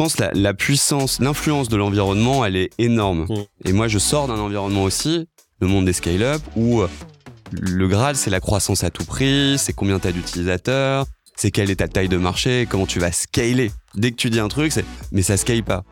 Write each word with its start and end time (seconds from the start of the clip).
pense 0.00 0.16
la, 0.16 0.30
la 0.32 0.54
puissance, 0.54 1.20
l'influence 1.20 1.68
de 1.68 1.76
l'environnement, 1.76 2.42
elle 2.46 2.56
est 2.56 2.70
énorme. 2.78 3.26
Mm. 3.28 3.68
Et 3.68 3.72
moi, 3.74 3.86
je 3.86 3.98
sors 3.98 4.28
d'un 4.28 4.38
environnement 4.38 4.84
aussi, 4.84 5.28
le 5.60 5.66
monde 5.66 5.84
des 5.84 5.92
scale-up, 5.92 6.40
où 6.56 6.80
euh, 6.80 6.88
le 7.52 7.86
Graal, 7.86 8.16
c'est 8.16 8.30
la 8.30 8.40
croissance 8.40 8.82
à 8.82 8.88
tout 8.88 9.04
prix, 9.04 9.56
c'est 9.58 9.74
combien 9.74 9.98
tu 9.98 10.08
as 10.08 10.12
d'utilisateurs, 10.12 11.04
c'est 11.36 11.50
quelle 11.50 11.70
est 11.70 11.76
ta 11.76 11.88
taille 11.88 12.08
de 12.08 12.16
marché, 12.16 12.66
comment 12.66 12.86
tu 12.86 12.98
vas 12.98 13.12
scaler. 13.12 13.72
Dès 13.94 14.10
que 14.12 14.16
tu 14.16 14.30
dis 14.30 14.40
un 14.40 14.48
truc, 14.48 14.72
c'est 14.72 14.86
mais 15.12 15.20
ça 15.20 15.36
scale 15.36 15.62
pas. 15.64 15.84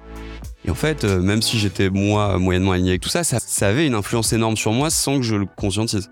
Et 0.64 0.70
en 0.70 0.74
fait, 0.74 1.04
euh, 1.04 1.20
même 1.20 1.42
si 1.42 1.58
j'étais 1.58 1.90
moi 1.90 2.38
moyennement 2.38 2.72
aligné 2.72 2.92
avec 2.92 3.02
tout 3.02 3.10
ça, 3.10 3.24
ça, 3.24 3.38
ça 3.38 3.68
avait 3.68 3.86
une 3.86 3.94
influence 3.94 4.32
énorme 4.32 4.56
sur 4.56 4.72
moi 4.72 4.88
sans 4.88 5.18
que 5.18 5.22
je 5.22 5.36
le 5.36 5.44
conscientise. 5.44 6.08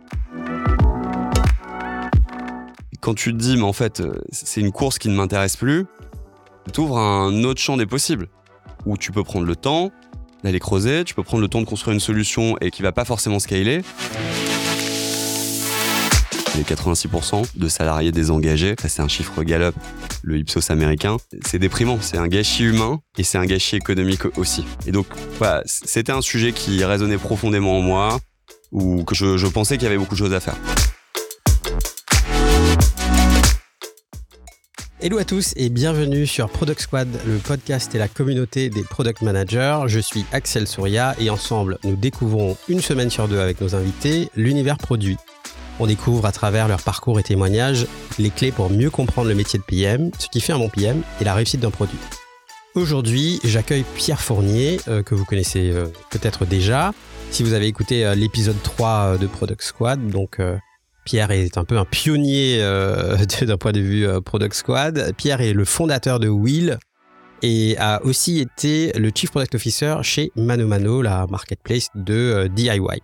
Quand 3.01 3.15
tu 3.15 3.33
te 3.33 3.39
dis, 3.39 3.57
mais 3.57 3.63
en 3.63 3.73
fait, 3.73 4.01
euh, 4.01 4.21
c'est 4.33 4.61
une 4.61 4.73
course 4.73 4.99
qui 4.99 5.09
ne 5.09 5.15
m'intéresse 5.15 5.57
plus, 5.57 5.87
t'ouvres 6.73 6.99
un 6.99 7.45
autre 7.45 7.61
champ 7.61 7.77
des 7.77 7.87
possibles 7.87 8.29
où 8.85 8.97
tu 8.97 9.13
peux 9.13 9.25
prendre 9.25 9.47
le 9.47 9.57
temps 9.57 9.91
d'aller 10.45 10.61
creuser, 10.61 11.05
tu 11.05 11.15
peux 11.15 11.23
prendre 11.23 11.41
le 11.41 11.49
temps 11.49 11.61
de 11.61 11.67
construire 11.67 11.95
une 11.95 12.01
solution 12.01 12.57
et 12.61 12.71
qui 12.71 12.83
va 12.83 12.93
pas 12.93 13.05
forcément 13.05 13.39
scaler. 13.39 13.83
Les 16.57 16.63
86% 16.63 17.45
de 17.57 17.69
salariés 17.69 18.13
désengagés, 18.13 18.77
c'est 18.79 19.03
un 19.03 19.09
chiffre 19.09 19.43
Gallup, 19.43 19.75
le 20.23 20.39
Ipsos 20.39 20.71
américain, 20.71 21.19
c'est 21.45 21.59
déprimant, 21.59 21.99
c'est 22.01 22.17
un 22.17 22.29
gâchis 22.29 22.65
humain 22.65 23.01
et 23.19 23.25
c'est 23.25 23.37
un 23.37 23.45
gâchis 23.45 23.77
économique 23.77 24.25
aussi. 24.39 24.65
Et 24.87 24.93
donc 24.93 25.07
voilà, 25.39 25.63
c'était 25.67 26.13
un 26.13 26.23
sujet 26.23 26.53
qui 26.53 26.83
résonnait 26.85 27.19
profondément 27.19 27.77
en 27.77 27.83
moi, 27.83 28.19
ou 28.73 29.05
que 29.05 29.15
je 29.15 29.47
pensais 29.47 29.77
qu'il 29.77 29.85
y 29.85 29.89
avait 29.89 29.99
beaucoup 29.99 30.15
de 30.15 30.19
choses 30.19 30.35
à 30.35 30.41
faire. 30.41 30.57
Hello 35.07 35.19
à 35.19 35.25
tous 35.25 35.53
et 35.55 35.69
bienvenue 35.69 36.27
sur 36.27 36.51
Product 36.51 36.81
Squad, 36.81 37.07
le 37.29 37.37
podcast 37.37 37.95
et 37.95 37.99
la 37.99 38.09
communauté 38.09 38.71
des 38.71 38.83
product 38.83 39.23
managers. 39.23 39.83
Je 39.87 40.01
suis 40.01 40.25
Axel 40.33 40.67
Souria 40.67 41.15
et 41.21 41.31
ensemble, 41.31 41.79
nous 41.85 41.95
découvrons 41.95 42.57
une 42.69 42.81
semaine 42.81 43.09
sur 43.09 43.29
deux 43.29 43.39
avec 43.39 43.61
nos 43.61 43.77
invités 43.77 44.31
l'univers 44.35 44.79
produit. 44.79 45.17
On 45.79 45.87
découvre 45.87 46.27
à 46.27 46.33
travers 46.33 46.67
leur 46.67 46.83
parcours 46.83 47.21
et 47.21 47.23
témoignages 47.23 47.87
les 48.19 48.31
clés 48.31 48.51
pour 48.51 48.69
mieux 48.69 48.91
comprendre 48.91 49.29
le 49.29 49.37
métier 49.37 49.61
de 49.61 49.65
PM, 49.65 50.11
ce 50.19 50.27
qui 50.27 50.41
fait 50.41 50.53
un 50.53 50.59
bon 50.59 50.71
PM 50.71 51.01
et 51.21 51.25
la 51.25 51.35
réussite 51.35 51.61
d'un 51.61 51.71
produit. 51.71 51.99
Aujourd'hui, 52.75 53.39
j'accueille 53.45 53.85
Pierre 53.95 54.21
Fournier, 54.21 54.81
euh, 54.89 55.05
que 55.05 55.15
vous 55.15 55.25
connaissez 55.25 55.71
euh, 55.71 55.87
peut-être 56.11 56.47
déjà. 56.47 56.93
Si 57.31 57.43
vous 57.43 57.53
avez 57.53 57.67
écouté 57.67 58.05
euh, 58.07 58.15
l'épisode 58.15 58.61
3 58.63 58.89
euh, 58.89 59.19
de 59.19 59.27
Product 59.27 59.63
Squad, 59.63 60.09
donc 60.09 60.41
Pierre 61.07 61.31
est 61.31 61.57
un 61.57 61.65
peu 61.65 61.79
un 61.79 61.85
pionnier 61.85 62.59
euh, 62.61 63.17
d'un 63.43 63.57
point 63.57 63.73
de 63.73 63.81
vue 63.81 64.07
euh, 64.07 64.21
Product 64.21 64.53
Squad. 64.53 65.15
Pierre 65.17 65.41
est 65.41 65.53
le 65.53 65.65
fondateur 65.65 66.19
de 66.19 66.29
Will 66.29 66.79
et 67.43 67.77
a 67.79 68.03
aussi 68.05 68.41
été 68.41 68.93
le 68.99 69.13
Chief 69.15 69.31
Product 69.31 69.55
Officer 69.55 69.99
chez 70.03 70.33
Mano 70.35 70.67
Mano, 70.67 71.03
la 71.03 71.27
marketplace 71.29 71.91
de 71.95 72.15
euh, 72.15 72.49
DIY. 72.49 73.01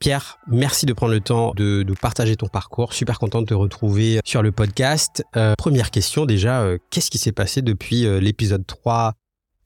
Pierre, 0.00 0.38
merci 0.48 0.84
de 0.84 0.92
prendre 0.92 1.14
le 1.14 1.20
temps 1.20 1.52
de 1.56 1.82
nous 1.86 1.94
partager 1.94 2.36
ton 2.36 2.48
parcours. 2.48 2.92
Super 2.92 3.18
content 3.18 3.40
de 3.40 3.46
te 3.46 3.54
retrouver 3.54 4.20
sur 4.24 4.42
le 4.42 4.50
podcast. 4.50 5.24
Première 5.56 5.92
question 5.92 6.26
déjà, 6.26 6.66
qu'est-ce 6.90 7.08
qui 7.08 7.18
s'est 7.18 7.30
passé 7.30 7.62
depuis 7.62 8.02
l'épisode 8.20 8.66
3 8.66 9.12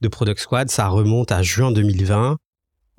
de 0.01 0.07
Product 0.07 0.39
Squad? 0.39 0.69
Ça 0.69 0.89
remonte 0.89 1.31
à 1.31 1.41
juin 1.41 1.71
2020. 1.71 2.37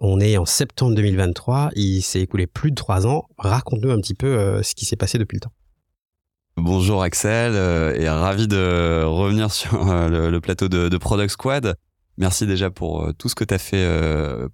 On 0.01 0.21
est 0.21 0.37
en 0.37 0.47
septembre 0.47 0.95
2023. 0.95 1.71
Il 1.75 2.03
s'est 2.03 2.21
écoulé 2.21 2.47
plus 2.47 2.71
de 2.71 2.77
trois 2.77 3.09
ans. 3.09 3.25
Raconte-nous 3.37 3.91
un 3.91 3.97
petit 3.97 4.15
peu 4.15 4.29
euh, 4.29 4.63
ce 4.63 4.77
qui 4.77 4.85
s'est 4.85 4.95
passé 4.95 5.19
depuis 5.19 5.37
le 5.37 5.41
temps. 5.41 5.53
Bonjour 6.57 7.03
Axel, 7.03 7.53
euh, 7.55 7.95
et 7.97 8.09
ravi 8.09 8.47
de 8.47 9.03
revenir 9.05 9.51
sur 9.53 9.91
euh, 9.91 10.31
le, 10.31 10.41
plateau 10.41 10.69
de, 10.69 10.97
Product 10.99 11.31
Squad. 11.31 11.75
Merci 12.17 12.47
déjà 12.47 12.71
pour 12.71 13.13
tout 13.19 13.29
ce 13.29 13.35
que 13.35 13.45
tu 13.45 13.55
as 13.55 13.59
fait 13.59 13.87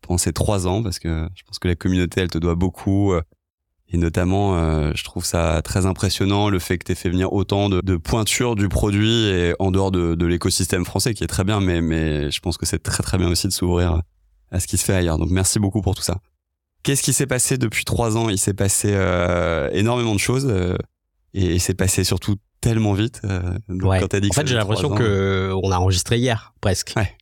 pendant 0.03 0.19
ces 0.19 0.35
trois 0.35 0.67
ans, 0.67 0.83
parce 0.83 0.99
que 0.99 1.27
je 1.35 1.43
pense 1.45 1.59
que 1.59 1.69
la 1.69 1.75
communauté, 1.75 2.21
elle 2.21 2.29
te 2.29 2.37
doit 2.37 2.57
beaucoup. 2.57 3.15
et 3.89 3.97
notamment, 3.97 4.93
je 4.95 5.03
trouve 5.03 5.25
ça 5.25 5.63
très 5.63 5.87
impressionnant 5.87 6.51
le 6.51 6.59
fait 6.59 6.77
que 6.77 6.85
tu 6.85 6.95
fait 6.95 7.09
venir 7.09 7.33
autant 7.33 7.71
de, 7.71 7.97
pointures 7.97 8.55
du 8.55 8.69
produit 8.69 9.29
et 9.29 9.55
en 9.61 9.71
dehors 9.71 9.91
de, 9.91 10.15
de 10.15 10.27
l'écosystème 10.27 10.85
français, 10.85 11.15
qui 11.15 11.25
est 11.25 11.27
très 11.27 11.45
bien, 11.45 11.61
mais, 11.61 11.81
mais 11.81 12.31
je 12.31 12.41
pense 12.41 12.59
que 12.59 12.67
c'est 12.67 12.83
très 12.83 13.03
très 13.03 13.17
bien 13.17 13.31
aussi 13.31 13.47
de 13.49 13.53
s'ouvrir 13.55 14.03
à 14.55 14.61
ce 14.61 14.67
qui 14.67 14.77
se 14.79 14.85
fait 14.85 14.95
ailleurs. 14.95 15.19
Donc 15.19 15.31
merci 15.31 15.59
beaucoup 15.59 15.83
pour 15.83 15.95
tout 15.95 16.03
ça. 16.03 16.19
Qu'est-ce 16.83 17.03
qui 17.03 17.13
s'est 17.13 17.27
passé 17.27 17.59
depuis 17.59 17.85
trois 17.85 18.17
ans? 18.17 18.29
Il 18.29 18.39
s'est 18.39 18.55
passé 18.55 18.89
euh, 18.93 19.69
énormément 19.73 20.15
de 20.15 20.21
choses. 20.21 20.47
euh, 20.49 20.77
et, 21.35 21.57
et 21.57 21.59
c'est 21.59 21.75
passé 21.75 22.05
surtout 22.05 22.37
tellement 22.61 22.93
vite. 22.95 23.21
euh, 23.25 23.41
donc 23.69 23.91
Ouais. 23.91 24.01
quand 24.01 24.09
t'as 24.09 24.21
dit 24.21 24.29
En 24.29 24.31
que 24.31 24.35
ça 24.37 24.43
fait, 24.43 24.47
j'ai 24.49 24.55
l'impression 24.55 24.93
ans, 24.93 24.97
que 24.97 25.53
on 25.63 25.71
a 25.71 25.77
enregistré 25.79 26.19
hier, 26.19 26.55
presque. 26.61 26.93
Ouais. 26.97 27.13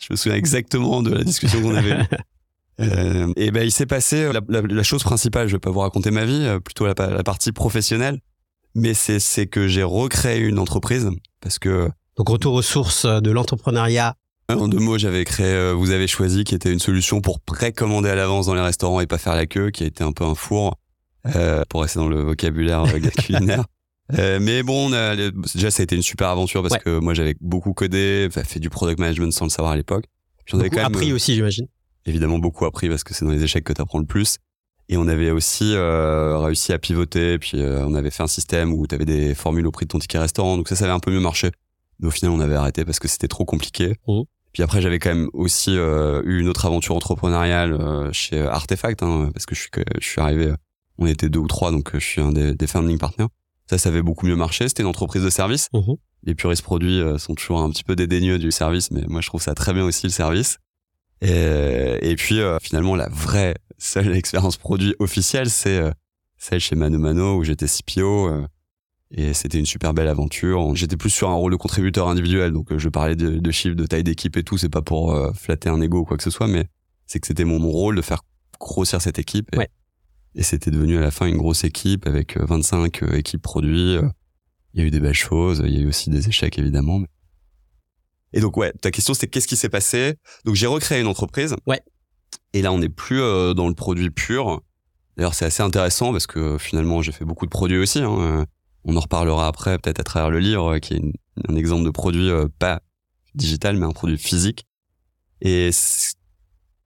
Je 0.00 0.08
me 0.10 0.16
souviens 0.16 0.36
exactement 0.36 1.02
de 1.02 1.10
la 1.14 1.22
discussion 1.24 1.62
qu'on 1.62 1.74
avait 1.74 1.92
eue. 1.92 2.04
Euh, 2.80 3.30
et 3.36 3.50
ben 3.50 3.62
il 3.64 3.70
s'est 3.70 3.84
passé 3.86 4.22
euh, 4.24 4.32
la, 4.32 4.40
la- 4.48 4.62
la 4.62 4.82
chose 4.82 5.02
principale. 5.02 5.46
Je 5.46 5.52
vais 5.52 5.60
pas 5.60 5.70
vous 5.70 5.80
raconter 5.80 6.10
ma 6.10 6.24
vie, 6.24 6.40
euh, 6.46 6.58
plutôt 6.58 6.86
la 6.86 6.94
partie 7.22 7.52
professionnelle. 7.52 8.18
Mais 8.74 8.94
c'est 8.94 9.20
c'est 9.20 9.46
que 9.46 9.68
j'ai 9.68 9.82
recréé 9.82 10.40
une 10.40 10.58
entreprise 10.58 11.10
parce 11.40 11.58
que 11.58 11.90
Donc 12.16 12.30
retour 12.30 12.54
aux 12.54 12.62
sources 12.62 13.04
de 13.04 13.30
l'entrepreneuriat. 13.30 14.14
En 14.56 14.68
deux 14.68 14.78
mots 14.78 14.98
j'avais 14.98 15.24
créé 15.24 15.46
euh, 15.46 15.72
vous 15.72 15.90
avez 15.90 16.06
choisi 16.06 16.44
qui 16.44 16.54
était 16.54 16.72
une 16.72 16.78
solution 16.78 17.20
pour 17.20 17.40
précommander 17.40 18.08
à 18.10 18.14
l'avance 18.14 18.46
dans 18.46 18.54
les 18.54 18.60
restaurants 18.60 19.00
et 19.00 19.06
pas 19.06 19.18
faire 19.18 19.34
la 19.36 19.46
queue, 19.46 19.70
qui 19.70 19.84
a 19.84 19.86
été 19.86 20.02
un 20.04 20.12
peu 20.12 20.24
un 20.24 20.34
four 20.34 20.76
euh, 21.34 21.62
pour 21.68 21.82
rester 21.82 21.98
dans 21.98 22.08
le 22.08 22.20
vocabulaire 22.22 22.84
euh, 22.84 22.98
culinaire. 23.22 23.64
Euh, 24.18 24.40
mais 24.42 24.62
bon, 24.62 24.92
a- 24.92 25.14
déjà 25.54 25.70
ça 25.70 25.80
a 25.80 25.84
été 25.84 25.94
une 25.96 26.02
super 26.02 26.28
aventure 26.28 26.60
parce 26.60 26.74
Ouais. 26.74 26.80
que 26.80 26.98
moi 26.98 27.14
j'avais 27.14 27.34
beaucoup 27.40 27.72
codé, 27.72 28.28
fait 28.30 28.58
du 28.58 28.68
product 28.68 28.98
management 28.98 29.32
sans 29.32 29.46
le 29.46 29.50
savoir 29.50 29.72
à 29.72 29.76
l'époque. 29.76 30.04
J'en 30.44 30.58
avais 30.58 30.68
quand 30.68 30.78
même, 30.82 30.86
appris 30.86 31.12
aussi, 31.14 31.34
j'imagine. 31.34 31.66
évidemment 32.04 32.38
beaucoup 32.38 32.66
appris 32.66 32.90
parce 32.90 33.04
que 33.04 33.14
c'est 33.14 33.24
dans 33.24 33.30
les 33.30 33.42
échecs 33.42 33.64
que 33.64 33.72
tu 33.72 33.80
apprends 33.80 34.00
le 34.00 34.04
plus. 34.04 34.36
Et 34.90 34.98
on 34.98 35.06
avait 35.08 35.30
aussi 35.30 35.72
euh, 35.74 36.36
réussi 36.40 36.74
à 36.74 36.78
pivoter, 36.78 37.38
puis 37.38 37.62
euh, 37.62 37.86
on 37.86 37.94
avait 37.94 38.10
fait 38.10 38.24
un 38.24 38.26
système 38.26 38.74
où 38.74 38.86
tu 38.86 38.94
avais 38.94 39.06
des 39.06 39.34
formules 39.34 39.66
au 39.66 39.70
prix 39.70 39.86
de 39.86 39.90
ton 39.90 39.98
ticket 40.00 40.18
restaurant, 40.18 40.58
donc 40.58 40.68
ça, 40.68 40.76
ça 40.76 40.84
avait 40.84 40.92
un 40.94 41.00
peu 41.00 41.10
mieux 41.12 41.20
marché. 41.20 41.50
Mais 42.00 42.08
au 42.08 42.10
final, 42.10 42.32
on 42.32 42.40
avait 42.40 42.56
arrêté 42.56 42.84
parce 42.84 42.98
que 42.98 43.08
c'était 43.08 43.28
trop 43.28 43.46
compliqué. 43.46 43.94
Mhm. 44.08 44.24
Puis 44.52 44.62
après, 44.62 44.80
j'avais 44.82 44.98
quand 44.98 45.10
même 45.14 45.28
aussi 45.32 45.76
euh, 45.76 46.20
eu 46.24 46.40
une 46.40 46.48
autre 46.48 46.66
aventure 46.66 46.94
entrepreneuriale 46.94 47.72
euh, 47.72 48.10
chez 48.12 48.40
Artefact, 48.40 49.02
hein, 49.02 49.30
parce 49.32 49.46
que 49.46 49.54
je 49.54 49.60
suis, 49.62 49.70
que- 49.70 49.80
je 50.00 50.06
suis 50.06 50.20
arrivé, 50.20 50.46
euh, 50.48 50.56
on 50.98 51.06
était 51.06 51.28
deux 51.30 51.40
ou 51.40 51.46
trois, 51.48 51.70
donc 51.70 51.94
euh, 51.94 51.98
je 52.00 52.04
suis 52.06 52.20
un 52.20 52.32
des, 52.32 52.54
des 52.54 52.66
founding 52.66 52.98
partners. 52.98 53.28
Ça, 53.70 53.78
ça 53.78 53.88
avait 53.88 54.02
beaucoup 54.02 54.26
mieux 54.26 54.36
marché. 54.36 54.68
C'était 54.68 54.82
une 54.82 54.88
entreprise 54.88 55.22
de 55.22 55.30
service. 55.30 55.68
Mhm. 55.72 55.96
Les 56.24 56.34
puristes 56.34 56.62
produits 56.62 57.00
euh, 57.00 57.16
sont 57.18 57.34
toujours 57.34 57.60
un 57.60 57.70
petit 57.70 57.84
peu 57.84 57.96
dédaigneux 57.96 58.38
du 58.38 58.50
service, 58.52 58.90
mais 58.90 59.02
moi, 59.08 59.20
je 59.22 59.28
trouve 59.28 59.40
ça 59.42 59.54
très 59.54 59.72
bien 59.72 59.84
aussi, 59.84 60.06
le 60.06 60.12
service. 60.12 60.58
Et, 61.20 61.98
et 62.10 62.16
puis, 62.16 62.40
euh, 62.40 62.58
finalement, 62.60 62.96
la 62.96 63.08
vraie 63.08 63.54
seule 63.78 64.14
expérience 64.16 64.56
produit 64.56 64.94
officielle, 64.98 65.48
c'est 65.50 65.78
euh, 65.78 65.90
celle 66.38 66.60
chez 66.60 66.76
Mano 66.76 66.98
Mano, 66.98 67.36
où 67.36 67.44
j'étais 67.44 67.66
CPO. 67.66 68.28
Et 69.12 69.34
c'était 69.34 69.58
une 69.58 69.66
super 69.66 69.94
belle 69.94 70.08
aventure. 70.08 70.74
J'étais 70.74 70.96
plus 70.96 71.10
sur 71.10 71.28
un 71.30 71.34
rôle 71.34 71.52
de 71.52 71.56
contributeur 71.56 72.08
individuel, 72.08 72.52
donc 72.52 72.72
euh, 72.72 72.78
je 72.78 72.88
parlais 72.88 73.14
de, 73.16 73.38
de 73.38 73.50
chiffres, 73.50 73.76
de 73.76 73.86
taille 73.86 74.04
d'équipe 74.04 74.36
et 74.36 74.42
tout. 74.42 74.58
C'est 74.58 74.68
pas 74.68 74.82
pour 74.82 75.12
euh, 75.12 75.32
flatter 75.34 75.68
un 75.68 75.80
ego 75.80 75.98
ou 76.00 76.04
quoi 76.04 76.16
que 76.16 76.22
ce 76.22 76.30
soit, 76.30 76.48
mais 76.48 76.66
c'est 77.06 77.20
que 77.20 77.26
c'était 77.26 77.44
mon, 77.44 77.58
mon 77.58 77.70
rôle 77.70 77.96
de 77.96 78.02
faire 78.02 78.22
grossir 78.58 79.00
cette 79.02 79.18
équipe. 79.18 79.48
Et, 79.54 79.58
Ouais. 79.58 79.68
et 80.34 80.42
c'était 80.42 80.70
devenu 80.70 80.96
à 80.96 81.00
la 81.00 81.10
fin 81.10 81.26
une 81.26 81.36
grosse 81.36 81.64
équipe 81.64 82.06
avec 82.06 82.36
euh, 82.36 82.44
25 82.46 83.02
euh, 83.02 83.12
équipes 83.16 83.42
produits. 83.42 83.98
Il 84.74 84.80
y 84.80 84.82
a 84.82 84.86
eu 84.86 84.90
des 84.90 85.00
belles 85.00 85.12
choses, 85.14 85.62
il 85.66 85.74
y 85.74 85.78
a 85.78 85.80
eu 85.82 85.88
aussi 85.88 86.08
des 86.08 86.28
échecs 86.28 86.58
évidemment. 86.58 86.98
mais- 86.98 87.08
Et 88.32 88.40
donc 88.40 88.56
ouais, 88.56 88.72
ta 88.80 88.90
question 88.90 89.12
c'était 89.14 89.26
qu'est-ce 89.28 89.46
qui 89.48 89.56
s'est 89.56 89.68
passé? 89.68 90.14
Donc 90.46 90.54
j'ai 90.54 90.66
recréé 90.66 91.00
une 91.02 91.06
entreprise. 91.06 91.54
Ouais. 91.66 91.80
Et 92.54 92.62
là 92.62 92.72
on 92.72 92.78
n'est 92.78 92.88
plus 92.88 93.20
euh, 93.20 93.52
dans 93.52 93.68
le 93.68 93.74
produit 93.74 94.08
pur. 94.10 94.62
D'ailleurs 95.18 95.34
c'est 95.34 95.44
assez 95.44 95.62
intéressant 95.62 96.12
parce 96.12 96.26
que 96.26 96.56
finalement 96.56 97.02
j'ai 97.02 97.12
fait 97.12 97.26
beaucoup 97.26 97.44
de 97.44 97.50
produits 97.50 97.76
aussi. 97.76 97.98
hein, 97.98 98.46
On 98.84 98.96
en 98.96 99.00
reparlera 99.00 99.46
après 99.46 99.78
peut-être 99.78 100.00
à 100.00 100.04
travers 100.04 100.30
le 100.30 100.38
livre 100.40 100.74
euh, 100.74 100.78
qui 100.78 100.94
est 100.94 100.98
une- 100.98 101.12
un 101.48 101.56
exemple 101.56 101.84
de 101.84 101.90
produit 101.90 102.28
euh, 102.30 102.48
pas 102.58 102.80
digital 103.34 103.76
mais 103.76 103.86
un 103.86 103.92
produit 103.92 104.18
physique. 104.18 104.64
Et 105.40 105.70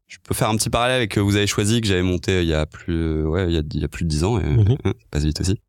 je 0.07 0.17
peux 0.23 0.35
faire 0.35 0.49
un 0.49 0.57
petit 0.57 0.71
parallèle 0.71 0.97
avec 0.97 1.11
que 1.13 1.21
vous 1.21 1.37
avez 1.37 1.47
choisi 1.47 1.81
que 1.81 1.87
j'avais 1.87 2.03
monté 2.03 2.43
il 2.43 2.49
y 2.49 2.55
a 2.55 2.65
plus 2.67 3.25
ouais 3.25 3.47
il 3.49 3.55
y 3.55 3.59
a, 3.59 3.63
il 3.75 3.81
y 3.81 3.85
a 3.85 3.89
plus 3.89 4.05
de 4.05 4.09
dix 4.09 4.25
ans 4.25 4.39
et 4.39 4.45
ça 4.45 4.93
passe 5.11 5.25
vite 5.25 5.41
aussi. 5.41 5.61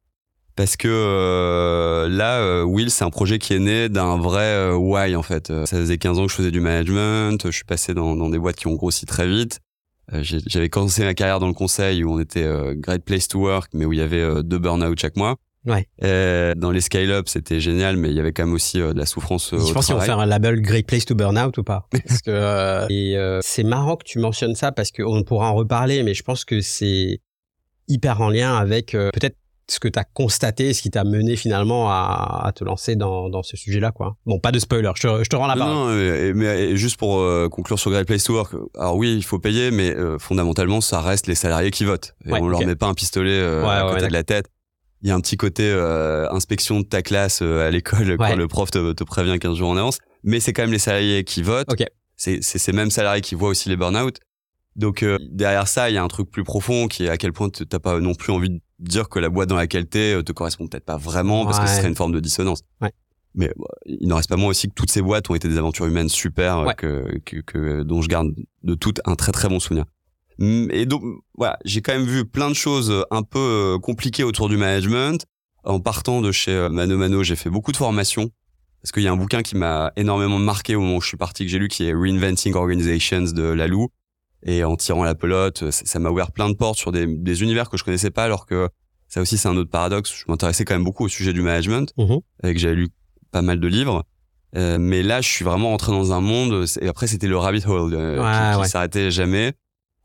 Parce 0.55 0.75
que 0.75 0.87
euh, 0.87 2.07
là 2.09 2.39
euh, 2.39 2.63
Will 2.63 2.89
c'est 2.91 3.03
un 3.03 3.09
projet 3.09 3.39
qui 3.39 3.53
est 3.53 3.59
né 3.59 3.89
d'un 3.89 4.17
vrai 4.17 4.43
euh, 4.45 4.75
why 4.75 5.15
en 5.15 5.23
fait. 5.23 5.49
Euh, 5.49 5.65
ça 5.65 5.77
faisait 5.77 5.97
15 5.97 6.19
ans 6.19 6.25
que 6.25 6.31
je 6.31 6.35
faisais 6.37 6.51
du 6.51 6.59
management 6.61 7.39
je 7.45 7.51
suis 7.51 7.63
passé 7.65 7.93
dans, 7.93 8.15
dans 8.15 8.29
des 8.29 8.39
boîtes 8.39 8.55
qui 8.57 8.67
ont 8.67 8.75
grossi 8.75 9.05
très 9.05 9.27
vite. 9.27 9.59
Euh, 10.13 10.21
j'avais 10.23 10.69
commencé 10.69 11.03
ma 11.03 11.13
carrière 11.13 11.39
dans 11.39 11.47
le 11.47 11.53
conseil 11.53 12.03
où 12.03 12.11
on 12.13 12.19
était 12.19 12.43
euh, 12.43 12.73
great 12.75 13.03
place 13.03 13.27
to 13.27 13.39
work 13.39 13.69
mais 13.73 13.85
où 13.85 13.91
il 13.93 13.99
y 13.99 14.01
avait 14.01 14.21
euh, 14.21 14.41
deux 14.43 14.57
burn-out 14.59 14.97
chaque 14.99 15.17
mois 15.17 15.35
Ouais. 15.67 15.87
Euh, 16.03 16.55
dans 16.55 16.71
les 16.71 16.79
scale-up 16.81 17.27
c'était 17.27 17.59
génial 17.59 17.97
mais 17.97 18.09
il 18.09 18.15
y 18.15 18.19
avait 18.21 18.31
quand 18.31 18.45
même 18.45 18.53
aussi 18.53 18.79
euh, 18.81 18.93
de 18.93 18.97
la 18.99 19.05
souffrance 19.05 19.53
euh, 19.53 19.57
Je 19.59 19.63
au 19.71 19.73
pense 19.73 19.87
qu'ils 19.87 19.95
vont 19.95 20.01
faire 20.01 20.19
un 20.19 20.25
label 20.25 20.61
Great 20.61 20.87
Place 20.87 21.03
to 21.05 21.13
Burn 21.13 21.37
Out 21.37 21.57
ou 21.57 21.63
pas? 21.63 21.87
Parce 22.07 22.21
que, 22.21 22.29
euh, 22.31 22.87
et 22.89 23.17
euh, 23.17 23.39
c'est 23.43 23.63
marrant 23.63 23.97
que 23.97 24.05
tu 24.05 24.19
mentionnes 24.19 24.55
ça 24.55 24.71
parce 24.71 24.91
qu'on 24.91 25.23
pourra 25.23 25.51
en 25.51 25.55
reparler, 25.55 26.03
mais 26.03 26.13
je 26.13 26.23
pense 26.23 26.45
que 26.45 26.61
c'est 26.61 27.19
hyper 27.89 28.21
en 28.21 28.29
lien 28.29 28.55
avec 28.55 28.95
euh, 28.95 29.09
peut-être 29.13 29.35
ce 29.69 29.81
que 29.81 29.89
tu 29.89 29.99
as 29.99 30.05
constaté, 30.05 30.73
ce 30.73 30.81
qui 30.81 30.89
t'a 30.89 31.03
mené 31.03 31.35
finalement 31.35 31.89
à, 31.89 32.43
à 32.45 32.51
te 32.53 32.63
lancer 32.63 32.95
dans, 32.95 33.27
dans 33.29 33.43
ce 33.43 33.57
sujet-là, 33.57 33.91
quoi. 33.91 34.15
Bon, 34.25 34.39
pas 34.39 34.53
de 34.53 34.59
spoiler, 34.59 34.89
je 34.95 35.01
te, 35.05 35.23
je 35.25 35.29
te 35.29 35.35
rends 35.35 35.47
la 35.47 35.57
parole. 35.57 35.73
non, 35.73 35.93
mais, 35.93 36.33
mais 36.33 36.77
juste 36.77 36.95
pour 36.97 37.19
euh, 37.19 37.49
conclure 37.49 37.77
sur 37.77 37.91
Great 37.91 38.07
Place 38.07 38.23
to 38.23 38.33
Work, 38.33 38.53
alors 38.79 38.95
oui, 38.95 39.13
il 39.17 39.23
faut 39.23 39.39
payer, 39.39 39.71
mais 39.71 39.93
euh, 39.93 40.17
fondamentalement, 40.19 40.79
ça 40.79 41.01
reste 41.01 41.27
les 41.27 41.35
salariés 41.35 41.71
qui 41.71 41.83
votent. 41.83 42.15
Et 42.25 42.31
Ouais, 42.31 42.39
on 42.41 42.47
leur 42.47 42.65
met 42.65 42.77
pas 42.77 42.87
un 42.87 42.93
pistolet 42.93 43.31
euh, 43.31 43.61
Ouais, 43.61 43.75
à 43.75 43.81
côté 43.89 44.03
ouais, 44.03 44.07
de 44.07 44.13
la 44.13 44.23
tête. 44.23 44.47
Il 45.03 45.09
y 45.09 45.11
a 45.11 45.15
un 45.15 45.21
petit 45.21 45.37
côté 45.37 45.63
euh, 45.63 46.27
inspection 46.31 46.79
de 46.79 46.85
ta 46.85 47.01
classe 47.01 47.41
euh, 47.41 47.67
à 47.67 47.69
l'école 47.71 48.09
Ouais. 48.11 48.17
quand 48.17 48.35
le 48.35 48.47
prof 48.47 48.71
te, 48.71 48.93
te 48.93 49.03
prévient 49.03 49.37
15 49.39 49.57
jours 49.57 49.69
en 49.69 49.77
avance, 49.77 49.99
mais 50.23 50.39
c'est 50.39 50.53
quand 50.53 50.63
même 50.63 50.71
les 50.71 50.79
salariés 50.79 51.23
qui 51.23 51.43
votent. 51.43 51.71
Ok. 51.71 51.83
C'est 52.15 52.41
ces 52.41 52.71
mêmes 52.71 52.89
salariés 52.89 53.21
qui 53.21 53.35
voient 53.35 53.49
aussi 53.49 53.69
les 53.69 53.75
burn-out. 53.77 54.17
Donc 54.75 55.03
euh, 55.03 55.17
derrière 55.29 55.67
ça, 55.67 55.89
il 55.89 55.93
y 55.93 55.97
a 55.97 56.03
un 56.03 56.07
truc 56.07 56.29
plus 56.31 56.43
profond 56.43 56.87
qui 56.87 57.05
est 57.05 57.09
à 57.09 57.17
quel 57.17 57.31
point 57.33 57.49
t- 57.49 57.65
t'as 57.65 57.79
pas 57.79 57.99
non 57.99 58.13
plus 58.15 58.31
envie 58.33 58.49
de 58.49 58.59
dire 58.79 59.07
que 59.09 59.19
la 59.19 59.29
boîte 59.29 59.49
dans 59.49 59.55
laquelle 59.55 59.87
t'es 59.87 60.13
euh, 60.15 60.23
te 60.23 60.31
correspond 60.31 60.67
peut-être 60.67 60.85
pas 60.85 60.97
vraiment 60.97 61.45
parce 61.45 61.59
que 61.59 61.67
ce 61.67 61.75
serait 61.77 61.87
une 61.87 61.95
forme 61.95 62.11
de 62.11 62.19
dissonance. 62.19 62.61
Ouais. 62.81 62.91
Mais 63.35 63.51
bah, 63.57 63.65
il 63.85 64.07
n'en 64.07 64.15
reste 64.15 64.29
pas 64.29 64.35
moins 64.35 64.49
aussi 64.49 64.67
que 64.67 64.73
toutes 64.73 64.89
ces 64.91 65.01
boîtes 65.01 65.29
ont 65.29 65.35
été 65.35 65.47
des 65.47 65.57
aventures 65.57 65.85
humaines 65.85 66.09
super 66.09 66.57
euh, 66.59 66.73
que, 66.73 67.19
que, 67.25 67.37
que- 67.41 67.83
dont 67.83 68.01
je 68.01 68.07
garde 68.07 68.33
de 68.63 68.73
toutes 68.75 68.99
un 69.05 69.15
très 69.15 69.31
très 69.31 69.47
bon 69.47 69.59
souvenir. 69.59 69.85
Et 70.39 70.85
donc 70.85 71.01
voilà, 71.35 71.57
j'ai 71.65 71.81
quand 71.81 71.93
même 71.93 72.05
vu 72.05 72.25
plein 72.25 72.49
de 72.49 72.55
choses 72.55 72.91
euh, 72.91 73.01
un 73.11 73.23
peu 73.23 73.39
euh, 73.39 73.79
compliquées 73.79 74.23
autour 74.23 74.49
du 74.49 74.57
management. 74.57 75.25
En 75.63 75.79
partant 75.79 76.21
de 76.21 76.31
chez 76.31 76.51
euh, 76.51 76.69
Mano 76.69 76.95
Mano, 76.97 77.23
j'ai 77.23 77.35
fait 77.35 77.49
beaucoup 77.49 77.71
de 77.71 77.77
formations 77.77 78.29
parce 78.81 78.91
qu'il 78.91 79.03
y 79.03 79.07
a 79.07 79.11
un 79.11 79.17
bouquin 79.17 79.41
qui 79.41 79.55
m'a 79.57 79.91
énormément 79.97 80.37
marqué 80.39 80.75
au 80.75 80.81
moment 80.81 80.97
où 80.97 81.01
je 81.01 81.07
suis 81.07 81.17
parti 81.17 81.43
que 81.43 81.49
j'ai 81.51 81.57
lu 81.59 81.67
qui 81.67 81.85
est 81.85 81.93
Reinventing 81.93 82.53
Organizations 82.53 83.23
de 83.33 83.43
Lalou 83.43 83.89
et 84.43 84.63
en 84.63 84.75
tirant 84.75 85.03
la 85.03 85.15
pelote, 85.15 85.71
ça 85.71 85.99
m'a 85.99 86.09
ouvert 86.11 86.31
plein 86.31 86.47
de 86.49 86.53
portes 86.53 86.77
sur 86.77 86.91
des, 86.91 87.07
des 87.07 87.41
univers 87.41 87.69
que 87.69 87.75
je 87.77 87.83
connaissais 87.83 88.11
pas 88.11 88.23
alors 88.23 88.45
que 88.45 88.69
ça 89.07 89.19
aussi 89.21 89.37
c'est 89.37 89.47
un 89.49 89.57
autre 89.57 89.71
paradoxe. 89.71 90.13
Je 90.15 90.23
m'intéressais 90.31 90.63
quand 90.63 90.75
même 90.75 90.83
beaucoup 90.83 91.05
au 91.05 91.09
sujet 91.09 91.33
du 91.33 91.41
management 91.41 91.91
Mhm. 91.97 92.19
et 92.43 92.53
que 92.53 92.59
j'avais 92.59 92.75
lu 92.75 92.89
pas 93.31 93.41
mal 93.41 93.59
de 93.59 93.67
livres. 93.67 94.03
Euh, 94.55 94.77
mais 94.79 95.03
là, 95.03 95.19
je 95.21 95.27
suis 95.27 95.43
vraiment 95.43 95.69
rentré 95.71 95.91
dans 95.91 96.13
un 96.13 96.21
monde. 96.21 96.65
Et 96.79 96.87
après, 96.87 97.07
c'était 97.07 97.27
le 97.27 97.37
rabbit 97.37 97.63
hole 97.67 97.93
euh, 97.93 98.21
Ouais, 98.23 98.31
qui, 98.51 98.55
qui 98.55 98.61
ouais. 98.61 98.67
s'arrêtait 98.69 99.11
jamais. 99.11 99.53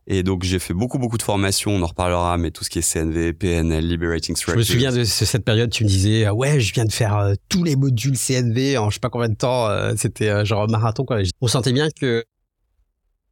Et 0.09 0.23
donc, 0.25 0.43
j'ai 0.43 0.59
fait 0.59 0.75
beaucoup, 0.75 0.99
beaucoup 0.99 1.17
de 1.17 1.23
formations. 1.23 1.71
On 1.73 1.83
en 1.83 1.87
reparlera, 1.87 2.37
mais 2.37 2.51
tout 2.51 2.65
ce 2.65 2.71
qui 2.71 2.81
est 2.81 2.83
CNV, 2.83 3.33
PNL, 3.35 3.87
Liberating 3.87 4.35
Je 4.35 4.41
Structures. 4.41 4.59
me 4.59 4.65
souviens 4.65 4.93
de 4.93 5.05
ce- 5.05 5.25
cette 5.25 5.45
période, 5.45 5.71
tu 5.71 5.85
me 5.85 5.89
disais, 5.89 6.25
ah 6.25 6.35
ouais, 6.35 6.59
je 6.59 6.75
viens 6.75 6.85
de 6.85 6.93
faire 6.93 7.17
euh, 7.17 7.35
tous 7.49 7.63
les 7.63 7.77
modules 7.77 8.17
CNV 8.19 8.79
en 8.79 8.91
je 8.91 8.95
sais 8.95 9.01
pas 9.01 9.11
combien 9.11 9.29
de 9.29 9.37
temps, 9.37 9.69
euh, 9.69 9.95
c'était 9.97 10.29
euh, 10.29 10.45
genre 10.45 10.69
marathon, 10.69 11.05
quoi. 11.05 11.19
On 11.41 11.47
sentait 11.47 11.73
bien 11.73 11.89
que 11.91 12.25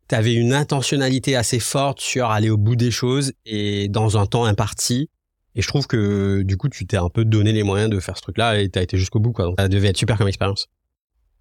tu 0.09 0.15
avais 0.15 0.35
une 0.35 0.53
intentionnalité 0.53 1.35
assez 1.37 1.59
forte 1.61 2.01
sur 2.01 2.31
aller 2.31 2.51
au 2.51 2.57
bout 2.57 2.77
des 2.77 2.91
choses 2.93 3.33
et 3.47 3.89
dans 3.89 4.17
un 4.19 4.27
temps 4.27 4.45
imparti. 4.45 5.09
Et 5.57 5.63
je 5.63 5.67
trouve 5.69 5.89
que 5.89 6.43
du 6.43 6.57
coup, 6.57 6.69
tu 6.69 6.87
t'es 6.87 6.97
un 6.97 7.09
peu 7.09 7.25
donné 7.25 7.53
les 7.53 7.65
moyens 7.65 7.91
de 7.91 7.99
faire 7.99 8.17
ce 8.17 8.23
truc-là 8.23 8.61
et 8.61 8.69
t'as 8.69 8.83
été 8.83 8.97
jusqu'au 8.97 9.19
bout, 9.19 9.33
quoi. 9.33 9.47
Donc 9.47 9.57
ça 9.59 9.69
devait 9.69 9.89
être 9.89 9.97
super 9.97 10.17
comme 10.17 10.29
expérience. 10.29 10.69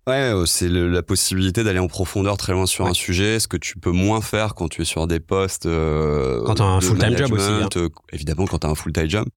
Ouais, 0.08 0.34
euh, 0.34 0.46
c'est 0.46 0.70
la 0.70 1.04
possibilité 1.04 1.64
d'aller 1.64 1.78
en 1.80 1.88
profondeur 1.88 2.36
très 2.38 2.54
loin 2.54 2.66
sur 2.66 2.86
Ouais. 2.86 2.92
un 2.92 2.94
sujet, 2.96 3.40
ce 3.40 3.48
que 3.48 3.58
tu 3.58 3.78
peux 3.78 3.92
moins 3.92 4.22
faire 4.22 4.56
quand 4.56 4.68
tu 4.68 4.82
es 4.82 4.86
sur 4.86 5.06
des 5.08 5.20
postes. 5.20 5.66
euh, 5.68 6.42
Quand 6.46 6.56
t'as 6.56 6.64
un 6.64 6.80
de 6.80 6.84
full-time 6.84 7.16
job 7.18 7.32
aussi, 7.34 7.44
hein. 7.48 7.70
euh, 7.76 7.90
évidemment, 8.12 8.48
quand 8.48 8.60
t'as 8.60 8.70
un 8.70 8.76
full-time 8.76 9.10
job. 9.10 9.28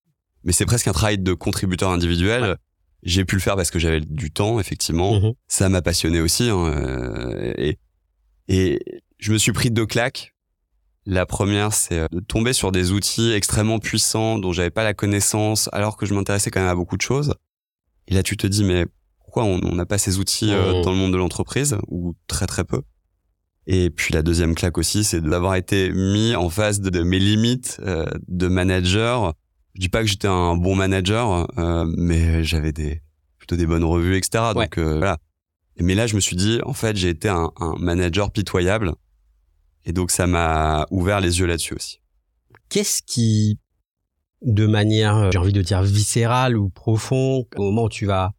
Mais 0.45 0.53
c'est 0.53 0.65
presque 0.67 0.89
un 0.89 0.93
travail 0.93 1.19
de 1.19 1.35
contributeur 1.35 1.91
individuel. 1.91 2.43
Ouais. 2.43 2.55
J'ai 3.03 3.25
pu 3.25 3.35
le 3.35 3.41
faire 3.41 3.57
parce 3.57 3.71
que 3.71 3.79
j'avais 3.79 4.01
du 4.01 4.31
temps, 4.31 4.61
effectivement. 4.61 5.21
Mhm. 5.21 5.33
ça 5.49 5.69
m'a 5.69 5.83
passionné 5.83 6.21
aussi. 6.21 6.49
hein, 6.49 6.73
et, 7.59 7.79
et 8.49 8.79
je 9.19 9.33
me 9.33 9.39
suis 9.39 9.53
pris 9.53 9.71
deux 9.71 9.87
claques. 9.87 10.33
La 11.05 11.27
première, 11.27 11.73
c'est 11.75 12.07
de 12.13 12.21
tomber 12.21 12.53
sur 12.53 12.71
des 12.71 12.93
outils 12.93 13.33
extrêmement 13.33 13.81
puissants 13.81 14.39
dont 14.39 14.53
j'avais 14.53 14.71
pas 14.71 14.85
la 14.85 14.95
connaissance, 14.95 15.69
alors 15.73 15.97
que 15.97 16.07
je 16.07 16.15
m'intéressais 16.15 16.51
quand 16.53 16.61
même 16.61 16.69
à 16.69 16.77
beaucoup 16.77 16.97
de 16.97 17.03
choses. 17.03 17.35
Et 18.07 18.15
là, 18.15 18.23
tu 18.23 18.37
te 18.37 18.47
dis, 18.47 18.63
mais 18.63 18.87
pourquoi 19.33 19.45
on 19.45 19.75
n'a 19.75 19.87
pas 19.87 19.97
ces 19.97 20.19
outils 20.19 20.53
euh, 20.53 20.75
Mhm. 20.75 20.83
dans 20.83 20.91
le 20.93 20.97
monde 20.99 21.13
de 21.13 21.17
l'entreprise, 21.17 21.79
ou 21.89 22.15
très 22.27 22.47
très 22.47 22.65
peu 22.65 22.83
Et 23.67 23.89
puis 23.91 24.13
la 24.13 24.23
deuxième 24.23 24.55
claque 24.55 24.77
aussi, 24.77 25.05
c'est 25.05 25.21
d'avoir 25.23 25.55
été 25.55 25.91
mis 25.93 26.35
en 26.37 26.51
face 26.51 26.81
de, 26.81 26.91
de 26.91 27.03
mes 27.03 27.19
limites 27.19 27.81
euh, 27.83 28.05
de 28.29 28.49
manager. 28.49 29.33
Je 29.75 29.81
dis 29.81 29.89
pas 29.89 30.01
que 30.03 30.07
j'étais 30.09 30.29
un 30.29 30.57
bon 30.57 30.75
manager, 30.75 31.47
euh, 31.59 31.85
mais 31.97 32.45
j'avais 32.45 32.73
des 32.73 33.01
plutôt 33.39 33.57
des 33.57 33.67
bonnes 33.67 33.85
revues, 33.85 34.17
etc. 34.19 34.45
Ouais. 34.55 34.65
Donc 34.65 34.77
euh, 34.79 34.99
voilà. 34.99 35.17
Mais 35.81 35.95
là, 35.95 36.07
je 36.07 36.15
me 36.15 36.21
suis 36.21 36.37
dit, 36.37 36.59
en 36.67 36.75
fait, 36.75 36.95
j'ai 36.97 37.09
été 37.09 37.29
un, 37.31 37.51
un 37.59 37.75
manager 37.79 38.31
pitoyable. 38.31 38.93
Et 39.87 39.93
donc, 39.95 40.11
ça 40.11 40.27
m'a 40.27 40.87
ouvert 40.91 41.21
les 41.21 41.39
yeux 41.39 41.47
là-dessus 41.47 41.75
aussi. 41.75 42.01
Qu'est-ce 42.69 43.01
qui, 43.03 43.59
de 44.43 44.67
manière, 44.67 45.31
j'ai 45.33 45.39
envie 45.39 45.53
de 45.55 45.63
dire 45.63 45.83
viscérale 45.83 46.59
ou 46.59 46.69
profond, 46.69 47.47
au 47.57 47.63
moment 47.63 47.85
où 47.85 47.89
tu 47.89 48.05
vas 48.07 48.33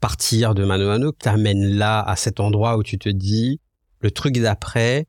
partir 0.00 0.54
de 0.54 0.64
Mano 0.64 0.86
Mano, 0.88 1.12
t'amène 1.12 1.76
là, 1.76 2.00
à 2.00 2.16
cet 2.16 2.40
endroit 2.40 2.76
où 2.76 2.82
tu 2.82 2.98
te 2.98 3.08
dis, 3.08 3.60
le 4.00 4.10
truc 4.10 4.38
d'après, 4.38 5.06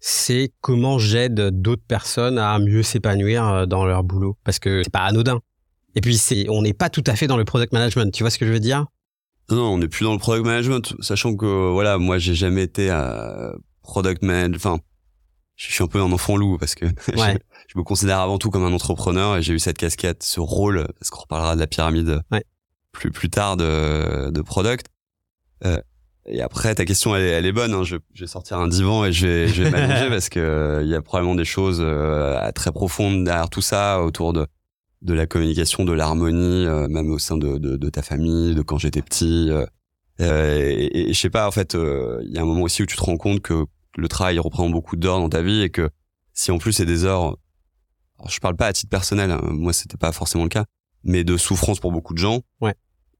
c'est 0.00 0.52
comment 0.60 0.98
j'aide 0.98 1.50
d'autres 1.60 1.84
personnes 1.86 2.38
à 2.38 2.58
mieux 2.58 2.82
s'épanouir 2.82 3.48
euh, 3.48 3.66
dans 3.66 3.84
leur 3.86 4.04
boulot. 4.04 4.36
Parce 4.44 4.58
que 4.58 4.82
c'est 4.82 4.90
pas 4.90 5.04
anodin. 5.04 5.40
Et 5.94 6.00
puis, 6.00 6.16
c'est, 6.18 6.48
on 6.50 6.62
n'est 6.62 6.74
pas 6.74 6.90
tout 6.90 7.04
à 7.06 7.14
fait 7.16 7.26
dans 7.26 7.36
le 7.36 7.44
product 7.44 7.72
management. 7.72 8.12
Tu 8.12 8.22
vois 8.22 8.30
ce 8.30 8.38
que 8.38 8.46
je 8.46 8.52
veux 8.52 8.60
dire? 8.60 8.86
Non, 9.50 9.74
on 9.74 9.78
n'est 9.78 9.88
plus 9.88 10.04
dans 10.04 10.12
le 10.12 10.18
product 10.18 10.44
management, 10.44 10.94
sachant 11.00 11.36
que, 11.36 11.70
voilà, 11.72 11.98
moi, 11.98 12.18
j'ai 12.18 12.34
jamais 12.34 12.62
été 12.64 12.90
à 12.90 13.52
product 13.82 14.22
management. 14.22 14.56
Enfin, 14.56 14.78
je 15.56 15.72
suis 15.72 15.84
un 15.84 15.86
peu 15.86 16.00
un 16.00 16.10
enfant 16.10 16.36
loup 16.36 16.58
parce 16.58 16.74
que 16.74 16.86
Ouais. 17.16 17.34
je, 17.34 17.72
je 17.74 17.78
me 17.78 17.84
considère 17.84 18.18
avant 18.18 18.38
tout 18.38 18.50
comme 18.50 18.64
un 18.64 18.72
entrepreneur 18.72 19.36
et 19.36 19.42
j'ai 19.42 19.52
eu 19.52 19.58
cette 19.60 19.78
casquette, 19.78 20.22
ce 20.24 20.40
rôle, 20.40 20.86
parce 20.98 21.10
qu'on 21.10 21.20
reparlera 21.20 21.54
de 21.54 21.60
la 21.60 21.66
pyramide 21.68 22.20
Ouais. 22.32 22.44
Plus, 22.94 23.10
plus 23.10 23.28
tard 23.30 23.56
de, 23.56 24.30
de 24.30 24.40
product. 24.42 24.86
Euh, 25.64 25.78
et 26.26 26.40
après, 26.40 26.74
ta 26.74 26.86
question, 26.86 27.14
elle 27.14 27.22
est, 27.22 27.28
elle 27.30 27.46
est 27.46 27.52
bonne. 27.52 27.74
Hein. 27.74 27.82
Je, 27.84 27.96
je 28.14 28.20
vais 28.24 28.26
sortir 28.26 28.58
un 28.58 28.68
divan 28.68 29.04
et 29.04 29.12
je 29.12 29.26
vais, 29.26 29.48
je 29.48 29.62
vais 29.62 29.70
m'allonger 29.70 30.08
parce 30.10 30.28
que 30.30 30.40
euh, 30.40 30.82
il 30.82 30.88
y 30.88 30.94
a 30.94 31.02
probablement 31.02 31.34
des 31.34 31.44
choses 31.44 31.78
euh, 31.82 32.50
très 32.52 32.72
profondes 32.72 33.24
derrière 33.24 33.50
tout 33.50 33.60
ça, 33.60 34.00
autour 34.02 34.32
de, 34.32 34.46
de 35.02 35.12
la 35.14 35.26
communication, 35.26 35.84
de 35.84 35.92
l'harmonie, 35.92 36.64
euh, 36.66 36.88
même 36.88 37.10
au 37.10 37.18
sein 37.18 37.36
de, 37.36 37.58
de, 37.58 37.76
de 37.76 37.88
ta 37.90 38.00
famille, 38.02 38.54
de 38.54 38.62
quand 38.62 38.78
j'étais 38.78 39.02
petit. 39.02 39.48
euh. 39.50 39.66
Euh, 40.20 40.56
et, 40.64 41.10
et 41.10 41.12
je 41.12 41.20
sais 41.20 41.28
pas, 41.30 41.46
en 41.46 41.50
fait, 41.50 41.74
euh, 41.74 42.20
il 42.24 42.32
y 42.32 42.38
a 42.38 42.42
un 42.42 42.46
moment 42.46 42.62
aussi 42.62 42.82
où 42.82 42.86
tu 42.86 42.96
te 42.96 43.02
rends 43.02 43.16
compte 43.18 43.40
que 43.40 43.66
le 43.96 44.08
travail 44.08 44.38
reprend 44.38 44.68
beaucoup 44.70 44.96
d'heures 44.96 45.18
dans 45.18 45.28
ta 45.28 45.42
vie 45.42 45.60
et 45.62 45.70
que 45.70 45.90
si 46.32 46.50
en 46.52 46.58
plus 46.58 46.72
c'est 46.72 46.86
des 46.86 47.04
heures, 47.04 47.36
alors 48.18 48.30
je 48.30 48.40
parle 48.40 48.56
pas 48.56 48.66
à 48.68 48.72
titre 48.72 48.90
personnel, 48.90 49.30
hein, 49.30 49.40
moi 49.44 49.72
c'était 49.72 49.96
pas 49.96 50.10
forcément 50.12 50.44
le 50.44 50.48
cas, 50.50 50.64
mais 51.04 51.22
de 51.24 51.36
souffrance 51.36 51.80
pour 51.80 51.92
beaucoup 51.92 52.14
de 52.14 52.18
gens. 52.18 52.40
Ouais. 52.60 52.74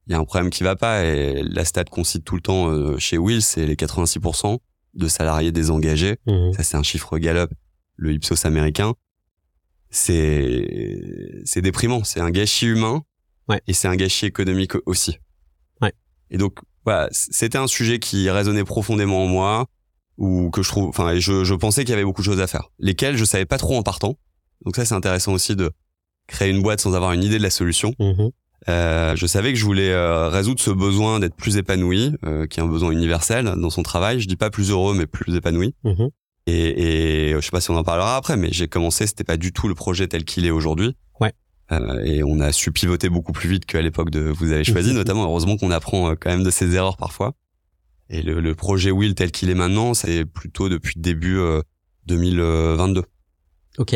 Il 0.07 0.11
y 0.11 0.15
a 0.15 0.19
un 0.19 0.23
problème 0.25 0.49
qui 0.51 0.63
va 0.63 0.75
pas 0.75 1.03
et 1.03 1.41
la 1.43 1.65
stat 1.65 1.85
qu'on 1.85 2.03
cite 2.03 2.23
tout 2.25 2.35
le 2.35 2.41
temps 2.41 2.69
euh, 2.69 2.97
chez 2.99 3.17
Will, 3.17 3.41
c'est 3.41 3.65
les 3.65 3.75
86% 3.75 4.59
de 4.93 5.07
salariés 5.07 5.51
désengagés. 5.51 6.17
Ça 6.55 6.63
c'est 6.63 6.77
un 6.77 6.83
chiffre 6.83 7.17
Gallup, 7.17 7.51
le 7.95 8.13
Ipsos 8.13 8.45
américain. 8.45 8.93
C'est 9.89 11.41
c'est 11.45 11.61
déprimant, 11.61 12.03
c'est 12.03 12.19
un 12.19 12.31
gâchis 12.31 12.67
humain 12.67 13.03
Ouais. 13.47 13.61
et 13.67 13.73
c'est 13.73 13.87
un 13.87 13.95
gâchis 13.95 14.25
économique 14.25 14.71
aussi. 14.87 15.17
Ouais. 15.79 15.93
Et 16.31 16.37
donc 16.37 16.57
voilà, 16.83 17.07
c'était 17.11 17.59
un 17.59 17.67
sujet 17.67 17.99
qui 17.99 18.27
résonnait 18.31 18.63
profondément 18.63 19.23
en 19.23 19.27
moi 19.27 19.67
ou 20.17 20.49
que 20.49 20.63
je 20.63 20.69
trouve 20.69 20.87
enfin 20.89 21.11
et 21.11 21.19
je, 21.21 21.43
je 21.43 21.53
pensais 21.53 21.83
qu'il 21.83 21.91
y 21.91 21.93
avait 21.93 22.03
beaucoup 22.03 22.21
de 22.21 22.25
choses 22.25 22.41
à 22.41 22.47
faire, 22.47 22.69
lesquelles 22.79 23.17
je 23.17 23.25
savais 23.25 23.45
pas 23.45 23.57
trop 23.59 23.77
en 23.77 23.83
partant. 23.83 24.17
Donc 24.65 24.75
ça 24.75 24.83
c'est 24.85 24.95
intéressant 24.95 25.33
aussi 25.33 25.55
de 25.55 25.71
créer 26.27 26.49
une 26.49 26.61
boîte 26.63 26.79
sans 26.81 26.95
avoir 26.95 27.11
une 27.13 27.23
idée 27.23 27.37
de 27.37 27.43
la 27.43 27.49
solution. 27.51 27.93
Mhm. 27.99 28.31
Euh, 28.67 29.15
je 29.15 29.25
savais 29.27 29.53
que 29.53 29.59
je 29.59 29.65
voulais 29.65 29.91
euh, 29.91 30.27
résoudre 30.29 30.59
ce 30.59 30.71
besoin 30.71 31.19
d'être 31.19 31.35
plus 31.35 31.57
épanoui, 31.57 32.13
euh, 32.25 32.47
qui 32.47 32.59
est 32.59 32.63
un 32.63 32.67
besoin 32.67 32.91
universel 32.91 33.53
dans 33.57 33.69
son 33.69 33.83
travail. 33.83 34.19
Je 34.19 34.27
dis 34.27 34.35
pas 34.37 34.49
plus 34.49 34.71
heureux, 34.71 34.95
mais 34.95 35.05
plus 35.05 35.35
épanoui. 35.35 35.75
Mhm. 35.83 36.09
Et, 36.47 37.29
et 37.29 37.33
je 37.33 37.41
sais 37.41 37.51
pas 37.51 37.61
si 37.61 37.71
on 37.71 37.75
en 37.75 37.83
parlera 37.83 38.15
après, 38.17 38.37
mais 38.37 38.49
j'ai 38.51 38.67
commencé, 38.67 39.07
c'était 39.07 39.23
pas 39.23 39.37
du 39.37 39.51
tout 39.51 39.67
le 39.67 39.75
projet 39.75 40.07
tel 40.07 40.25
qu'il 40.25 40.45
est 40.45 40.51
aujourd'hui. 40.51 40.95
Ouais. 41.19 41.33
Euh, 41.71 42.03
et 42.03 42.23
on 42.23 42.39
a 42.39 42.51
su 42.51 42.71
pivoter 42.71 43.09
beaucoup 43.09 43.31
plus 43.31 43.49
vite 43.49 43.65
qu'à 43.65 43.81
l'époque 43.81 44.11
de 44.11 44.19
Vous 44.19 44.51
avez 44.51 44.63
choisi, 44.63 44.93
notamment. 44.93 45.23
Heureusement 45.23 45.57
qu'on 45.57 45.71
apprend 45.71 46.11
euh, 46.11 46.15
quand 46.19 46.29
même 46.29 46.43
de 46.43 46.51
ses 46.51 46.75
erreurs 46.75 46.97
parfois. 46.97 47.33
Et 48.09 48.21
le, 48.21 48.39
le 48.39 48.53
projet 48.53 48.91
Will 48.91 49.15
tel 49.15 49.31
qu'il 49.31 49.49
est 49.49 49.55
maintenant, 49.55 49.95
c'est 49.95 50.25
plutôt 50.25 50.69
depuis 50.69 50.99
début 50.99 51.37
euh, 51.39 51.61
2022. 52.05 53.03
Ok. 53.79 53.95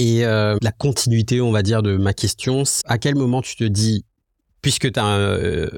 Et 0.00 0.24
euh, 0.24 0.56
la 0.62 0.72
continuité, 0.72 1.42
on 1.42 1.52
va 1.52 1.62
dire, 1.62 1.82
de 1.82 1.98
ma 1.98 2.14
question, 2.14 2.62
à 2.86 2.96
quel 2.96 3.16
moment 3.16 3.42
tu 3.42 3.54
te 3.54 3.64
dis, 3.64 4.06
puisque 4.62 4.90
tu 4.90 4.98
as 4.98 5.68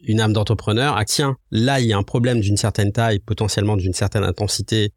une 0.00 0.20
âme 0.20 0.32
d'entrepreneur, 0.32 0.94
ah 0.96 1.04
tiens, 1.04 1.36
là, 1.50 1.80
il 1.80 1.86
y 1.86 1.92
a 1.92 1.98
un 1.98 2.04
problème 2.04 2.38
d'une 2.40 2.56
certaine 2.56 2.92
taille, 2.92 3.18
potentiellement 3.18 3.76
d'une 3.76 3.94
certaine 3.94 4.22
intensité, 4.22 4.92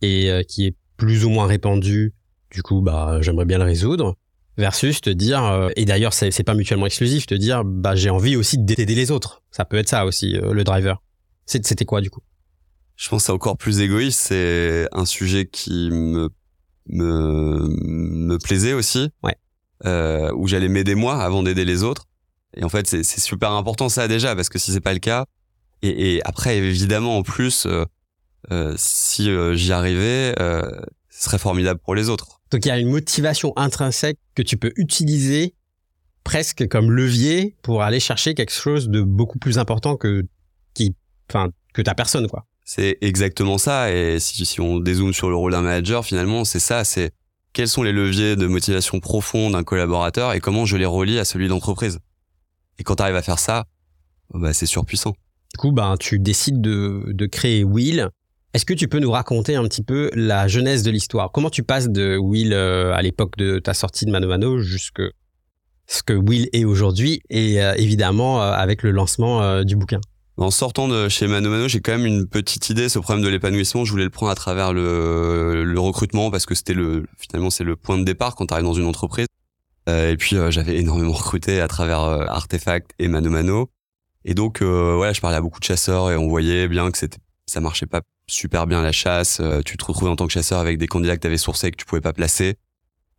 et 0.00 0.30
euh, 0.30 0.42
qui 0.42 0.64
est 0.64 0.74
plus 0.96 1.26
ou 1.26 1.28
moins 1.28 1.46
répandu, 1.46 2.14
du 2.50 2.62
coup, 2.62 2.80
bah, 2.80 3.18
j'aimerais 3.20 3.44
bien 3.44 3.58
le 3.58 3.64
résoudre, 3.64 4.16
versus 4.56 5.02
te 5.02 5.10
dire, 5.10 5.44
euh, 5.44 5.68
et 5.76 5.84
d'ailleurs, 5.84 6.14
c'est 6.14 6.30
c'est 6.30 6.44
pas 6.44 6.54
mutuellement 6.54 6.86
exclusif, 6.86 7.26
te 7.26 7.34
dire, 7.34 7.62
bah, 7.62 7.94
j'ai 7.94 8.08
envie 8.08 8.36
aussi 8.36 8.56
d'aider 8.56 8.94
les 8.94 9.10
autres. 9.10 9.42
Ça 9.50 9.66
peut 9.66 9.76
être 9.76 9.90
ça 9.90 10.06
aussi, 10.06 10.38
euh, 10.38 10.54
le 10.54 10.64
driver. 10.64 11.02
C'est- 11.44 11.66
C'était 11.66 11.84
quoi, 11.84 12.00
du 12.00 12.08
coup? 12.08 12.22
Je 12.96 13.10
pense 13.10 13.22
que 13.22 13.26
c'est 13.26 13.32
encore 13.32 13.58
plus 13.58 13.80
égoïste. 13.80 14.18
C'est 14.28 14.88
un 14.92 15.04
sujet 15.04 15.44
qui 15.46 15.90
me 15.90 16.30
me 16.88 17.68
me 17.68 18.38
plaisait 18.38 18.72
aussi. 18.72 19.10
Ouais. 19.22 19.36
euh, 19.84 20.32
où 20.34 20.48
j'allais 20.48 20.68
m'aider 20.68 20.94
moi 20.94 21.22
avant 21.22 21.42
d'aider 21.42 21.64
les 21.64 21.82
autres. 21.82 22.06
Et 22.56 22.64
en 22.64 22.68
fait, 22.70 22.86
c'est 22.86 23.02
super 23.20 23.52
important 23.52 23.88
ça 23.90 24.08
déjà 24.08 24.34
parce 24.34 24.48
que 24.48 24.58
si 24.58 24.72
c'est 24.72 24.80
pas 24.80 24.94
le 24.94 25.00
cas, 25.00 25.26
et, 25.82 26.14
et 26.14 26.22
après 26.24 26.56
évidemment 26.56 27.18
en 27.18 27.22
plus, 27.22 27.66
euh, 27.66 27.84
euh, 28.50 28.74
si 28.78 29.28
euh, 29.28 29.54
j'y 29.54 29.72
arrivais, 29.72 30.34
euh, 30.40 30.62
ce 31.10 31.24
serait 31.24 31.38
formidable 31.38 31.80
pour 31.84 31.94
les 31.94 32.08
autres. 32.08 32.40
Donc 32.50 32.64
il 32.64 32.68
y 32.68 32.70
a 32.70 32.78
une 32.78 32.88
motivation 32.88 33.52
intrinsèque 33.56 34.18
que 34.34 34.42
tu 34.42 34.56
peux 34.56 34.72
utiliser 34.76 35.54
presque 36.24 36.66
comme 36.68 36.90
levier 36.90 37.56
pour 37.62 37.82
aller 37.82 38.00
chercher 38.00 38.34
quelque 38.34 38.52
chose 38.52 38.88
de 38.88 39.02
beaucoup 39.02 39.38
plus 39.38 39.58
important 39.58 39.96
que 39.96 40.22
qui, 40.72 40.94
enfin, 41.28 41.50
que 41.74 41.82
ta 41.82 41.94
personne 41.94 42.28
quoi. 42.28 42.46
C'est 42.68 42.98
exactement 43.00 43.58
ça. 43.58 43.92
Et 43.92 44.18
si, 44.18 44.60
on 44.60 44.80
dézoome 44.80 45.14
sur 45.14 45.30
le 45.30 45.36
rôle 45.36 45.52
d'un 45.52 45.62
manager, 45.62 46.04
finalement, 46.04 46.44
c'est 46.44 46.58
ça. 46.58 46.82
C'est 46.82 47.12
quels 47.52 47.68
sont 47.68 47.84
les 47.84 47.92
leviers 47.92 48.34
de 48.34 48.46
motivation 48.48 48.98
profonde 48.98 49.52
d'un 49.52 49.62
collaborateur 49.62 50.32
et 50.32 50.40
comment 50.40 50.66
je 50.66 50.76
les 50.76 50.84
relie 50.84 51.20
à 51.20 51.24
celui 51.24 51.46
d'entreprise. 51.46 52.00
Et 52.80 52.82
quand 52.82 52.96
tu 52.96 53.02
arrives 53.04 53.14
à 53.14 53.22
faire 53.22 53.38
ça, 53.38 53.66
bah, 54.34 54.52
c'est 54.52 54.66
surpuissant. 54.66 55.12
Du 55.54 55.58
coup, 55.58 55.70
ben, 55.70 55.94
tu 55.96 56.18
décides 56.18 56.60
de, 56.60 57.04
de 57.06 57.26
créer 57.26 57.62
Will. 57.62 58.08
Est-ce 58.52 58.64
que 58.64 58.74
tu 58.74 58.88
peux 58.88 58.98
nous 58.98 59.12
raconter 59.12 59.54
un 59.54 59.62
petit 59.62 59.84
peu 59.84 60.10
la 60.14 60.48
genèse 60.48 60.82
de 60.82 60.90
l'histoire? 60.90 61.30
Comment 61.30 61.50
tu 61.50 61.62
passes 61.62 61.88
de 61.88 62.16
Will 62.16 62.52
euh, 62.52 62.92
à 62.94 63.00
l'époque 63.00 63.36
de 63.36 63.60
ta 63.60 63.74
sortie 63.74 64.06
de 64.06 64.10
Mano 64.10 64.26
Mano 64.26 64.58
jusque 64.58 65.02
ce 65.86 66.02
que 66.02 66.14
Will 66.14 66.48
est 66.52 66.64
aujourd'hui 66.64 67.20
et 67.30 67.62
euh, 67.62 67.74
évidemment 67.76 68.42
euh, 68.42 68.50
avec 68.50 68.82
le 68.82 68.90
lancement 68.90 69.62
du 69.62 69.76
bouquin? 69.76 70.00
En 70.38 70.50
sortant 70.50 70.86
de 70.86 71.08
chez 71.08 71.26
Mano 71.28 71.48
Mano, 71.48 71.66
j'ai 71.66 71.80
quand 71.80 71.92
même 71.92 72.04
une 72.04 72.26
petite 72.28 72.68
idée. 72.68 72.90
Ce 72.90 72.98
problème 72.98 73.24
de 73.24 73.30
l'épanouissement, 73.30 73.86
je 73.86 73.90
voulais 73.90 74.04
le 74.04 74.10
prendre 74.10 74.30
à 74.30 74.34
travers 74.34 74.74
le, 74.74 75.64
le 75.64 75.80
recrutement 75.80 76.30
parce 76.30 76.44
que 76.44 76.54
c'était 76.54 76.74
le 76.74 77.06
finalement 77.16 77.48
c'est 77.48 77.64
le 77.64 77.74
point 77.74 77.96
de 77.96 78.04
départ 78.04 78.34
quand 78.34 78.46
tu 78.46 78.52
arrives 78.52 78.66
dans 78.66 78.74
une 78.74 78.84
entreprise. 78.84 79.28
Euh, 79.88 80.10
et 80.10 80.16
puis 80.18 80.36
euh, 80.36 80.50
j'avais 80.50 80.76
énormément 80.76 81.12
recruté 81.14 81.60
à 81.62 81.68
travers 81.68 82.02
euh, 82.02 82.26
Artefact 82.26 82.90
et 82.98 83.08
Mano 83.08 83.30
Mano. 83.30 83.70
Et 84.26 84.34
donc 84.34 84.60
euh, 84.60 84.98
ouais, 84.98 85.14
je 85.14 85.22
parlais 85.22 85.38
à 85.38 85.40
beaucoup 85.40 85.60
de 85.60 85.64
chasseurs 85.64 86.10
et 86.10 86.16
on 86.18 86.28
voyait 86.28 86.68
bien 86.68 86.90
que 86.90 86.98
c'était 86.98 87.18
ça 87.46 87.60
marchait 87.60 87.86
pas 87.86 88.02
super 88.26 88.66
bien 88.66 88.82
la 88.82 88.92
chasse. 88.92 89.38
Euh, 89.40 89.62
tu 89.64 89.78
te 89.78 89.84
retrouvais 89.86 90.10
en 90.10 90.16
tant 90.16 90.26
que 90.26 90.32
chasseur 90.34 90.58
avec 90.58 90.76
des 90.76 90.86
candidats 90.86 91.16
que 91.16 91.22
tu 91.22 91.28
avais 91.28 91.38
sourcés 91.38 91.68
et 91.68 91.70
que 91.70 91.76
tu 91.76 91.86
pouvais 91.86 92.02
pas 92.02 92.12
placer. 92.12 92.56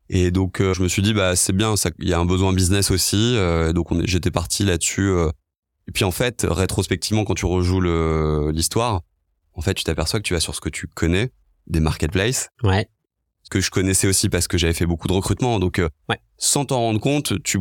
Et 0.10 0.30
donc 0.30 0.60
je 0.62 0.84
me 0.84 0.88
suis 0.88 1.02
dit 1.02 1.16
bah 1.16 1.36
c'est 1.36 1.52
bien, 1.52 1.74
il 1.98 2.08
y 2.08 2.14
a 2.14 2.20
un 2.20 2.26
besoin 2.26 2.54
business 2.54 2.92
aussi. 2.92 3.38
donc 3.74 3.88
j'étais 4.06 4.32
parti 4.32 4.64
là-dessus. 4.64 5.12
Et 5.88 5.92
puis 5.92 6.04
en 6.04 6.12
fait, 6.12 6.46
rétrospectivement, 6.50 7.24
quand 7.24 7.36
tu 7.36 7.46
rejoues 7.46 7.82
l'histoire, 8.52 9.02
en 9.54 9.62
fait, 9.62 9.74
tu 9.74 9.84
t'aperçois 9.84 10.20
que 10.20 10.26
tu 10.28 10.34
vas 10.34 10.40
sur 10.40 10.54
ce 10.56 10.62
que 10.62 10.70
tu 10.70 10.88
connais, 10.88 11.32
des 11.68 11.80
marketplaces, 11.80 12.50
Ouais. 12.64 12.88
ce 13.44 13.50
que 13.50 13.60
je 13.62 13.72
connaissais 13.72 14.08
aussi 14.08 14.30
parce 14.30 14.48
que 14.48 14.58
j'avais 14.58 14.74
fait 14.74 14.86
beaucoup 14.86 15.08
de 15.08 15.14
recrutement. 15.14 15.60
Donc, 15.60 15.80
euh, 15.80 15.90
Ouais. 16.10 16.20
sans 16.38 16.66
t'en 16.66 16.78
rendre 16.80 17.00
compte, 17.00 17.42
tu, 17.44 17.60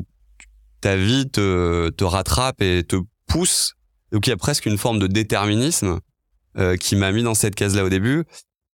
ta 0.80 0.96
vie 0.96 1.28
te, 1.30 1.88
te 1.90 2.04
rattrape 2.04 2.60
et 2.62 2.84
te 2.84 2.96
pousse. 3.26 3.74
Donc, 4.12 4.26
il 4.26 4.30
y 4.30 4.32
a 4.32 4.36
presque 4.36 4.66
une 4.66 4.78
forme 4.78 4.98
de 4.98 5.06
déterminisme 5.06 6.00
euh, 6.58 6.76
qui 6.76 6.96
m'a 6.96 7.12
mis 7.12 7.22
dans 7.22 7.34
cette 7.34 7.54
case-là 7.54 7.84
au 7.84 7.88
début. 7.88 8.24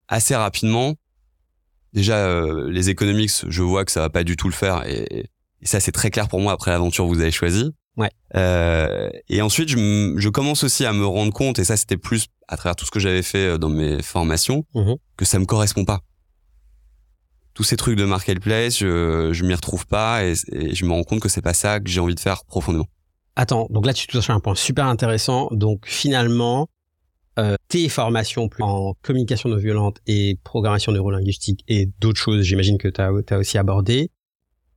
Assez 0.09 0.35
rapidement, 0.37 0.95
déjà, 1.93 2.17
euh, 2.27 2.71
les 2.71 2.91
economics, 2.91 3.31
je 3.49 3.63
vois 3.63 3.85
que 3.85 3.93
ça 3.93 4.01
va 4.01 4.11
pas 4.11 4.25
du 4.25 4.37
tout 4.37 4.49
le 4.49 4.53
faire. 4.55 4.87
Et, 4.87 5.31
et 5.61 5.67
ça, 5.67 5.81
c'est 5.81 5.93
très 5.93 6.11
clair 6.11 6.29
pour 6.29 6.41
moi 6.41 6.53
après 6.53 6.71
l'aventure 6.71 7.05
que 7.05 7.09
vous 7.15 7.21
avez 7.21 7.31
choisie. 7.31 7.73
Ouais. 7.97 8.11
Euh, 8.37 9.11
et 9.29 9.43
ensuite, 9.43 9.69
je, 9.69 10.15
je 10.17 10.29
commence 10.31 10.65
aussi 10.65 10.85
à 10.87 10.93
me 10.93 11.05
rendre 11.07 11.33
compte, 11.33 11.59
et 11.59 11.65
ça, 11.65 11.77
c'était 11.77 11.97
plus 11.99 12.27
à 12.49 12.57
travers 12.57 12.75
tout 12.77 12.87
ce 12.87 12.91
que 12.91 13.01
j'avais 13.01 13.23
fait 13.23 13.47
euh, 13.55 13.59
dans 13.59 13.69
mes 13.69 14.03
formations, 14.03 14.65
Mhm. 14.75 14.97
que 15.17 15.25
ça 15.25 15.39
me 15.39 15.45
correspond 15.45 15.85
pas. 15.85 16.01
Tous 17.55 17.65
ces 17.65 17.77
trucs 17.77 17.99
de 17.99 18.05
marketplace, 18.05 18.79
je, 18.79 19.31
je 19.33 19.45
m'y 19.45 19.53
retrouve 19.55 19.87
pas 19.87 20.25
et, 20.25 20.33
et 20.53 20.75
je 20.75 20.85
me 20.87 20.93
rends 20.93 21.05
compte 21.05 21.21
que 21.21 21.29
c'est 21.29 21.43
pas 21.43 21.53
ça 21.53 21.81
que 21.81 21.91
j'ai 21.91 22.01
envie 22.01 22.15
de 22.15 22.21
faire 22.21 22.45
profondément. 22.47 22.87
Attends, 23.37 23.67
donc 23.71 23.85
là 23.87 23.93
tu 23.93 24.07
touches 24.07 24.31
un 24.31 24.41
point 24.41 24.55
super 24.55 24.87
intéressant. 24.87 25.49
Donc 25.53 25.85
finalement, 25.87 26.69
euh, 27.39 27.57
tes 27.69 27.91
formations 27.91 28.49
en 28.61 28.95
communication 29.03 29.51
non 29.51 29.57
violente 29.57 29.99
et 30.07 30.39
programmation 30.45 30.93
neurolinguistique 30.93 31.63
et 31.69 31.91
d'autres 32.01 32.21
choses, 32.21 32.43
j'imagine 32.43 32.79
que 32.79 32.89
tu 32.89 33.01
as, 33.01 33.39
aussi 33.39 33.59
abordé, 33.59 34.11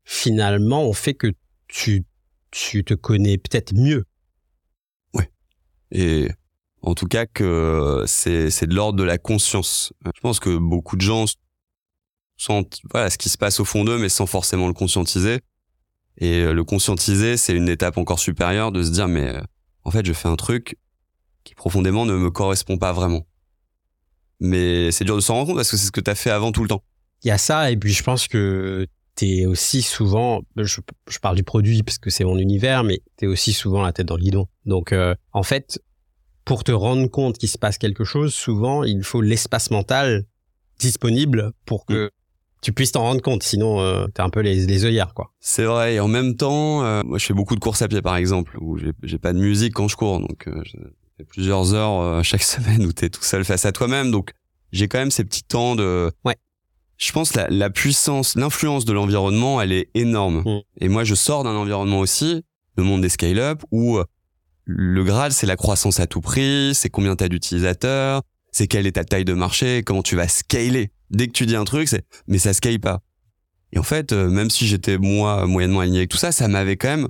finalement 0.03 0.83
ont 0.83 0.93
fait 0.93 1.13
que 1.13 1.27
tu, 1.67 2.03
tu 2.55 2.85
te 2.85 2.93
connais 2.93 3.37
peut-être 3.37 3.73
mieux. 3.73 4.05
Et 5.91 6.29
en 6.81 6.95
tout 6.95 7.05
cas 7.05 7.25
que 7.25 8.03
c'est 8.07 8.49
c'est 8.49 8.65
de 8.65 8.73
l'ordre 8.73 8.97
de 8.97 9.03
la 9.03 9.17
conscience. 9.17 9.93
Je 10.15 10.19
pense 10.21 10.39
que 10.39 10.57
beaucoup 10.57 10.95
de 10.95 11.01
gens 11.01 11.25
sentent 12.37 12.79
voilà 12.91 13.09
ce 13.09 13.17
qui 13.17 13.29
se 13.29 13.37
passe 13.37 13.59
au 13.59 13.65
fond 13.65 13.83
d'eux 13.83 13.97
mais 13.97 14.09
sans 14.09 14.25
forcément 14.25 14.67
le 14.67 14.73
conscientiser. 14.73 15.41
Et 16.17 16.45
le 16.45 16.63
conscientiser, 16.63 17.35
c'est 17.35 17.53
une 17.53 17.67
étape 17.67 17.97
encore 17.97 18.19
supérieure 18.19 18.71
de 18.71 18.83
se 18.83 18.89
dire 18.89 19.07
mais 19.07 19.35
en 19.83 19.91
fait, 19.91 20.05
je 20.05 20.13
fais 20.13 20.29
un 20.29 20.37
truc 20.37 20.77
qui 21.43 21.55
profondément 21.55 22.05
ne 22.05 22.15
me 22.15 22.31
correspond 22.31 22.77
pas 22.77 22.93
vraiment. 22.93 23.27
Mais 24.39 24.91
c'est 24.91 25.03
dur 25.03 25.15
de 25.15 25.21
s'en 25.21 25.35
rendre 25.35 25.47
compte 25.47 25.57
parce 25.57 25.71
que 25.71 25.77
c'est 25.77 25.87
ce 25.87 25.91
que 25.91 26.01
tu 26.01 26.09
as 26.09 26.15
fait 26.15 26.31
avant 26.31 26.51
tout 26.51 26.61
le 26.61 26.69
temps. 26.69 26.83
Il 27.23 27.27
y 27.27 27.31
a 27.31 27.37
ça, 27.37 27.69
et 27.69 27.77
puis 27.77 27.93
je 27.93 28.03
pense 28.03 28.27
que 28.27 28.87
t'es 29.15 29.45
aussi 29.45 29.81
souvent, 29.81 30.41
je, 30.57 30.79
je 31.09 31.19
parle 31.19 31.35
du 31.35 31.43
produit 31.43 31.83
parce 31.83 31.97
que 31.97 32.09
c'est 32.09 32.23
mon 32.25 32.37
univers, 32.37 32.83
mais 32.83 33.01
t'es 33.17 33.27
aussi 33.27 33.53
souvent 33.53 33.81
la 33.81 33.93
tête 33.93 34.07
dans 34.07 34.17
le 34.17 34.23
guidon. 34.23 34.47
Donc 34.65 34.91
euh, 34.91 35.15
en 35.31 35.43
fait, 35.43 35.79
pour 36.43 36.63
te 36.63 36.71
rendre 36.71 37.07
compte 37.07 37.37
qu'il 37.37 37.49
se 37.49 37.57
passe 37.57 37.77
quelque 37.77 38.03
chose, 38.03 38.33
souvent 38.33 38.83
il 38.83 39.03
faut 39.03 39.21
l'espace 39.21 39.71
mental 39.71 40.25
disponible 40.79 41.51
pour 41.65 41.85
que 41.85 42.11
tu 42.61 42.73
puisses 42.73 42.91
t'en 42.91 43.01
rendre 43.03 43.21
compte. 43.21 43.43
Sinon, 43.43 43.79
euh, 43.79 44.07
t'es 44.07 44.21
un 44.21 44.29
peu 44.29 44.39
les, 44.41 44.65
les 44.65 44.85
œillères, 44.85 45.13
quoi. 45.13 45.31
C'est 45.39 45.65
vrai. 45.65 45.95
Et 45.95 45.99
en 45.99 46.07
même 46.07 46.35
temps, 46.35 46.83
euh, 46.83 47.03
moi, 47.05 47.17
je 47.19 47.25
fais 47.25 47.33
beaucoup 47.33 47.55
de 47.55 47.59
courses 47.59 47.81
à 47.83 47.87
pied, 47.87 48.01
par 48.01 48.15
exemple, 48.15 48.57
où 48.59 48.77
j'ai- 48.77 48.91
j'ai 49.03 49.19
pas 49.19 49.33
de 49.33 49.39
musique 49.39 49.73
quand 49.73 49.87
je 49.87 49.95
cours. 49.95 50.19
Donc, 50.19 50.47
euh, 50.47 50.61
je 50.65 50.77
fais 51.17 51.23
plusieurs 51.25 51.73
heures 51.75 52.01
euh, 52.01 52.23
chaque 52.23 52.41
semaine 52.43 52.83
où 52.85 52.91
t'es 52.91 53.09
tout 53.09 53.23
seul 53.23 53.45
face 53.45 53.65
à 53.65 53.71
toi-même. 53.71 54.09
Donc, 54.11 54.31
j'ai 54.71 54.87
quand 54.87 54.97
même 54.97 55.11
ces 55.11 55.23
petits 55.23 55.43
temps 55.43 55.75
de... 55.75 56.11
Ouais. 56.25 56.35
Je 56.97 57.11
pense 57.11 57.33
la, 57.33 57.47
la 57.49 57.69
puissance, 57.69 58.35
l'influence 58.35 58.85
de 58.85 58.93
l'environnement, 58.93 59.61
elle 59.61 59.71
est 59.71 59.89
énorme. 59.93 60.43
Mm. 60.45 60.61
Et 60.81 60.87
moi, 60.87 61.03
je 61.03 61.15
sors 61.15 61.43
d'un 61.43 61.55
environnement 61.55 61.99
aussi, 61.99 62.43
le 62.77 62.83
monde 62.83 63.01
des 63.01 63.09
scale-up, 63.09 63.63
où 63.71 63.97
euh, 63.97 64.05
le 64.65 65.03
Graal, 65.03 65.31
c'est 65.31 65.47
la 65.47 65.55
croissance 65.55 65.99
à 65.99 66.07
tout 66.07 66.21
prix, 66.21 66.73
c'est 66.73 66.89
combien 66.89 67.15
t'as 67.15 67.27
d'utilisateurs, 67.27 68.21
c'est 68.51 68.67
quelle 68.67 68.87
est 68.87 68.93
ta 68.93 69.03
taille 69.03 69.25
de 69.25 69.33
marché, 69.33 69.83
comment 69.83 70.03
tu 70.03 70.15
vas 70.15 70.27
scaler. 70.27 70.91
Dès 71.11 71.27
que 71.27 71.33
tu 71.33 71.45
dis 71.45 71.55
un 71.55 71.65
truc, 71.65 71.87
c'est 71.87 72.05
mais 72.27 72.39
ça 72.39 72.53
scale 72.53 72.79
pas. 72.79 73.01
Et 73.71 73.79
en 73.79 73.83
fait, 73.83 74.11
euh, 74.11 74.29
même 74.29 74.49
si 74.49 74.65
j'étais 74.65 74.97
moi 74.97 75.45
moyennement 75.45 75.81
aligné 75.81 75.99
avec 75.99 76.09
tout 76.09 76.17
ça, 76.17 76.31
ça 76.31 76.47
m'avait 76.47 76.77
quand 76.77 76.87
même, 76.87 77.09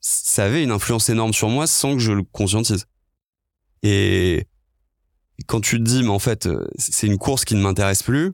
ça 0.00 0.44
avait 0.44 0.62
une 0.62 0.70
influence 0.70 1.08
énorme 1.08 1.32
sur 1.32 1.48
moi 1.48 1.66
sans 1.66 1.94
que 1.94 2.00
je 2.00 2.12
le 2.12 2.22
conscientise. 2.22 2.86
Et 3.82 4.46
quand 5.46 5.60
tu 5.60 5.78
te 5.78 5.82
dis, 5.82 6.02
mais 6.02 6.08
en 6.08 6.18
fait, 6.18 6.46
euh, 6.46 6.66
c'est 6.78 7.06
une 7.06 7.18
course 7.18 7.44
qui 7.44 7.54
ne 7.54 7.60
m'intéresse 7.60 8.02
plus, 8.02 8.32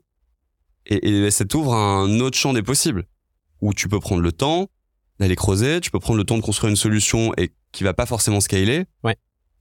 et, 0.85 1.07
et 1.25 1.31
ça 1.31 1.45
t'ouvre 1.45 1.73
un 1.73 2.19
autre 2.19 2.37
champ 2.37 2.53
des 2.53 2.63
possibles, 2.63 3.05
où 3.61 3.73
tu 3.73 3.87
peux 3.89 3.99
prendre 3.99 4.21
le 4.21 4.31
temps 4.31 4.67
d'aller 5.19 5.35
creuser, 5.35 5.79
tu 5.81 5.91
peux 5.91 5.99
prendre 5.99 6.17
le 6.17 6.23
temps 6.23 6.37
de 6.37 6.41
construire 6.43 6.69
une 6.69 6.75
solution 6.75 7.33
et 7.37 7.51
qui 7.71 7.83
va 7.83 7.93
pas 7.93 8.05
forcément 8.05 8.41
scaler. 8.41 8.85
Ouais. 9.03 9.15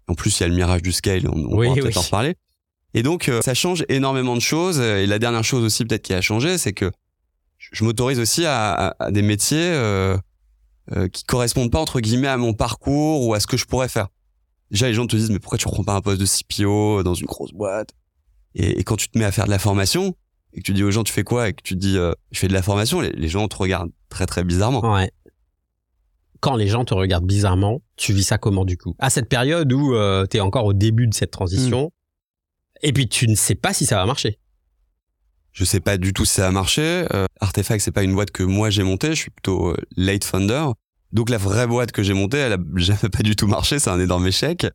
En 0.09 0.15
plus, 0.15 0.39
il 0.39 0.43
y 0.43 0.45
a 0.45 0.49
le 0.49 0.55
mirage 0.55 0.83
du 0.83 0.93
scale, 0.93 1.29
on, 1.29 1.37
on 1.37 1.57
Oui, 1.59 1.67
pourra 1.69 1.75
peut-être 1.81 1.87
oui. 1.87 1.99
en 1.99 2.01
reparler. 2.03 2.35
Et 2.95 3.03
donc, 3.03 3.29
euh, 3.29 3.41
ça 3.43 3.55
change 3.55 3.85
énormément 3.89 4.35
de 4.35 4.41
choses. 4.41 4.81
Et 4.81 5.07
la 5.07 5.19
dernière 5.19 5.45
chose 5.45 5.63
aussi, 5.65 5.85
peut-être, 5.85 6.03
qui 6.03 6.13
a 6.15 6.21
changé, 6.21 6.59
c'est 6.59 6.73
que 6.73 6.91
je 7.59 7.85
m'autorise 7.85 8.19
aussi 8.19 8.45
à, 8.45 8.73
à- 8.73 9.05
à 9.05 9.11
des 9.11 9.23
métiers 9.23 9.59
euh, 9.61 10.17
euh, 10.93 11.09
qui 11.09 11.25
correspondent 11.25 11.71
pas, 11.71 11.79
entre 11.81 12.01
guillemets, 12.01 12.29
à 12.29 12.37
mon 12.37 12.53
parcours 12.55 13.27
ou 13.27 13.33
à 13.35 13.41
ce 13.41 13.47
que 13.47 13.57
je 13.57 13.65
pourrais 13.67 13.89
faire. 13.89 14.09
Déjà, 14.71 14.89
les 14.89 14.95
gens 14.95 15.07
te 15.07 15.15
disent, 15.17 15.31
mais 15.31 15.39
pourquoi 15.39 15.59
tu 15.59 15.69
reprends 15.69 15.85
pas 15.85 15.95
un 15.95 16.01
poste 16.01 16.21
de 16.21 16.27
CPO 16.27 17.03
dans 17.03 17.15
une 17.15 17.27
grosse 17.27 17.53
boîte? 17.53 17.91
Et, 18.55 18.81
et 18.81 18.85
quand 18.85 18.97
tu 18.97 19.09
te 19.09 19.19
mets 19.19 19.25
à 19.25 19.33
faire 19.33 19.45
de 19.47 19.51
la 19.51 19.59
formation 19.59 20.15
et 20.53 20.61
que 20.61 20.63
tu 20.63 20.73
dis 20.73 20.83
aux 20.83 20.91
gens, 20.91 21.05
tu 21.05 21.13
fais 21.13 21.25
quoi? 21.25 21.49
Et 21.49 21.53
que 21.53 21.63
tu 21.63 21.77
dis, 21.77 21.97
euh, 21.97 22.13
je 22.31 22.39
fais 22.39 22.49
de 22.49 22.53
la 22.53 22.63
formation, 22.63 23.01
les, 23.01 23.11
les 23.13 23.29
gens 23.29 23.49
te 23.49 23.57
regardent 23.57 23.93
très, 24.09 24.27
très 24.27 24.45
bizarrement. 24.45 24.81
Ouais. 24.95 25.11
Quand 26.41 26.57
les 26.57 26.67
gens 26.67 26.85
te 26.85 26.93
regardent 26.93 27.27
bizarrement, 27.27 27.81
tu 27.97 28.13
vis 28.13 28.25
ça 28.25 28.37
comment 28.37 28.65
du 28.65 28.77
coup? 28.77 28.97
À 28.99 29.11
cette 29.11 29.29
période 29.29 29.73
où 29.73 29.95
euh, 29.95 30.27
t'es 30.27 30.41
encore 30.41 30.65
au 30.67 30.73
début 30.73 31.07
de 31.07 31.15
cette 31.15 31.31
transition, 31.31 31.93
et 32.83 32.93
puis 32.93 33.09
tu 33.09 33.29
ne 33.29 33.35
sais 33.35 33.55
pas 33.55 33.73
si 33.73 33.87
ça 33.87 33.97
va 33.97 34.07
marcher. 34.07 34.39
Je 35.53 35.65
sais 35.65 35.81
pas 35.81 35.99
du 35.99 36.13
tout 36.13 36.25
si 36.25 36.35
ça 36.35 36.49
a 36.49 36.51
marché. 36.51 37.05
Euh, 37.13 37.27
Artefact, 37.41 37.85
c'est 37.85 37.93
pas 37.93 38.03
une 38.03 38.15
boîte 38.15 38.31
que 38.31 38.43
moi 38.43 38.71
j'ai 38.71 38.83
montée. 38.83 39.11
Je 39.11 39.21
suis 39.21 39.31
plutôt 39.31 39.71
euh, 39.71 39.77
late 39.97 40.25
founder. 40.25 40.65
Donc 41.13 41.29
la 41.29 41.37
vraie 41.39 41.67
boîte 41.67 41.93
que 41.93 42.03
j'ai 42.03 42.15
montée, 42.15 42.39
elle 42.39 42.55
a 42.55 42.59
jamais 42.77 43.09
pas 43.11 43.23
du 43.23 43.37
tout 43.37 43.47
marché. 43.47 43.79
C'est 43.79 43.91
un 43.91 44.01
énorme 44.01 44.27
échec. 44.27 44.67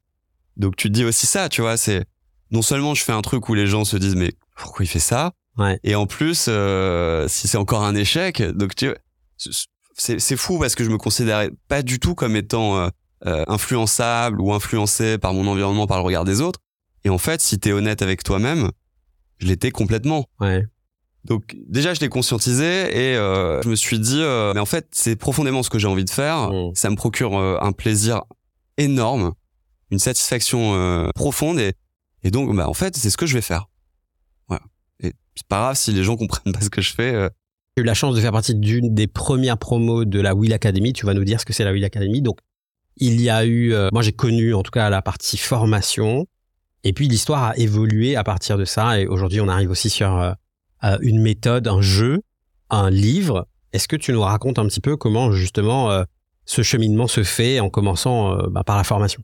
Donc 0.55 0.75
tu 0.75 0.87
te 0.87 0.93
dis 0.93 1.03
aussi 1.03 1.25
ça, 1.25 1.49
tu 1.49 1.61
vois. 1.61 1.77
C'est 1.77 2.05
non 2.51 2.61
seulement 2.61 2.93
je 2.93 3.03
fais 3.03 3.11
un 3.11 3.21
truc 3.21 3.49
où 3.49 3.55
les 3.55 3.67
gens 3.67 3.85
se 3.85 3.97
disent 3.97 4.15
mais 4.15 4.31
pourquoi 4.55 4.85
il 4.85 4.87
fait 4.87 4.99
ça? 4.99 5.33
Ouais. 5.57 5.79
Et 5.83 5.95
en 5.95 6.05
plus, 6.05 6.45
euh, 6.47 7.27
si 7.27 7.47
c'est 7.47 7.57
encore 7.57 7.83
un 7.83 7.95
échec, 7.95 8.41
donc 8.41 8.75
tu 8.75 8.89
c'est 9.37 10.19
c'est 10.19 10.37
fou 10.37 10.59
parce 10.59 10.75
que 10.75 10.83
je 10.83 10.89
me 10.89 10.97
considérais 10.97 11.49
pas 11.67 11.81
du 11.81 11.99
tout 11.99 12.13
comme 12.13 12.35
étant 12.35 12.77
euh, 12.77 12.89
euh, 13.25 13.43
influençable 13.47 14.39
ou 14.39 14.53
influencé 14.53 15.17
par 15.17 15.33
mon 15.33 15.47
environnement, 15.47 15.87
par 15.87 15.97
le 15.97 16.03
regard 16.03 16.23
des 16.23 16.39
autres. 16.41 16.59
Et 17.03 17.09
en 17.09 17.17
fait, 17.17 17.41
si 17.41 17.57
t'es 17.59 17.71
honnête 17.71 18.01
avec 18.01 18.23
toi-même, 18.23 18.69
je 19.39 19.47
l'étais 19.47 19.71
complètement. 19.71 20.25
Ouais. 20.39 20.65
Donc 21.23 21.57
déjà, 21.67 21.93
je 21.93 21.99
l'ai 21.99 22.09
conscientisé 22.09 22.65
et 22.65 23.15
euh, 23.15 23.61
je 23.63 23.69
me 23.69 23.75
suis 23.75 23.99
dit, 23.99 24.21
euh, 24.21 24.53
mais 24.53 24.59
en 24.59 24.65
fait, 24.65 24.87
c'est 24.91 25.15
profondément 25.15 25.63
ce 25.63 25.69
que 25.69 25.79
j'ai 25.79 25.87
envie 25.87 26.05
de 26.05 26.11
faire. 26.11 26.51
Ça 26.75 26.89
me 26.89 26.95
procure 26.95 27.37
un 27.37 27.71
plaisir 27.71 28.21
énorme, 28.77 29.33
une 29.91 29.99
satisfaction 29.99 30.75
euh, 30.75 31.09
profonde 31.15 31.59
et, 31.59 31.73
et 32.23 32.31
donc, 32.31 32.55
bah, 32.55 32.69
en 32.69 32.73
fait, 32.73 32.95
c'est 32.95 33.09
ce 33.09 33.17
que 33.17 33.25
je 33.25 33.33
vais 33.33 33.41
faire. 33.41 33.67
C'est 35.37 35.47
pas 35.47 35.59
grave 35.59 35.75
si 35.75 35.93
les 35.93 36.03
gens 36.03 36.17
comprennent 36.17 36.53
pas 36.53 36.61
ce 36.61 36.69
que 36.69 36.81
je 36.81 36.93
fais. 36.93 37.13
euh, 37.13 37.29
J'ai 37.75 37.83
eu 37.83 37.85
la 37.85 37.93
chance 37.93 38.15
de 38.15 38.21
faire 38.21 38.31
partie 38.31 38.55
d'une 38.55 38.93
des 38.93 39.07
premières 39.07 39.57
promos 39.57 40.03
de 40.03 40.19
la 40.19 40.33
Will 40.33 40.51
Academy. 40.51 40.93
Tu 40.93 41.05
vas 41.05 41.13
nous 41.13 41.23
dire 41.23 41.39
ce 41.39 41.45
que 41.45 41.53
c'est 41.53 41.63
la 41.63 41.71
Will 41.71 41.85
Academy. 41.85 42.21
Donc, 42.21 42.39
il 42.97 43.21
y 43.21 43.29
a 43.29 43.45
eu, 43.45 43.73
euh, 43.73 43.89
moi 43.93 44.01
j'ai 44.01 44.13
connu 44.13 44.55
en 44.55 44.63
tout 44.63 44.71
cas 44.71 44.89
la 44.89 45.03
partie 45.03 45.37
formation. 45.37 46.25
Et 46.83 46.93
puis 46.93 47.07
l'histoire 47.07 47.43
a 47.43 47.57
évolué 47.57 48.15
à 48.15 48.23
partir 48.23 48.57
de 48.57 48.65
ça. 48.65 48.99
Et 48.99 49.05
aujourd'hui, 49.05 49.39
on 49.39 49.47
arrive 49.47 49.69
aussi 49.69 49.89
sur 49.91 50.17
euh, 50.19 50.97
une 51.01 51.21
méthode, 51.21 51.67
un 51.67 51.81
jeu, 51.81 52.21
un 52.71 52.89
livre. 52.89 53.47
Est-ce 53.73 53.87
que 53.87 53.95
tu 53.95 54.11
nous 54.13 54.21
racontes 54.21 54.57
un 54.57 54.65
petit 54.65 54.81
peu 54.81 54.97
comment 54.97 55.31
justement 55.31 55.91
euh, 55.91 56.03
ce 56.45 56.63
cheminement 56.63 57.07
se 57.07 57.23
fait 57.23 57.59
en 57.59 57.69
commençant 57.69 58.37
bah, 58.49 58.63
par 58.63 58.77
la 58.77 58.83
formation? 58.83 59.21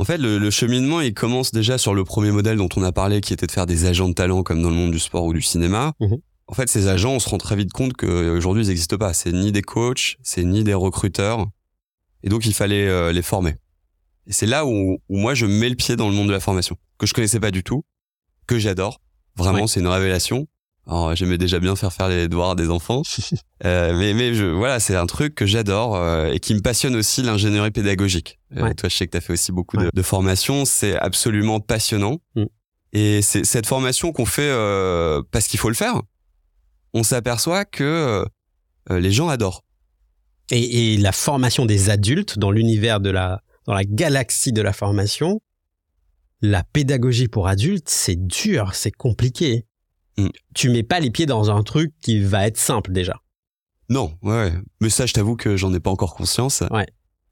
En 0.00 0.04
fait, 0.04 0.16
le, 0.16 0.38
le 0.38 0.50
cheminement, 0.50 1.00
il 1.02 1.12
commence 1.12 1.52
déjà 1.52 1.76
sur 1.76 1.92
le 1.94 2.04
premier 2.04 2.30
modèle 2.32 2.56
dont 2.56 2.70
on 2.76 2.82
a 2.82 2.90
parlé, 2.90 3.20
qui 3.20 3.34
était 3.34 3.46
de 3.46 3.52
faire 3.52 3.66
des 3.66 3.84
agents 3.84 4.08
de 4.08 4.14
talent 4.14 4.42
comme 4.42 4.62
dans 4.62 4.70
le 4.70 4.74
monde 4.74 4.92
du 4.92 4.98
sport 4.98 5.24
ou 5.26 5.34
du 5.34 5.42
cinéma. 5.42 5.92
Mhm. 6.00 6.16
En 6.46 6.54
fait, 6.54 6.68
ces 6.70 6.88
agents, 6.88 7.12
on 7.12 7.18
se 7.20 7.28
rend 7.28 7.36
très 7.38 7.54
vite 7.54 7.70
compte 7.72 7.92
qu'aujourd'hui, 7.92 8.64
ils 8.64 8.68
n'existent 8.68 8.96
pas. 8.96 9.12
C'est 9.12 9.30
ni 9.30 9.52
des 9.52 9.60
coachs, 9.62 10.16
c'est 10.22 10.42
ni 10.42 10.64
des 10.64 10.72
recruteurs. 10.74 11.46
Et 12.24 12.28
donc, 12.30 12.46
il 12.46 12.54
fallait 12.54 12.88
euh, 12.88 13.12
les 13.12 13.20
former. 13.22 13.56
Et 14.26 14.32
c'est 14.32 14.46
là 14.46 14.64
où, 14.66 14.98
où 15.08 15.16
moi, 15.18 15.34
je 15.34 15.44
mets 15.46 15.68
le 15.68 15.76
pied 15.76 15.96
dans 15.96 16.08
le 16.08 16.14
monde 16.14 16.28
de 16.28 16.32
la 16.32 16.40
formation, 16.40 16.76
que 16.98 17.06
je 17.06 17.12
connaissais 17.12 17.38
pas 17.38 17.50
du 17.50 17.62
tout, 17.62 17.84
que 18.46 18.58
j'adore. 18.58 19.00
Vraiment, 19.36 19.60
Ouais. 19.60 19.66
c'est 19.68 19.80
une 19.80 19.86
révélation. 19.86 20.46
Alors, 20.90 21.14
j'aimais 21.14 21.38
déjà 21.38 21.60
bien 21.60 21.76
faire 21.76 21.92
faire 21.92 22.08
les 22.08 22.26
devoirs 22.28 22.56
des 22.56 22.68
enfants. 22.68 23.02
Euh, 23.66 23.94
mais 23.94 24.14
mais 24.14 24.32
je, 24.32 24.46
voilà, 24.46 24.80
c'est 24.80 24.96
un 24.96 25.04
truc 25.04 25.34
que 25.34 25.44
j'adore 25.44 25.94
euh, 25.94 26.30
et 26.32 26.40
qui 26.40 26.54
me 26.54 26.60
passionne 26.62 26.96
aussi 26.96 27.20
l'ingénierie 27.22 27.70
pédagogique. 27.70 28.38
Euh, 28.56 28.62
Ouais. 28.62 28.74
Toi, 28.74 28.88
je 28.88 28.96
sais 28.96 29.06
que 29.06 29.10
tu 29.12 29.18
as 29.18 29.20
fait 29.20 29.34
aussi 29.34 29.52
beaucoup 29.52 29.76
de, 29.76 29.82
Ouais. 29.84 29.90
de 29.92 30.02
formations. 30.02 30.64
C'est 30.64 30.96
absolument 30.98 31.60
passionnant. 31.60 32.20
Mm. 32.36 32.44
Et 32.94 33.20
c'est 33.20 33.44
cette 33.44 33.66
formation 33.66 34.12
qu'on 34.12 34.24
fait 34.24 34.48
euh, 34.50 35.22
parce 35.30 35.46
qu'il 35.46 35.60
faut 35.60 35.68
le 35.68 35.74
faire. 35.74 36.00
On 36.94 37.02
s'aperçoit 37.02 37.66
que 37.66 38.24
les 38.88 39.12
gens 39.12 39.28
adorent. 39.28 39.62
et, 40.50 40.94
et 40.94 40.96
la 40.96 41.12
formation 41.12 41.66
des 41.66 41.90
adultes 41.90 42.38
dans 42.38 42.50
l'univers 42.50 42.98
de 43.00 43.10
la, 43.10 43.42
dans 43.66 43.74
la 43.74 43.84
galaxie 43.84 44.52
de 44.52 44.62
la 44.62 44.72
formation, 44.72 45.40
la 46.40 46.64
pédagogie 46.64 47.28
pour 47.28 47.46
adultes, 47.46 47.90
c'est 47.90 48.16
dur, 48.26 48.70
c'est 48.74 48.90
compliqué. 48.90 49.66
Mm. 50.24 50.30
Tu 50.54 50.68
mets 50.70 50.82
pas 50.82 51.00
les 51.00 51.10
pieds 51.10 51.26
dans 51.26 51.50
un 51.50 51.62
truc 51.62 51.92
qui 52.02 52.20
va 52.22 52.46
être 52.46 52.56
simple 52.56 52.92
déjà. 52.92 53.20
Non, 53.88 54.14
ouais. 54.22 54.52
Mais 54.80 54.88
ça, 54.90 55.06
je 55.06 55.12
t'avoue 55.12 55.36
que 55.36 55.56
j'en 55.56 55.72
ai 55.74 55.80
pas 55.80 55.90
encore 55.90 56.14
conscience. 56.14 56.62
Ouais. 56.70 56.86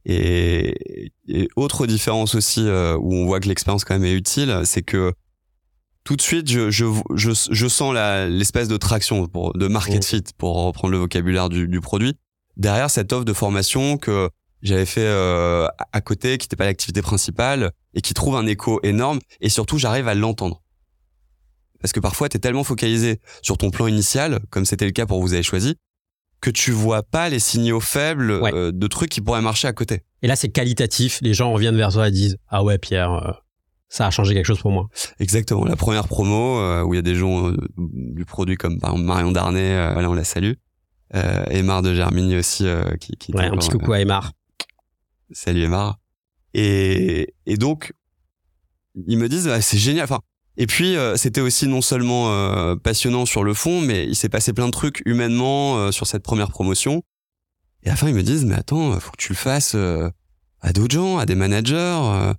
Et, 0.04 1.12
et 1.28 1.48
autre 1.56 1.86
différence 1.86 2.34
aussi 2.34 2.66
euh, 2.66 2.96
où 2.98 3.14
on 3.14 3.26
voit 3.26 3.40
que 3.40 3.48
l'expérience 3.48 3.84
quand 3.84 3.94
même 3.94 4.04
est 4.04 4.14
utile, 4.14 4.62
c'est 4.64 4.82
que 4.82 5.12
tout 6.04 6.16
de 6.16 6.22
suite, 6.22 6.50
je, 6.50 6.70
je, 6.70 6.86
je, 7.14 7.30
je 7.50 7.68
sens 7.68 7.92
l'espèce 7.94 8.68
de 8.68 8.76
traction 8.78 9.26
pour, 9.26 9.52
de 9.52 9.66
market 9.68 9.96
Mhm. 9.96 10.02
fit, 10.02 10.24
pour 10.38 10.64
reprendre 10.64 10.92
le 10.92 10.98
vocabulaire 10.98 11.48
du, 11.50 11.68
du 11.68 11.80
produit, 11.80 12.14
derrière 12.56 12.90
cette 12.90 13.12
offre 13.12 13.26
de 13.26 13.32
formation 13.34 13.98
que 13.98 14.30
j'avais 14.62 14.86
fait 14.86 15.04
euh, 15.04 15.68
à 15.92 16.00
côté, 16.00 16.38
qui 16.38 16.44
n'était 16.46 16.56
pas 16.56 16.64
l'activité 16.64 17.02
principale, 17.02 17.72
et 17.94 18.00
qui 18.00 18.14
trouve 18.14 18.36
un 18.36 18.46
écho 18.46 18.80
énorme, 18.82 19.18
et 19.40 19.50
surtout, 19.50 19.76
j'arrive 19.78 20.08
à 20.08 20.14
l'entendre. 20.14 20.62
Parce 21.80 21.92
que 21.92 22.00
parfois, 22.00 22.28
tu 22.28 22.36
es 22.36 22.40
tellement 22.40 22.64
focalisé 22.64 23.20
sur 23.42 23.56
ton 23.58 23.70
plan 23.70 23.86
initial, 23.86 24.40
comme 24.50 24.64
c'était 24.64 24.84
le 24.86 24.90
cas 24.92 25.06
pour 25.06 25.20
vous 25.20 25.32
avez 25.34 25.42
choisi, 25.42 25.76
que 26.40 26.50
tu 26.50 26.70
vois 26.72 27.02
pas 27.02 27.28
les 27.28 27.38
signaux 27.40 27.80
faibles 27.80 28.32
Ouais. 28.42 28.52
euh, 28.54 28.72
de 28.72 28.86
trucs 28.86 29.10
qui 29.10 29.20
pourraient 29.20 29.42
marcher 29.42 29.68
à 29.68 29.72
côté. 29.72 30.02
Et 30.22 30.26
là, 30.28 30.36
c'est 30.36 30.48
qualitatif. 30.48 31.18
Les 31.22 31.34
gens 31.34 31.52
reviennent 31.52 31.76
vers 31.76 31.92
toi 31.92 32.08
et 32.08 32.10
disent 32.10 32.36
Ah 32.48 32.62
ouais, 32.64 32.78
Pierre, 32.78 33.12
euh, 33.12 33.32
ça 33.88 34.06
a 34.06 34.10
changé 34.10 34.34
quelque 34.34 34.46
chose 34.46 34.60
pour 34.60 34.70
moi. 34.70 34.88
Exactement. 35.20 35.64
La 35.64 35.76
première 35.76 36.06
promo 36.08 36.58
euh, 36.58 36.82
où 36.82 36.94
il 36.94 36.96
y 36.96 36.98
a 36.98 37.02
des 37.02 37.14
gens 37.14 37.52
du 37.76 38.24
produit 38.24 38.56
comme 38.56 38.78
par 38.80 38.90
exemple 38.90 39.06
Marion 39.06 39.32
Darnay, 39.32 39.92
voilà, 39.92 40.10
on 40.10 40.14
la 40.14 40.24
salue. 40.24 40.52
Euh, 41.14 41.44
Aymar 41.50 41.82
de 41.82 41.94
Germigny 41.94 42.36
aussi, 42.36 42.66
qui, 43.00 43.12
qui 43.16 43.32
Ouais, 43.32 43.46
un 43.46 43.56
petit 43.56 43.70
coucou 43.70 43.92
à 43.92 44.00
Aymar. 44.00 44.32
salut 45.32 45.62
Aymar. 45.62 45.98
Et, 46.54 47.34
et 47.46 47.56
donc, 47.56 47.92
ils 49.06 49.18
me 49.18 49.28
disent, 49.28 49.48
ah, 49.48 49.60
c'est 49.60 49.78
génial. 49.78 50.04
Enfin, 50.04 50.20
et 50.60 50.66
puis, 50.66 50.96
euh, 50.96 51.16
c'était 51.16 51.40
aussi 51.40 51.68
non 51.68 51.80
seulement 51.80 52.32
euh, 52.32 52.74
passionnant 52.74 53.26
sur 53.26 53.44
le 53.44 53.54
fond, 53.54 53.80
mais 53.80 54.04
il 54.06 54.16
s'est 54.16 54.28
passé 54.28 54.52
plein 54.52 54.66
de 54.66 54.72
trucs 54.72 55.02
humainement 55.06 55.78
euh, 55.78 55.92
sur 55.92 56.08
cette 56.08 56.24
première 56.24 56.50
promotion. 56.50 57.04
Et 57.84 57.86
à 57.86 57.92
la 57.92 57.96
fin, 57.96 58.08
ils 58.08 58.14
me 58.14 58.24
disent, 58.24 58.44
mais 58.44 58.56
attends, 58.56 58.98
faut 58.98 59.12
que 59.12 59.16
tu 59.18 59.32
le 59.32 59.36
fasses 59.38 59.76
euh, 59.76 60.10
à 60.60 60.72
d'autres 60.72 60.92
gens, 60.92 61.18
à 61.18 61.26
des 61.26 61.36
managers, 61.36 61.76
euh, 61.76 62.34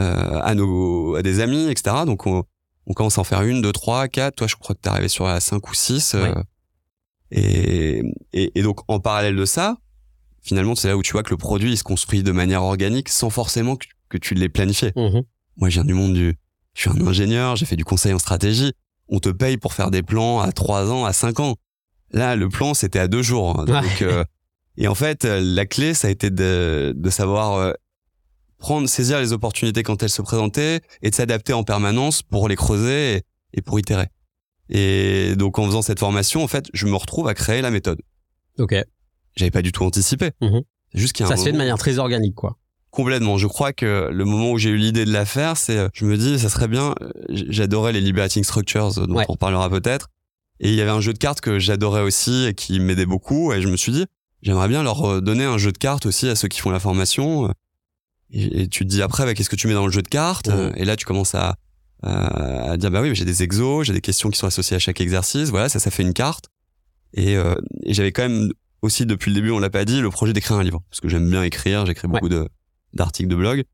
euh, 0.00 0.40
à 0.40 0.54
nos, 0.54 1.16
à 1.16 1.22
des 1.22 1.40
amis, 1.40 1.68
etc. 1.68 1.96
Donc, 2.06 2.28
on, 2.28 2.44
on 2.86 2.92
commence 2.92 3.18
à 3.18 3.22
en 3.22 3.24
faire 3.24 3.42
une, 3.42 3.60
deux, 3.60 3.72
trois, 3.72 4.06
quatre. 4.06 4.36
Toi, 4.36 4.46
je 4.46 4.54
crois 4.54 4.76
que 4.76 4.80
t'es 4.80 4.90
arrivé 4.90 5.08
sur 5.08 5.24
la 5.24 5.40
cinq 5.40 5.68
ou 5.68 5.74
six. 5.74 6.14
et, 7.32 8.04
et, 8.32 8.52
et 8.54 8.62
donc, 8.62 8.82
en 8.86 9.00
parallèle 9.00 9.34
de 9.34 9.44
ça, 9.44 9.78
finalement, 10.42 10.76
c'est 10.76 10.86
là 10.86 10.96
où 10.96 11.02
tu 11.02 11.10
vois 11.10 11.24
que 11.24 11.30
le 11.30 11.38
produit, 11.38 11.72
il 11.72 11.76
se 11.76 11.82
construit 11.82 12.22
de 12.22 12.30
manière 12.30 12.62
organique 12.62 13.08
sans 13.08 13.30
forcément 13.30 13.74
que, 13.74 13.88
que 14.10 14.18
tu 14.18 14.34
l'aies 14.34 14.48
planifié. 14.48 14.92
Mhm. 14.94 15.22
Moi, 15.56 15.70
je 15.70 15.74
viens 15.74 15.84
du 15.84 15.94
monde 15.94 16.14
du, 16.14 16.36
je 16.74 16.82
suis 16.82 16.90
un 16.90 17.06
ingénieur, 17.06 17.56
j'ai 17.56 17.66
fait 17.66 17.76
du 17.76 17.84
conseil 17.84 18.12
en 18.12 18.18
stratégie. 18.18 18.72
On 19.08 19.18
te 19.20 19.28
paye 19.28 19.56
pour 19.56 19.72
faire 19.74 19.90
des 19.90 20.02
plans 20.02 20.40
à 20.40 20.52
trois 20.52 20.90
ans, 20.90 21.04
à 21.04 21.12
cinq 21.12 21.40
ans. 21.40 21.56
Là, 22.10 22.36
le 22.36 22.48
plan, 22.48 22.74
c'était 22.74 22.98
à 22.98 23.08
deux 23.08 23.22
jours. 23.22 23.58
hein. 23.60 23.64
Ouais. 23.66 23.88
Euh, 24.02 24.24
et 24.76 24.88
en 24.88 24.94
fait, 24.94 25.24
euh, 25.24 25.40
la 25.42 25.66
clé, 25.66 25.94
ça 25.94 26.08
a 26.08 26.10
été 26.10 26.30
de, 26.30 26.92
de 26.96 27.10
savoir 27.10 27.54
euh, 27.54 27.72
prendre, 28.58 28.88
saisir 28.88 29.20
les 29.20 29.32
opportunités 29.32 29.82
quand 29.82 30.02
elles 30.02 30.08
se 30.10 30.22
présentaient 30.22 30.80
et 31.02 31.10
de 31.10 31.14
s'adapter 31.14 31.52
en 31.52 31.64
permanence 31.64 32.22
pour 32.22 32.48
les 32.48 32.56
creuser 32.56 33.16
et, 33.16 33.22
et 33.54 33.62
pour 33.62 33.78
itérer. 33.78 34.06
Et 34.70 35.36
donc, 35.36 35.58
en 35.58 35.66
faisant 35.66 35.82
cette 35.82 35.98
formation, 36.00 36.42
en 36.42 36.48
fait, 36.48 36.66
je 36.72 36.86
me 36.86 36.96
retrouve 36.96 37.28
à 37.28 37.34
créer 37.34 37.60
la 37.62 37.70
méthode. 37.70 38.00
Ok. 38.58 38.74
J'avais 39.36 39.50
pas 39.50 39.62
du 39.62 39.70
tout 39.72 39.84
anticipé. 39.84 40.30
C'est 40.40 40.98
juste 41.00 41.12
qu'il 41.12 41.24
y 41.24 41.26
a 41.26 41.28
Ça 41.28 41.34
un 41.34 41.36
se 41.36 41.44
fait 41.44 41.52
de 41.52 41.58
manière 41.58 41.76
très 41.78 41.98
organique, 41.98 42.34
quoi. 42.34 42.56
Complètement. 42.94 43.38
Je 43.38 43.46
crois 43.46 43.72
que 43.72 44.08
le 44.12 44.24
moment 44.24 44.52
où 44.52 44.58
j'ai 44.58 44.70
eu 44.70 44.76
l'idée 44.76 45.04
de 45.04 45.12
la 45.12 45.24
faire, 45.24 45.56
c'est, 45.56 45.76
euh, 45.78 45.88
je 45.92 46.04
me 46.04 46.16
dis, 46.16 46.38
ça 46.38 46.48
serait 46.48 46.68
bien. 46.68 46.94
euh, 47.02 47.10
J'adorais 47.28 47.92
les 47.92 48.00
liberating 48.00 48.44
structures, 48.44 48.96
euh, 48.98 49.06
dont 49.06 49.16
Ouais. 49.16 49.24
on 49.28 49.32
reparlera 49.32 49.68
peut-être. 49.68 50.08
Et 50.60 50.68
il 50.68 50.74
y 50.76 50.80
avait 50.80 50.90
un 50.92 51.00
jeu 51.00 51.12
de 51.12 51.18
cartes 51.18 51.40
que 51.40 51.58
j'adorais 51.58 52.02
aussi 52.02 52.46
et 52.46 52.54
qui 52.54 52.78
m'aidait 52.78 53.06
beaucoup. 53.06 53.52
Et 53.52 53.60
je 53.60 53.66
me 53.68 53.76
suis 53.76 53.90
dit, 53.90 54.06
j'aimerais 54.42 54.68
bien 54.68 54.82
leur 54.84 55.20
donner 55.20 55.44
un 55.44 55.58
jeu 55.58 55.72
de 55.72 55.78
cartes 55.78 56.06
aussi 56.06 56.28
à 56.28 56.36
ceux 56.36 56.46
qui 56.48 56.60
font 56.60 56.70
la 56.70 56.78
formation. 56.78 57.52
Et, 58.30 58.62
et 58.62 58.68
tu 58.68 58.84
te 58.84 58.88
dis 58.88 59.02
après, 59.02 59.24
bah, 59.24 59.34
qu'est-ce 59.34 59.50
que 59.50 59.56
tu 59.56 59.66
mets 59.66 59.74
dans 59.74 59.86
le 59.86 59.92
jeu 59.92 60.02
de 60.02 60.08
cartes 60.08 60.48
Mhm. 60.48 60.72
Et 60.76 60.84
là, 60.84 60.94
tu 60.94 61.04
commences 61.04 61.34
à, 61.34 61.56
à, 62.04 62.76
dire, 62.76 62.90
bah 62.92 63.02
oui, 63.02 63.08
mais 63.08 63.14
j'ai 63.16 63.24
des 63.24 63.42
exos, 63.42 63.84
j'ai 63.86 63.92
des 63.92 64.00
questions 64.00 64.30
qui 64.30 64.38
sont 64.38 64.46
associées 64.46 64.76
à 64.76 64.78
chaque 64.78 65.00
exercice. 65.00 65.50
Voilà, 65.50 65.68
ça, 65.68 65.80
ça 65.80 65.90
fait 65.90 66.02
une 66.04 66.12
carte. 66.14 66.44
Et, 67.14 67.36
euh, 67.36 67.54
et 67.82 67.92
j'avais 67.94 68.12
quand 68.12 68.22
même 68.28 68.50
aussi 68.82 69.06
depuis 69.06 69.30
le 69.30 69.36
début, 69.36 69.50
on 69.50 69.58
l'a 69.58 69.70
pas 69.70 69.84
dit, 69.84 70.00
le 70.00 70.10
projet 70.10 70.32
d'écrire 70.32 70.56
un 70.58 70.62
livre 70.62 70.82
parce 70.90 71.00
que 71.00 71.08
j'aime 71.08 71.28
bien 71.28 71.42
écrire. 71.42 71.84
J'écris 71.86 72.06
beaucoup 72.06 72.28
de 72.28 72.48
d'articles 72.94 73.28
de 73.28 73.36
blog. 73.36 73.64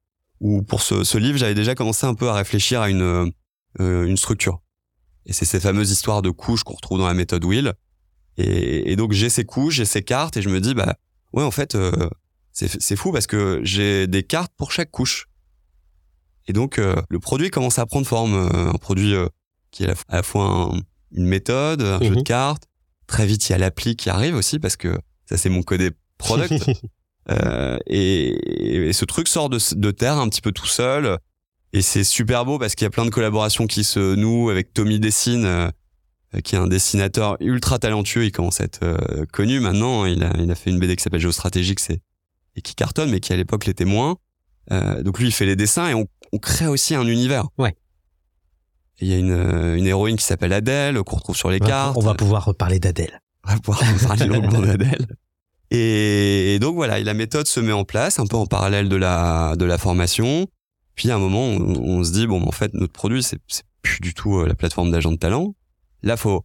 Où 0.41 0.63
pour 0.63 0.81
ce, 0.83 1.05
ce 1.05 1.19
livre, 1.19 1.37
j'avais 1.39 1.55
déjà 1.55 1.75
commencé 1.75 2.07
un 2.07 2.15
peu 2.15 2.29
à 2.29 2.35
réfléchir 2.35 2.81
à 2.81 2.89
une 2.91 3.31
euh, 3.81 4.07
une 4.07 4.17
structure. 4.17 4.61
Et 5.27 5.33
c'est 5.33 5.45
ces 5.45 5.61
fameuses 5.61 5.91
histoires 5.91 6.23
de 6.23 6.31
couches 6.31 6.65
qu'on 6.65 6.75
retrouve 6.75 6.99
dans 6.99 7.07
la 7.07 7.15
méthode 7.15 7.45
Will. 7.45 7.75
Et, 8.39 8.91
et 8.91 8.97
donc 8.97 9.13
j'ai 9.13 9.29
ces 9.29 9.45
couches, 9.45 9.75
j'ai 9.75 9.85
ces 9.85 10.03
cartes, 10.03 10.37
et 10.39 10.43
je 10.43 10.49
me 10.49 10.61
dis 10.61 10.75
bah 10.75 10.97
ouais 11.35 11.43
en 11.45 11.51
fait 11.51 11.75
euh, 11.75 12.09
c'est 12.53 12.81
c'est 12.81 12.97
fou 12.97 13.13
parce 13.13 13.27
que 13.27 13.61
j'ai 13.63 14.07
des 14.07 14.23
cartes 14.23 14.53
pour 14.57 14.73
chaque 14.73 14.91
couche. 14.91 15.27
Et 16.47 16.53
donc 16.53 16.79
euh, 16.79 16.97
le 17.11 17.19
produit 17.19 17.51
commence 17.51 17.79
à 17.79 17.87
prendre 17.87 18.07
forme, 18.07 18.35
euh, 18.35 18.71
un 18.71 18.79
produit 18.79 19.15
euh, 19.15 19.29
qui 19.71 19.85
est 19.85 19.87
à 19.87 19.91
la, 19.91 19.95
à 20.09 20.17
la 20.17 20.23
fois 20.23 20.47
un- 20.47 20.81
une 21.13 21.27
méthode, 21.27 21.83
un 21.83 22.01
jeu 22.01 22.11
Mhm. 22.11 22.17
de 22.17 22.23
cartes. 22.23 22.65
Très 23.07 23.27
vite 23.27 23.47
il 23.49 23.53
y 23.53 23.55
a 23.55 23.59
l'appli 23.59 23.95
qui 23.97 24.09
arrive 24.09 24.35
aussi 24.37 24.59
parce 24.59 24.77
que 24.77 24.99
ça 25.27 25.37
c'est 25.37 25.51
mon 25.51 25.63
codé 25.63 25.91
product. 26.19 26.53
Euh, 27.29 27.79
et, 27.87 28.89
et 28.89 28.93
ce 28.93 29.05
truc 29.05 29.29
sort 29.29 29.51
de, 29.51 29.59
de 29.75 29.91
terre 29.91 30.17
un 30.19 30.29
petit 30.29 30.41
peu 30.41 30.53
tout 30.53 30.67
seul. 30.67 31.19
Et 31.73 31.83
c'est 31.83 32.03
super 32.05 32.45
beau 32.45 32.59
parce 32.59 32.75
qu'il 32.75 32.85
y 32.85 32.89
a 32.89 32.91
plein 32.91 33.05
de 33.05 33.11
collaborations 33.11 33.67
qui 33.67 33.85
se 33.85 34.15
nouent 34.17 34.51
avec 34.51 34.73
Tommy 34.73 34.99
Dessine, 34.99 35.45
euh, 35.45 35.71
qui 36.43 36.57
est 36.57 36.59
un 36.59 36.67
dessinateur 36.67 37.37
ultra 37.41 37.79
talentueux. 37.79 38.25
Il 38.25 38.33
commence 38.33 38.61
à 38.61 38.65
être 38.65 38.83
euh, 38.83 39.25
connu 39.33 39.61
maintenant. 39.61 40.07
Il 40.07 40.25
a, 40.25 40.33
il 40.39 40.51
a 40.51 40.55
fait 40.55 40.71
une 40.71 40.79
BD 40.81 40.97
qui 40.97 41.03
s'appelle 41.03 41.21
Géostratégique 41.21 41.79
c'est, 41.81 42.01
et 42.57 42.63
qui 42.63 42.75
cartonne, 42.75 43.11
mais 43.11 43.21
qui 43.21 43.33
à 43.33 43.37
l'époque 43.37 43.67
l'était 43.67 43.85
moins. 43.85 44.17
Donc 45.03 45.19
lui, 45.19 45.27
il 45.27 45.33
fait 45.33 45.47
les 45.47 45.57
dessins 45.57 45.89
et 45.89 45.95
on, 45.95 46.07
on 46.33 46.39
crée 46.39 46.69
aussi 46.69 46.95
un 46.95 47.05
univers. 47.05 47.49
Ouais. 47.59 47.75
Il 49.01 49.09
y 49.09 49.15
a 49.15 49.17
une, 49.19 49.33
une 49.77 49.87
héroïne 49.87 50.17
qui 50.17 50.25
s'appelle 50.25 50.53
Adèle, 50.53 51.03
qu'on 51.03 51.17
retrouve 51.17 51.37
sur 51.37 51.51
les 51.51 51.59
On 51.61 51.65
va- 51.65 51.71
cartes. 51.71 51.97
On 51.97 52.01
va 52.05 52.15
pouvoir 52.15 52.45
reparler 52.45 52.79
d'Adèle. 52.79 53.21
On 53.45 53.53
va 53.55 53.59
pouvoir 53.59 53.83
parler 54.07 54.27
longuement 54.27 54.61
d'Adèle. 54.61 55.07
Et, 55.71 56.55
et 56.55 56.59
donc 56.59 56.75
voilà, 56.75 56.99
et 56.99 57.05
la 57.05 57.15
méthode 57.15 57.47
se 57.47 57.61
met 57.61 57.73
en 57.73 57.85
place 57.85 58.19
un 58.19 58.27
peu 58.27 58.37
en 58.37 58.47
parallèle 58.47 58.89
de 58.89 58.97
la 58.97 59.55
de 59.57 59.65
la 59.65 59.79
formation. 59.79 60.47
Puis 60.97 61.11
à 61.11 61.15
un 61.15 61.19
moment, 61.19 61.45
on, 61.47 61.61
on 61.99 62.05
se 62.05 62.13
dit 62.13 62.27
bon, 62.27 62.43
en 62.47 62.53
fait, 62.53 62.75
notre 62.75 62.93
produit 62.93 63.23
c'est 63.23 63.39
plus 63.83 64.01
du 64.01 64.13
tout 64.13 64.39
euh, 64.39 64.47
la 64.47 64.55
plateforme 64.55 64.91
d'agent 64.91 65.13
de 65.13 65.17
talent. 65.17 65.55
Là, 66.03 66.17
faut 66.17 66.45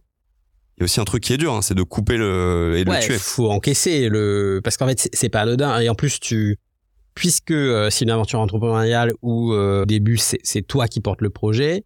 il 0.78 0.80
y 0.80 0.82
a 0.82 0.84
aussi 0.84 1.00
un 1.00 1.04
truc 1.04 1.22
qui 1.22 1.32
est 1.32 1.38
dur, 1.38 1.54
hein, 1.54 1.62
c'est 1.62 1.74
de 1.74 1.82
couper 1.82 2.18
le 2.18 2.74
et 2.76 2.84
de 2.84 2.90
ouais, 2.90 3.00
le 3.00 3.02
tuer. 3.06 3.18
faut 3.18 3.50
encaisser 3.50 4.08
le 4.10 4.60
parce 4.62 4.76
qu'en 4.76 4.86
fait 4.86 5.08
c'est- 5.12 5.28
pas 5.30 5.40
anodin 5.40 5.80
et 5.80 5.88
en 5.88 5.94
plus 5.94 6.20
tu 6.20 6.58
puisque 7.14 7.50
euh, 7.50 7.88
c'est 7.88 8.04
une 8.04 8.10
aventure 8.10 8.40
entrepreneuriale 8.40 9.12
où 9.22 9.52
euh, 9.54 9.82
au 9.82 9.86
début 9.86 10.18
c'est 10.18 10.62
toi 10.62 10.86
qui 10.86 11.00
portes 11.00 11.22
le 11.22 11.30
projet 11.30 11.84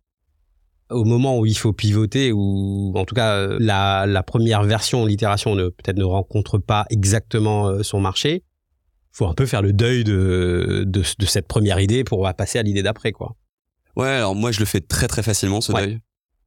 au 0.90 1.04
moment 1.04 1.38
où 1.38 1.46
il 1.46 1.56
faut 1.56 1.72
pivoter 1.72 2.32
ou 2.32 2.92
en 2.96 3.04
tout 3.04 3.14
cas 3.14 3.34
euh, 3.36 3.56
la, 3.60 4.06
la 4.06 4.22
première 4.22 4.62
version 4.64 5.06
l'itération 5.06 5.54
ne 5.54 5.68
peut-être 5.68 5.96
ne 5.98 6.04
rencontre 6.04 6.58
pas 6.58 6.84
exactement 6.90 7.68
euh, 7.68 7.82
son 7.82 8.00
marché 8.00 8.42
faut 9.12 9.26
un 9.26 9.34
peu 9.34 9.46
faire 9.46 9.62
le 9.62 9.72
deuil 9.72 10.04
de, 10.04 10.84
de, 10.86 11.02
de 11.18 11.26
cette 11.26 11.48
première 11.48 11.80
idée 11.80 12.04
pour 12.04 12.26
euh, 12.26 12.32
passer 12.32 12.58
à 12.58 12.62
l'idée 12.62 12.82
d'après 12.82 13.12
quoi 13.12 13.36
Ouais, 13.96 14.08
alors 14.08 14.34
moi 14.34 14.52
je 14.52 14.60
le 14.60 14.66
fais 14.66 14.80
très 14.80 15.08
très 15.08 15.22
facilement 15.22 15.60
ce 15.60 15.72
Ouais. 15.72 15.86
deuil. 15.86 15.98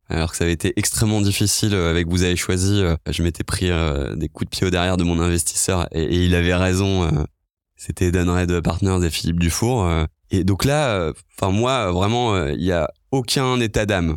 Alors 0.09 0.31
que 0.31 0.37
ça 0.37 0.43
avait 0.45 0.53
été 0.53 0.73
extrêmement 0.77 1.21
difficile 1.21 1.73
euh, 1.73 1.89
avec 1.89 2.07
vous 2.07 2.23
avez 2.23 2.35
choisi, 2.35 2.81
je 3.09 3.23
m'étais 3.23 3.43
pris 3.43 3.69
des 4.15 4.29
coups 4.29 4.49
de 4.49 4.49
pied 4.55 4.67
au 4.67 4.69
derrière 4.69 4.97
de 4.97 5.03
mon 5.03 5.19
investisseur 5.19 5.87
et, 5.91 6.03
et 6.03 6.25
il 6.25 6.35
avait 6.35 6.55
raison. 6.55 7.09
C'était 7.75 8.11
Dan 8.11 8.29
Red 8.29 8.61
Partners 8.61 9.05
et 9.05 9.09
Philippe 9.09 9.39
Dufour. 9.39 9.89
et 10.31 10.43
donc 10.43 10.63
là, 10.65 11.11
enfin 11.37 11.51
moi 11.51 11.91
vraiment, 11.91 12.47
il 12.47 12.61
y 12.63 12.71
a 12.71 12.89
aucun 13.11 13.59
état 13.59 13.85
d'âme. 13.85 14.15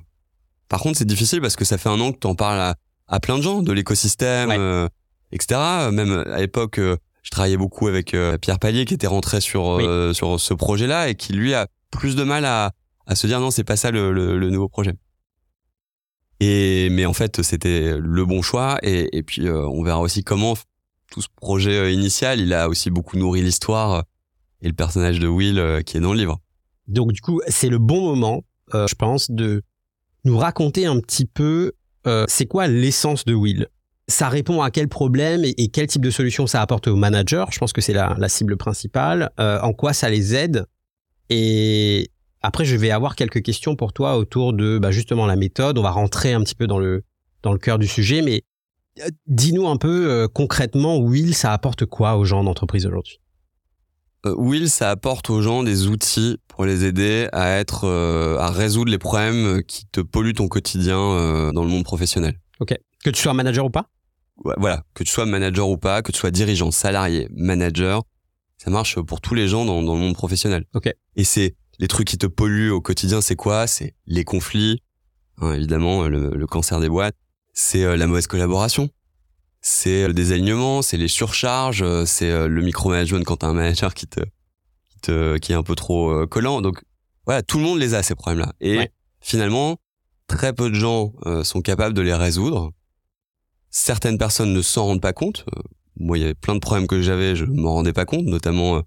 Par 0.69 0.81
contre, 0.81 0.99
c'est 0.99 1.05
difficile 1.07 1.41
parce 1.41 1.57
que 1.57 1.65
ça 1.65 1.79
fait 1.79 1.89
un 1.89 2.01
an 2.01 2.13
que 2.13 2.19
tu 2.19 2.27
en 2.27 2.35
parles 2.35 2.59
à, 2.61 2.75
à 3.09 3.21
plein 3.21 3.37
de 3.39 3.43
gens 3.43 3.63
de 3.63 3.73
l'écosystème, 3.73 4.49
Ouais. 4.51 4.57
euh, 4.59 4.89
etc. 5.33 5.61
Même 5.93 6.25
à 6.27 6.39
l'époque, 6.41 6.79
euh, 6.79 6.97
je 7.23 7.31
travaillais 7.31 7.57
beaucoup 7.57 7.89
avec 7.89 8.15
euh, 8.15 8.37
Pierre 8.39 8.59
Pallier 8.59 8.85
qui 8.85 8.95
était 8.95 9.07
rentré 9.07 9.41
sur 9.41 9.81
euh, 9.81 10.13
sur 10.13 10.41
ce 10.41 10.55
projet-là 10.55 11.09
et 11.09 11.15
qui 11.15 11.33
lui 11.33 11.55
a 11.55 11.67
plus 11.91 12.17
de 12.17 12.23
mal 12.25 12.45
à 12.45 12.73
à 13.07 13.15
se 13.15 13.27
dire 13.29 13.39
non 13.41 13.51
c'est 13.53 13.65
pas 13.65 13.77
ça 13.77 13.91
le, 13.93 14.13
le, 14.13 14.39
le 14.39 14.51
nouveau 14.51 14.69
projet 14.69 14.95
et 16.41 16.89
mais 16.91 17.07
en 17.07 17.13
fait 17.13 17.43
c'était 17.43 17.97
le 17.99 18.25
bon 18.27 18.43
choix 18.43 18.79
et, 18.83 19.17
et 19.17 19.23
puis 19.23 19.47
euh, 19.47 19.67
on 19.69 19.83
verra 19.83 20.01
aussi 20.01 20.23
comment 20.25 20.55
tout 21.11 21.23
ce 21.23 21.29
projet 21.37 21.95
initial 21.95 22.41
il 22.41 22.53
a 22.53 22.69
aussi 22.69 22.91
beaucoup 22.91 23.17
nourri 23.17 23.43
l'histoire 23.43 24.05
et 24.63 24.67
le 24.69 24.75
personnage 24.75 25.19
de 25.21 25.29
Will 25.29 25.83
qui 25.87 25.97
est 25.97 26.01
dans 26.01 26.13
le 26.13 26.19
livre 26.19 26.39
Donc 26.89 27.13
du 27.13 27.21
coup, 27.21 27.41
c'est 27.49 27.69
le 27.69 27.79
bon 27.79 28.03
moment, 28.03 28.43
euh, 28.75 28.87
je 28.89 28.95
pense, 28.95 29.31
de 29.31 29.63
nous 30.27 30.37
raconter 30.37 30.87
un 30.87 31.01
petit 31.01 31.25
peu 31.25 31.73
euh, 32.07 32.25
c'est 32.29 32.47
quoi 32.47 32.67
l'essence 32.67 33.25
de 33.25 33.35
Will? 33.35 33.69
Ça 34.09 34.29
répond 34.29 34.63
à 34.63 34.71
quel 34.71 34.89
problème 34.89 35.43
et, 35.45 35.69
quel 35.69 35.89
type 35.89 36.03
de 36.03 36.11
solution 36.11 36.47
ça 36.47 36.63
apporte 36.63 36.87
aux 36.87 36.95
managers. 36.95 37.47
Je 37.51 37.59
pense 37.59 37.73
que 37.73 37.81
c'est 37.81 37.93
la, 37.93 38.15
la 38.19 38.29
cible 38.29 38.57
principale. 38.57 39.31
Euh, 39.41 39.61
en 39.63 39.73
quoi 39.73 39.93
ça 39.93 40.09
les 40.09 40.35
aide? 40.35 40.67
Et 41.29 42.11
après, 42.43 42.65
je 42.65 42.77
vais 42.77 42.93
avoir 42.93 43.17
quelques 43.17 43.43
questions 43.43 43.75
pour 43.75 43.93
toi 43.93 44.17
autour 44.17 44.53
de 44.53 44.79
bah, 44.79 44.93
justement 44.93 45.27
la 45.27 45.35
méthode. 45.35 45.79
On 45.79 45.83
va 45.83 45.91
rentrer 45.91 46.33
un 46.33 46.43
petit 46.43 46.55
peu 46.55 46.69
dans 46.69 46.79
le 46.79 47.03
dans 47.43 47.53
le 47.53 47.59
cœur 47.59 47.79
du 47.79 47.87
sujet, 47.87 48.23
mais 48.23 48.43
euh, 49.01 49.09
dis-nous 49.27 49.69
un 49.69 49.77
peu 49.77 50.11
euh, 50.11 50.29
concrètement, 50.29 50.99
Will, 50.99 51.35
ça 51.35 51.53
apporte 51.53 51.87
quoi 51.87 52.17
aux 52.17 52.25
gens 52.25 52.43
d'entreprise 52.45 52.87
aujourd'hui? 52.87 53.21
Will 54.25 54.69
ça 54.71 54.91
apporte 54.91 55.31
aux 55.31 55.41
gens 55.41 55.63
des 55.63 55.87
outils 55.87 56.39
pour 56.49 56.65
les 56.65 56.85
aider 56.85 57.29
à 57.33 57.51
être 57.51 57.85
euh, 57.85 58.39
à 58.39 58.51
résoudre 58.51 58.91
les 58.91 58.99
problèmes 58.99 59.63
qui 59.63 59.87
te 59.87 60.01
polluent 60.01 60.35
ton 60.35 60.49
quotidien 60.49 60.99
euh, 60.99 61.53
dans 61.53 61.63
le 61.63 61.69
monde 61.69 61.85
professionnel. 61.85 62.41
Que 63.05 63.11
tu 63.11 63.23
sois 63.23 63.35
manager 63.35 63.65
ou 63.67 63.71
pas? 63.71 63.89
Voilà, 64.57 64.83
que 64.95 65.05
tu 65.05 65.13
sois 65.13 65.27
manager 65.27 65.69
ou 65.69 65.77
pas, 65.77 66.03
que 66.03 66.11
tu 66.11 66.19
sois 66.19 66.33
dirigeant, 66.33 66.73
salarié, 66.73 67.29
manager, 67.31 68.03
ça 68.59 68.71
marche 68.71 69.01
pour 69.01 69.21
tous 69.21 69.35
les 69.35 69.47
gens 69.47 69.65
dans, 69.65 69.83
dans 69.83 69.95
le 69.95 70.01
monde 70.01 70.15
professionnel. 70.15 70.65
Ok. 70.75 70.93
Et 71.15 71.25
c'est 71.25 71.55
les 71.79 71.87
trucs 71.87 72.09
qui 72.09 72.19
te 72.19 72.27
polluent 72.27 72.71
au 72.71 72.81
quotidien, 72.81 73.21
c'est 73.21 73.37
quoi? 73.37 73.67
C'est 73.69 73.95
les 74.07 74.25
conflits, 74.25 74.83
hein, 75.41 75.53
évidemment, 75.53 76.09
le, 76.09 76.31
le 76.31 76.47
cancer 76.47 76.81
des 76.81 76.89
boîtes, 76.89 77.15
c'est 77.53 77.85
euh, 77.85 77.97
la 77.97 78.07
mauvaise 78.09 78.27
collaboration, 78.27 78.89
c'est 79.69 80.05
euh, 80.05 80.07
le 80.09 80.15
désalignement, 80.15 80.81
c'est 80.81 80.97
les 80.97 81.09
surcharges, 81.09 81.83
euh, 81.83 82.05
c'est 82.07 82.31
euh, 82.31 82.47
le 82.47 82.63
micromanagement 82.63 83.23
quand 83.25 83.39
t'as 83.39 83.49
un 83.49 83.53
manager 83.53 83.95
qui 83.95 84.07
te, 84.07 84.21
qui 84.21 84.99
te, 85.03 85.39
qui 85.39 85.51
est 85.51 85.57
un 85.57 85.65
peu 85.65 85.75
trop 85.75 86.25
collant. 86.29 86.61
Donc 86.61 86.83
voilà, 87.25 87.43
tout 87.43 87.59
le 87.59 87.65
monde 87.65 87.81
les 87.81 87.95
a 87.95 88.03
ces 88.05 88.15
problèmes-là. 88.15 88.53
Et 88.61 88.79
Ouais. 88.79 88.93
finalement, 89.21 89.77
très 90.29 90.53
peu 90.53 90.71
de 90.71 90.75
gens 90.77 91.13
euh, 91.27 91.43
sont 91.43 91.63
capables 91.63 91.95
de 91.95 92.03
les 92.03 92.15
résoudre. 92.15 92.71
Certaines 93.71 94.19
personnes 94.19 94.53
ne 94.53 94.63
s'en 94.63 94.87
rendent 94.87 95.01
pas 95.01 95.13
compte. 95.13 95.45
Euh, 95.57 95.63
moi, 95.99 96.17
il 96.17 96.21
y 96.21 96.25
avait 96.25 96.35
plein 96.35 96.55
de 96.55 96.61
problèmes 96.61 96.87
que 96.87 97.03
j'avais, 97.03 97.35
je 97.35 97.45
m'en 97.45 97.73
rendais 97.75 97.93
pas 97.93 98.05
compte, 98.05 98.25
notamment, 98.25 98.77
euh, 98.77 98.81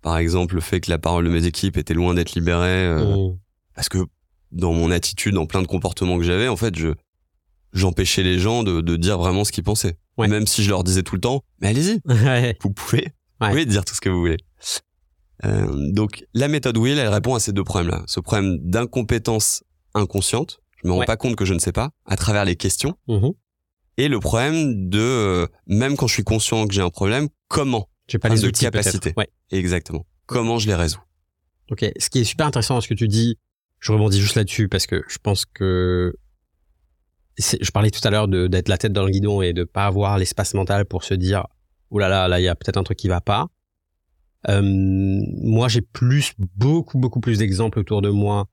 par 0.00 0.16
exemple, 0.16 0.54
le 0.54 0.62
fait 0.62 0.80
que 0.80 0.90
la 0.90 0.98
parole 0.98 1.24
de 1.26 1.30
mes 1.30 1.44
équipes 1.44 1.76
était 1.76 1.92
loin 1.94 2.14
d'être 2.14 2.32
libérée, 2.34 2.86
euh, 2.86 3.04
Mmh. 3.04 3.38
parce 3.74 3.88
que 3.90 3.98
dans 4.50 4.72
mon 4.72 4.90
attitude, 4.90 5.34
dans 5.34 5.46
plein 5.46 5.60
de 5.62 5.66
comportements 5.66 6.16
que 6.16 6.24
j'avais, 6.24 6.48
en 6.48 6.56
fait, 6.56 6.74
je 6.76 6.88
j'empêchais 7.74 8.22
les 8.22 8.38
gens 8.38 8.62
de, 8.62 8.80
de 8.80 8.96
dire 8.96 9.18
vraiment 9.18 9.44
ce 9.44 9.52
qu'ils 9.52 9.64
pensaient. 9.64 9.96
Ouais. 10.18 10.28
Même 10.28 10.46
si 10.46 10.62
je 10.62 10.68
leur 10.70 10.84
disais 10.84 11.02
tout 11.02 11.14
le 11.14 11.20
temps, 11.20 11.42
mais 11.60 11.68
allez-y, 11.68 12.00
Ouais. 12.06 12.56
vous 12.62 12.70
pouvez, 12.70 13.08
vous 13.40 13.48
pouvez 13.48 13.64
dire 13.66 13.84
tout 13.84 13.94
ce 13.94 14.00
que 14.00 14.08
vous 14.10 14.20
voulez. 14.20 14.36
Euh, 15.44 15.90
donc, 15.92 16.24
la 16.34 16.48
méthode 16.48 16.76
Will, 16.76 16.98
elle 16.98 17.08
répond 17.08 17.34
à 17.34 17.40
ces 17.40 17.52
deux 17.52 17.64
problèmes-là. 17.64 18.04
Ce 18.06 18.20
problème 18.20 18.58
d'incompétence 18.60 19.64
inconsciente, 19.94 20.60
je 20.82 20.88
me 20.88 20.92
rends 20.92 21.04
pas 21.04 21.16
compte 21.16 21.36
que 21.36 21.44
je 21.44 21.54
ne 21.54 21.58
sais 21.58 21.72
pas, 21.72 21.90
à 22.06 22.16
travers 22.16 22.44
les 22.44 22.56
questions, 22.56 22.96
Mhm. 23.08 23.32
et 23.96 24.08
le 24.08 24.20
problème 24.20 24.88
de, 24.88 24.98
euh, 25.00 25.46
même 25.66 25.96
quand 25.96 26.06
je 26.06 26.14
suis 26.14 26.24
conscient 26.24 26.66
que 26.66 26.74
j'ai 26.74 26.82
un 26.82 26.90
problème, 26.90 27.28
comment 27.48 27.88
J'ai 28.08 28.18
pas 28.18 28.28
Enfin, 28.28 28.36
les 28.36 28.42
de 28.42 28.46
outils 28.48 28.64
capacité. 28.64 29.12
Ouais. 29.16 29.28
Exactement. 29.50 30.06
Comment 30.26 30.58
je 30.58 30.66
les 30.66 30.74
résous 30.74 31.00
Ok. 31.70 31.84
Ce 31.98 32.10
qui 32.10 32.20
est 32.20 32.24
super 32.24 32.46
intéressant 32.46 32.74
dans 32.74 32.80
ce 32.80 32.88
que 32.88 32.94
tu 32.94 33.08
dis, 33.08 33.38
je 33.80 33.92
rebondis 33.92 34.20
juste 34.20 34.34
là-dessus 34.36 34.68
parce 34.68 34.86
que 34.86 35.02
je 35.08 35.18
pense 35.22 35.44
que 35.46 36.14
je 37.38 37.70
parlais 37.70 37.90
tout 37.90 38.06
à 38.06 38.10
l'heure 38.10 38.28
d'être 38.28 38.68
la 38.68 38.78
tête 38.78 38.92
dans 38.92 39.04
le 39.04 39.10
guidon 39.10 39.42
et 39.42 39.52
de 39.52 39.64
pas 39.64 39.86
avoir 39.86 40.18
l'espace 40.18 40.54
mental 40.54 40.84
pour 40.84 41.04
se 41.04 41.14
dire 41.14 41.46
oh 41.90 41.98
là 41.98 42.08
là 42.08 42.28
là 42.28 42.40
il 42.40 42.44
y 42.44 42.48
a 42.48 42.54
peut-être 42.54 42.76
un 42.76 42.82
truc 42.82 42.98
qui 42.98 43.08
va 43.08 43.20
pas. 43.20 43.48
Euh, 44.48 44.60
moi 44.62 45.68
j'ai 45.68 45.82
plus 45.82 46.32
beaucoup 46.38 46.98
beaucoup 46.98 47.20
plus 47.20 47.38
d'exemples 47.38 47.78
autour 47.78 48.02
de 48.02 48.10
moi 48.10 48.46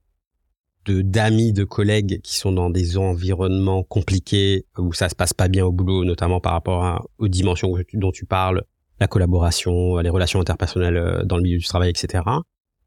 de 0.85 1.01
d'amis 1.01 1.51
de 1.51 1.63
collègues 1.63 2.21
qui 2.21 2.37
sont 2.37 2.51
dans 2.51 2.69
des 2.69 2.97
environnements 2.97 3.83
compliqués 3.83 4.65
où 4.77 4.93
ça 4.93 5.09
se 5.09 5.15
passe 5.15 5.33
pas 5.33 5.47
bien 5.47 5.65
au 5.65 5.71
boulot 5.71 6.05
notamment 6.05 6.39
par 6.39 6.53
rapport 6.53 7.09
aux 7.17 7.27
dimensions 7.27 7.75
dont 7.93 8.11
tu 8.11 8.25
parles 8.25 8.63
la 8.99 9.07
collaboration 9.07 9.97
les 9.97 10.09
relations 10.09 10.39
interpersonnelles 10.39 10.97
euh, 10.97 11.23
dans 11.23 11.37
le 11.37 11.43
milieu 11.43 11.57
du 11.57 11.65
travail 11.65 11.89
etc 11.89 12.21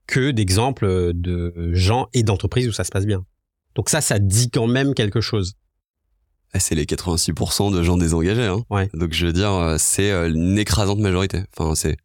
que 0.07 0.31
d'exemples 0.31 1.13
de 1.15 1.73
gens 1.73 2.09
et 2.13 2.23
d'entreprises 2.23 2.69
où 2.69 2.73
ça 2.73 2.85
se 2.85 2.91
passe 2.91 3.07
bien. 3.07 3.25
Donc 3.75 3.89
ça, 3.89 4.01
ça 4.01 4.19
dit 4.19 4.51
quand 4.51 4.67
même 4.67 4.95
quelque 4.95 5.21
chose. 5.21 5.55
Ah, 6.55 6.61
C'est 6.61 6.75
les 6.75 6.85
86% 6.85 7.73
de 7.73 7.83
gens 7.83 7.97
désengagés. 7.97 8.47
Hein. 8.47 8.63
Ouais. 8.71 8.91
Donc 8.95 9.13
je 9.13 9.27
veux 9.27 9.33
dire, 9.33 9.51
euh, 9.53 9.77
c'est 9.79 10.11
euh, 10.11 10.29
une 10.31 10.59
écrasante 10.59 10.99
majorité. 10.99 11.43
Enfin, 11.57 11.75
c'est 11.75 11.97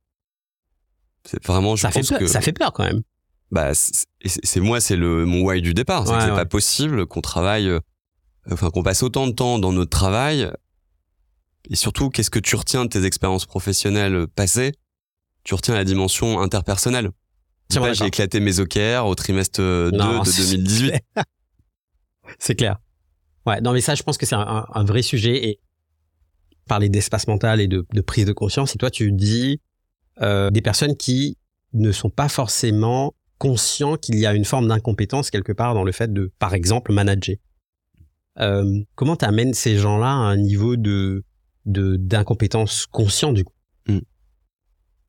c'est 1.26 1.44
vraiment. 1.46 1.76
Je 1.76 1.82
Ça 1.82 1.92
fait, 1.92 2.00
pense 2.00 2.10
peur, 2.10 2.20
que 2.20 2.28
ça 2.28 2.40
fait 2.42 2.54
peur 2.54 2.72
quand 2.72 2.86
même. 2.86 3.02
bah 3.52 3.72
c'est 3.74 4.60
moi, 4.62 4.80
c'est 4.80 4.96
le 4.96 5.26
mon 5.26 5.42
why 5.42 5.62
du 5.62 5.74
départ. 5.74 6.06
C'est 6.08 6.14
Ouais, 6.14 6.18
que 6.20 6.24
c'est 6.24 6.30
ouais. 6.32 6.36
pas 6.38 6.46
possible 6.46 7.06
qu'on 7.06 7.20
travaille, 7.22 7.68
euh, 7.68 7.80
enfin 8.52 8.70
qu'on 8.70 8.84
passe 8.84 9.04
autant 9.04 9.28
de 9.28 9.34
temps 9.34 9.60
dans 9.60 9.74
notre 9.74 9.90
travail. 9.90 10.50
Et 11.70 11.76
surtout, 11.76 12.10
qu'est-ce 12.10 12.30
que 12.30 12.40
tu 12.40 12.56
retiens 12.56 12.86
de 12.86 12.90
tes 12.90 13.04
expériences 13.04 13.46
professionnelles 13.46 14.28
passées? 14.34 14.72
Tu 15.44 15.54
retiens 15.54 15.76
la 15.76 15.84
dimension 15.84 16.40
interpersonnelle. 16.40 17.12
Tiens, 17.70 17.92
j'ai 17.92 18.06
éclaté 18.06 18.40
mes 18.40 18.62
OKR 18.62 19.06
au 19.06 19.16
trimestre 19.16 19.60
euh, 19.62 19.92
2 19.92 19.98
Non, 19.98 20.20
de 20.24 20.26
c'est- 20.30 20.56
2018. 20.56 20.94
C'est 22.40 22.56
clair. 22.56 22.78
Ouais, 23.48 23.62
non 23.62 23.72
mais 23.74 23.82
ça, 23.82 23.96
je 23.96 24.04
pense 24.04 24.18
que 24.18 24.26
c'est 24.28 24.36
un, 24.36 24.66
un 24.72 24.84
vrai 24.84 25.02
sujet 25.02 25.48
et 25.48 25.60
parler 26.68 26.90
d'espace 26.90 27.28
mental 27.28 27.62
et 27.62 27.68
de, 27.68 27.86
de 27.94 28.02
prise 28.02 28.26
de 28.26 28.34
conscience. 28.34 28.76
Et 28.76 28.78
toi, 28.78 28.92
tu 28.92 29.12
dis 29.12 29.62
euh, 30.22 30.52
des 30.52 30.62
personnes 30.62 30.96
qui 30.96 31.38
ne 31.74 31.92
sont 31.92 32.10
pas 32.10 32.28
forcément 32.28 33.14
conscients 33.38 33.96
qu'il 33.98 34.20
y 34.20 34.26
a 34.26 34.34
une 34.34 34.46
forme 34.46 34.68
d'incompétence 34.68 35.32
quelque 35.32 35.54
part 35.54 35.74
dans 35.74 35.84
le 35.84 35.92
fait 35.92 36.12
de, 36.12 36.32
par 36.40 36.54
exemple, 36.54 36.92
manager. 36.92 37.38
Euh, 38.40 38.84
comment 38.96 39.16
t'amènes 39.16 39.54
ces 39.54 39.78
gens-là 39.78 40.10
à 40.10 40.30
un 40.34 40.38
niveau 40.38 40.76
de 40.76 41.24
de 41.66 41.96
d'incompétence 41.98 42.86
conscient 42.86 43.34
du 43.34 43.44
coup? 43.44 43.54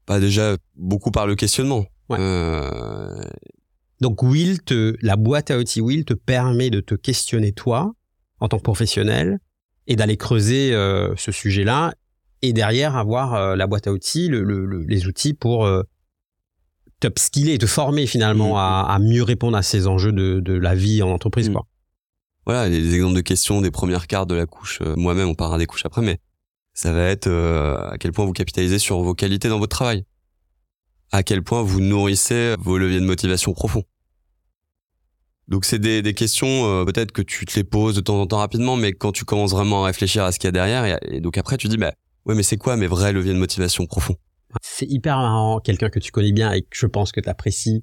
Bah 0.07 0.21
déjà 0.21 0.57
beaucoup 0.77 1.11
par 1.11 1.27
le 1.27 1.35
questionnement. 1.35 1.85
Ouais. 2.09 2.17
Euh, 2.19 3.21
Donc 4.01 4.23
Will 4.23 4.63
te, 4.63 4.97
la 5.03 5.17
boîte 5.17 5.51
à 5.51 5.59
outils 5.59 5.83
Will 5.83 6.05
te 6.07 6.15
permet 6.15 6.71
de 6.71 6.81
te 6.81 6.95
questionner 6.95 7.53
toi 7.53 7.93
en 8.41 8.49
tant 8.49 8.59
que 8.59 8.63
professionnel 8.63 9.39
et 9.87 9.97
d'aller 9.97 10.17
creuser 10.17 10.73
euh, 10.75 11.15
ce 11.17 11.33
sujet-là 11.33 11.93
et 12.43 12.53
derrière 12.53 12.97
avoir 12.97 13.35
euh, 13.35 13.57
la 13.57 13.67
boîte 13.67 13.87
à 13.87 13.93
outils, 13.93 14.29
le, 14.29 14.43
le- 14.45 14.65
le- 14.67 14.85
les 14.85 15.07
outils 15.07 15.35
pour 15.35 15.65
euh, 15.67 15.83
t'upskiller 17.01 17.55
et 17.55 17.59
te 17.59 17.67
former 17.67 18.07
finalement 18.07 18.51
Mhm. 18.51 18.57
à, 18.57 18.81
à 18.95 18.99
mieux 18.99 19.23
répondre 19.23 19.57
à 19.57 19.63
ces 19.63 19.87
enjeux 19.87 20.13
de, 20.13 20.41
de 20.41 20.53
la 20.55 20.75
vie 20.75 21.03
en 21.03 21.09
entreprise. 21.11 21.49
Quoi. 21.51 21.67
voilà, 22.45 22.69
les, 22.69 22.81
les 22.81 22.95
exemples 22.95 23.17
de 23.17 23.21
questions 23.21 23.61
des 23.61 23.71
premières 23.71 24.07
cartes 24.07 24.29
de 24.29 24.35
la 24.35 24.47
couche. 24.47 24.81
euh, 24.83 24.95
Moi-même, 24.97 25.29
on 25.29 25.35
parlera 25.35 25.59
des 25.59 25.67
couches 25.67 25.87
après, 25.87 26.03
mais 26.03 26.19
ça 26.75 26.93
va 26.93 27.03
être 27.05 27.29
à 27.29 27.97
quel 27.99 28.13
point 28.13 28.25
vous 28.25 28.33
capitalisez 28.33 28.79
sur 28.79 29.01
vos 29.01 29.15
qualités 29.15 29.49
dans 29.49 29.59
votre 29.59 29.75
travail? 29.77 30.05
À 31.11 31.23
quel 31.23 31.43
point 31.43 31.63
vous 31.63 31.81
nourrissez 31.81 32.55
vos 32.61 32.79
leviers 32.79 33.01
de 33.01 33.05
motivation 33.07 33.53
profonds? 33.53 33.83
Donc 35.49 35.65
c'est 35.65 35.79
des, 35.79 36.03
des 36.03 36.15
questions 36.15 36.47
euh, 36.67 36.85
peut-être 36.85 37.11
que 37.13 37.23
tu 37.23 37.47
te 37.47 37.57
les 37.57 37.65
poses 37.65 37.95
de 37.97 38.01
temps 38.01 38.21
en 38.21 38.27
temps 38.27 38.39
rapidement, 38.39 38.77
mais 38.77 38.93
quand 38.93 39.13
tu 39.13 39.25
commences 39.25 39.53
vraiment 39.53 39.83
à 39.85 39.87
réfléchir 39.87 40.25
à 40.25 40.33
ce 40.33 40.39
qu'il 40.39 40.47
y 40.47 40.51
a 40.51 40.53
derrière, 40.53 40.85
et, 40.85 40.99
et 41.17 41.21
donc 41.21 41.39
après 41.39 41.57
tu 41.57 41.69
dis 41.69 41.79
bah 41.79 41.93
ouais 42.27 42.35
mais 42.35 42.43
c'est 42.43 42.59
quoi 42.59 42.77
mes 42.77 42.87
vrais 42.87 43.13
leviers 43.13 43.33
de 43.33 43.39
motivation 43.39 43.87
profonds? 43.87 44.17
C'est 44.63 44.87
hyper 44.87 45.17
marrant, 45.17 45.59
quelqu'un 45.61 45.89
que 45.91 45.99
tu 45.99 46.11
connais 46.11 46.33
bien 46.33 46.53
et 46.53 46.63
que 46.63 46.69
je 46.73 46.87
pense 46.87 47.13
que 47.13 47.21
tu 47.21 47.29
apprécies, 47.29 47.83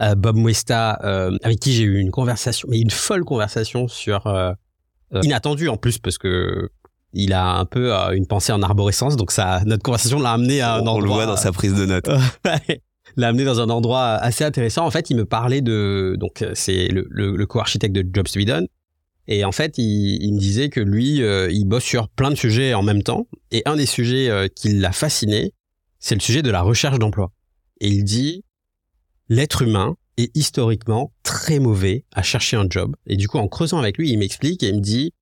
euh, 0.00 0.14
Bob 0.14 0.36
Mwesta, 0.36 0.98
euh, 1.04 1.36
avec 1.42 1.58
qui 1.60 1.72
j'ai 1.72 1.84
eu 1.84 1.98
une 1.98 2.10
conversation, 2.10 2.66
mais 2.70 2.80
une 2.80 2.90
folle 2.90 3.24
conversation 3.24 3.88
sur 3.88 4.26
euh, 4.26 4.52
euh, 5.14 5.20
inattendu 5.22 5.68
en 5.68 5.76
plus 5.76 5.98
parce 5.98 6.16
que 6.18 6.70
il 7.14 7.34
a 7.34 7.46
un 7.56 7.66
peu 7.66 7.94
euh, 7.94 8.12
une 8.12 8.26
pensée 8.26 8.52
en 8.52 8.62
arborescence, 8.62 9.16
donc 9.16 9.32
ça, 9.32 9.60
notre 9.66 9.82
conversation 9.82 10.18
l'a 10.18 10.32
amené 10.32 10.62
à 10.62 10.76
un 10.76 10.80
On 10.80 10.86
endroit. 10.86 11.02
le 11.02 11.08
voit 11.08 11.26
dans 11.26 11.36
sa 11.36 11.52
prise 11.52 11.74
de 11.74 11.84
notes. 11.84 12.08
l'a 13.16 13.28
amené 13.28 13.44
dans 13.44 13.60
un 13.60 13.70
endroit 13.70 14.10
assez 14.14 14.44
intéressant. 14.44 14.86
En 14.86 14.90
fait, 14.90 15.10
il 15.10 15.16
me 15.16 15.24
parlait 15.24 15.60
de 15.60 16.16
donc 16.18 16.44
c'est 16.54 16.88
le, 16.88 17.06
le, 17.10 17.36
le 17.36 17.46
co-architecte 17.46 17.94
de 17.94 18.04
Job 18.12 18.28
Sweden. 18.28 18.66
Et 19.28 19.44
en 19.44 19.52
fait, 19.52 19.78
il, 19.78 20.22
il 20.22 20.34
me 20.34 20.38
disait 20.38 20.68
que 20.68 20.80
lui, 20.80 21.22
euh, 21.22 21.50
il 21.50 21.64
bosse 21.64 21.84
sur 21.84 22.08
plein 22.08 22.30
de 22.30 22.34
sujets 22.34 22.74
en 22.74 22.82
même 22.82 23.02
temps. 23.02 23.28
Et 23.52 23.62
un 23.66 23.76
des 23.76 23.86
sujets 23.86 24.28
euh, 24.28 24.48
qui 24.48 24.70
l'a 24.70 24.92
fasciné, 24.92 25.52
c'est 26.00 26.16
le 26.16 26.20
sujet 26.20 26.42
de 26.42 26.50
la 26.50 26.62
recherche 26.62 26.98
d'emploi. 26.98 27.30
Et 27.80 27.88
il 27.88 28.04
dit, 28.04 28.44
l'être 29.28 29.62
humain 29.62 29.96
est 30.16 30.36
historiquement 30.36 31.12
très 31.22 31.60
mauvais 31.60 32.04
à 32.12 32.22
chercher 32.22 32.56
un 32.56 32.66
job. 32.68 32.96
Et 33.06 33.16
du 33.16 33.28
coup, 33.28 33.38
en 33.38 33.46
creusant 33.46 33.78
avec 33.78 33.96
lui, 33.96 34.10
il 34.10 34.18
m'explique 34.18 34.62
et 34.64 34.68
il 34.68 34.76
me 34.76 34.80
dit, 34.80 35.12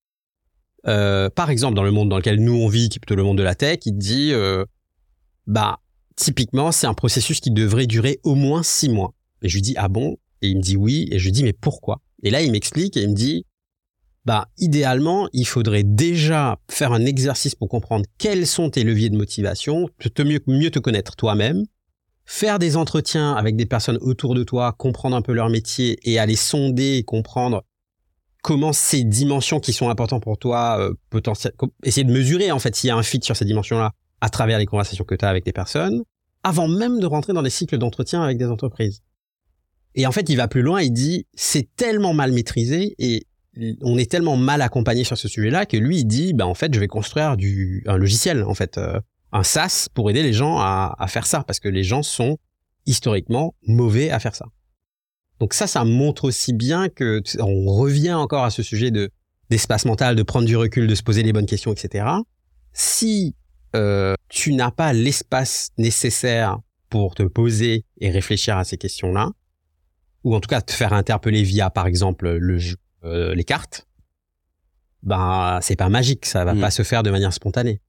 euh, 0.87 1.29
par 1.29 1.51
exemple, 1.51 1.75
dans 1.75 1.85
le 1.85 1.91
monde 1.91 2.09
dans 2.09 2.17
lequel 2.17 2.41
nous 2.41 2.55
on 2.55 2.69
vit, 2.69 2.89
qui 2.89 2.97
est 2.97 3.01
plutôt 3.01 3.17
le 3.17 3.23
monde 3.23 3.39
de 3.39 3.43
la 3.43 3.55
tech, 3.55 3.81
il 3.85 3.99
dit, 3.99 4.33
euh, 4.33 4.65
bah, 5.47 5.81
typiquement, 6.21 6.71
c'est 6.71 6.87
un 6.87 6.95
processus 6.95 7.41
qui 7.41 7.51
devrait 7.51 7.87
durer 7.87 8.21
au 8.23 8.35
moins 8.35 8.63
six 8.63 8.89
mois. 8.89 9.15
Et 9.43 9.49
je 9.49 9.55
lui 9.55 9.63
dis, 9.63 9.75
ah 9.77 9.89
bon? 9.89 10.19
Et 10.43 10.49
il 10.49 10.59
me 10.59 10.63
dit 10.63 10.77
oui. 10.77 11.09
Et 11.11 11.19
je 11.19 11.25
lui 11.25 11.33
dis, 11.33 11.43
mais 11.43 11.55
pourquoi? 11.55 12.01
Et 12.23 12.31
là, 12.31 12.43
il 12.43 12.53
m'explique 12.53 12.97
et 12.97 13.03
il 13.03 13.11
me 13.11 13.15
dit, 13.15 13.47
bah, 14.27 14.49
idéalement, 14.59 15.29
il 15.33 15.47
faudrait 15.47 15.83
déjà 15.83 16.59
faire 16.71 16.93
un 16.93 17.07
exercice 17.07 17.55
pour 17.55 17.69
comprendre 17.69 18.05
quels 18.19 18.47
sont 18.47 18.69
tes 18.69 18.85
leviers 18.85 19.09
de 19.09 19.17
motivation, 19.17 19.89
te 19.99 20.23
mieux, 20.23 20.41
mieux 20.47 20.71
te 20.71 20.79
connaître 20.79 21.17
toi-même, 21.17 21.65
faire 22.27 22.59
des 22.59 22.77
entretiens 22.77 23.33
avec 23.33 23.57
des 23.57 23.67
personnes 23.67 23.99
autour 24.03 24.35
de 24.35 24.45
toi, 24.45 24.75
comprendre 24.77 25.17
un 25.17 25.23
peu 25.23 25.33
leur 25.33 25.49
métier 25.49 25.99
et 26.05 26.19
aller 26.19 26.37
sonder 26.37 26.97
et 26.99 27.03
comprendre 27.03 27.65
comment 28.43 28.75
ces 28.75 29.05
dimensions 29.05 29.59
qui 29.59 29.73
sont 29.73 29.89
importantes 29.89 30.23
pour 30.23 30.39
toi, 30.39 30.77
euh, 30.79 30.93
potentiel, 31.09 31.53
essayer 31.83 32.05
de 32.05 32.13
mesurer 32.13 32.53
en 32.53 32.59
fait 32.59 32.77
s'il 32.77 32.89
y 32.89 32.91
a 32.91 32.97
un 32.97 33.03
fit 33.03 33.21
sur 33.23 33.37
ces 33.37 33.45
dimensions-là 33.47 33.93
à 34.21 34.29
travers 34.29 34.59
les 34.59 34.67
conversations 34.67 35.05
que 35.05 35.15
tu 35.15 35.25
as 35.25 35.29
avec 35.29 35.45
des 35.45 35.53
personnes, 35.53 36.03
avant 36.43 36.69
même 36.69 37.01
de 37.01 37.07
rentrer 37.07 37.33
dans 37.33 37.43
des 37.43 37.51
cycles 37.51 37.79
d'entretien 37.79 38.23
avec 38.23 38.39
des 38.39 38.47
entreprises. 38.47 39.03
Et 39.95 40.07
en 40.07 40.13
fait, 40.13 40.29
il 40.29 40.37
va 40.37 40.49
plus 40.49 40.63
loin, 40.63 40.81
il 40.83 40.93
dit, 40.93 41.27
c'est 41.35 41.75
tellement 41.77 42.15
mal 42.15 42.33
maîtrisé 42.33 42.95
et 42.99 43.27
on 43.83 43.99
est 43.99 44.11
tellement 44.11 44.37
mal 44.37 44.63
accompagné 44.63 45.05
sur 45.05 45.19
ce 45.19 45.29
sujet-là 45.29 45.67
que 45.67 45.77
lui, 45.77 45.99
il 45.99 46.05
dit, 46.05 46.33
bah, 46.33 46.47
en 46.47 46.55
fait, 46.55 46.73
je 46.73 46.81
vais 46.81 46.87
construire 46.87 47.37
du, 47.37 47.83
un 47.87 47.97
logiciel, 47.97 48.45
en 48.45 48.55
fait, 48.55 48.79
euh, 48.79 49.01
un 49.33 49.43
SaaS 49.43 49.89
pour 49.93 50.09
aider 50.11 50.23
les 50.23 50.33
gens 50.33 50.59
à, 50.59 50.95
à 50.99 51.07
faire 51.09 51.27
ça, 51.27 51.43
parce 51.43 51.59
que 51.59 51.69
les 51.69 51.83
gens 51.83 52.03
sont 52.03 52.39
historiquement 52.87 53.55
mauvais 53.67 54.11
à 54.11 54.21
faire 54.21 54.35
ça. 54.35 54.47
Donc 55.41 55.55
ça, 55.55 55.67
ça 55.67 55.85
montre 55.85 56.25
aussi 56.25 56.53
bien 56.53 56.89
que 56.89 57.23
on 57.41 57.67
revient 57.73 58.13
encore 58.13 58.45
à 58.45 58.51
ce 58.51 58.63
sujet 58.63 58.91
de 58.91 59.11
d'espace 59.49 59.85
mental, 59.85 60.15
de 60.15 60.23
prendre 60.23 60.47
du 60.47 60.57
recul, 60.57 60.87
de 60.87 60.95
se 60.95 61.03
poser 61.03 61.25
les 61.25 61.33
bonnes 61.33 61.47
questions, 61.47 61.73
etc. 61.73 62.07
Si 62.73 63.35
euh, 63.77 64.15
tu 64.29 64.53
n'as 64.53 64.71
pas 64.71 64.93
l'espace 64.93 65.71
nécessaire 65.79 66.59
pour 66.89 67.15
te 67.15 67.23
poser 67.23 67.85
et 68.01 68.11
réfléchir 68.11 68.57
à 68.57 68.65
ces 68.65 68.77
questions-là, 68.77 69.31
ou 70.25 70.35
en 70.35 70.41
tout 70.41 70.49
cas 70.49 70.61
te 70.61 70.73
faire 70.73 70.93
interpeller 70.93 71.43
via, 71.43 71.71
par 71.71 71.87
exemple, 71.87 72.29
le 72.31 72.59
jeu, 72.59 72.77
euh, 73.05 73.35
les 73.35 73.45
cartes, 73.45 73.87
ben 75.03 75.59
c'est 75.63 75.77
pas 75.77 75.89
magique, 75.89 76.27
ça 76.27 76.45
va 76.45 76.55
Mm. 76.55 76.61
pas 76.61 76.71
se 76.71 76.83
faire 76.83 77.03
de 77.03 77.11
manière 77.11 77.33
spontanée. 77.33 77.81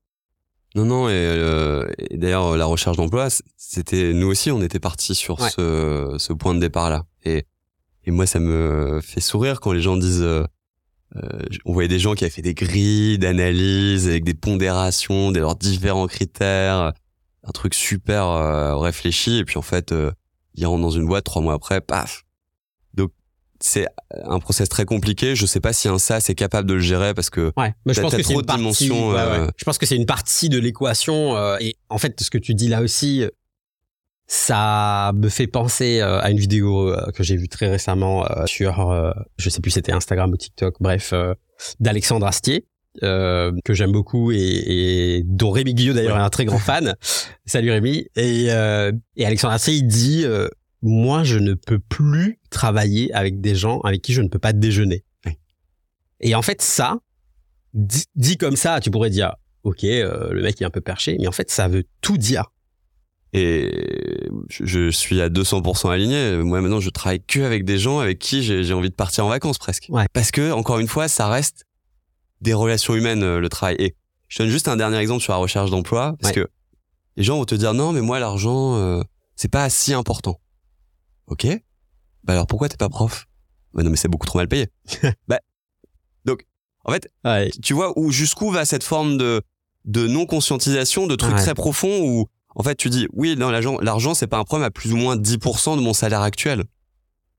Non, 0.76 0.86
non, 0.86 1.10
et, 1.10 1.14
euh, 1.14 1.86
et 1.98 2.18
d'ailleurs, 2.18 2.56
la 2.56 2.66
recherche 2.66 2.96
d'emploi, 2.96 3.28
c'était, 3.58 4.14
nous 4.14 4.28
aussi, 4.28 4.52
on 4.52 4.62
était 4.62 4.80
partis 4.80 5.16
sur 5.16 5.42
Ouais. 5.42 5.50
ce, 5.50 6.16
ce 6.18 6.32
point 6.32 6.56
de 6.56 6.60
départ-là. 6.62 7.04
Et, 7.26 7.46
et 8.06 8.12
moi, 8.12 8.26
ça 8.26 8.40
me 8.40 9.02
fait 9.04 9.20
sourire 9.20 9.60
quand 9.60 9.74
les 9.74 9.82
gens 9.82 9.98
disent, 9.98 10.26
euh, 11.18 11.42
on 11.66 11.74
voyait 11.74 11.90
des 11.90 12.00
gens 12.00 12.14
qui 12.14 12.24
avaient 12.24 12.32
fait 12.32 12.42
des 12.42 12.54
grilles 12.54 13.18
d'analyse 13.18 14.08
avec 14.08 14.24
des 14.24 14.34
pondérations, 14.34 15.32
des 15.32 15.40
leurs 15.42 15.56
différents 15.56 16.08
critères, 16.08 16.94
un 17.44 17.52
truc 17.54 17.74
super 17.74 18.28
euh, 18.28 18.76
réfléchi, 18.78 19.38
et 19.40 19.44
puis 19.46 19.58
en 19.58 19.62
fait, 19.62 19.92
euh, 19.92 20.12
ils 20.56 20.66
rentrent 20.66 20.82
dans 20.82 20.90
une 20.92 21.06
boîte 21.08 21.24
trois 21.26 21.42
mois 21.42 21.54
après, 21.54 21.82
paf. 21.82 22.24
Donc, 22.94 23.12
c'est 23.60 23.88
un 24.26 24.40
process 24.40 24.70
très 24.70 24.86
compliqué. 24.86 25.36
Je 25.36 25.46
sais 25.46 25.60
pas 25.60 25.72
si 25.74 25.88
un 25.88 26.00
SaaS 26.00 26.26
est 26.30 26.36
capable 26.36 26.68
de 26.68 26.74
le 26.76 26.80
gérer 26.80 27.14
parce 27.14 27.30
que 27.30 27.52
Ouais, 27.58 27.74
mais 27.86 27.94
je 27.94 28.02
pense 28.02 28.16
que 28.16 28.24
c'est 28.24 28.34
une 28.34 28.42
de 28.42 28.46
partie. 28.46 28.90
ouais, 28.92 28.98
euh, 29.18 29.46
ouais. 29.46 29.52
Je 29.56 29.64
pense 29.66 29.78
que 29.78 29.86
c'est 29.86 29.96
une 29.96 30.06
partie 30.06 30.50
de 30.50 30.58
l'équation. 30.60 31.36
euh, 31.38 31.58
et 31.60 31.76
en 31.90 31.98
fait, 31.98 32.20
ce 32.22 32.30
que 32.30 32.38
tu 32.38 32.54
dis 32.56 32.68
là 32.70 32.82
aussi, 32.82 33.24
ça 34.34 35.12
me 35.14 35.28
fait 35.28 35.48
penser 35.48 36.00
euh, 36.00 36.22
à 36.22 36.32
une 36.32 36.38
vidéo 36.38 36.88
euh, 36.90 37.12
que 37.14 37.22
j'ai 37.22 37.36
vue 37.36 37.50
très 37.50 37.68
récemment 37.70 38.26
euh, 38.32 38.46
sur, 38.46 38.90
euh, 38.90 39.12
je 39.38 39.50
sais 39.50 39.60
plus, 39.60 39.72
si 39.72 39.76
c'était 39.76 39.92
Instagram 39.92 40.32
ou 40.32 40.38
TikTok, 40.38 40.76
bref, 40.80 41.12
euh, 41.12 41.34
d'Alexandre 41.82 42.26
Astier. 42.26 42.66
euh, 43.04 43.52
que 43.66 43.74
j'aime 43.74 43.92
beaucoup 43.92 44.32
et, 44.32 44.38
et 44.38 45.24
dont 45.26 45.52
Rémi 45.52 45.74
Guillot 45.74 45.94
d'ailleurs 45.94 46.18
est 46.18 46.22
un 46.22 46.30
très 46.30 46.46
grand 46.46 46.60
fan. 46.60 46.96
Salut 47.46 47.72
Rémi. 47.72 48.08
Et, 48.16 48.48
euh, 48.52 48.94
et 49.18 49.26
Alexandre 49.26 49.54
Astier, 49.54 49.74
il 49.76 49.88
dit 49.88 50.24
euh, 50.26 50.48
moi, 50.82 51.24
je 51.26 51.38
ne 51.38 51.54
peux 51.54 51.80
plus 51.80 52.40
travailler 52.50 53.14
avec 53.14 53.42
des 53.42 53.56
gens 53.56 53.82
avec 53.82 54.02
qui 54.02 54.14
je 54.14 54.22
ne 54.22 54.30
peux 54.30 54.40
pas 54.40 54.54
déjeuner. 54.54 55.04
Et 56.22 56.36
en 56.36 56.42
fait, 56.42 56.62
ça, 56.62 57.00
dit, 57.74 58.06
dit 58.16 58.38
comme 58.38 58.56
ça, 58.56 58.80
tu 58.80 58.92
pourrais 58.92 59.10
dire, 59.10 59.36
ok, 59.64 59.84
euh, 59.84 60.32
le 60.32 60.42
mec 60.42 60.62
est 60.62 60.66
un 60.66 60.70
peu 60.70 60.82
perché, 60.82 61.18
mais 61.20 61.28
en 61.28 61.32
fait, 61.34 61.50
ça 61.52 61.68
veut 61.68 61.84
tout 62.00 62.18
dire. 62.18 62.46
Et 63.34 64.30
je, 64.50 64.90
suis 64.90 65.22
à 65.22 65.30
200% 65.30 65.90
aligné. 65.90 66.36
Moi, 66.38 66.60
maintenant, 66.62 66.82
je 66.82 66.90
travaille 66.90 67.24
que 67.24 67.40
avec 67.40 67.64
des 67.64 67.78
gens 67.78 68.00
avec 68.00 68.20
qui 68.20 68.44
j'ai 68.44 68.74
envie 68.74 68.90
de 68.90 68.96
partir 68.96 69.26
en 69.26 69.30
vacances 69.30 69.58
presque. 69.58 69.88
Ouais. 69.90 70.06
Parce 70.14 70.32
que, 70.32 70.52
encore 70.52 70.80
une 70.80 70.88
fois, 70.88 71.08
ça 71.08 71.30
reste 71.30 71.66
des 72.42 72.54
relations 72.54 72.94
humaines, 72.96 73.24
euh, 73.24 73.40
le 73.40 73.48
travail. 73.48 73.76
Et 73.80 73.96
je 74.28 74.40
donne 74.40 74.50
juste 74.50 74.68
un 74.68 74.76
dernier 74.76 74.98
exemple 74.98 75.24
sur 75.24 75.32
la 75.32 75.38
recherche 75.38 75.70
d'emploi. 75.70 76.16
Parce 76.20 76.36
Ouais. 76.36 76.44
que 76.44 76.50
les 77.16 77.24
gens 77.24 77.38
vont 77.38 77.46
te 77.46 77.56
dire, 77.56 77.74
non, 77.74 77.94
mais 77.94 78.02
moi, 78.02 78.20
l'argent, 78.20 78.76
euh, 78.76 79.02
c'est 79.36 79.52
pas 79.52 79.70
si 79.70 79.94
important. 79.94 80.40
Ok. 81.28 81.48
Bah 82.24 82.34
alors, 82.34 82.48
pourquoi 82.48 82.68
t'es 82.68 82.78
pas 82.78 82.90
prof? 82.90 83.28
Bah 83.74 83.84
non, 83.84 83.90
mais 83.92 83.96
c'est 83.98 84.10
beaucoup 84.10 84.28
trop 84.28 84.40
mal 84.40 84.48
payé. 84.50 84.68
bah, 85.30 85.40
donc, 86.26 86.46
en 86.84 86.92
fait, 86.92 87.10
Ouais. 87.24 87.50
tu 87.64 87.74
vois 87.74 87.98
où 87.98 88.12
jusqu'où 88.12 88.52
va 88.52 88.66
cette 88.66 88.84
forme 88.84 89.18
de 89.18 89.42
de 89.86 90.06
non 90.06 90.28
conscientisation 90.28 91.08
de 91.08 91.16
trucs 91.16 91.36
très 91.38 91.56
profonds 91.56 92.02
où 92.04 92.28
en 92.56 92.64
fait 92.64 92.76
tu 92.76 92.90
dis 92.90 93.08
oui 93.14 93.36
non 93.38 93.50
l'argent 93.50 93.78
l'argent 93.82 94.14
c'est 94.14 94.28
pas 94.28 94.38
un 94.38 94.44
problème 94.44 94.68
à 94.68 94.72
plus 94.72 94.92
ou 94.94 94.98
moins 94.98 95.16
10% 95.16 95.76
de 95.78 95.82
mon 95.82 95.94
salaire 95.94 96.22
actuel 96.22 96.64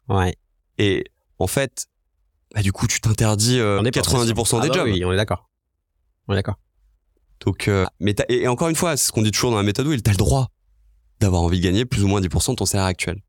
Ouais. 0.09 0.35
et 0.79 1.05
en 1.39 1.47
fait 1.47 1.87
bah, 2.55 2.63
du 2.63 2.73
coup 2.73 2.87
tu 2.87 3.01
t'interdis 3.01 3.59
euh, 3.59 3.81
On 3.81 3.85
est 3.85 3.91
pas 3.91 4.01
90% 4.01 4.59
Ah 4.59 4.63
des 4.63 4.69
bah 4.69 4.75
jobs 4.75 4.85
Oui, 4.89 5.05
on 5.05 5.13
est 5.13 5.17
d'accord. 5.17 5.49
On 6.29 6.33
est 6.33 6.37
d'accord. 6.37 6.59
donc 7.45 7.69
euh, 7.69 7.85
mais 8.01 8.15
t'as- 8.15 8.25
et, 8.29 8.43
et 8.43 8.49
encore 8.49 8.69
une 8.69 8.77
fois 8.77 8.97
c'est 8.97 9.07
ce 9.07 9.13
qu'on 9.13 9.23
dit 9.23 9.31
toujours 9.31 9.51
dans 9.51 9.57
la 9.57 9.63
méthode 9.63 9.87
où 9.87 9.97
t'as 9.97 10.11
le 10.13 10.17
droit 10.17 10.49
d'avoir 11.21 11.43
envie 11.43 11.61
de 11.61 11.65
gagner 11.65 11.85
plus 11.85 12.03
ou 12.05 12.09
moins 12.09 12.21
10% 12.21 12.51
de 12.51 12.57
ton 12.57 12.67
salaire 12.67 12.87
actuel 12.87 13.21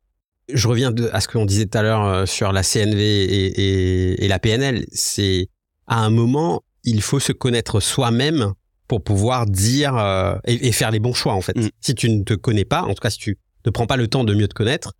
Je 0.51 0.67
reviens 0.67 0.91
de, 0.91 1.09
à 1.13 1.21
ce 1.21 1.27
qu'on 1.27 1.45
disait 1.45 1.65
tout 1.67 1.77
à 1.77 1.83
l'heure 1.83 2.03
euh, 2.05 2.25
sur 2.25 2.51
la 2.51 2.63
CNV 2.63 2.99
et, 2.99 3.45
et, 3.45 4.25
et 4.25 4.27
la 4.27 4.39
PNL. 4.39 4.85
C'est 4.91 5.47
à 5.87 5.99
un 6.03 6.09
moment, 6.09 6.63
il 6.83 7.01
faut 7.01 7.19
se 7.19 7.31
connaître 7.33 7.79
soi-même 7.79 8.53
pour 8.93 9.03
pouvoir 9.03 9.47
dire 9.47 9.97
euh, 9.97 10.35
et, 10.45 10.67
et 10.67 10.71
faire 10.71 10.91
les 10.91 10.99
bons 10.99 11.15
choix 11.15 11.33
en 11.33 11.41
fait. 11.41 11.57
Mm. 11.57 11.69
Si 11.81 11.95
tu 11.95 12.09
ne 12.11 12.23
te 12.23 12.35
connais 12.35 12.63
pas, 12.63 12.83
en 12.83 12.93
tout 12.93 13.01
cas 13.01 13.09
si 13.09 13.17
tu 13.17 13.39
ne 13.65 13.71
prends 13.71 13.87
pas 13.87 13.97
le 13.97 14.07
temps 14.07 14.23
de 14.23 14.35
mieux 14.35 14.47
te 14.47 14.53
connaître, 14.53 14.93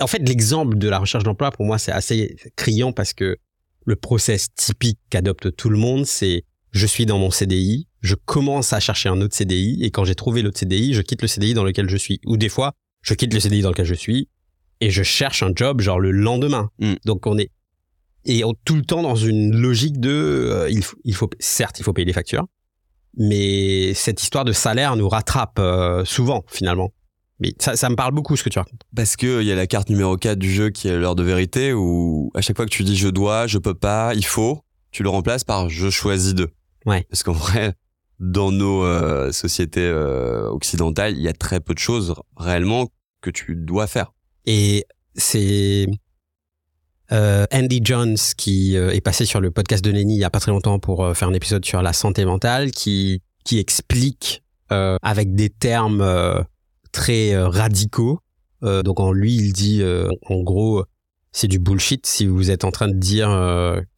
en 0.00 0.08
fait 0.08 0.18
l'exemple 0.18 0.76
de 0.76 0.88
la 0.88 0.98
recherche 0.98 1.22
d'emploi 1.22 1.52
pour 1.52 1.64
moi 1.64 1.78
c'est 1.78 1.92
assez 1.92 2.34
criant 2.56 2.90
parce 2.92 3.12
que 3.12 3.36
le 3.84 3.94
process 3.94 4.48
typique 4.52 4.98
qu'adopte 5.10 5.54
tout 5.54 5.68
le 5.70 5.78
monde 5.78 6.06
c'est 6.06 6.42
je 6.72 6.86
suis 6.86 7.06
dans 7.06 7.18
mon 7.18 7.30
CDI, 7.30 7.86
je 8.02 8.16
commence 8.16 8.72
à 8.72 8.80
chercher 8.80 9.08
un 9.10 9.20
autre 9.20 9.36
CDI 9.36 9.78
et 9.84 9.92
quand 9.92 10.04
j'ai 10.04 10.16
trouvé 10.16 10.42
l'autre 10.42 10.58
CDI, 10.58 10.92
je 10.92 11.02
quitte 11.02 11.22
le 11.22 11.28
CDI 11.28 11.54
dans 11.54 11.64
lequel 11.64 11.88
je 11.88 11.96
suis. 11.96 12.20
Ou 12.26 12.36
des 12.36 12.50
fois, 12.50 12.74
je 13.00 13.14
quitte 13.14 13.32
le 13.32 13.38
CDI 13.40 13.62
dans 13.62 13.70
lequel 13.70 13.86
je 13.86 13.94
suis 13.94 14.28
et 14.80 14.90
je 14.90 15.02
cherche 15.04 15.44
un 15.44 15.52
job 15.54 15.80
genre 15.80 16.00
le 16.00 16.10
lendemain. 16.10 16.68
Mm. 16.80 16.94
Donc 17.04 17.26
on 17.28 17.38
est 17.38 17.50
et 18.26 18.44
on- 18.44 18.54
tout 18.64 18.74
le 18.74 18.82
temps 18.82 19.02
dans 19.02 19.14
une 19.14 19.54
logique 19.56 20.00
de 20.00 20.10
euh, 20.10 20.68
il, 20.68 20.82
faut, 20.82 20.96
il 21.04 21.14
faut 21.14 21.30
certes 21.38 21.78
il 21.78 21.84
faut 21.84 21.92
payer 21.92 22.04
les 22.06 22.12
factures, 22.12 22.44
mais 23.16 23.94
cette 23.94 24.22
histoire 24.22 24.44
de 24.44 24.52
salaire 24.52 24.96
nous 24.96 25.08
rattrape 25.08 25.58
euh, 25.58 26.04
souvent 26.04 26.44
finalement. 26.48 26.92
Mais 27.38 27.52
ça, 27.58 27.76
ça 27.76 27.90
me 27.90 27.96
parle 27.96 28.12
beaucoup 28.14 28.34
ce 28.36 28.42
que 28.42 28.48
tu 28.48 28.58
racontes. 28.58 28.80
parce 28.94 29.14
que 29.16 29.42
il 29.42 29.46
y 29.46 29.52
a 29.52 29.54
la 29.54 29.66
carte 29.66 29.90
numéro 29.90 30.16
4 30.16 30.38
du 30.38 30.50
jeu 30.50 30.70
qui 30.70 30.88
est 30.88 30.96
l'heure 30.96 31.14
de 31.16 31.22
vérité 31.22 31.72
où 31.74 32.30
à 32.34 32.40
chaque 32.40 32.56
fois 32.56 32.64
que 32.64 32.70
tu 32.70 32.82
dis 32.82 32.96
je 32.96 33.08
dois 33.08 33.46
je 33.46 33.58
peux 33.58 33.74
pas 33.74 34.14
il 34.14 34.24
faut 34.24 34.60
tu 34.90 35.02
le 35.02 35.10
remplaces 35.10 35.44
par 35.44 35.68
je 35.68 35.90
choisis 35.90 36.34
de 36.34 36.50
Ouais. 36.86 37.04
parce 37.10 37.22
qu'en 37.22 37.32
vrai 37.32 37.74
dans 38.20 38.50
nos 38.52 38.84
euh, 38.84 39.32
sociétés 39.32 39.80
euh, 39.86 40.48
occidentales 40.48 41.14
il 41.14 41.20
y 41.22 41.28
a 41.28 41.34
très 41.34 41.60
peu 41.60 41.74
de 41.74 41.78
choses 41.78 42.14
réellement 42.38 42.88
que 43.20 43.28
tu 43.28 43.54
dois 43.54 43.86
faire 43.86 44.12
Et 44.46 44.86
c'est 45.14 45.86
Andy 47.10 47.80
Jones, 47.82 48.16
qui 48.36 48.76
est 48.76 49.00
passé 49.00 49.26
sur 49.26 49.40
le 49.40 49.50
podcast 49.50 49.84
de 49.84 49.90
Lenny 49.90 50.16
il 50.16 50.20
y 50.20 50.24
a 50.24 50.30
pas 50.30 50.40
très 50.40 50.50
longtemps 50.50 50.78
pour 50.78 51.16
faire 51.16 51.28
un 51.28 51.34
épisode 51.34 51.64
sur 51.64 51.82
la 51.82 51.92
santé 51.92 52.24
mentale, 52.24 52.70
qui, 52.70 53.22
qui 53.44 53.58
explique 53.58 54.42
avec 54.70 55.34
des 55.34 55.48
termes 55.48 56.44
très 56.92 57.36
radicaux. 57.36 58.20
donc 58.62 59.00
en 59.00 59.12
lui, 59.12 59.36
il 59.36 59.52
dit 59.52 59.82
en 60.28 60.42
gros, 60.42 60.84
c'est 61.32 61.48
du 61.48 61.58
bullshit 61.58 62.06
si 62.06 62.26
vous 62.26 62.50
êtes 62.50 62.64
en 62.64 62.72
train 62.72 62.88
de 62.88 62.98
dire 62.98 63.28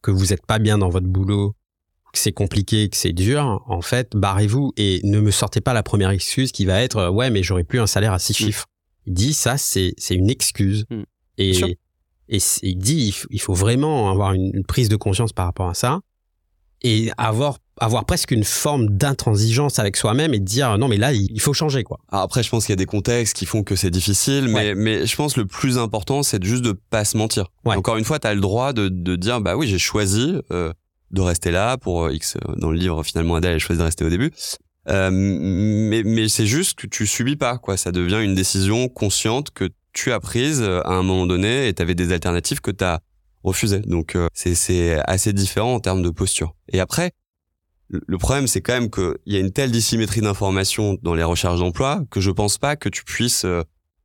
que 0.02 0.10
vous 0.10 0.26
n'êtes 0.26 0.44
pas 0.44 0.58
bien 0.58 0.76
dans 0.76 0.90
votre 0.90 1.06
boulot 1.06 1.54
que 2.12 2.18
c'est 2.18 2.32
compliqué, 2.32 2.88
que 2.88 2.96
c'est 2.96 3.12
dur, 3.12 3.62
en 3.66 3.82
fait, 3.82 4.12
barrez-vous 4.14 4.72
et 4.76 5.00
ne 5.04 5.20
me 5.20 5.30
sortez 5.30 5.60
pas 5.60 5.72
la 5.72 5.82
première 5.82 6.10
excuse 6.10 6.52
qui 6.52 6.64
va 6.64 6.80
être 6.80 6.96
euh, 6.96 7.10
ouais, 7.10 7.30
mais 7.30 7.42
j'aurais 7.42 7.64
plus 7.64 7.80
un 7.80 7.86
salaire 7.86 8.12
à 8.12 8.18
six 8.18 8.32
mm. 8.32 8.46
chiffres. 8.46 8.66
Il 9.06 9.14
dit 9.14 9.32
ça, 9.32 9.58
c'est 9.58 9.94
c'est 9.98 10.14
une 10.14 10.30
excuse 10.30 10.84
mm. 10.90 11.02
et 11.38 11.78
et 12.28 12.38
il 12.62 12.78
dit 12.78 13.14
il 13.30 13.40
faut, 13.40 13.54
vraiment 13.54 14.10
avoir 14.10 14.32
une, 14.32 14.64
prise 14.64 14.88
de 14.88 14.96
conscience 14.96 15.32
par 15.32 15.46
rapport 15.46 15.68
à 15.68 15.74
ça 15.74 16.00
et 16.82 17.10
avoir 17.16 17.58
avoir 17.80 18.04
presque 18.04 18.32
une 18.32 18.44
forme 18.44 18.88
d'intransigeance 18.88 19.78
avec 19.78 19.96
soi-même 19.96 20.34
et 20.34 20.40
dire 20.40 20.78
non 20.78 20.88
mais 20.88 20.96
là 20.96 21.12
il 21.12 21.40
faut 21.40 21.52
changer 21.52 21.84
quoi. 21.84 22.00
après 22.08 22.42
je 22.42 22.50
pense 22.50 22.66
qu'il 22.66 22.72
y 22.72 22.74
a 22.74 22.76
des 22.76 22.86
contextes 22.86 23.36
qui 23.36 23.46
font 23.46 23.62
que 23.62 23.76
c'est 23.76 23.90
difficile 23.90 24.48
mais 24.48 24.74
mais 24.74 25.06
je 25.06 25.16
pense 25.16 25.36
le 25.36 25.46
plus 25.46 25.78
important 25.78 26.22
c'est 26.22 26.42
juste 26.42 26.62
de 26.62 26.72
pas 26.72 27.04
se 27.04 27.16
mentir. 27.16 27.46
Encore 27.64 27.96
une 27.96 28.04
fois 28.04 28.18
tu 28.18 28.26
as 28.26 28.34
le 28.34 28.40
droit 28.40 28.72
de 28.72 28.88
de 28.88 29.16
dire 29.16 29.40
bah 29.40 29.56
oui 29.56 29.68
j'ai 29.68 29.78
choisi 29.78 30.34
euh, 30.50 30.72
de 31.10 31.20
rester 31.20 31.50
là 31.50 31.76
pour 31.76 32.04
euh, 32.04 32.12
X 32.12 32.36
euh, 32.36 32.54
dans 32.56 32.70
le 32.70 32.78
livre 32.78 33.02
finalement 33.02 33.36
Adèle 33.36 33.54
elle 33.54 33.60
choisit 33.60 33.80
de 33.80 33.84
rester 33.84 34.04
au 34.04 34.10
début 34.10 34.32
euh, 34.88 35.10
mais 35.12 36.02
mais 36.04 36.28
c'est 36.28 36.46
juste 36.46 36.78
que 36.78 36.86
tu 36.86 37.06
subis 37.06 37.36
pas 37.36 37.58
quoi 37.58 37.76
ça 37.76 37.92
devient 37.92 38.20
une 38.22 38.34
décision 38.34 38.88
consciente 38.88 39.50
que 39.50 39.68
tu 39.92 40.12
as 40.12 40.20
prise 40.20 40.62
à 40.62 40.92
un 40.92 41.02
moment 41.02 41.26
donné 41.26 41.68
et 41.68 41.74
tu 41.74 41.82
avais 41.82 41.94
des 41.94 42.12
alternatives 42.12 42.60
que 42.60 42.70
tu 42.70 42.84
as 42.84 43.00
refusées. 43.42 43.80
Donc 43.80 44.16
c'est 44.32 44.54
c'est 44.54 44.98
assez 45.08 45.32
différent 45.32 45.74
en 45.74 45.80
termes 45.80 46.02
de 46.02 46.10
posture. 46.10 46.54
Et 46.72 46.80
après 46.80 47.12
le 47.90 48.18
problème 48.18 48.46
c'est 48.46 48.60
quand 48.60 48.74
même 48.74 48.90
qu'il 48.90 49.14
y 49.26 49.36
a 49.36 49.40
une 49.40 49.52
telle 49.52 49.70
dissymétrie 49.70 50.20
d'informations 50.20 50.98
dans 51.02 51.14
les 51.14 51.22
recherches 51.22 51.58
d'emploi 51.58 52.02
que 52.10 52.20
je 52.20 52.30
pense 52.30 52.58
pas 52.58 52.76
que 52.76 52.88
tu 52.88 53.04
puisses 53.04 53.46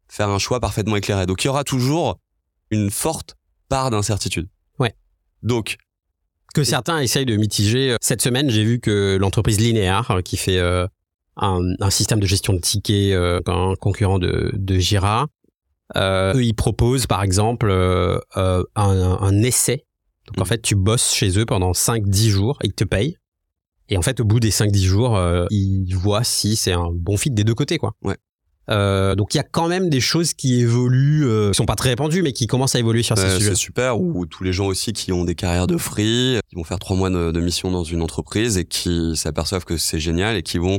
faire 0.08 0.30
un 0.30 0.40
choix 0.40 0.60
parfaitement 0.60 0.96
éclairé. 0.96 1.26
Donc 1.26 1.44
il 1.44 1.48
y 1.48 1.50
aura 1.50 1.64
toujours 1.64 2.20
une 2.72 2.90
forte 2.90 3.36
part 3.70 3.90
d'incertitude. 3.92 4.48
Ouais. 4.80 4.96
Donc 5.42 5.78
que 6.54 6.64
certains 6.64 7.00
essayent 7.00 7.26
de 7.26 7.36
mitiger. 7.36 7.96
Cette 8.02 8.22
semaine, 8.22 8.50
j'ai 8.50 8.64
vu 8.64 8.80
que 8.80 9.18
l'entreprise 9.20 9.60
Linéar, 9.60 10.12
euh, 10.12 10.22
qui 10.22 10.38
fait 10.38 10.60
euh, 10.60 10.88
un, 11.36 11.62
un, 11.80 11.90
système 11.90 12.20
de 12.20 12.28
gestion 12.28 12.54
de 12.54 12.60
tickets, 12.60 13.14
euh, 13.14 13.42
un 13.48 13.74
concurrent 13.76 14.20
de, 14.20 14.52
de 14.54 14.76
Jira, 14.78 15.28
euh, 15.96 16.34
eux, 16.36 16.44
ils 16.44 16.54
proposent 16.54 17.08
par 17.08 17.24
exemple 17.24 17.70
euh, 17.70 18.20
un, 18.36 18.64
un, 18.76 19.44
essai. 19.44 19.86
Donc 20.28 20.40
en 20.40 20.44
mm. 20.44 20.48
fait, 20.48 20.62
tu 20.62 20.76
bosses 20.76 21.14
chez 21.14 21.38
eux 21.38 21.46
pendant 21.46 21.72
5-10 21.72 22.30
jours, 22.30 22.58
ils 22.64 22.74
te 22.74 22.84
payent. 22.84 23.18
Et 23.90 23.98
en 23.98 24.02
fait, 24.02 24.20
au 24.20 24.26
bout 24.26 24.40
des 24.40 24.52
5-10 24.52 24.84
jours, 24.84 25.20
ils 25.52 25.94
voient 25.94 26.24
si 26.24 26.56
c'est 26.56 26.72
un 26.72 26.90
bon 26.92 27.18
fit 27.18 27.30
des 27.30 27.44
deux 27.44 27.54
côtés, 27.54 27.78
quoi. 27.78 27.94
Ouais. 28.02 28.16
Euh, 28.70 29.16
donc 29.16 29.34
il 29.34 29.38
y 29.38 29.40
a 29.42 29.44
quand 29.44 29.68
même 29.68 29.90
des 29.90 30.00
choses 30.00 30.34
qui 30.34 30.62
évoluent, 30.62 31.28
euh, 31.28 31.52
qui 31.52 31.58
sont 31.58 31.66
pas 31.66 31.76
très 31.76 31.90
répandues, 31.90 32.22
mais 32.22 32.32
qui 32.32 32.48
commencent 32.48 32.76
à 32.76 32.80
évoluer 32.80 33.04
sur 33.04 33.18
ces 33.18 33.30
sujets. 33.30 33.50
C'est 33.50 33.56
super. 33.56 34.00
Ou 34.00 34.26
tous 34.26 34.44
les 34.44 34.54
gens 34.54 34.68
aussi 34.68 34.94
qui 34.94 35.12
ont 35.12 35.26
des 35.26 35.36
carrières 35.36 35.68
de 35.68 35.78
free, 35.78 36.40
qui 36.50 36.56
vont 36.56 36.64
faire 36.64 36.80
trois 36.80 36.96
mois 36.96 37.10
de, 37.10 37.40
mission 37.44 37.72
dans 37.72 37.84
une 37.84 38.02
entreprise 38.02 38.58
et 38.58 38.64
qui 38.64 39.18
s'aperçoivent 39.18 39.66
que 39.66 39.76
c'est 39.76 40.00
génial 40.00 40.38
et 40.38 40.44
qui 40.44 40.58
vont 40.58 40.78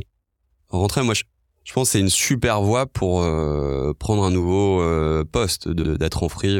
rentrer. 0.69 1.03
Moi, 1.03 1.13
je, 1.13 1.23
je 1.65 1.73
pense 1.73 1.89
que 1.89 1.91
c'est 1.93 1.99
une 1.99 2.09
super 2.09 2.61
voie 2.61 2.85
pour 2.85 3.21
euh, 3.21 3.93
prendre 3.99 4.23
un 4.23 4.31
nouveau 4.31 4.81
euh, 4.81 5.25
poste, 5.25 5.67
d'être 5.67 6.23
en 6.23 6.29
free. 6.29 6.57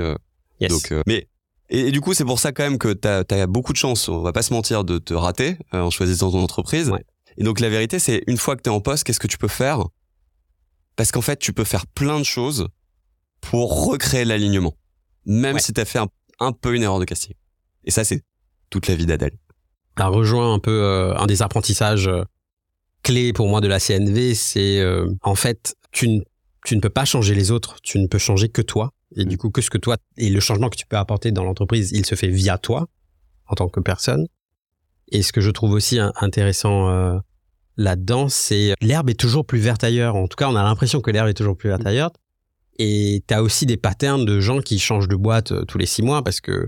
Yes. 0.59 0.71
Donc, 0.71 0.93
mais 1.07 1.29
et, 1.69 1.91
du 1.91 2.01
coup, 2.01 2.13
c'est 2.13 2.25
pour 2.25 2.39
ça 2.39 2.51
quand 2.51 2.63
même 2.63 2.77
que 2.77 2.93
tu 2.93 3.07
as, 3.07 3.47
beaucoup 3.47 3.71
de 3.71 3.77
chance, 3.77 4.09
on 4.09 4.21
va 4.21 4.33
pas 4.33 4.41
se 4.41 4.53
mentir, 4.53 4.83
de 4.83 4.97
te 4.97 5.13
rater 5.13 5.57
en 5.71 5.89
choisissant 5.89 6.31
ton 6.31 6.43
entreprise. 6.43 6.89
Ouais. 6.89 7.03
Et 7.37 7.43
donc 7.43 7.59
la 7.59 7.69
vérité, 7.69 7.99
c'est 7.99 8.23
une 8.27 8.37
fois 8.37 8.55
que 8.55 8.61
tu 8.61 8.69
es 8.69 8.73
en 8.73 8.79
poste, 8.81 9.03
qu'est-ce 9.03 9.19
que 9.19 9.27
tu 9.27 9.37
peux 9.37 9.47
faire? 9.47 9.83
Parce 10.95 11.11
qu'en 11.11 11.21
fait, 11.21 11.37
tu 11.37 11.53
peux 11.53 11.63
faire 11.63 11.87
plein 11.87 12.19
de 12.19 12.25
choses 12.25 12.67
pour 13.41 13.87
recréer 13.87 14.25
l'alignement. 14.25 14.73
Même 15.25 15.59
si 15.59 15.73
tu 15.73 15.81
as 15.81 15.85
fait 15.85 15.99
un, 16.39 16.51
peu 16.51 16.75
une 16.75 16.83
erreur 16.83 16.99
de 16.99 17.05
casting. 17.05 17.33
Et 17.83 17.91
ça, 17.91 18.03
c'est 18.03 18.23
toute 18.69 18.87
la 18.87 18.95
vie 18.95 19.05
d'Adèle. 19.05 19.37
Ça 19.97 20.07
rejoint 20.07 20.53
un 20.53 20.59
peu 20.59 20.83
euh, 20.83 21.15
un 21.15 21.25
des 21.25 21.41
apprentissages 21.41 22.09
euh, 23.05 23.13
clés 23.13 23.33
pour 23.33 23.47
moi 23.47 23.61
de 23.61 23.67
la 23.67 23.79
CNV, 23.79 24.35
c'est 24.35 24.79
euh, 24.79 25.07
en 25.21 25.35
fait, 25.35 25.75
tu 25.91 26.07
ne, 26.07 26.21
tu 26.65 26.75
ne 26.75 26.81
peux 26.81 26.89
pas 26.89 27.05
changer 27.05 27.35
les 27.35 27.51
autres, 27.51 27.77
tu 27.81 27.99
ne 27.99 28.07
peux 28.07 28.17
changer 28.17 28.49
que 28.49 28.61
toi. 28.61 28.91
Et 29.15 29.25
du 29.25 29.37
coup, 29.37 29.49
que 29.49 29.61
ce 29.61 29.69
que 29.69 29.77
toi, 29.77 29.97
et 30.17 30.29
le 30.29 30.39
changement 30.39 30.69
que 30.69 30.75
tu 30.75 30.85
peux 30.85 30.97
apporter 30.97 31.31
dans 31.31 31.43
l'entreprise, 31.43 31.91
il 31.91 32.05
se 32.05 32.15
fait 32.15 32.27
via 32.27 32.57
toi, 32.57 32.87
en 33.47 33.55
tant 33.55 33.69
que 33.69 33.79
personne. 33.79 34.27
Et 35.11 35.21
ce 35.21 35.31
que 35.31 35.41
je 35.41 35.51
trouve 35.51 35.71
aussi 35.71 35.99
intéressant 35.99 37.21
là-dedans, 37.77 38.29
c'est 38.29 38.73
l'herbe 38.81 39.09
est 39.09 39.19
toujours 39.19 39.45
plus 39.45 39.59
verte 39.59 39.83
ailleurs. 39.83 40.15
En 40.15 40.27
tout 40.27 40.35
cas, 40.35 40.49
on 40.49 40.55
a 40.55 40.63
l'impression 40.63 41.01
que 41.01 41.11
l'herbe 41.11 41.27
est 41.27 41.33
toujours 41.33 41.57
plus 41.57 41.69
verte 41.69 41.83
mm. 41.83 41.87
ailleurs. 41.87 42.11
Et 42.77 43.23
tu 43.27 43.33
as 43.33 43.41
aussi 43.41 43.65
des 43.65 43.77
patterns 43.77 44.25
de 44.25 44.39
gens 44.39 44.59
qui 44.59 44.79
changent 44.79 45.07
de 45.07 45.15
boîte 45.15 45.51
euh, 45.51 45.63
tous 45.65 45.77
les 45.77 45.85
six 45.85 46.01
mois 46.01 46.23
parce 46.23 46.41
que, 46.41 46.67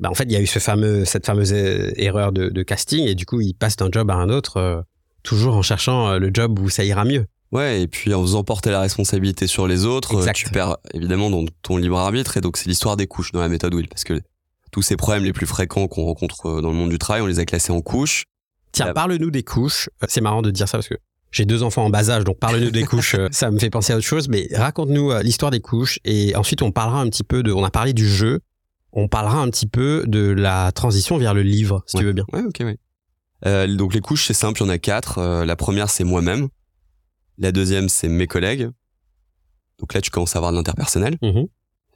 bah, 0.00 0.10
en 0.10 0.14
fait, 0.14 0.24
il 0.24 0.32
y 0.32 0.36
a 0.36 0.40
eu 0.40 0.46
ce 0.46 0.58
fameux, 0.58 1.04
cette 1.04 1.26
fameuse 1.26 1.52
euh, 1.52 1.92
erreur 1.96 2.32
de, 2.32 2.62
casting 2.62 3.06
et 3.06 3.14
du 3.14 3.24
coup, 3.24 3.40
ils 3.40 3.54
passent 3.54 3.76
d'un 3.76 3.88
job 3.90 4.10
à 4.10 4.14
un 4.14 4.30
autre, 4.30 4.56
euh, 4.56 4.80
toujours 5.28 5.56
en 5.56 5.62
cherchant 5.62 6.18
le 6.18 6.30
job 6.32 6.58
où 6.58 6.70
ça 6.70 6.84
ira 6.84 7.04
mieux. 7.04 7.26
Ouais, 7.52 7.82
et 7.82 7.86
puis 7.86 8.12
en 8.12 8.22
faisant 8.22 8.44
porter 8.44 8.70
la 8.70 8.80
responsabilité 8.80 9.46
sur 9.46 9.66
les 9.66 9.84
autres, 9.84 10.30
tu 10.32 10.50
perds 10.50 10.76
évidemment 10.94 11.30
dans 11.30 11.44
ton 11.62 11.76
libre 11.76 11.98
arbitre. 11.98 12.36
Et 12.36 12.40
donc, 12.40 12.56
c'est 12.56 12.68
l'histoire 12.68 12.96
des 12.96 13.06
couches 13.06 13.32
dans 13.32 13.40
la 13.40 13.48
méthode 13.48 13.74
Will, 13.74 13.88
parce 13.88 14.04
que 14.04 14.20
tous 14.70 14.82
ces 14.82 14.96
problèmes 14.96 15.24
les 15.24 15.32
plus 15.32 15.46
fréquents 15.46 15.86
qu'on 15.86 16.04
rencontre 16.04 16.60
dans 16.60 16.70
le 16.70 16.76
monde 16.76 16.90
du 16.90 16.98
travail, 16.98 17.22
on 17.22 17.26
les 17.26 17.38
a 17.38 17.44
classés 17.44 17.72
en 17.72 17.80
couches. 17.80 18.24
Tiens, 18.72 18.92
parle-nous 18.92 19.30
des 19.30 19.42
couches. 19.42 19.88
Euh, 20.02 20.06
c'est 20.08 20.20
marrant 20.20 20.42
de 20.42 20.50
dire 20.50 20.68
ça 20.68 20.78
parce 20.78 20.88
que 20.88 20.96
j'ai 21.30 21.44
deux 21.44 21.62
enfants 21.62 21.84
en 21.84 21.90
bas 21.90 22.10
âge, 22.10 22.24
donc 22.24 22.38
parle-nous 22.38 22.70
des 22.70 22.84
couches. 22.84 23.14
Euh, 23.14 23.28
ça 23.30 23.50
me 23.50 23.58
fait 23.58 23.70
penser 23.70 23.92
à 23.92 23.96
autre 23.96 24.06
chose, 24.06 24.28
mais 24.28 24.48
raconte-nous 24.54 25.10
euh, 25.10 25.22
l'histoire 25.22 25.50
des 25.50 25.60
couches 25.60 25.98
et 26.04 26.34
ensuite 26.36 26.62
on 26.62 26.70
parlera 26.70 27.00
un 27.00 27.08
petit 27.08 27.24
peu 27.24 27.42
de. 27.42 27.52
On 27.52 27.64
a 27.64 27.70
parlé 27.70 27.92
du 27.92 28.08
jeu. 28.08 28.40
On 28.92 29.06
parlera 29.06 29.38
un 29.38 29.50
petit 29.50 29.66
peu 29.66 30.04
de 30.06 30.30
la 30.30 30.72
transition 30.72 31.18
vers 31.18 31.34
le 31.34 31.42
livre, 31.42 31.82
si 31.86 31.98
tu 31.98 32.04
veux 32.04 32.14
bien. 32.14 32.24
Ouais, 32.32 32.42
ok, 32.42 32.60
ouais. 32.60 32.78
Euh, 33.46 33.66
donc 33.66 33.94
les 33.94 34.00
couches, 34.00 34.26
c'est 34.26 34.34
simple, 34.34 34.60
il 34.60 34.64
y 34.64 34.66
en 34.66 34.70
a 34.70 34.78
quatre. 34.78 35.44
la 35.44 35.56
première, 35.56 35.90
c'est 35.90 36.04
moi-même. 36.04 36.48
La 37.38 37.52
deuxième, 37.52 37.88
c'est 37.88 38.08
mes 38.08 38.26
collègues. 38.26 38.68
Donc 39.78 39.94
là, 39.94 40.00
tu 40.00 40.10
commences 40.10 40.34
à 40.34 40.38
avoir 40.38 40.50
de 40.50 40.56
l'interpersonnel. 40.56 41.16
Mm-hmm. 41.22 41.48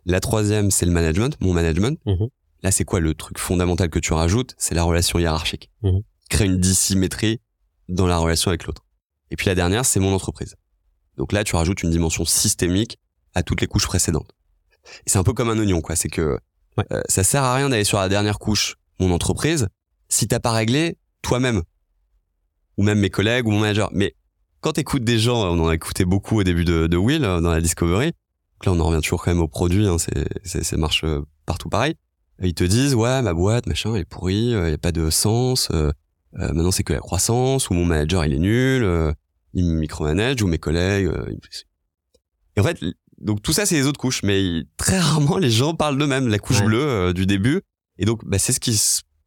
La 0.06 0.20
troisième, 0.20 0.70
c'est 0.70 0.86
le 0.86 0.92
management, 0.92 1.36
mon 1.40 1.52
management. 1.52 1.98
Mm-hmm. 2.06 2.28
Là, 2.62 2.70
c'est 2.70 2.84
quoi 2.84 3.00
le 3.00 3.14
truc 3.14 3.38
fondamental 3.38 3.90
que 3.90 3.98
tu 3.98 4.12
rajoutes? 4.12 4.54
C'est 4.56 4.76
la 4.76 4.84
relation 4.84 5.18
hiérarchique. 5.18 5.70
Mm-hmm 5.82 6.02
crée 6.32 6.46
une 6.46 6.58
dissymétrie 6.58 7.40
dans 7.88 8.06
la 8.06 8.18
relation 8.18 8.48
avec 8.48 8.64
l'autre. 8.64 8.84
Et 9.30 9.36
puis 9.36 9.46
la 9.46 9.54
dernière, 9.54 9.84
c'est 9.84 10.00
mon 10.00 10.12
entreprise. 10.12 10.56
Donc 11.16 11.32
là, 11.32 11.44
tu 11.44 11.54
rajoutes 11.54 11.82
une 11.82 11.90
dimension 11.90 12.24
systémique 12.24 12.98
à 13.34 13.42
toutes 13.42 13.60
les 13.60 13.66
couches 13.66 13.86
précédentes. 13.86 14.30
Et 15.06 15.10
c'est 15.10 15.18
un 15.18 15.22
peu 15.22 15.34
comme 15.34 15.50
un 15.50 15.58
oignon, 15.58 15.80
quoi. 15.80 15.94
C'est 15.94 16.08
que 16.08 16.38
euh, 16.78 17.02
ça 17.08 17.22
sert 17.22 17.44
à 17.44 17.54
rien 17.54 17.68
d'aller 17.68 17.84
sur 17.84 17.98
la 17.98 18.08
dernière 18.08 18.38
couche, 18.38 18.76
mon 18.98 19.12
entreprise, 19.12 19.68
si 20.08 20.26
t'as 20.26 20.40
pas 20.40 20.52
réglé 20.52 20.96
toi-même, 21.22 21.62
ou 22.76 22.82
même 22.82 22.98
mes 22.98 23.10
collègues 23.10 23.46
ou 23.46 23.50
mon 23.50 23.60
manager. 23.60 23.90
Mais 23.92 24.14
quand 24.60 24.72
t'écoutes 24.72 25.04
des 25.04 25.18
gens, 25.18 25.42
on 25.52 25.60
en 25.60 25.68
a 25.68 25.74
écouté 25.74 26.04
beaucoup 26.04 26.40
au 26.40 26.44
début 26.44 26.64
de, 26.64 26.86
de 26.86 26.96
Will 26.96 27.24
euh, 27.24 27.40
dans 27.40 27.50
la 27.50 27.60
Discovery. 27.60 28.12
Là, 28.64 28.72
on 28.72 28.80
en 28.80 28.84
revient 28.84 29.02
toujours 29.02 29.22
quand 29.22 29.30
même 29.30 29.40
au 29.40 29.48
produit. 29.48 29.88
Hein, 29.88 29.96
c'est, 29.98 30.62
c'est, 30.64 30.76
marche 30.76 31.02
euh, 31.04 31.22
partout 31.46 31.68
pareil. 31.68 31.94
ils 32.40 32.54
te 32.54 32.64
disent 32.64 32.94
ouais, 32.94 33.22
ma 33.22 33.34
boîte, 33.34 33.66
machin, 33.66 33.94
elle 33.94 34.02
est 34.02 34.04
pourrie, 34.04 34.50
il 34.50 34.70
y 34.70 34.72
a 34.72 34.78
pas 34.78 34.92
de 34.92 35.10
sens. 35.10 35.70
Euh, 36.38 36.52
maintenant 36.52 36.70
c'est 36.70 36.84
que 36.84 36.92
la 36.92 37.00
croissance, 37.00 37.70
ou 37.70 37.74
mon 37.74 37.84
manager 37.84 38.24
il 38.24 38.32
est 38.32 38.38
nul, 38.38 38.84
euh, 38.84 39.12
il 39.52 39.66
me 39.66 39.78
micromanage, 39.78 40.42
ou 40.42 40.46
mes 40.46 40.58
collègues. 40.58 41.06
Euh, 41.06 41.26
et 42.56 42.60
en 42.60 42.64
fait, 42.64 42.78
donc 43.18 43.42
tout 43.42 43.52
ça 43.52 43.66
c'est 43.66 43.74
les 43.74 43.86
autres 43.86 44.00
couches, 44.00 44.22
mais 44.22 44.62
très 44.76 44.98
rarement 44.98 45.38
les 45.38 45.50
gens 45.50 45.74
parlent 45.74 45.98
d'eux-mêmes, 45.98 46.28
la 46.28 46.38
couche 46.38 46.62
bleue 46.64 47.12
du 47.12 47.26
début. 47.26 47.60
Et 47.98 48.04
donc 48.04 48.24
bah, 48.24 48.38
c'est 48.38 48.52
ce 48.52 48.60
qui, 48.60 48.78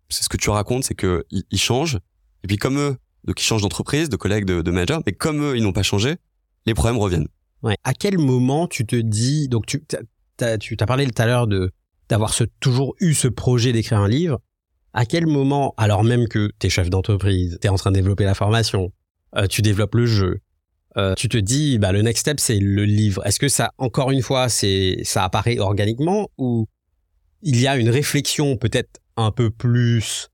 c'est 0.10 0.24
ce 0.24 0.30
que 0.30 0.38
tu 0.38 0.50
racontes, 0.50 0.84
c'est 0.84 0.96
que 0.96 1.26
ils, 1.30 1.60
changent. 1.60 2.00
Et 2.44 2.48
puis 2.48 2.58
comme 2.58 2.78
eux, 2.78 2.98
donc 3.24 3.42
ils 3.42 3.46
changent 3.46 3.62
d'entreprise, 3.62 4.10
de 4.10 4.16
collègues, 4.16 4.46
de, 4.46 4.62
de 4.62 4.72
manager, 4.72 5.02
mais 5.06 5.14
comme 5.14 5.42
eux 5.44 5.58
ils 5.58 5.64
n'ont 5.64 5.74
pas 5.74 5.84
changé, 5.84 6.16
les 6.66 6.74
problèmes 6.74 6.98
reviennent. 6.98 7.28
Ouais. 7.64 7.78
À 7.84 7.94
quel 7.94 8.18
moment 8.18 8.68
tu 8.68 8.86
te 8.86 8.96
dis, 8.96 9.48
donc 9.48 9.66
tu 9.66 9.84
t'as 10.38 10.86
parlé 10.86 11.08
tout 11.08 11.22
à 11.22 11.26
l'heure 11.26 11.48
de 11.48 11.72
d'avoir 12.08 12.36
toujours 12.60 12.96
eu 13.00 13.16
ce 13.16 13.28
projet 13.28 13.72
d'écrire 13.72 14.00
un 14.00 14.08
livre 14.08 14.40
à 14.96 15.06
quel 15.06 15.28
moment, 15.28 15.74
alors 15.76 16.06
même 16.06 16.30
que 16.30 16.50
tu 16.58 16.68
es 16.68 16.70
chef 16.70 16.90
d'entreprise, 16.90 17.58
tu 17.62 17.68
es 17.68 17.70
en 17.70 17.76
train 17.76 17.92
de 17.92 17.96
développer 17.96 18.24
la 18.24 18.34
formation, 18.34 18.94
euh, 19.36 19.46
tu 19.46 19.62
développes 19.62 19.96
le 19.96 20.06
jeu, 20.06 20.40
euh, 20.96 21.14
tu 21.16 21.28
te 21.28 21.38
dis, 21.38 21.78
bah, 21.78 21.92
le 21.92 22.02
next 22.02 22.22
step, 22.22 22.40
c'est 22.40 22.60
le 22.60 22.86
livre. 22.86 23.22
Est-ce 23.28 23.38
que 23.38 23.50
ça, 23.50 23.74
encore 23.78 24.12
une 24.12 24.22
fois, 24.22 24.48
c'est, 24.48 25.00
ça 25.04 25.26
apparaît 25.26 25.60
organiquement 25.60 26.30
ou 26.38 26.68
il 27.42 27.60
y 27.60 27.68
a 27.68 27.76
une 27.76 27.90
réflexion 27.90 28.56
peut-être 28.56 29.02
un 29.18 29.32
peu 29.32 29.50
plus 29.50 30.30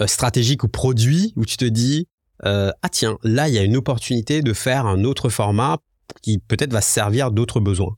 euh, 0.00 0.06
stratégique 0.06 0.64
ou 0.64 0.68
produit 0.68 1.32
où 1.36 1.44
tu 1.44 1.56
te 1.56 1.64
dis, 1.64 2.08
ah 2.44 2.88
tiens, 2.90 3.18
là, 3.24 3.48
il 3.48 3.54
y 3.54 3.58
a 3.58 3.64
une 3.64 3.76
opportunité 3.76 4.42
de 4.42 4.52
faire 4.52 4.86
un 4.86 5.04
autre 5.04 5.28
format 5.28 5.78
qui 6.22 6.38
peut-être 6.38 6.72
va 6.72 6.80
servir 6.80 7.30
d'autres 7.30 7.60
besoins 7.60 7.96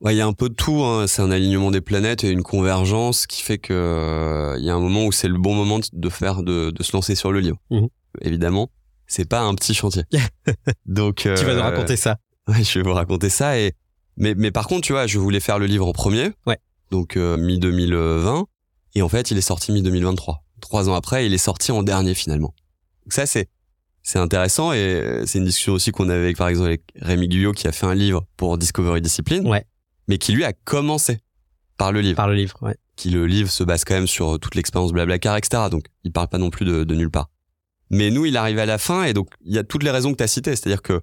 Ouais, 0.00 0.14
il 0.14 0.18
y 0.18 0.22
a 0.22 0.26
un 0.26 0.32
peu 0.32 0.48
de 0.48 0.54
tout. 0.54 0.82
Hein. 0.82 1.06
C'est 1.06 1.20
un 1.20 1.30
alignement 1.30 1.70
des 1.70 1.82
planètes 1.82 2.24
et 2.24 2.30
une 2.30 2.42
convergence 2.42 3.26
qui 3.26 3.42
fait 3.42 3.58
que 3.58 3.74
euh, 3.74 4.56
il 4.58 4.64
y 4.64 4.70
a 4.70 4.74
un 4.74 4.80
moment 4.80 5.04
où 5.04 5.12
c'est 5.12 5.28
le 5.28 5.38
bon 5.38 5.54
moment 5.54 5.78
de 5.92 6.08
faire, 6.08 6.42
de, 6.42 6.70
de 6.70 6.82
se 6.82 6.92
lancer 6.96 7.14
sur 7.14 7.32
le 7.32 7.40
livre. 7.40 7.58
Mhm. 7.70 7.88
Évidemment, 8.22 8.70
c'est 9.06 9.28
pas 9.28 9.42
un 9.42 9.54
petit 9.54 9.74
chantier. 9.74 10.04
Donc 10.86 11.16
Tu 11.16 11.28
vas 11.28 11.54
nous 11.54 11.60
euh, 11.60 11.62
raconter 11.62 11.96
ça. 11.96 12.16
Ouais, 12.48 12.64
je 12.64 12.78
vais 12.78 12.82
vous 12.82 12.94
raconter 12.94 13.28
ça. 13.28 13.58
Et 13.58 13.74
mais 14.16 14.34
mais 14.34 14.50
par 14.50 14.66
contre, 14.66 14.82
tu 14.82 14.92
vois, 14.92 15.06
je 15.06 15.18
voulais 15.18 15.40
faire 15.40 15.58
le 15.58 15.66
livre 15.66 15.86
en 15.86 15.92
premier. 15.92 16.30
Ouais. 16.46 16.58
Donc 16.90 17.16
mi 17.16 17.58
2020 17.58 18.46
et 18.94 19.02
en 19.02 19.08
fait, 19.08 19.30
il 19.30 19.38
est 19.38 19.42
sorti 19.42 19.72
mi 19.72 19.82
2023. 19.82 20.42
Trois 20.60 20.88
ans 20.88 20.94
après, 20.94 21.26
il 21.26 21.32
est 21.34 21.38
sorti 21.38 21.72
en 21.72 21.82
dernier 21.82 22.14
finalement. 22.14 22.54
Donc 23.04 23.12
ça, 23.12 23.26
c'est 23.26 23.48
c'est 24.02 24.18
intéressant 24.18 24.72
et 24.72 25.22
c'est 25.26 25.38
une 25.38 25.44
discussion 25.44 25.74
aussi 25.74 25.90
qu'on 25.92 26.08
avait 26.08 26.22
avec, 26.24 26.36
par 26.38 26.48
exemple 26.48 26.68
avec 26.68 26.82
Rémi 26.96 27.28
Guyot 27.28 27.52
qui 27.52 27.68
a 27.68 27.72
fait 27.72 27.86
un 27.86 27.94
livre 27.94 28.26
pour 28.36 28.56
Discovery 28.58 29.00
Discipline. 29.02 29.46
Ouais. 29.46 29.64
Mais 30.08 30.16
qui 30.18 30.32
lui 30.32 30.44
a 30.44 30.52
commencé 30.52 31.18
par 31.76 31.92
le 31.92 32.00
livre. 32.00 32.16
Par 32.16 32.28
le 32.28 32.34
livre, 32.34 32.56
ouais. 32.62 32.76
Qui 32.96 33.10
le 33.10 33.26
livre 33.26 33.50
se 33.50 33.62
base 33.62 33.84
quand 33.84 33.94
même 33.94 34.06
sur 34.06 34.38
toute 34.40 34.54
l'expérience 34.54 34.92
Blablacar, 34.92 35.36
etc. 35.36 35.64
Donc 35.70 35.84
il 36.04 36.12
parle 36.12 36.28
pas 36.28 36.38
non 36.38 36.50
plus 36.50 36.64
de, 36.66 36.84
de 36.84 36.94
nulle 36.94 37.10
part. 37.10 37.28
Mais 37.90 38.10
nous, 38.10 38.24
il 38.26 38.36
arrive 38.36 38.58
à 38.58 38.66
la 38.66 38.78
fin 38.78 39.04
et 39.04 39.12
donc 39.12 39.28
il 39.44 39.54
y 39.54 39.58
a 39.58 39.64
toutes 39.64 39.82
les 39.82 39.90
raisons 39.90 40.12
que 40.12 40.16
tu 40.18 40.22
as 40.24 40.28
citées. 40.28 40.56
C'est-à-dire 40.56 40.82
que 40.82 41.00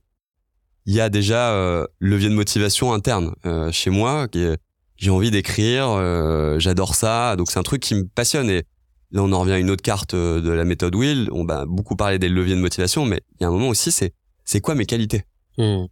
il 0.85 0.93
y 0.93 1.01
a 1.01 1.09
déjà 1.09 1.51
euh, 1.53 1.85
levier 1.99 2.29
de 2.29 2.33
motivation 2.33 2.93
interne 2.93 3.33
euh, 3.45 3.71
chez 3.71 3.89
moi. 3.89 4.27
qui 4.27 4.39
est- 4.39 4.57
J'ai 4.97 5.11
envie 5.11 5.29
d'écrire, 5.29 5.89
euh, 5.89 6.57
j'adore 6.59 6.95
ça. 6.95 7.35
Donc 7.35 7.51
c'est 7.51 7.59
un 7.59 7.63
truc 7.63 7.81
qui 7.81 7.95
me 7.95 8.03
passionne. 8.03 8.49
Et 8.49 8.63
là, 9.11 9.21
on 9.23 9.31
en 9.31 9.41
revient 9.41 9.53
à 9.53 9.59
une 9.59 9.69
autre 9.69 9.83
carte 9.83 10.15
euh, 10.15 10.41
de 10.41 10.49
la 10.49 10.65
méthode 10.65 10.95
Will. 10.95 11.29
On 11.31 11.45
va 11.45 11.65
beaucoup 11.65 11.95
parler 11.95 12.17
des 12.17 12.29
leviers 12.29 12.55
de 12.55 12.61
motivation, 12.61 13.05
mais 13.05 13.21
il 13.39 13.43
y 13.43 13.45
a 13.45 13.47
un 13.47 13.51
moment 13.51 13.69
aussi, 13.69 13.91
c'est 13.91 14.13
c'est 14.43 14.61
quoi 14.61 14.75
mes 14.75 14.85
qualités? 14.85 15.23
Hmm. 15.59 15.85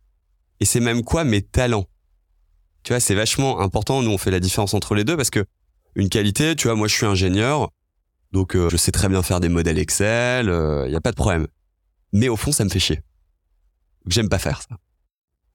et 0.60 0.66
c'est 0.66 0.80
même 0.80 1.04
quoi 1.04 1.24
mes 1.24 1.42
talents? 1.42 1.86
Tu 2.84 2.94
vois, 2.94 3.00
c'est 3.00 3.16
vachement 3.16 3.62
important. 3.62 4.04
Nous, 4.04 4.12
on 4.12 4.18
fait 4.20 4.30
la 4.30 4.40
différence 4.40 4.76
entre 4.76 4.94
les 4.94 5.04
deux 5.04 5.18
parce 5.18 5.32
que 5.32 5.44
une 5.96 6.08
qualité, 6.08 6.56
tu 6.56 6.68
vois, 6.68 6.76
moi, 6.76 6.88
je 6.88 6.94
suis 6.94 7.08
ingénieur, 7.08 7.72
donc 8.32 8.56
euh, 8.56 8.70
je 8.70 8.78
sais 8.78 8.92
très 8.92 9.10
bien 9.10 9.24
faire 9.24 9.40
des 9.40 9.50
modèles 9.50 9.80
Excel, 9.80 10.48
il 10.86 10.92
y 10.92 10.96
a 10.96 11.02
pas 11.02 11.12
de 11.12 11.16
problème. 11.16 11.48
Mais 12.14 12.30
au 12.30 12.36
fond, 12.36 12.52
ça 12.52 12.64
me 12.64 12.70
fait 12.70 12.80
chier. 12.80 13.02
J'aime 14.08 14.30
pas 14.30 14.40
faire 14.40 14.62
ça. 14.62 14.78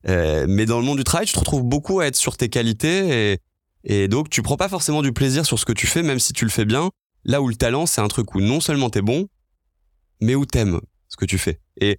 Euh, 0.09 0.47
mais 0.49 0.67
dans 0.67 0.79
le 0.79 0.85
monde 0.85 0.99
du 0.99 1.05
travail, 1.05 1.27
tu 1.27 1.35
te 1.35 1.39
retrouves 1.39 1.63
beaucoup 1.63 2.01
à 2.01 2.07
être 2.07 2.17
sur 2.17 2.37
tes 2.37 2.49
qualités 2.49 3.33
et, 3.33 3.39
et 3.85 4.09
donc 4.09 4.31
tu 4.31 4.43
prends 4.43 4.57
pas 4.57 4.69
forcément 4.69 5.03
du 5.03 5.13
plaisir 5.13 5.45
sur 5.45 5.59
ce 5.59 5.65
que 5.65 5.73
tu 5.73 5.87
fais, 5.87 6.03
même 6.03 6.19
si 6.19 6.33
tu 6.33 6.45
le 6.45 6.51
fais 6.51 6.65
bien. 6.65 6.91
Là 7.25 7.43
où 7.43 7.49
le 7.49 7.55
talent, 7.55 7.85
c'est 7.87 8.01
un 8.01 8.09
truc 8.09 8.35
où 8.35 8.41
non 8.41 8.61
seulement 8.61 8.89
t'es 8.89 9.03
bon, 9.03 9.29
mais 10.23 10.35
où 10.35 10.47
t'aimes 10.47 10.81
ce 11.09 11.17
que 11.17 11.27
tu 11.27 11.37
fais. 11.37 11.61
Et 11.81 11.99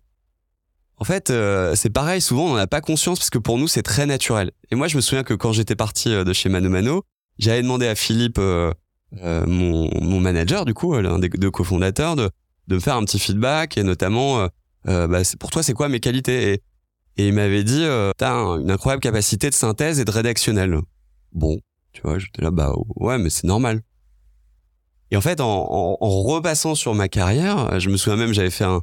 en 0.97 1.03
fait, 1.03 1.29
euh, 1.29 1.75
c'est 1.75 1.89
pareil, 1.89 2.21
souvent 2.21 2.45
on 2.45 2.49
n'en 2.49 2.55
a 2.55 2.67
pas 2.67 2.81
conscience 2.81 3.19
parce 3.19 3.29
que 3.29 3.37
pour 3.39 3.57
nous 3.57 3.67
c'est 3.67 3.83
très 3.83 4.05
naturel. 4.05 4.51
Et 4.71 4.75
moi 4.75 4.87
je 4.87 4.95
me 4.95 5.01
souviens 5.01 5.23
que 5.23 5.33
quand 5.33 5.51
j'étais 5.51 5.75
parti 5.75 6.13
euh, 6.13 6.23
de 6.23 6.33
chez 6.33 6.49
Mano 6.49 6.69
Mano, 6.69 7.03
j'avais 7.37 7.61
demandé 7.61 7.87
à 7.87 7.95
Philippe, 7.95 8.37
euh, 8.39 8.71
euh, 9.17 9.45
mon, 9.45 9.89
mon 10.01 10.19
manager 10.19 10.65
du 10.65 10.73
coup, 10.73 10.93
l'un 10.99 11.19
des 11.19 11.29
deux 11.29 11.51
cofondateurs, 11.51 12.15
de, 12.15 12.29
de 12.67 12.75
me 12.75 12.79
faire 12.79 12.95
un 12.95 13.03
petit 13.03 13.19
feedback 13.19 13.77
et 13.77 13.83
notamment, 13.83 14.41
euh, 14.41 14.47
euh, 14.87 15.07
bah, 15.07 15.21
pour 15.39 15.49
toi 15.49 15.61
c'est 15.63 15.73
quoi 15.73 15.89
mes 15.89 15.99
qualités? 15.99 16.61
Et 17.17 17.27
il 17.27 17.33
m'avait 17.33 17.63
dit, 17.63 17.83
euh, 17.83 18.11
t'as 18.17 18.31
un- 18.33 18.59
une 18.59 18.71
incroyable 18.71 19.01
capacité 19.01 19.49
de 19.49 19.55
synthèse 19.55 19.99
et 19.99 20.05
de 20.05 20.11
rédactionnel. 20.11 20.79
Bon, 21.33 21.59
tu 21.93 22.01
vois, 22.01 22.19
j'étais 22.19 22.41
là, 22.41 22.51
bah 22.51 22.73
ouais, 22.95 23.17
mais 23.17 23.29
c'est 23.29 23.45
normal. 23.47 23.81
Et 25.11 25.17
en 25.17 25.21
fait, 25.21 25.41
en, 25.41 25.47
en, 25.49 25.97
en 25.99 26.21
repassant 26.23 26.73
sur 26.75 26.95
ma 26.95 27.09
carrière, 27.09 27.79
je 27.79 27.89
me 27.89 27.97
souviens 27.97 28.17
même, 28.17 28.33
j'avais 28.33 28.49
fait 28.49 28.63
un, 28.63 28.81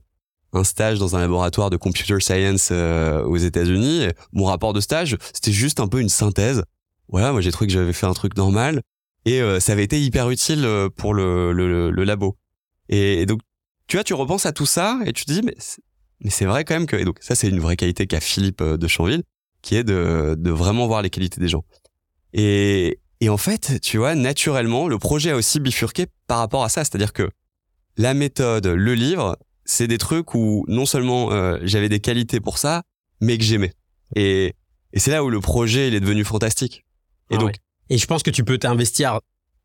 un 0.53 0.65
stage 0.65 0.99
dans 0.99 1.17
un 1.17 1.21
laboratoire 1.21 1.71
de 1.71 1.77
computer 1.77 2.21
science 2.21 2.69
euh, 2.71 3.23
aux 3.25 3.37
États-Unis. 3.39 4.09
Mon 4.33 4.45
rapport 4.45 4.73
de 4.75 4.81
stage, 4.81 5.17
c'était 5.33 5.53
juste 5.53 5.81
un 5.81 5.89
peu 5.89 6.01
une 6.01 6.09
synthèse. 6.11 6.63
Voilà, 7.09 7.33
moi 7.33 7.41
j'ai 7.41 7.51
trouvé 7.51 7.67
que 7.69 7.73
j'avais 7.73 7.95
fait 7.95 8.07
un 8.07 8.13
truc 8.13 8.37
normal 8.37 8.83
et 9.25 9.41
euh, 9.41 9.59
ça 9.61 9.73
avait 9.73 9.85
été 9.85 10.01
hyper 10.03 10.29
utile 10.29 10.65
euh, 10.67 10.91
pour 10.95 11.15
le, 11.15 11.53
le, 11.53 11.91
le 11.91 12.05
labo. 12.05 12.37
Et, 12.91 13.23
et 13.23 13.27
donc, 13.27 13.41
tu 13.87 13.97
vois, 13.97 14.05
tu 14.05 14.13
repenses 14.13 14.45
à 14.45 14.53
tout 14.53 14.67
ça 14.67 15.01
et 15.07 15.15
tu 15.15 15.25
te 15.25 15.33
dis, 15.33 15.41
mais 15.43 15.57
mais 16.21 16.31
c'est 16.31 16.45
vrai 16.45 16.65
quand 16.65 16.75
même 16.75 16.87
que. 16.87 16.97
Et 16.97 17.05
donc, 17.05 17.19
ça, 17.21 17.35
c'est 17.35 17.49
une 17.49 17.61
vraie 17.61 17.77
qualité 17.77 18.07
qu'a 18.07 18.21
Philippe 18.21 18.61
euh, 18.61 18.77
de 18.77 18.89
Chanville, 18.89 19.23
qui 19.63 19.77
est 19.77 19.85
de, 19.85 20.35
de 20.39 20.51
vraiment 20.51 20.87
voir 20.87 21.03
les 21.03 21.11
qualités 21.11 21.41
des 21.41 21.49
gens. 21.49 21.65
Et, 22.33 23.01
et 23.21 23.29
en 23.29 23.37
fait, 23.37 23.81
tu 23.81 23.99
vois, 23.99 24.15
naturellement, 24.15 24.89
le 24.89 24.99
projet 24.99 25.31
a 25.31 25.37
aussi 25.37 25.61
bifurqué 25.61 26.07
par 26.27 26.39
rapport 26.39 26.65
à 26.65 26.69
ça. 26.69 26.85
C'est-à-dire 26.85 27.13
que 27.13 27.31
la 27.97 28.15
méthode, 28.15 28.67
le 28.67 28.95
livre, 28.95 29.37
c'est 29.65 29.89
des 29.89 29.99
trucs 29.99 30.35
où 30.35 30.65
non 30.69 30.87
seulement 30.87 31.33
euh, 31.33 31.59
j'avais 31.63 31.89
des 31.89 32.01
qualités 32.01 32.41
pour 32.41 32.59
ça, 32.59 32.83
mais 33.21 33.37
que 33.39 33.45
j'aimais. 33.45 33.73
Et, 34.15 34.55
et 34.93 34.99
c'est 34.99 35.11
là 35.11 35.25
où 35.25 35.31
le 35.31 35.41
projet 35.41 35.89
il 35.89 35.95
est 35.95 36.01
devenu 36.01 36.25
fantastique. 36.25 36.85
Et 37.31 37.35
Ah 37.35 37.39
donc, 37.39 37.49
ouais. 37.49 37.55
Et 37.91 37.99
je 37.99 38.07
pense 38.07 38.23
que 38.23 38.31
tu 38.31 38.45
peux 38.45 38.59
t'investir 38.59 39.21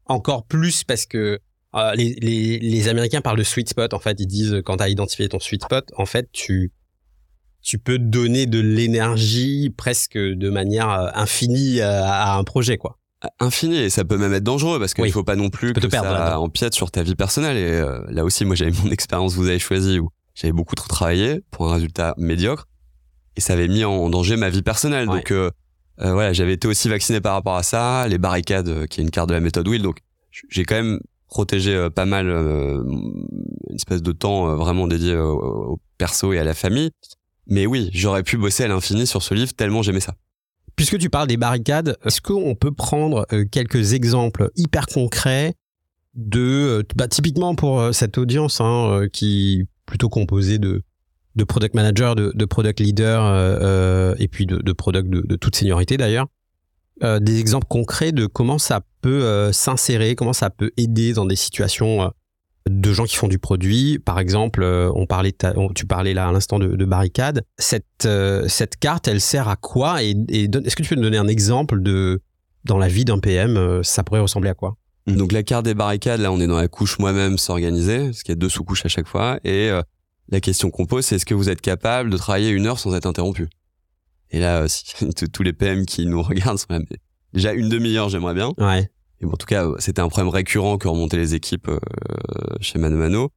encore 0.06 0.46
plus 0.46 0.84
parce 0.84 1.06
que 1.06 1.40
euh, 1.76 1.94
les, 1.96 2.16
les, 2.22 2.60
les 2.60 2.88
Américains 2.88 3.22
parlent 3.22 3.38
de 3.38 3.44
sweet 3.44 3.70
spot. 3.70 3.94
En 3.94 4.00
fait, 4.00 4.20
ils 4.20 4.28
disent 4.28 4.54
euh, 4.54 4.62
quand 4.62 4.78
tu 4.78 4.84
as 4.84 4.90
identifié 4.90 5.28
ton 5.30 5.40
sweet 5.40 5.64
spot, 5.64 5.86
en 5.98 6.06
fait, 6.06 6.30
tu 6.32 6.72
tu 7.62 7.80
peux 7.80 7.98
donner 7.98 8.46
de 8.46 8.60
l'énergie 8.60 9.70
presque 9.76 10.18
de 10.18 10.50
manière 10.50 10.90
euh, 10.90 11.10
infinie 11.14 11.80
à, 11.82 12.34
à 12.34 12.38
un 12.38 12.44
projet, 12.44 12.78
quoi. 12.78 12.98
infini 13.40 13.78
et 13.78 13.90
ça 13.90 14.04
peut 14.04 14.18
même 14.18 14.34
être 14.34 14.44
dangereux 14.44 14.80
parce 14.80 14.94
qu'il 14.94 15.04
Oui. 15.06 15.12
faut 15.12 15.24
pas 15.24 15.38
non 15.38 15.50
plus 15.50 15.72
que 15.72 15.80
te 15.80 15.88
perdre 15.88 16.10
ça 16.10 16.40
empiète 16.42 16.74
sur 16.76 16.92
ta 16.92 17.04
vie 17.04 17.16
personnelle 17.16 17.56
et 17.56 17.64
euh, 17.64 18.02
là 18.10 18.26
aussi 18.26 18.44
moi 18.44 18.56
j'avais 18.56 18.72
mon 18.84 18.92
expérience 18.92 19.36
vous 19.36 19.48
avez 19.48 19.60
choisi 19.60 19.98
où 20.00 20.10
j'avais 20.36 20.52
beaucoup 20.52 20.76
trop 20.76 20.90
travaillé 20.90 21.40
pour 21.52 21.72
un 21.72 21.76
résultat 21.76 22.14
médiocre 22.18 22.68
et 23.38 23.42
ça 23.42 23.54
avait 23.54 23.70
mis 23.70 23.86
en 23.86 24.10
danger 24.10 24.36
ma 24.36 24.50
vie 24.50 24.62
personnelle 24.62 25.08
Ouais. 25.08 25.16
donc 25.20 25.32
euh, 25.32 25.50
euh, 26.02 26.12
voilà 26.12 26.34
j'avais 26.34 26.52
été 26.54 26.68
aussi 26.68 26.90
vacciné 26.90 27.22
par 27.22 27.34
rapport 27.36 27.56
à 27.56 27.64
ça 27.64 28.06
les 28.10 28.18
barricades 28.18 28.68
euh, 28.68 28.88
qui 28.88 29.00
est 29.00 29.04
une 29.06 29.10
carte 29.12 29.30
de 29.30 29.34
la 29.36 29.40
méthode 29.40 29.70
Will 29.70 29.82
donc 29.84 30.00
j'ai 30.50 30.66
quand 30.66 30.76
même 30.76 31.00
protégé 31.34 31.76
euh, 31.76 31.90
pas 31.90 32.06
mal 32.06 32.30
euh, 32.30 32.84
une 33.70 33.76
espèce 33.76 34.02
de 34.02 34.12
temps 34.12 34.48
euh, 34.48 34.56
vraiment 34.56 34.88
dédié 34.88 35.18
au, 35.18 35.74
au 35.74 35.80
perso 35.98 36.32
et 36.32 36.40
à 36.40 36.44
la 36.44 36.54
famille. 36.54 36.92
Mais 37.48 37.66
oui 37.66 37.90
j'aurais 37.92 38.24
pu 38.24 38.38
bosser 38.38 38.64
à 38.64 38.68
l'infini 38.68 39.06
sur 39.06 39.22
ce 39.22 39.34
livre 39.34 39.54
tellement 39.54 39.82
j'aimais 39.82 40.00
ça. 40.00 40.16
Puisque 40.76 40.98
tu 40.98 41.10
parles 41.10 41.28
des 41.28 41.38
barricades, 41.38 41.98
est-ce 42.06 42.22
qu'on 42.22 42.56
peut 42.56 42.72
prendre 42.72 43.28
quelques 43.52 43.94
exemples 43.94 44.50
hyper 44.56 44.88
concrets 44.88 45.54
de, 46.16 46.84
bah, 46.96 47.08
typiquement 47.08 47.54
pour 47.54 47.94
cette 47.94 48.18
audience 48.18 48.60
hein, 48.60 49.06
qui 49.14 49.60
est 49.60 49.68
plutôt 49.86 50.10
composée 50.10 50.58
de, 50.58 50.82
de 51.36 51.44
product 51.44 51.76
manager, 51.76 52.16
de, 52.16 52.32
de 52.34 52.46
product 52.46 52.80
leader 52.80 53.26
euh, 53.26 53.58
euh, 53.62 54.16
et 54.20 54.28
puis 54.28 54.46
de, 54.46 54.58
de 54.58 54.74
product 54.74 55.10
de, 55.10 55.22
de 55.22 55.36
toute 55.36 55.56
seniorité 55.56 55.98
d'ailleurs, 55.98 56.28
euh, 57.02 57.20
des 57.20 57.40
exemples 57.40 57.66
concrets 57.68 58.12
de 58.12 58.28
comment 58.28 58.60
ça 58.60 58.82
peut 59.02 59.24
euh, 59.24 59.52
s'insérer, 59.52 60.16
comment 60.16 60.34
ça 60.34 60.52
peut 60.52 60.70
aider 60.78 61.14
dans 61.14 61.26
des 61.26 61.36
situations 61.36 62.04
euh, 62.04 62.08
de 62.70 62.94
gens 62.94 63.06
qui 63.06 63.16
font 63.16 63.28
du 63.28 63.40
produit. 63.40 63.98
Par 63.98 64.20
exemple, 64.20 64.64
on 64.64 65.06
parlait, 65.06 65.34
tu 65.76 65.86
parlais 65.86 66.14
là 66.14 66.28
à 66.28 66.32
l'instant 66.32 66.60
de, 66.60 66.68
de 66.76 66.86
barricade. 66.86 67.44
Cette, 67.58 68.08
carte, 68.80 69.08
elle 69.08 69.22
sert 69.22 69.50
à 69.50 69.56
quoi? 69.56 70.04
Et, 70.04 70.12
et 70.30 70.44
est-ce 70.44 70.76
que 70.76 70.84
tu 70.84 70.90
peux 70.90 70.96
nous 70.96 71.02
donner 71.02 71.18
un 71.18 71.28
exemple 71.28 71.82
de 71.82 72.22
dans 72.64 72.78
la 72.78 72.88
vie 72.88 73.04
d'un 73.04 73.20
PM, 73.20 73.84
ça 73.84 74.04
pourrait 74.04 74.22
ressembler 74.22 74.50
à 74.50 74.54
quoi? 74.54 74.78
Donc 75.06 75.34
la 75.34 75.44
carte 75.44 75.66
des 75.66 75.74
barricades, 75.74 76.22
là 76.22 76.32
on 76.32 76.40
est 76.40 76.48
dans 76.48 76.56
la 76.56 76.70
couche 76.70 76.98
moi-même 77.00 77.38
s'organiser, 77.38 78.06
parce 78.06 78.24
qu'il 78.24 78.32
y 78.32 78.38
a 78.38 78.40
deux 78.40 78.48
sous-couches 78.48 78.86
à 78.86 78.88
chaque 78.88 79.08
fois, 79.08 79.38
et 79.44 79.70
la 80.30 80.40
question 80.40 80.72
qu'on 80.72 80.86
pose 80.86 81.06
c'est 81.06 81.18
est-ce 81.18 81.26
que 81.26 81.34
vous 81.34 81.50
êtes 81.50 81.60
capable 81.60 82.10
de 82.10 82.16
travailler 82.16 82.52
une 82.52 82.66
heure 82.68 82.80
sans 82.80 82.96
être 82.96 83.06
interrompu? 83.06 83.50
Et 84.34 84.40
là, 84.40 84.64
euh, 84.64 84.68
tous 85.34 85.44
les 85.44 85.54
PM 85.54 85.86
qui 85.86 86.06
nous 86.06 86.22
regardent 86.22 86.58
sont 86.60 86.66
là, 86.70 86.80
mais 86.80 86.98
déjà 87.34 87.54
une 87.54 87.70
demi-heure 87.70 88.10
j'aimerais 88.10 88.34
bien, 88.34 88.52
Ouais. 88.58 88.90
et 89.22 89.26
bon, 89.26 89.32
en 89.34 89.38
tout 89.38 89.46
cas 89.48 89.66
euh, 89.66 89.76
c'était 89.80 90.02
un 90.02 90.10
problème 90.10 90.30
récurrent 90.30 90.78
que 90.78 90.88
remontaient 90.90 91.18
les 91.18 91.34
équipes 91.36 91.70
euh, 91.70 91.80
chez 92.60 92.78
Mano 92.80 92.98
Mano. 92.98 93.30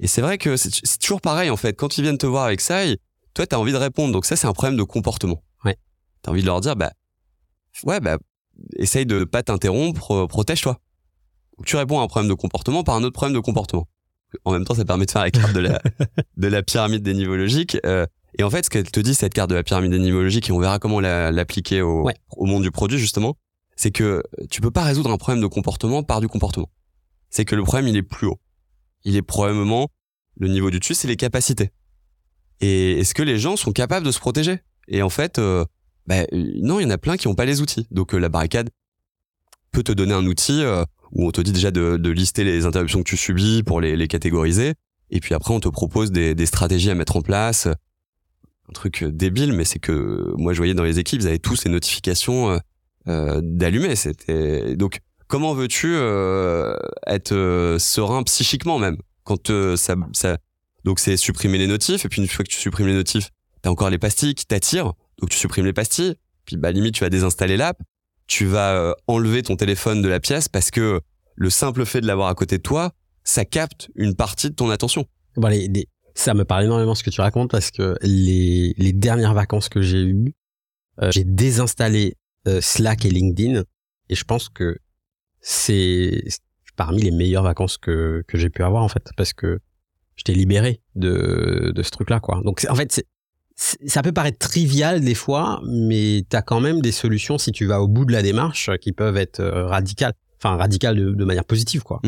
Et 0.00 0.06
c'est 0.08 0.20
vrai 0.20 0.36
que 0.38 0.56
c'est 0.56 0.98
toujours 1.00 1.20
pareil 1.20 1.48
en 1.50 1.56
fait, 1.56 1.74
quand 1.74 1.96
ils 1.98 2.02
viennent 2.02 2.18
te 2.18 2.26
voir 2.26 2.44
avec 2.44 2.60
ça, 2.60 2.84
ils- 2.84 2.98
toi 3.32 3.46
t'as 3.46 3.56
envie 3.56 3.72
de 3.72 3.76
répondre, 3.78 4.12
donc 4.12 4.26
ça 4.26 4.36
c'est 4.36 4.46
un 4.46 4.52
problème 4.52 4.76
de 4.76 4.82
comportement. 4.82 5.42
Ouais. 5.64 5.76
T'as 6.22 6.30
envie 6.32 6.42
de 6.42 6.46
leur 6.46 6.60
dire, 6.60 6.76
bah 6.76 6.92
ouais, 7.84 8.00
bah 8.00 8.18
essaye 8.76 9.06
de 9.06 9.24
pas 9.24 9.42
t'interrompre, 9.42 10.26
protège-toi. 10.26 10.78
Tu 11.64 11.76
réponds 11.76 12.00
à 12.00 12.02
un 12.02 12.06
problème 12.08 12.28
de 12.28 12.34
comportement 12.34 12.82
par 12.82 12.96
un 12.96 13.04
autre 13.04 13.12
problème 13.14 13.34
de 13.34 13.40
comportement. 13.40 13.86
En 14.44 14.50
même 14.52 14.64
temps, 14.64 14.74
ça 14.74 14.84
permet 14.84 15.06
de 15.06 15.10
faire 15.12 15.22
la 15.22 15.30
carte 15.30 15.52
de 15.52 15.60
la, 15.60 15.80
de 16.36 16.48
la 16.48 16.62
pyramide 16.64 17.02
des 17.04 17.14
niveaux 17.14 17.36
logiques. 17.36 17.78
euh, 17.86 18.06
et 18.38 18.42
en 18.42 18.50
fait, 18.50 18.64
ce 18.64 18.70
qu'elle 18.70 18.90
te 18.90 19.00
dit, 19.00 19.14
cette 19.14 19.34
carte 19.34 19.50
de 19.50 19.54
la 19.54 19.62
pyramide 19.62 19.92
logiques, 19.92 20.48
et 20.48 20.52
on 20.52 20.58
verra 20.58 20.78
comment 20.78 21.00
la- 21.00 21.30
l'appliquer 21.30 21.82
au, 21.82 22.02
Ouais. 22.04 22.14
au 22.36 22.46
monde 22.46 22.62
du 22.62 22.70
produit, 22.70 22.98
justement, 22.98 23.36
c'est 23.76 23.90
que 23.90 24.22
tu 24.50 24.60
peux 24.60 24.70
pas 24.70 24.82
résoudre 24.84 25.10
un 25.10 25.16
problème 25.18 25.42
de 25.42 25.46
comportement 25.46 26.02
par 26.02 26.20
du 26.20 26.28
comportement. 26.28 26.70
C'est 27.30 27.44
que 27.44 27.54
le 27.56 27.62
problème, 27.64 27.88
il 27.88 27.96
est 27.96 28.02
plus 28.02 28.26
haut. 28.28 28.38
Il 29.04 29.16
est 29.16 29.22
probablement, 29.22 29.88
le 30.36 30.48
niveau 30.48 30.70
du 30.70 30.78
dessus, 30.80 30.94
c'est 30.94 31.08
les 31.08 31.16
capacités. 31.16 31.70
Et 32.60 33.00
est-ce 33.00 33.14
que 33.14 33.22
les 33.22 33.38
gens 33.38 33.56
sont 33.56 33.72
capables 33.72 34.06
de 34.06 34.12
se 34.12 34.20
protéger? 34.20 34.60
Et 34.88 35.02
en 35.02 35.08
fait, 35.10 35.38
euh, 35.38 35.64
bah, 36.06 36.20
euh, 36.32 36.52
non, 36.62 36.78
il 36.80 36.84
y 36.84 36.86
en 36.86 36.90
a 36.90 36.98
plein 36.98 37.16
qui 37.16 37.26
n'ont 37.28 37.34
pas 37.34 37.44
les 37.44 37.60
outils. 37.60 37.86
Donc 37.90 38.14
euh, 38.14 38.18
la 38.18 38.28
barricade 38.28 38.70
peut 39.72 39.82
te 39.82 39.92
donner 39.92 40.14
un 40.14 40.24
outil 40.26 40.62
euh, 40.62 40.84
où 41.12 41.26
on 41.26 41.30
te 41.32 41.40
dit 41.40 41.52
déjà 41.52 41.70
de, 41.70 41.96
de 41.96 42.10
lister 42.10 42.44
les 42.44 42.64
interruptions 42.64 43.00
que 43.02 43.08
tu 43.08 43.16
subis 43.16 43.62
pour 43.64 43.80
les, 43.80 43.96
les 43.96 44.08
catégoriser. 44.08 44.74
Et 45.10 45.20
puis 45.20 45.34
après, 45.34 45.52
on 45.52 45.60
te 45.60 45.68
propose 45.68 46.12
des, 46.12 46.34
des 46.34 46.46
stratégies 46.46 46.90
à 46.90 46.94
mettre 46.94 47.16
en 47.16 47.20
place. 47.22 47.68
Un 48.68 48.72
truc 48.72 49.02
euh, 49.02 49.10
débile, 49.12 49.52
mais 49.52 49.64
c'est 49.64 49.78
que 49.78 50.32
moi, 50.36 50.52
je 50.52 50.58
voyais 50.58 50.74
dans 50.74 50.84
les 50.84 50.98
équipes, 50.98 51.20
ils 51.20 51.26
avaient 51.28 51.38
tous 51.38 51.56
ces 51.56 51.68
notifications. 51.68 52.50
euh, 52.52 52.58
euh, 53.06 53.40
d'allumer. 53.42 53.96
C'était 53.96 54.76
donc 54.76 55.00
comment 55.28 55.52
veux-tu 55.52 55.92
euh, 55.94 56.74
être 57.06 57.32
euh, 57.32 57.78
serein 57.78 58.22
psychiquement 58.22 58.78
même 58.78 58.96
quand 59.24 59.50
ça, 59.76 59.94
ça 60.14 60.38
donc 60.84 60.98
c'est 60.98 61.18
supprimer 61.18 61.58
les 61.58 61.66
notifs 61.66 62.06
et 62.06 62.08
puis 62.08 62.22
une 62.22 62.28
fois 62.28 62.44
que 62.46 62.50
tu 62.50 62.56
supprimes 62.58 62.86
les 62.86 62.94
notifs, 62.94 63.28
t'as 63.60 63.68
encore 63.68 63.90
les 63.90 63.98
pastilles 63.98 64.34
qui 64.34 64.46
t'attirent, 64.46 64.94
donc 65.20 65.28
tu 65.28 65.36
supprimes 65.36 65.66
les 65.66 65.74
pastilles. 65.74 66.14
Puis 66.46 66.56
bah 66.56 66.72
limite 66.72 66.94
tu 66.94 67.04
vas 67.04 67.10
désinstaller 67.10 67.58
l'app, 67.58 67.78
tu 68.26 68.46
vas 68.46 68.94
enlever 69.06 69.42
ton 69.42 69.56
téléphone 69.56 70.00
de 70.00 70.08
la 70.08 70.18
pièce 70.20 70.48
parce 70.48 70.70
que 70.70 71.02
le 71.36 71.50
simple 71.50 71.84
fait 71.84 72.00
de 72.00 72.06
l'avoir 72.06 72.28
à 72.28 72.34
côté 72.34 72.56
de 72.56 72.62
toi, 72.62 72.92
ça 73.22 73.44
capte 73.44 73.90
une 73.96 74.14
partie 74.14 74.48
de 74.48 74.54
ton 74.54 74.70
attention. 74.70 75.04
Les- 75.68 75.88
ça 76.14 76.34
me 76.34 76.44
parle 76.44 76.64
énormément 76.64 76.94
ce 76.94 77.02
que 77.02 77.10
tu 77.10 77.20
racontes 77.20 77.50
parce 77.50 77.70
que 77.70 77.96
les, 78.02 78.74
les 78.78 78.92
dernières 78.92 79.34
vacances 79.34 79.68
que 79.68 79.82
j'ai 79.82 80.02
eues, 80.02 80.34
euh, 81.02 81.10
j'ai 81.10 81.24
désinstallé 81.24 82.16
euh, 82.46 82.60
Slack 82.60 83.04
et 83.04 83.10
LinkedIn 83.10 83.64
et 84.08 84.14
je 84.14 84.24
pense 84.24 84.48
que 84.48 84.78
c'est 85.40 86.22
parmi 86.76 87.02
les 87.02 87.10
meilleures 87.10 87.42
vacances 87.42 87.78
que, 87.78 88.24
que 88.28 88.38
j'ai 88.38 88.50
pu 88.50 88.62
avoir 88.62 88.82
en 88.82 88.88
fait 88.88 89.02
parce 89.16 89.32
que 89.32 89.60
je 90.16 90.22
t'ai 90.22 90.34
libéré 90.34 90.80
de, 90.94 91.72
de 91.74 91.82
ce 91.82 91.90
truc-là 91.90 92.20
quoi. 92.20 92.40
Donc 92.44 92.64
en 92.68 92.74
fait 92.74 92.92
c'est 92.92 93.06
ça 93.56 94.02
peut 94.02 94.10
paraître 94.10 94.38
trivial 94.38 95.00
des 95.00 95.14
fois, 95.14 95.60
mais 95.64 96.24
tu 96.28 96.36
as 96.36 96.42
quand 96.42 96.60
même 96.60 96.80
des 96.80 96.90
solutions 96.90 97.38
si 97.38 97.52
tu 97.52 97.66
vas 97.66 97.80
au 97.80 97.86
bout 97.86 98.04
de 98.04 98.10
la 98.10 98.20
démarche 98.20 98.68
qui 98.80 98.90
peuvent 98.90 99.16
être 99.16 99.38
euh, 99.38 99.66
radicales, 99.66 100.12
enfin 100.38 100.56
radicales 100.56 100.96
de, 100.96 101.10
de 101.12 101.24
manière 101.24 101.44
positive 101.44 101.84
quoi. 101.84 102.00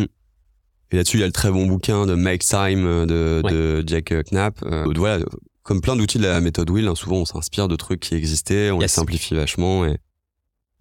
Et 0.93 0.97
là-dessus, 0.97 1.17
il 1.17 1.21
y 1.21 1.25
a 1.25 1.27
le 1.27 1.33
très 1.33 1.51
bon 1.51 1.67
bouquin 1.67 2.07
de 2.07 2.15
Make 2.15 2.45
Time 2.45 2.87
euh, 2.87 3.07
de, 3.07 3.43
Ouais. 3.45 3.53
de 3.53 3.85
Jack 3.87 4.13
euh, 4.13 4.23
Knapp. 4.23 4.61
Euh, 4.65 4.85
voilà, 4.95 5.25
comme 5.63 5.81
plein 5.81 5.97
d'outils 5.97 6.19
de 6.19 6.23
la 6.25 6.41
méthode 6.41 6.71
Wheel, 6.71 6.87
hein, 6.87 6.95
souvent 6.95 7.17
on 7.17 7.25
s'inspire 7.25 7.67
de 7.67 7.75
trucs 7.77 8.01
qui 8.01 8.15
existaient, 8.15 8.71
on 8.71 8.79
les 8.79 8.87
simplifie 8.89 9.35
vachement. 9.35 9.85
Et... 9.85 9.99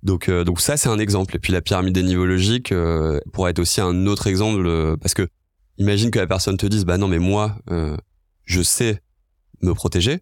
Donc, 0.03 0.30
euh, 0.30 0.43
donc 0.43 0.62
ça, 0.62 0.78
c'est 0.78 0.89
un 0.89 0.99
exemple. 0.99 1.36
Et 1.36 1.39
puis 1.39 1.51
la 1.51 1.62
pyramide 1.62 1.93
des 1.95 2.03
niveaux 2.03 2.28
logiques 2.28 2.72
euh, 2.72 3.20
pourrait 3.34 3.51
être 3.51 3.60
aussi 3.60 3.82
un 3.82 4.06
autre 4.06 4.28
exemple, 4.28 4.66
euh, 4.68 4.95
parce 4.97 5.16
que 5.16 5.28
imagine 5.80 6.12
que 6.12 6.20
la 6.20 6.28
personne 6.28 6.56
te 6.58 6.68
dise, 6.68 6.86
bah 6.86 6.97
non, 6.99 7.08
mais 7.08 7.18
moi, 7.20 7.58
euh, 7.72 7.97
je 8.43 8.62
sais 8.62 9.01
me 9.64 9.74
protéger. 9.74 10.20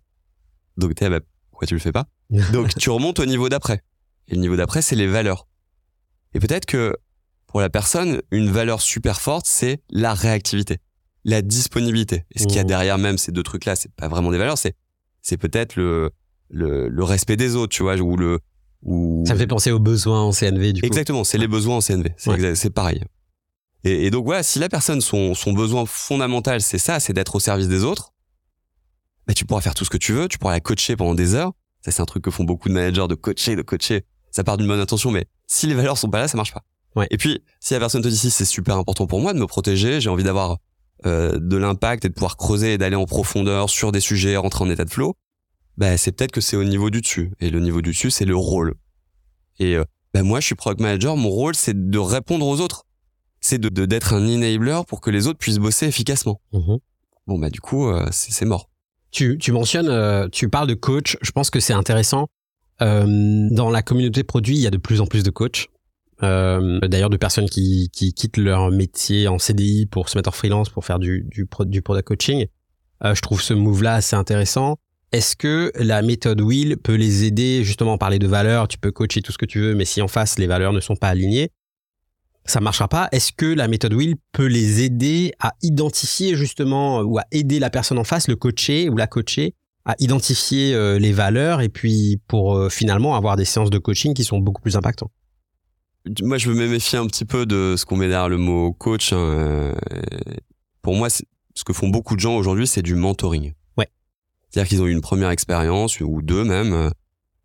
Donc 0.78 0.96
t'es, 0.96 1.06
ah 1.06 1.10
bah, 1.10 1.20
pourquoi 1.52 1.68
tu 1.68 1.74
le 1.74 1.82
fais 1.82 1.92
pas? 1.92 2.06
Donc 2.54 2.74
tu 2.76 2.90
remontes 2.90 3.20
au 3.20 3.26
niveau 3.26 3.50
d'après. 3.50 3.82
Et 4.30 4.36
le 4.36 4.40
niveau 4.42 4.56
d'après, 4.56 4.82
c'est 4.82 4.96
les 4.96 5.08
valeurs. 5.08 5.48
Et 6.34 6.40
peut-être 6.40 6.66
que 6.66 6.96
pour 7.54 7.62
la 7.62 7.70
personne, 7.70 8.20
une 8.32 8.50
valeur 8.50 8.82
super 8.82 9.22
forte, 9.22 9.46
c'est 9.46 9.80
la 9.92 10.16
réactivité, 10.16 10.80
la 11.24 11.44
disponibilité. 11.44 12.26
Et 12.32 12.40
ce 12.40 12.48
qu'il 12.48 12.56
y 12.56 12.60
a 12.60 12.64
Mmh. 12.64 12.68
derrière 12.68 12.98
même 12.98 13.20
ces 13.20 13.32
deux 13.32 13.44
trucs-là, 13.44 13.76
c'est 13.76 13.92
pas 13.94 14.08
vraiment 14.08 14.32
des 14.32 14.40
valeurs, 14.40 14.58
c'est 14.58 14.74
c'est 15.22 15.38
peut-être 15.38 15.76
le, 15.76 16.10
le 16.50 16.90
le 16.90 17.04
respect 17.04 17.38
des 17.38 17.56
autres, 17.56 17.72
tu 17.72 17.84
vois, 17.84 17.96
ou 17.98 18.18
le 18.18 18.40
ou 18.82 19.24
Ça 19.28 19.36
me 19.36 19.40
fait 19.40 19.46
penser 19.46 19.70
aux 19.72 19.78
besoins 19.80 20.22
en 20.24 20.32
CNV 20.32 20.74
du 20.74 20.82
coup. 20.82 20.88
exactement, 20.88 21.24
c'est 21.24 21.38
les 21.38 21.48
besoins 21.48 21.78
en 21.78 21.82
CNV, 21.82 22.10
c'est 22.18 22.32
Ouais. 22.32 22.70
pareil. 22.72 23.04
Et, 23.84 24.08
et 24.08 24.10
donc 24.10 24.26
voilà, 24.26 24.42
si 24.42 24.58
la 24.58 24.68
personne 24.68 25.00
son 25.00 25.36
son 25.36 25.54
besoin 25.54 25.86
fondamental, 25.86 26.60
c'est 26.60 26.80
ça, 26.80 27.00
c'est 27.00 27.14
d'être 27.14 27.36
au 27.36 27.40
service 27.40 27.68
des 27.68 27.84
autres, 27.84 28.14
bah, 29.28 29.34
tu 29.36 29.46
pourras 29.46 29.62
faire 29.62 29.76
tout 29.76 29.86
ce 29.86 29.90
que 29.92 29.98
tu 29.98 30.12
veux, 30.12 30.28
tu 30.28 30.40
pourras 30.40 30.54
la 30.54 30.60
coacher 30.60 30.96
pendant 30.96 31.14
des 31.16 31.36
heures. 31.36 31.52
Ça 31.86 31.92
c'est 31.92 32.02
un 32.02 32.06
truc 32.06 32.24
que 32.24 32.32
font 32.32 32.46
beaucoup 32.46 32.68
de 32.68 32.74
managers 32.74 33.08
de 33.08 33.16
coacher, 33.16 33.56
de 33.56 33.62
coacher. 33.62 34.06
Ça 34.32 34.44
part 34.44 34.58
d'une 34.58 34.68
bonne 34.68 34.80
intention, 34.80 35.12
mais 35.12 35.26
si 35.46 35.68
les 35.68 35.76
valeurs 35.76 36.00
sont 36.00 36.10
pas 36.10 36.20
là, 36.20 36.28
ça 36.28 36.36
marche 36.38 36.52
pas. 36.54 36.64
Ouais. 36.96 37.08
Et 37.12 37.18
puis, 37.18 37.42
si 37.60 37.74
la 37.74 37.80
personne 37.80 38.02
te 38.02 38.08
dit 38.08 38.18
si 38.18 38.30
c'est 38.30 38.46
super 38.46 38.78
important 38.78 39.08
pour 39.08 39.20
moi 39.20 39.34
de 39.34 39.40
me 39.40 39.48
protéger, 39.48 40.00
j'ai 40.00 40.10
envie 40.10 40.24
d'avoir 40.24 40.58
euh, 41.06 41.40
de 41.40 41.58
l'impact 41.58 42.06
et 42.06 42.10
de 42.10 42.14
pouvoir 42.14 42.38
creuser 42.38 42.74
et 42.74 42.78
d'aller 42.78 42.96
en 42.96 43.06
profondeur 43.06 43.70
sur 43.70 43.92
des 43.92 44.00
sujets, 44.00 44.38
rentrer 44.38 44.64
en 44.64 44.70
état 44.70 44.86
de 44.86 44.90
flow, 44.90 45.16
bah 45.78 45.98
c'est 45.98 46.12
peut-être 46.12 46.32
que 46.32 46.42
c'est 46.42 46.56
au 46.56 46.64
niveau 46.64 46.90
du 46.90 47.02
dessus. 47.02 47.32
Et 47.40 47.50
le 47.50 47.60
niveau 47.60 47.82
du 47.82 47.90
dessus, 47.90 48.12
c'est 48.12 48.26
le 48.26 48.36
rôle. 48.36 48.76
Et 49.60 49.76
euh, 49.76 49.84
bah 50.14 50.24
moi, 50.24 50.40
je 50.40 50.46
suis 50.46 50.56
product 50.56 50.82
manager, 50.82 51.18
mon 51.18 51.30
rôle, 51.30 51.56
c'est 51.56 51.90
de 51.90 52.00
répondre 52.00 52.46
aux 52.46 52.60
autres. 52.60 52.86
C'est 53.42 53.58
de 53.58 53.86
d'être 53.86 54.14
un 54.14 54.26
enabler 54.26 54.82
pour 54.88 55.02
que 55.02 55.10
les 55.10 55.28
autres 55.28 55.40
puissent 55.40 55.58
bosser 55.58 55.88
efficacement. 55.88 56.40
Mhm. 56.54 56.78
Bon 57.28 57.40
bah 57.40 57.50
du 57.50 57.60
coup, 57.60 57.88
euh, 57.88 58.08
c'est 58.12 58.32
c'est 58.32 58.46
mort. 58.46 58.70
Tu, 59.12 59.38
tu 59.38 59.52
mentionnes, 59.52 59.90
euh, 59.90 60.28
tu 60.32 60.50
parles 60.50 60.68
de 60.68 60.74
coach. 60.74 61.18
Je 61.22 61.32
pense 61.32 61.52
que 61.52 61.60
c'est 61.60 61.74
intéressant. 61.74 62.28
Euh, 62.82 63.06
dans 63.52 63.70
la 63.70 63.84
communauté 63.84 64.24
produit, 64.24 64.56
il 64.56 64.62
y 64.62 64.68
a 64.68 64.72
de 64.72 64.78
plus 64.78 65.02
en 65.02 65.06
plus 65.06 65.24
de 65.24 65.30
coachs. 65.30 65.68
Euh, 66.24 66.80
D'ailleurs, 66.80 67.10
de 67.10 67.18
personnes 67.18 67.50
qui, 67.50 67.90
qui 67.92 68.14
quittent 68.14 68.38
leur 68.38 68.72
métier 68.72 69.28
en 69.28 69.40
CDI 69.40 69.86
pour 69.86 70.10
se 70.10 70.18
mettre 70.18 70.30
en 70.30 70.34
freelance 70.34 70.70
pour 70.70 70.86
faire 70.86 71.00
du, 71.00 71.26
du, 71.30 71.48
du 71.66 71.82
product 71.82 72.08
coaching. 72.08 72.46
Euh, 73.04 73.14
je 73.16 73.22
trouve 73.22 73.42
ce 73.42 73.54
move-là 73.54 73.96
assez 73.96 74.16
intéressant. 74.16 74.78
Est-ce 75.12 75.36
que 75.36 75.72
la 75.76 76.02
méthode 76.02 76.42
Wheel 76.42 76.78
peut 76.78 76.96
les 76.96 77.26
aider 77.26 77.64
justement 77.64 77.94
à 77.94 77.98
parler 77.98 78.20
de 78.20 78.28
valeurs? 78.28 78.68
Tu 78.68 78.78
peux 78.78 78.92
coacher 78.92 79.22
tout 79.22 79.32
ce 79.32 79.38
que 79.38 79.46
tu 79.46 79.60
veux, 79.60 79.76
mais 79.76 79.86
si 79.86 80.02
en 80.02 80.08
face 80.08 80.40
les 80.40 80.48
valeurs 80.48 80.74
ne 80.74 80.80
sont 80.80 80.96
pas 80.96 81.10
alignées, 81.10 81.50
ça 82.46 82.60
marchera 82.62 82.88
pas. 82.88 83.10
Est-ce 83.12 83.32
que 83.32 83.46
la 83.46 83.68
méthode 83.68 83.94
Wheel 83.94 84.16
peut 84.32 84.48
les 84.48 84.84
aider 84.84 85.34
à 85.40 85.54
identifier 85.62 86.36
justement 86.36 87.02
ou 87.02 87.20
à 87.20 87.26
aider 87.32 87.60
la 87.60 87.70
personne 87.70 88.00
en 88.00 88.04
face, 88.04 88.28
le 88.28 88.36
coacher 88.36 88.90
ou 88.90 88.98
la 88.98 89.08
coacher, 89.08 89.54
à 89.86 89.96
identifier 90.00 90.74
euh, 90.74 90.98
les 90.98 91.12
valeurs 91.12 91.62
et 91.62 91.70
puis 91.70 92.20
pour 92.28 92.72
finalement 92.72 93.16
avoir 93.16 93.36
des 93.36 93.46
séances 93.46 93.70
de 93.70 93.78
coaching 93.78 94.14
qui 94.14 94.24
sont 94.24 94.40
beaucoup 94.40 94.62
plus 94.62 94.78
impactantes? 94.78 95.12
Moi, 96.22 96.38
je 96.38 96.50
veux 96.50 96.56
me 96.56 96.68
méfier 96.68 97.00
un 97.00 97.08
petit 97.08 97.26
peu 97.26 97.46
de 97.46 97.76
ce 97.78 97.86
qu'on 97.86 97.96
met 97.96 98.08
derrière 98.10 98.30
le 98.30 98.38
mot 98.38 98.74
coach. 98.74 99.14
hein, 99.14 99.18
euh, 99.18 99.74
Pour 100.82 100.96
moi, 100.96 101.10
ce 101.10 101.24
que 101.66 101.72
font 101.74 101.88
beaucoup 101.88 102.16
de 102.16 102.20
gens 102.20 102.36
aujourd'hui, 102.36 102.68
c'est 102.68 102.82
du 102.82 102.96
mentoring. 102.96 103.54
Ouais. 103.78 103.88
C'est-à-dire 104.50 104.68
qu'ils 104.70 104.82
ont 104.82 104.88
eu 104.88 104.92
une 104.92 105.02
première 105.02 105.30
expérience 105.30 106.00
ou 106.02 106.22
deux 106.22 106.44
même. 106.44 106.74
euh, 106.74 106.90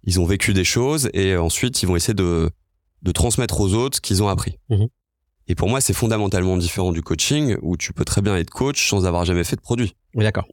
Ils 0.04 0.18
ont 0.20 0.24
vécu 0.26 0.52
des 0.54 0.64
choses 0.64 1.09
et 1.14 1.36
ensuite 1.36 1.82
ils 1.82 1.86
vont 1.86 1.96
essayer 1.96 2.14
de 2.14 2.50
de 3.02 3.12
transmettre 3.12 3.61
aux 3.61 3.74
autres 3.74 3.96
ce 3.98 4.00
qu'ils 4.00 4.24
ont 4.24 4.28
appris. 4.28 4.59
Mhm. 4.70 4.88
Et 5.46 5.54
pour 5.54 5.68
moi, 5.68 5.80
c'est 5.80 5.92
fondamentalement 5.92 6.56
différent 6.56 6.90
du 6.90 7.00
coaching 7.00 7.56
où 7.62 7.76
tu 7.76 7.92
peux 7.92 8.04
très 8.04 8.22
bien 8.22 8.36
être 8.36 8.50
coach 8.50 8.88
sans 8.88 9.06
avoir 9.06 9.24
jamais 9.24 9.44
fait 9.44 9.54
de 9.54 9.61
produit. 9.61 9.94
Oui, 10.14 10.24
d'accord. 10.24 10.48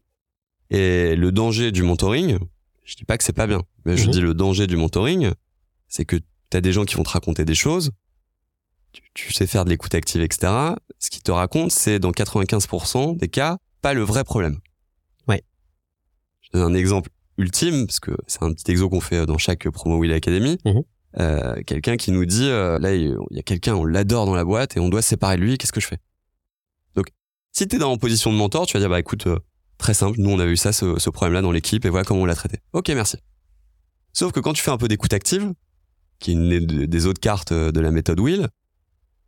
Et 0.70 1.16
le 1.16 1.32
danger 1.32 1.72
du 1.72 1.82
mentoring, 1.82 2.38
je 2.84 2.96
dis 2.96 3.04
pas 3.04 3.18
que 3.18 3.24
c'est 3.24 3.34
pas 3.34 3.48
bien, 3.48 3.64
mais 3.86 3.98
je 3.98 4.06
Mhm. 4.06 4.12
dis 4.12 4.22
le 4.22 4.34
danger 4.36 4.68
du 4.68 4.78
mentoring, 4.78 5.32
c'est 5.88 6.06
que 6.06 6.18
tu 6.50 6.58
as 6.58 6.62
des 6.62 6.72
gens 6.72 6.86
qui 6.86 6.96
vont 6.96 7.04
te 7.04 7.10
raconter 7.10 7.46
des 7.46 7.56
choses, 7.56 7.92
tu, 8.92 9.02
tu 9.14 9.34
sais 9.34 9.48
faire 9.48 9.66
de 9.66 9.70
l'écoute 9.70 9.94
active, 9.96 10.22
etc. 10.22 10.52
Ce 11.00 11.10
qu'ils 11.10 11.24
te 11.24 11.32
racontent, 11.32 11.70
c'est 11.70 12.00
dans 12.00 12.12
95% 12.12 13.18
des 13.18 13.28
cas, 13.28 13.58
pas 13.82 13.94
le 13.94 14.02
vrai 14.02 14.24
problème. 14.24 14.60
Ouais. 15.28 15.44
Je 16.42 16.50
donne 16.54 16.72
un 16.72 16.76
exemple 16.76 17.10
ultime, 17.38 17.86
parce 17.86 18.00
que 18.00 18.12
c'est 18.28 18.44
un 18.44 18.54
petit 18.54 18.72
exo 18.72 18.90
qu'on 18.90 19.02
fait 19.02 19.26
dans 19.26 19.38
chaque 19.38 19.70
promo 19.70 19.98
Will 19.98 20.14
Academy. 20.14 20.58
Mhm. 20.66 20.84
Euh, 21.18 21.62
quelqu'un 21.66 21.96
qui 21.98 22.12
nous 22.12 22.26
dit, 22.26 22.50
euh, 22.50 22.78
là, 22.80 22.94
il 22.94 23.16
y 23.32 23.40
a 23.40 23.44
quelqu'un, 23.44 23.76
on 23.76 23.86
l'adore 23.86 24.26
dans 24.26 24.36
la 24.36 24.44
boîte 24.44 24.76
et 24.76 24.80
on 24.80 24.90
doit 24.90 25.02
se 25.02 25.10
séparer 25.10 25.38
de 25.38 25.42
lui, 25.42 25.58
qu'est-ce 25.58 25.72
que 25.72 25.80
je 25.80 25.88
fais? 25.88 26.00
Donc, 26.96 27.08
si 27.52 27.68
t'es 27.68 27.78
dans 27.78 27.92
en 27.92 27.98
position 27.98 28.32
de 28.32 28.38
mentor, 28.38 28.66
tu 28.66 28.74
vas 28.74 28.80
dire, 28.80 28.90
bah 28.90 29.00
écoute, 29.00 29.28
euh, 29.28 29.40
Très 29.78 29.94
simple, 29.94 30.20
nous 30.20 30.30
on 30.30 30.40
a 30.40 30.46
eu 30.46 30.58
ça, 30.58 30.72
ce, 30.72 30.98
ce 31.00 31.10
problème-là 31.10 31.42
dans 31.42 31.52
l'équipe 31.52 31.86
et 31.86 31.90
voilà 31.90 32.06
comment 32.06 32.22
on 32.22 32.26
l'a 32.26 32.36
traité. 32.36 32.60
Ok, 32.74 32.90
merci. 32.90 33.18
Sauf 34.14 34.32
que 34.32 34.40
quand 34.40 34.54
tu 34.54 34.64
fais 34.64 34.72
un 34.72 34.78
peu 34.78 34.88
d'écoute 34.88 35.14
active, 35.14 35.54
qui 36.20 36.32
est 36.32 36.34
une 36.34 36.86
des- 36.88 37.06
autres 37.06 37.20
cartes 37.22 37.52
euh, 37.52 37.72
de 37.72 37.80
la 37.80 37.92
méthode 37.92 38.20
Wheel, 38.20 38.48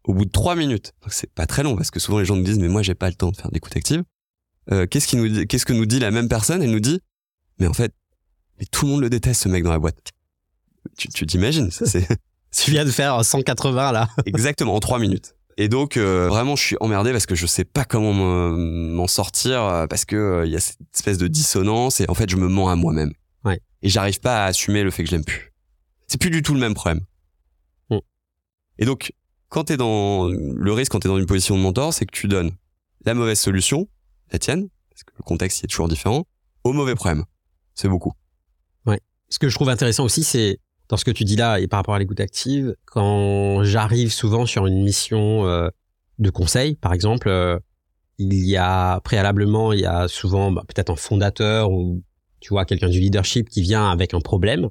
au 0.03 0.13
bout 0.13 0.25
de 0.25 0.31
trois 0.31 0.55
minutes, 0.55 0.93
c'est 1.07 1.31
pas 1.33 1.45
très 1.45 1.63
long 1.63 1.75
parce 1.75 1.91
que 1.91 1.99
souvent 1.99 2.19
les 2.19 2.25
gens 2.25 2.35
nous 2.35 2.43
disent 2.43 2.59
mais 2.59 2.69
moi 2.69 2.81
j'ai 2.81 2.95
pas 2.95 3.09
le 3.09 3.15
temps 3.15 3.31
de 3.31 3.35
faire 3.35 3.51
d'écoute 3.51 3.75
active. 3.75 4.03
Euh, 4.71 4.85
qu'est-ce 4.85 5.07
qui 5.07 5.15
nous 5.17 5.45
qu'est-ce 5.45 5.65
que 5.65 5.73
nous 5.73 5.85
dit 5.85 5.99
la 5.99 6.11
même 6.11 6.29
personne? 6.29 6.61
Elle 6.61 6.71
nous 6.71 6.79
dit 6.79 7.01
mais 7.59 7.67
en 7.67 7.73
fait, 7.73 7.93
mais 8.59 8.65
tout 8.65 8.85
le 8.85 8.91
monde 8.91 9.01
le 9.01 9.09
déteste 9.09 9.43
ce 9.43 9.49
mec 9.49 9.63
dans 9.63 9.71
la 9.71 9.79
boîte. 9.79 9.97
Tu 10.97 11.09
tu 11.09 11.25
t'imagines? 11.25 11.71
Ça, 11.71 11.85
c'est 11.85 12.07
Tu 12.55 12.71
viens 12.71 12.85
de 12.85 12.91
faire 12.91 13.23
180 13.23 13.91
là. 13.91 14.07
Exactement, 14.25 14.73
en 14.75 14.79
trois 14.79 14.99
minutes. 14.99 15.35
Et 15.57 15.67
donc 15.69 15.97
euh, 15.97 16.27
vraiment, 16.29 16.55
je 16.55 16.63
suis 16.63 16.77
emmerdé 16.79 17.11
parce 17.11 17.25
que 17.25 17.35
je 17.35 17.45
sais 17.45 17.65
pas 17.65 17.83
comment 17.83 18.13
me- 18.13 18.91
m'en 18.93 19.07
sortir 19.07 19.85
parce 19.89 20.05
que 20.05 20.15
euh, 20.15 20.45
il 20.45 20.51
y 20.51 20.55
a 20.55 20.59
cette 20.59 20.77
espèce 20.95 21.17
de 21.17 21.27
dissonance 21.27 21.99
et 21.99 22.05
en 22.09 22.13
fait, 22.13 22.29
je 22.29 22.37
me 22.37 22.47
mens 22.47 22.69
à 22.69 22.75
moi-même. 22.75 23.11
Ouais. 23.43 23.59
Et 23.81 23.89
j'arrive 23.89 24.19
pas 24.21 24.43
à 24.43 24.45
assumer 24.45 24.83
le 24.83 24.91
fait 24.91 25.03
que 25.03 25.09
je 25.09 25.15
l'aime 25.15 25.25
plus. 25.25 25.51
C'est 26.07 26.19
plus 26.19 26.31
du 26.31 26.41
tout 26.41 26.53
le 26.53 26.59
même 26.59 26.73
problème. 26.73 27.01
Mm. 27.89 27.97
Et 28.79 28.85
donc, 28.85 29.13
quand 29.49 29.65
t'es 29.65 29.77
dans 29.77 30.27
le 30.27 30.73
risque, 30.73 30.91
quand 30.91 30.99
t'es 30.99 31.09
dans 31.09 31.17
une 31.17 31.25
position 31.25 31.57
de 31.57 31.61
mentor, 31.61 31.93
c'est 31.93 32.05
que 32.05 32.15
tu 32.15 32.27
donnes 32.27 32.51
la 33.05 33.13
mauvaise 33.13 33.39
solution, 33.39 33.87
la 34.31 34.39
tienne, 34.39 34.67
parce 34.89 35.03
que 35.03 35.13
le 35.17 35.23
contexte 35.23 35.59
il 35.61 35.65
est 35.65 35.67
toujours 35.67 35.87
différent, 35.87 36.25
au 36.63 36.73
mauvais 36.73 36.95
problème. 36.95 37.23
C'est 37.75 37.89
beaucoup. 37.89 38.13
Ce 39.29 39.39
que 39.39 39.49
je 39.49 39.55
trouve 39.55 39.69
intéressant 39.69 40.05
aussi, 40.05 40.23
c'est 40.23 40.59
dans 40.87 40.95
ce 40.95 41.03
que 41.03 41.11
tu 41.11 41.25
dis 41.25 41.35
là 41.35 41.59
et 41.59 41.67
par 41.67 41.79
rapport 41.79 41.95
à 41.95 41.99
l'écoute 41.99 42.19
active, 42.19 42.75
quand 42.85 43.63
j'arrive 43.63 44.11
souvent 44.11 44.45
sur 44.45 44.67
une 44.67 44.83
mission 44.83 45.45
euh, 45.45 45.67
de 46.17 46.29
conseil, 46.29 46.75
par 46.75 46.93
exemple, 46.93 47.27
euh, 47.27 47.59
il 48.17 48.33
y 48.33 48.55
a 48.55 49.01
préalablement, 49.01 49.73
il 49.73 49.81
y 49.81 49.85
a 49.85 50.07
souvent 50.07 50.51
bah, 50.51 50.63
peut-être 50.65 50.91
un 50.91 50.95
fondateur 50.95 51.71
ou 51.71 52.03
tu 52.39 52.49
vois 52.49 52.63
quelqu'un 52.63 52.87
du 52.87 52.99
leadership 52.99 53.49
qui 53.49 53.61
vient 53.61 53.89
avec 53.89 54.13
un 54.13 54.21
problème 54.21 54.69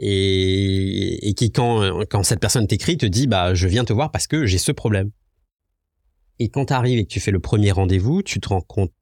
et, 0.00 1.28
et 1.28 1.34
qui 1.34 1.50
quand 1.50 2.04
quand 2.10 2.22
cette 2.22 2.40
personne 2.40 2.66
t'écrit 2.66 2.96
te 2.96 3.06
dit 3.06 3.26
bah 3.26 3.54
je 3.54 3.66
viens 3.66 3.84
te 3.84 3.92
voir 3.92 4.10
parce 4.10 4.26
que 4.26 4.46
j'ai 4.46 4.58
ce 4.58 4.72
problème. 4.72 5.10
Et 6.38 6.48
quand 6.48 6.66
tu 6.66 6.72
arrives 6.72 6.98
et 6.98 7.04
que 7.04 7.10
tu 7.10 7.20
fais 7.20 7.32
le 7.32 7.40
premier 7.40 7.72
rendez-vous, 7.72 8.22
tu 8.22 8.40
te 8.40 8.48
rends 8.48 8.60
compte 8.60 8.92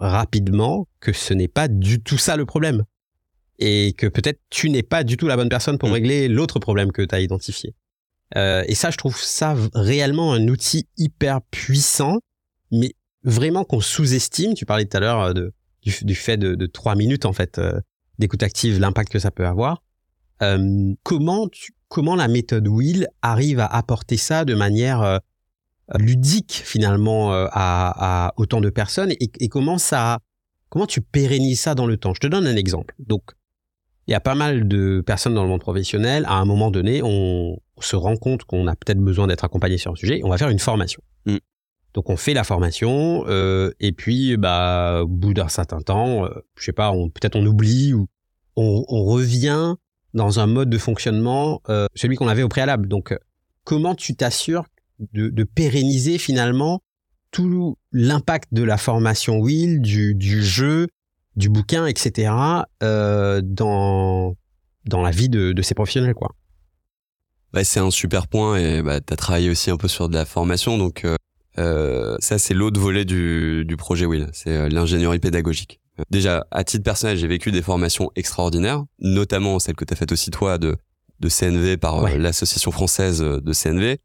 rapidement 0.00 0.88
que 1.00 1.12
ce 1.12 1.34
n'est 1.34 1.48
pas 1.48 1.68
du 1.68 2.02
tout 2.02 2.16
ça 2.18 2.36
le 2.36 2.46
problème 2.46 2.84
et 3.58 3.94
que 3.96 4.06
peut-être 4.06 4.40
tu 4.50 4.70
n'es 4.70 4.82
pas 4.82 5.04
du 5.04 5.16
tout 5.16 5.26
la 5.26 5.36
bonne 5.36 5.48
personne 5.48 5.78
pour 5.78 5.90
Mm. 5.90 5.92
régler 5.92 6.28
l'autre 6.28 6.58
problème 6.58 6.92
que 6.92 7.02
tu 7.02 7.14
as 7.14 7.20
identifié. 7.20 7.74
Euh, 8.36 8.64
et 8.66 8.74
ça, 8.74 8.90
je 8.90 8.96
trouve 8.96 9.18
ça 9.20 9.54
réellement 9.74 10.32
un 10.32 10.48
outil 10.48 10.88
hyper 10.96 11.40
puissant, 11.50 12.18
mais 12.72 12.94
vraiment 13.22 13.64
qu'on 13.64 13.80
sous-estime. 13.80 14.54
Tu 14.54 14.66
parlais 14.66 14.84
tout 14.84 14.96
à 14.96 15.00
l'heure 15.00 15.20
euh, 15.22 15.32
de, 15.32 15.52
du, 15.82 15.92
du 16.02 16.14
fait 16.14 16.36
de, 16.36 16.54
de 16.54 16.66
trois 16.66 16.96
minutes 16.96 17.24
en 17.24 17.32
fait 17.32 17.58
euh, 17.58 17.78
d'écoute 18.18 18.42
active, 18.42 18.80
l'impact 18.80 19.12
que 19.12 19.18
ça 19.18 19.30
peut 19.30 19.46
avoir. 19.46 19.82
Euh, 20.42 20.92
comment 21.02 21.48
tu, 21.48 21.72
comment 21.88 22.14
la 22.14 22.28
méthode 22.28 22.68
Will 22.68 23.08
arrive 23.22 23.60
à 23.60 23.66
apporter 23.66 24.16
ça 24.16 24.44
de 24.44 24.54
manière 24.54 25.02
euh, 25.02 25.18
ludique 25.98 26.62
finalement 26.64 27.32
euh, 27.32 27.46
à, 27.52 28.26
à 28.28 28.34
autant 28.36 28.60
de 28.60 28.70
personnes 28.70 29.12
et, 29.12 29.30
et 29.40 29.48
comment 29.48 29.78
ça 29.78 30.18
comment 30.68 30.86
tu 30.86 31.00
pérennises 31.00 31.60
ça 31.60 31.74
dans 31.74 31.86
le 31.86 31.96
temps? 31.96 32.14
Je 32.14 32.20
te 32.20 32.26
donne 32.26 32.46
un 32.46 32.56
exemple. 32.56 32.94
Donc 32.98 33.32
il 34.06 34.12
y 34.12 34.14
a 34.14 34.20
pas 34.20 34.34
mal 34.34 34.68
de 34.68 35.02
personnes 35.04 35.34
dans 35.34 35.42
le 35.42 35.48
monde 35.48 35.60
professionnel. 35.60 36.24
À 36.28 36.34
un 36.34 36.44
moment 36.44 36.70
donné, 36.70 37.00
on, 37.02 37.58
se 37.80 37.96
rend 37.96 38.16
compte 38.16 38.44
qu'on 38.44 38.66
a 38.68 38.74
peut-être 38.74 39.00
besoin 39.00 39.26
d'être 39.26 39.44
accompagné 39.44 39.76
sur 39.76 39.92
un 39.92 39.96
sujet. 39.96 40.20
Et 40.20 40.24
on 40.24 40.30
va 40.30 40.38
faire 40.38 40.48
une 40.48 40.58
formation. 40.58 41.02
Mm. 41.26 41.36
Donc 41.92 42.08
on 42.08 42.16
fait 42.16 42.34
la 42.34 42.44
formation 42.44 43.24
euh, 43.26 43.70
et 43.80 43.92
puis 43.92 44.36
bah 44.36 45.02
au 45.02 45.08
bout 45.08 45.34
d'un 45.34 45.48
certain 45.48 45.80
temps, 45.80 46.24
euh, 46.24 46.30
je 46.58 46.64
sais 46.64 46.72
pas, 46.72 46.90
on, 46.92 47.08
peut-être 47.08 47.36
on 47.36 47.44
oublie 47.44 47.94
ou 47.94 48.06
on, 48.54 48.84
on 48.88 49.04
revient 49.04 49.76
dans 50.16 50.40
un 50.40 50.46
mode 50.46 50.70
de 50.70 50.78
fonctionnement 50.78 51.62
euh, 51.68 51.86
celui 51.94 52.16
qu'on 52.16 52.26
avait 52.26 52.42
au 52.42 52.48
préalable. 52.48 52.88
Donc 52.88 53.12
euh, 53.12 53.18
comment 53.62 53.94
tu 53.94 54.16
t'assures 54.16 54.64
de, 55.12 55.44
pérenniser 55.44 56.18
finalement 56.18 56.80
tout 57.30 57.76
l'impact 57.92 58.48
de 58.52 58.62
la 58.62 58.78
formation 58.78 59.38
Will, 59.38 59.80
du, 59.82 60.42
jeu, 60.42 60.88
du 61.36 61.50
bouquin, 61.50 61.86
etc. 61.86 62.32
euh, 62.82 63.42
dans 63.44 64.34
dans 64.86 65.02
la 65.02 65.10
vie 65.10 65.28
de, 65.28 65.60
ces 65.62 65.74
professionnels 65.74 66.14
quoi? 66.14 66.34
Bah, 67.52 67.62
c'est 67.64 67.80
un 67.80 67.90
super 67.90 68.26
point 68.26 68.56
et 68.56 68.82
bah, 68.82 69.00
tu 69.00 69.12
as 69.12 69.16
travaillé 69.16 69.50
aussi 69.50 69.70
un 69.70 69.76
peu 69.76 69.88
sur 69.88 70.08
de 70.08 70.14
la 70.14 70.24
formation. 70.24 70.78
Donc 70.78 71.06
ça, 71.56 72.38
c'est 72.38 72.54
l'autre 72.54 72.80
volet 72.80 73.04
du, 73.04 73.64
du 73.66 73.76
projet 73.76 74.06
Will, 74.06 74.28
c'est 74.32 74.68
l'ingénierie 74.70 75.18
pédagogique. 75.18 75.80
Euh, 75.98 76.02
Déjà, 76.10 76.46
à 76.50 76.64
titre 76.64 76.84
personnel, 76.84 77.16
j'ai 77.16 77.26
vécu 77.26 77.52
des 77.52 77.62
formations 77.62 78.10
extraordinaires, 78.16 78.84
notamment 79.00 79.58
celle 79.58 79.74
que 79.76 79.84
tu 79.84 79.92
as 79.92 79.96
faite 79.96 80.12
aussi 80.12 80.30
toi 80.30 80.58
de, 80.58 80.76
de 81.20 81.28
CNV 81.28 81.76
par 81.76 81.96
euh, 81.98 82.02
Ouais. 82.04 82.18
l'association 82.18 82.70
française 82.70 83.20
de 83.20 83.52
CNV. 83.52 83.98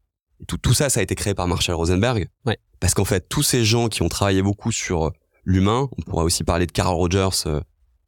Tout, 0.48 0.58
tout 0.58 0.74
ça, 0.74 0.88
ça 0.90 1.00
a 1.00 1.02
été 1.02 1.14
créé 1.14 1.34
par 1.34 1.46
Marshall 1.46 1.76
Rosenberg. 1.76 2.28
Ouais. 2.46 2.58
Parce 2.80 2.94
qu'en 2.94 3.04
fait, 3.04 3.28
tous 3.28 3.42
ces 3.42 3.64
gens 3.64 3.88
qui 3.88 4.02
ont 4.02 4.08
travaillé 4.08 4.42
beaucoup 4.42 4.72
sur 4.72 5.06
euh, 5.06 5.10
l'humain, 5.44 5.88
on 5.98 6.02
pourrait 6.02 6.24
aussi 6.24 6.42
parler 6.44 6.66
de 6.66 6.72
Carl 6.72 6.94
Rogers, 6.94 7.28
euh, 7.46 7.60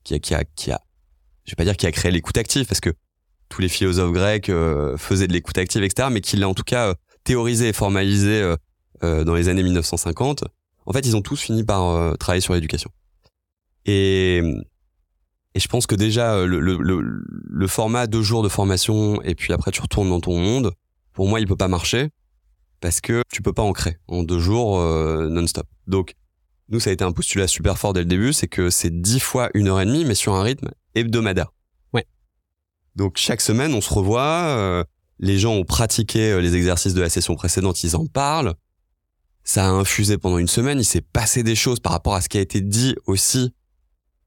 qui 0.02 0.14
a, 0.14 0.18
qui 0.18 0.34
a, 0.34 0.44
qui 0.44 0.72
a, 0.72 0.80
je 1.44 1.52
vais 1.52 1.56
pas 1.56 1.64
dire 1.64 1.76
qui 1.76 1.86
a 1.86 1.92
créé 1.92 2.10
l'écoute 2.10 2.36
active, 2.38 2.66
parce 2.66 2.80
que 2.80 2.90
tous 3.50 3.60
les 3.60 3.68
philosophes 3.68 4.12
grecs 4.12 4.48
euh, 4.48 4.96
faisaient 4.96 5.28
de 5.28 5.32
l'écoute 5.32 5.58
active, 5.58 5.84
etc., 5.84 6.08
mais 6.10 6.20
qui 6.20 6.36
l'a 6.36 6.48
en 6.48 6.54
tout 6.54 6.64
cas 6.64 6.88
euh, 6.88 6.94
théorisé 7.22 7.68
et 7.68 7.72
formalisé 7.72 8.40
euh, 8.42 8.56
euh, 9.04 9.22
dans 9.24 9.34
les 9.34 9.48
années 9.48 9.62
1950. 9.62 10.44
En 10.86 10.92
fait, 10.92 11.06
ils 11.06 11.14
ont 11.16 11.22
tous 11.22 11.40
fini 11.40 11.62
par 11.62 11.84
euh, 11.90 12.14
travailler 12.14 12.40
sur 12.40 12.54
l'éducation. 12.54 12.90
Et, 13.86 14.38
et 15.54 15.60
je 15.60 15.68
pense 15.68 15.86
que 15.86 15.94
déjà, 15.94 16.34
euh, 16.34 16.46
le, 16.46 16.60
le, 16.60 16.76
le, 16.78 17.22
le 17.26 17.66
format 17.66 18.06
deux 18.06 18.22
jours 18.22 18.42
de 18.42 18.48
formation, 18.48 19.20
et 19.22 19.34
puis 19.34 19.52
après 19.52 19.70
tu 19.70 19.80
retournes 19.80 20.08
dans 20.08 20.20
ton 20.20 20.38
monde, 20.38 20.72
pour 21.12 21.28
moi, 21.28 21.40
il 21.40 21.46
peut 21.46 21.56
pas 21.56 21.68
marcher, 21.68 22.10
parce 22.80 23.00
que 23.00 23.22
tu 23.32 23.40
peux 23.42 23.52
pas 23.52 23.62
en 23.62 23.72
créer 23.72 23.96
en 24.08 24.22
deux 24.22 24.40
jours 24.40 24.80
euh, 24.80 25.28
non-stop. 25.28 25.66
Donc, 25.86 26.14
nous, 26.68 26.80
ça 26.80 26.90
a 26.90 26.92
été 26.92 27.04
un 27.04 27.12
postulat 27.12 27.46
super 27.46 27.78
fort 27.78 27.92
dès 27.92 28.00
le 28.00 28.06
début, 28.06 28.32
c'est 28.32 28.48
que 28.48 28.70
c'est 28.70 29.00
dix 29.00 29.20
fois 29.20 29.50
une 29.54 29.68
heure 29.68 29.80
et 29.80 29.86
demie, 29.86 30.04
mais 30.04 30.14
sur 30.14 30.34
un 30.34 30.42
rythme 30.42 30.70
hebdomadaire. 30.94 31.52
Ouais. 31.92 32.06
Donc 32.96 33.16
chaque 33.18 33.40
semaine, 33.40 33.74
on 33.74 33.80
se 33.80 33.92
revoit. 33.92 34.22
euh, 34.22 34.84
les 35.20 35.38
gens 35.38 35.52
ont 35.52 35.64
pratiqué 35.64 36.40
les 36.40 36.56
exercices 36.56 36.94
de 36.94 37.00
la 37.00 37.08
session 37.08 37.36
précédente, 37.36 37.84
ils 37.84 37.96
en 37.96 38.06
parlent. 38.06 38.54
Ça 39.44 39.66
a 39.66 39.70
infusé 39.70 40.18
pendant 40.18 40.38
une 40.38 40.48
semaine. 40.48 40.78
Il 40.80 40.84
s'est 40.84 41.02
passé 41.02 41.42
des 41.42 41.54
choses 41.54 41.78
par 41.80 41.92
rapport 41.92 42.14
à 42.14 42.20
ce 42.22 42.28
qui 42.28 42.38
a 42.38 42.40
été 42.40 42.60
dit 42.62 42.96
aussi 43.06 43.54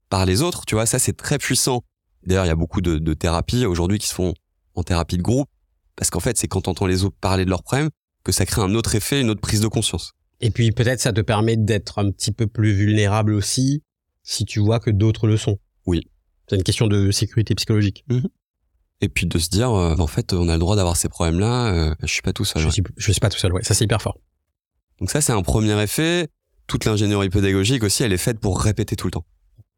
par 0.10 0.26
les 0.26 0.42
autres. 0.42 0.66
Tu 0.66 0.76
vois, 0.76 0.86
ça 0.86 1.00
c'est 1.00 1.16
très 1.16 1.38
puissant. 1.38 1.84
D'ailleurs, 2.26 2.46
il 2.46 2.50
y 2.50 2.52
a 2.52 2.56
beaucoup 2.56 2.82
de, 2.82 2.98
de 2.98 3.14
thérapies 3.14 3.66
aujourd'hui 3.66 4.00
qui 4.00 4.08
se 4.08 4.14
font 4.14 4.34
en 4.76 4.84
thérapie 4.84 5.18
de 5.18 5.22
groupe, 5.22 5.50
parce 5.96 6.10
qu'en 6.10 6.20
fait, 6.20 6.38
c'est 6.38 6.48
quand 6.48 6.62
t'entends 6.62 6.86
les 6.86 7.04
autres 7.04 7.16
parler 7.20 7.46
de 7.46 7.50
leurs 7.50 7.64
problèmes 7.64 7.90
que 8.24 8.32
ça 8.32 8.46
crée 8.46 8.62
un 8.62 8.76
autre 8.76 8.96
effet, 8.96 9.22
une 9.22 9.30
autre 9.30 9.42
prise 9.42 9.62
de 9.62 9.68
conscience. 9.68 10.14
Et 10.42 10.52
puis 10.52 10.72
peut-être 10.72 11.00
ça 11.00 11.14
te 11.14 11.22
permet 11.22 11.58
d'être 11.58 11.98
un 12.00 12.12
petit 12.12 12.32
peu 12.32 12.46
plus 12.46 12.74
vulnérable 12.74 13.34
aussi 13.34 13.84
si 14.24 14.46
tu 14.46 14.60
vois 14.60 14.80
que 14.80 14.92
d'autres 14.92 15.26
le 15.26 15.38
sont. 15.38 15.58
Oui. 15.86 16.02
C'est 16.50 16.58
une 16.58 16.64
question 16.64 16.88
de 16.88 17.12
sécurité 17.12 17.56
psychologique. 17.56 18.06
Et 19.02 19.10
puis 19.10 19.26
de 19.26 19.40
se 19.40 19.50
dire, 19.50 19.72
euh, 19.72 19.96
en 19.98 20.08
fait, 20.08 20.34
on 20.34 20.50
a 20.50 20.54
le 20.54 20.60
droit 20.60 20.76
d'avoir 20.76 20.98
ces 20.98 21.10
problèmes-là. 21.10 21.74
euh, 21.74 21.96
je 22.02 22.08
suis 22.08 22.22
pas 22.22 22.34
tout 22.34 22.46
seul. 22.46 22.62
Je 22.62 22.68
ouais. 22.68 22.74
suis, 22.74 22.84
je 22.96 23.12
suis 23.12 23.20
pas 23.20 23.30
tout 23.30 23.40
seul, 23.40 23.54
ouais. 23.54 23.64
Ça 23.64 23.74
c'est 23.74 23.86
hyper 23.86 24.02
fort. 24.02 24.18
Donc 25.00 25.10
ça, 25.10 25.22
c'est 25.22 25.34
un 25.34 25.42
premier 25.42 25.82
effet. 25.82 26.28
Toute 26.68 26.86
l'ingénierie 26.86 27.30
pédagogique 27.30 27.84
aussi, 27.84 28.04
elle 28.04 28.14
est 28.14 28.18
faite 28.18 28.40
pour 28.40 28.60
répéter 28.60 28.96
tout 28.96 29.08
le 29.08 29.12
temps. 29.12 29.26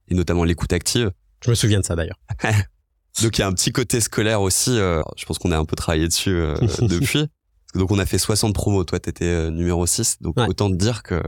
Et 0.09 0.15
notamment 0.15 0.43
l'écoute 0.43 0.73
active. 0.73 1.11
Je 1.43 1.49
me 1.49 1.55
souviens 1.55 1.79
de 1.79 1.85
ça 1.85 1.95
d'ailleurs. 1.95 2.19
Donc 3.21 3.37
il 3.37 3.41
y 3.41 3.43
a 3.43 3.47
un 3.47 3.53
petit 3.53 3.71
côté 3.71 3.99
scolaire 4.01 4.41
aussi. 4.41 4.71
euh, 4.77 5.01
je 5.17 5.25
pense 5.25 5.39
qu'on 5.39 5.51
a 5.51 5.57
un 5.57 5.65
peu 5.65 5.75
travaillé 5.75 6.07
dessus 6.07 6.31
euh, 6.31 6.55
depuis. 6.81 7.27
Donc 7.75 7.91
on 7.91 7.99
a 7.99 8.05
fait 8.05 8.17
60 8.17 8.53
promos. 8.53 8.83
Toi, 8.83 8.99
t'étais 8.99 9.25
euh, 9.25 9.49
numéro 9.51 9.85
6. 9.85 10.17
Donc 10.21 10.37
Ouais. 10.37 10.47
autant 10.47 10.69
te 10.69 10.75
dire 10.75 11.03
que 11.03 11.21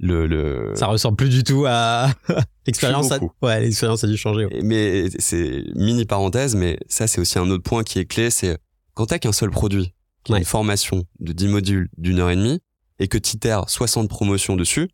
le... 0.00 0.26
le... 0.26 0.72
Ça 0.76 0.86
ressemble 0.86 1.16
plus 1.16 1.28
du 1.28 1.42
tout 1.44 1.64
à 1.66 2.08
l'expérience. 2.66 3.10
a-. 3.12 3.18
Ouais, 3.42 3.60
l'expérience 3.60 4.04
a 4.04 4.06
dû 4.06 4.16
changer. 4.16 4.46
ouais. 4.46 4.60
Mais 4.62 5.08
c'est 5.18 5.64
mini 5.74 6.04
parenthèse, 6.04 6.54
mais 6.54 6.78
ça 6.88 7.06
c'est 7.06 7.20
aussi 7.20 7.38
un 7.38 7.48
autre 7.50 7.62
point 7.64 7.82
qui 7.82 7.98
est 7.98 8.04
clé, 8.06 8.30
c'est 8.30 8.58
quand 8.94 9.06
t'as 9.06 9.18
qu'un 9.18 9.32
seul 9.32 9.50
produit, 9.50 9.92
qui 10.24 10.32
Ouais. 10.32 10.38
une 10.38 10.44
formation 10.44 11.04
de 11.20 11.32
10 11.32 11.48
modules 11.48 11.88
d'une 11.98 12.18
heure 12.20 12.30
et 12.30 12.36
demie, 12.36 12.60
et 12.98 13.06
que 13.08 13.18
t'itères 13.18 13.68
60 13.70 14.08
promotions 14.08 14.56
dessus, 14.56 14.88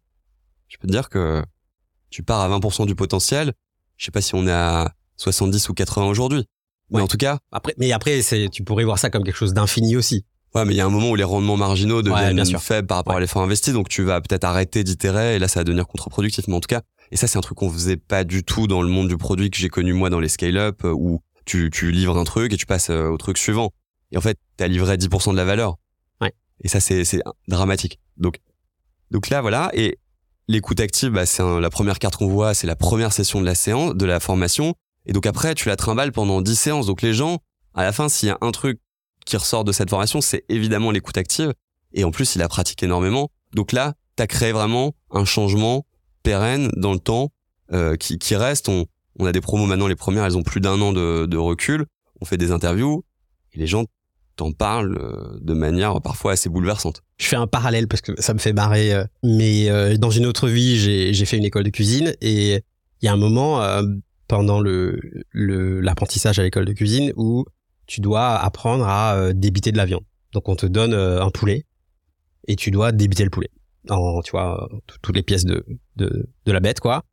je 0.69 0.77
peux 0.79 0.87
te 0.87 0.93
dire 0.93 1.09
que 1.09 1.43
tu 2.11 2.23
pars 2.23 2.41
à 2.41 2.49
20% 2.59 2.87
du 2.87 2.95
potentiel. 2.95 3.53
Je 3.97 4.05
sais 4.07 4.11
pas 4.11 4.21
si 4.21 4.35
on 4.35 4.47
est 4.47 4.53
à 4.53 4.93
70 5.17 5.69
ou 5.69 5.75
80 5.75 6.07
aujourd'hui. 6.07 6.45
Mais 6.91 7.01
en 7.01 7.07
tout 7.09 7.17
cas, 7.17 7.39
Après, 7.51 7.75
mais 7.79 7.93
après, 7.93 8.21
c'est, 8.23 8.49
tu 8.51 8.63
pourrais 8.63 8.85
voir 8.85 8.99
ça 8.99 9.11
comme 9.11 9.25
quelque 9.25 9.37
chose 9.37 9.55
d'infini 9.55 9.97
aussi. 9.97 10.25
ouais, 10.55 10.65
mais 10.65 10.75
il 10.75 10.77
y 10.77 10.81
a 10.81 10.87
un 10.87 10.91
moment 10.91 11.11
où 11.11 11.17
les 11.17 11.25
rendements 11.25 11.57
marginaux 11.57 12.03
deviennent 12.03 12.35
bien 12.37 12.45
sûr. 12.45 12.61
faibles 12.63 12.87
par 12.87 12.99
rapport 12.99 13.13
Ouais. 13.15 13.19
à 13.19 13.21
l'effort 13.21 13.43
investi, 13.43 13.73
donc 13.73 13.89
tu 13.89 14.03
vas 14.03 14.21
peut-être 14.21 14.45
arrêter 14.45 14.85
d'itérer, 14.85 15.37
et 15.37 15.39
là 15.39 15.49
ça 15.49 15.61
va 15.61 15.65
devenir 15.65 15.87
contre-productif. 15.87 16.47
Mais 16.47 16.55
en 16.55 16.61
tout 16.61 16.69
cas, 16.69 16.83
et 17.11 17.17
ça 17.17 17.27
c'est 17.27 17.39
un 17.39 17.41
truc 17.41 17.59
qu'on 17.59 17.71
faisait 17.71 17.97
pas 17.97 18.23
du 18.23 18.45
tout 18.45 18.67
dans 18.67 18.83
le 18.83 18.89
monde 18.89 19.09
du 19.09 19.17
produit 19.17 19.51
que 19.51 19.57
j'ai 19.57 19.69
connu 19.71 19.93
moi 19.95 20.11
dans 20.11 20.21
les 20.21 20.29
scale-up, 20.29 20.85
euh, 20.85 20.93
où 20.93 21.21
tu, 21.47 21.71
tu 21.73 21.91
livres 21.91 22.17
un 22.19 22.25
truc 22.25 22.53
et 22.53 22.57
tu 22.57 22.67
passes 22.67 22.91
euh, 22.91 23.09
au 23.09 23.17
truc 23.17 23.39
suivant. 23.39 23.73
Et 24.13 24.17
en 24.17 24.21
fait, 24.21 24.39
t'as 24.57 24.69
livré 24.69 24.97
10% 24.97 25.33
de 25.33 25.37
la 25.37 25.45
valeur. 25.45 25.77
Ouais. 26.21 26.33
Et 26.63 26.69
ça 26.69 26.79
c'est 26.81 27.05
c'est 27.05 27.23
dramatique. 27.49 27.99
Donc 28.19 28.39
donc 29.11 29.31
là 29.31 29.41
voilà 29.41 29.71
et 29.75 29.99
l'écoute 30.49 30.81
active 30.81 31.11
bah, 31.11 31.27
c'est 31.27 31.43
la 31.43 31.71
première 31.71 31.99
carte 31.99 32.17
qu'on 32.17 32.29
voit, 32.29 32.55
c'est 32.55 32.67
la 32.67 32.77
première 32.77 33.13
session 33.13 33.41
de 33.41 33.47
la 33.47 33.55
séance 33.55 33.95
de 33.95 34.05
la 34.05 34.21
formation 34.21 34.75
et 35.07 35.13
donc 35.13 35.27
après 35.27 35.55
tu 35.55 35.69
la 35.69 35.77
trimbales 35.77 36.13
pendant 36.13 36.41
10 36.41 36.57
séances. 36.57 36.87
Donc 36.87 37.03
les 37.03 37.15
gens 37.15 37.39
à 37.75 37.83
la 37.83 37.93
fin 37.93 38.09
s'il 38.09 38.29
y 38.29 38.33
a 38.33 38.39
un 38.41 38.51
truc 38.51 38.81
qui 39.25 39.37
ressort 39.37 39.65
de 39.65 39.73
cette 39.73 39.91
formation, 39.91 40.21
c'est 40.21 40.45
évidemment 40.49 40.91
l'écoute 40.91 41.17
active 41.17 41.53
et 41.93 42.05
en 42.05 42.11
plus 42.11 42.35
il 42.35 42.43
a 42.43 42.49
pratiqué 42.49 42.87
énormément. 42.87 43.31
Donc 43.55 43.73
là, 43.73 43.95
t'as 44.17 44.27
créé 44.27 44.53
vraiment 44.53 44.95
un 45.11 45.25
changement 45.25 45.87
pérenne 46.23 46.71
dans 46.77 46.93
le 46.93 46.99
temps 46.99 47.31
euh, 47.73 47.97
qui, 47.97 48.19
qui 48.19 48.37
reste. 48.37 48.69
On, 48.69 48.87
on 49.19 49.27
a 49.27 49.33
des 49.33 49.41
promos 49.41 49.67
maintenant, 49.67 49.87
les 49.87 49.97
premières, 49.97 50.25
elles 50.25 50.37
ont 50.37 50.43
plus 50.43 50.61
d'un 50.61 50.81
an 50.81 50.93
de, 50.93 51.27
de 51.27 51.37
recul. 51.37 51.87
On 52.21 52.25
fait 52.25 52.37
des 52.37 52.51
interviews 52.51 53.05
et 53.53 53.59
les 53.59 53.67
gens 53.67 53.85
t'en 54.37 54.53
parlent 54.53 54.99
euh, 55.01 55.39
de 55.41 55.55
manière 55.55 56.01
parfois 56.01 56.33
assez 56.33 56.49
bouleversante. 56.49 57.03
Je 57.19 57.27
fais 57.27 57.37
un 57.37 57.47
parallèle 57.47 57.89
parce 57.89 58.01
que 58.01 58.21
ça 58.21 58.35
me 58.35 58.39
fait 58.39 58.53
marrer. 58.53 58.93
euh, 58.93 59.05
Mais 59.23 59.71
euh, 59.71 59.97
dans 59.97 60.11
une 60.11 60.27
autre 60.27 60.49
vie, 60.49 60.77
j'ai, 60.77 61.25
fait 61.25 61.37
une 61.37 61.45
école 61.45 61.65
de 61.65 61.71
cuisine 61.71 62.15
et 62.21 62.55
il 62.55 63.05
y 63.05 63.09
a 63.09 63.13
un 63.13 63.17
moment 63.17 63.61
pendant 64.29 64.61
l'apprentissage 65.33 66.39
à 66.39 66.43
l'école 66.43 66.65
de 66.65 66.73
cuisine 66.73 67.13
où 67.17 67.45
tu 67.87 68.01
dois 68.01 68.37
apprendre 68.37 68.87
à 68.89 69.33
débiter 69.35 69.73
de 69.73 69.77
la 69.77 69.85
viande. 69.85 70.05
Donc 70.33 70.49
on 70.49 70.57
te 70.57 70.67
donne 70.67 70.95
un 70.95 71.31
poulet 71.31 71.67
et 72.49 72.57
tu 72.57 72.71
dois 72.71 72.93
débiter 72.93 73.25
le 73.25 73.31
poulet. 73.31 73.51
Tu 73.87 74.31
vois, 74.31 74.69
tout- 74.87 74.97
toutes 75.03 75.17
les 75.17 75.23
pièces 75.23 75.45
de, 75.45 75.65
de, 75.97 76.29
de 76.47 76.53
la 76.53 76.61
bête, 76.61 76.81
quoi. 76.81 77.05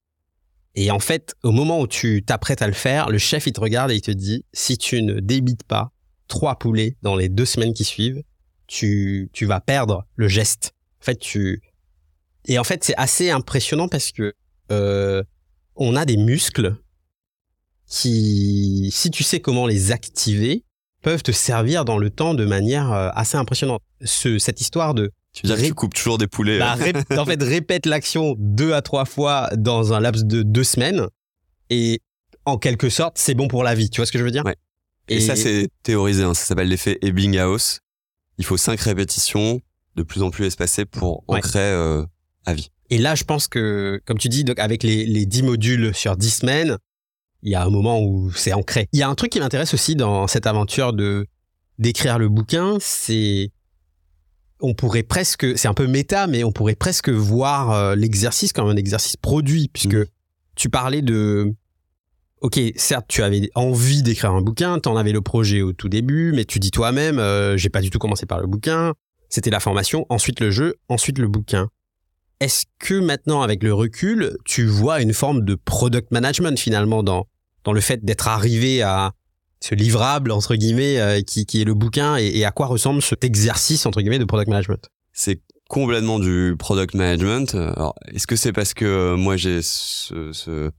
Et 0.75 0.89
en 0.89 0.99
fait, 0.99 1.35
au 1.43 1.51
moment 1.51 1.81
où 1.81 1.87
tu 1.87 2.23
t'apprêtes 2.23 2.61
à 2.61 2.67
le 2.67 2.73
faire, 2.73 3.09
le 3.09 3.17
chef, 3.17 3.45
il 3.47 3.51
te 3.53 3.59
regarde 3.59 3.91
et 3.91 3.95
il 3.95 4.01
te 4.01 4.11
dit, 4.11 4.45
si 4.53 4.77
tu 4.77 5.01
ne 5.01 5.19
débites 5.19 5.63
pas 5.63 5.91
trois 6.31 6.55
poulets 6.55 6.95
dans 7.01 7.17
les 7.17 7.27
deux 7.27 7.45
semaines 7.45 7.73
qui 7.73 7.83
suivent, 7.83 8.23
tu, 8.65 9.29
tu 9.33 9.45
vas 9.45 9.59
perdre 9.59 10.05
le 10.15 10.29
geste. 10.29 10.71
En 11.01 11.03
fait, 11.03 11.19
tu... 11.19 11.61
Et 12.45 12.57
en 12.57 12.63
fait, 12.63 12.85
c'est 12.85 12.95
assez 12.95 13.29
impressionnant 13.29 13.89
parce 13.89 14.13
que 14.13 14.33
euh, 14.71 15.21
on 15.75 15.97
a 15.97 16.05
des 16.05 16.15
muscles 16.15 16.77
qui, 17.85 18.89
si 18.93 19.11
tu 19.11 19.23
sais 19.23 19.41
comment 19.41 19.67
les 19.67 19.91
activer, 19.91 20.63
peuvent 21.01 21.21
te 21.21 21.33
servir 21.33 21.83
dans 21.83 21.97
le 21.97 22.09
temps 22.09 22.33
de 22.33 22.45
manière 22.45 22.93
euh, 22.93 23.09
assez 23.13 23.35
impressionnante. 23.35 23.81
Ce, 24.05 24.39
cette 24.39 24.61
histoire 24.61 24.93
de 24.93 25.11
Tu 25.33 25.45
veux 25.45 25.53
dire 25.53 25.61
que 25.61 25.67
tu 25.67 25.73
coupes 25.73 25.93
toujours 25.93 26.17
des 26.17 26.27
poulets 26.27 26.57
bah, 26.57 26.77
euh, 26.79 27.17
en 27.17 27.25
fait, 27.25 27.43
répète 27.43 27.85
l'action 27.85 28.35
deux 28.37 28.73
à 28.73 28.81
trois 28.81 29.03
fois 29.03 29.49
dans 29.57 29.91
un 29.91 29.99
laps 29.99 30.23
de 30.23 30.43
deux 30.43 30.63
semaines. 30.63 31.07
Et 31.69 31.99
en 32.45 32.57
quelque 32.57 32.89
sorte, 32.89 33.17
c'est 33.17 33.33
bon 33.33 33.49
pour 33.49 33.63
la 33.63 33.75
vie. 33.75 33.89
Tu 33.89 33.99
vois 33.99 34.05
ce 34.05 34.13
que 34.13 34.19
je 34.19 34.23
veux 34.23 34.31
dire? 34.31 34.45
Ouais. 34.45 34.55
Et, 35.17 35.19
ça, 35.21 35.35
c'est 35.35 35.67
théorisé. 35.83 36.23
hein. 36.23 36.33
Ça 36.33 36.45
s'appelle 36.45 36.67
l'effet 36.69 36.97
Ebbinghaus. 37.01 37.79
Il 38.37 38.45
faut 38.45 38.57
cinq 38.57 38.79
répétitions 38.81 39.61
de 39.95 40.03
plus 40.03 40.21
en 40.23 40.29
plus 40.31 40.45
espacées 40.45 40.85
pour 40.85 41.23
Ouais. 41.27 41.39
ancrer 41.39 41.59
euh, 41.59 42.03
à 42.45 42.53
vie. 42.53 42.69
Et 42.89 42.97
là, 42.97 43.15
je 43.15 43.23
pense 43.23 43.47
que, 43.47 44.01
comme 44.05 44.17
tu 44.17 44.29
dis, 44.29 44.43
donc 44.43 44.57
avec 44.59 44.83
les, 44.83 45.05
les 45.05 45.25
10 45.25 45.43
modules 45.43 45.93
sur 45.93 46.17
10 46.17 46.29
semaines, 46.29 46.77
il 47.43 47.51
y 47.51 47.55
a 47.55 47.63
un 47.63 47.69
moment 47.69 48.01
où 48.01 48.31
c'est 48.33 48.53
ancré. 48.53 48.87
Il 48.93 48.99
y 48.99 49.03
a 49.03 49.09
un 49.09 49.15
truc 49.15 49.31
qui 49.31 49.39
m'intéresse 49.39 49.73
aussi 49.73 49.95
dans 49.95 50.27
cette 50.27 50.45
aventure 50.47 50.93
de 50.93 51.25
d'écrire 51.79 52.19
le 52.19 52.29
bouquin, 52.29 52.77
c'est 52.79 53.51
on 54.59 54.75
pourrait 54.75 55.01
presque, 55.03 55.57
c'est 55.57 55.67
un 55.67 55.73
peu 55.73 55.87
méta, 55.87 56.27
mais 56.27 56.43
on 56.43 56.51
pourrait 56.51 56.75
presque 56.75 57.09
voir 57.09 57.71
euh, 57.71 57.95
l'exercice 57.95 58.53
comme 58.53 58.67
un 58.67 58.75
exercice 58.75 59.17
produit, 59.17 59.69
puisque 59.73 59.95
Mm. 59.95 60.05
tu 60.55 60.69
parlais 60.69 61.01
de, 61.01 61.55
ok, 62.41 62.59
certes, 62.75 63.05
tu 63.07 63.23
avais 63.23 63.49
envie 63.55 64.03
d'écrire 64.03 64.31
un 64.31 64.41
bouquin, 64.41 64.79
t'en 64.79 64.97
avais 64.97 65.11
le 65.11 65.21
projet 65.21 65.61
au 65.61 65.73
tout 65.73 65.89
début, 65.89 66.31
mais 66.33 66.45
tu 66.45 66.59
dis 66.59 66.71
toi-même, 66.71 67.19
euh, 67.19 67.57
j'ai 67.57 67.69
pas 67.69 67.81
du 67.81 67.89
tout 67.89 67.99
commencé 67.99 68.25
par 68.25 68.39
le 68.39 68.47
bouquin, 68.47 68.93
c'était 69.29 69.49
la 69.49 69.59
formation, 69.59 70.05
ensuite 70.09 70.39
le 70.39 70.51
jeu, 70.51 70.75
ensuite 70.89 71.19
le 71.19 71.27
bouquin. 71.27 71.69
Est-ce 72.39 72.65
que 72.79 72.95
maintenant, 72.95 73.43
avec 73.43 73.61
le 73.61 73.73
recul, 73.73 74.35
tu 74.45 74.65
vois 74.65 75.01
une 75.01 75.13
forme 75.13 75.45
de 75.45 75.55
product 75.55 76.11
management 76.11 76.57
finalement 76.59 77.03
dans, 77.03 77.27
dans 77.63 77.73
le 77.73 77.81
fait 77.81 78.03
d'être 78.03 78.27
arrivé 78.27 78.81
à 78.81 79.11
ce 79.59 79.75
livrable, 79.75 80.31
entre 80.31 80.55
guillemets, 80.55 80.99
euh, 80.99 81.21
qui, 81.21 81.45
qui 81.45 81.61
est 81.61 81.65
le 81.65 81.75
bouquin 81.75 82.17
et, 82.17 82.25
et 82.25 82.45
à 82.45 82.51
quoi 82.51 82.65
ressemble 82.65 83.03
cet 83.03 83.23
exercice, 83.23 83.85
entre 83.85 84.01
guillemets, 84.01 84.17
de 84.17 84.25
product 84.25 84.49
management? 84.49 84.89
C'est 85.13 85.41
complètement 85.69 86.17
du 86.17 86.55
product 86.57 86.95
management. 86.95 87.53
Alors, 87.53 87.93
est-ce 88.11 88.25
que 88.25 88.35
c'est 88.35 88.51
parce 88.51 88.73
que 88.73 88.85
euh, 88.85 89.15
moi 89.15 89.37
j'ai 89.37 89.61
ce, 89.61 90.33
ce, 90.33 90.71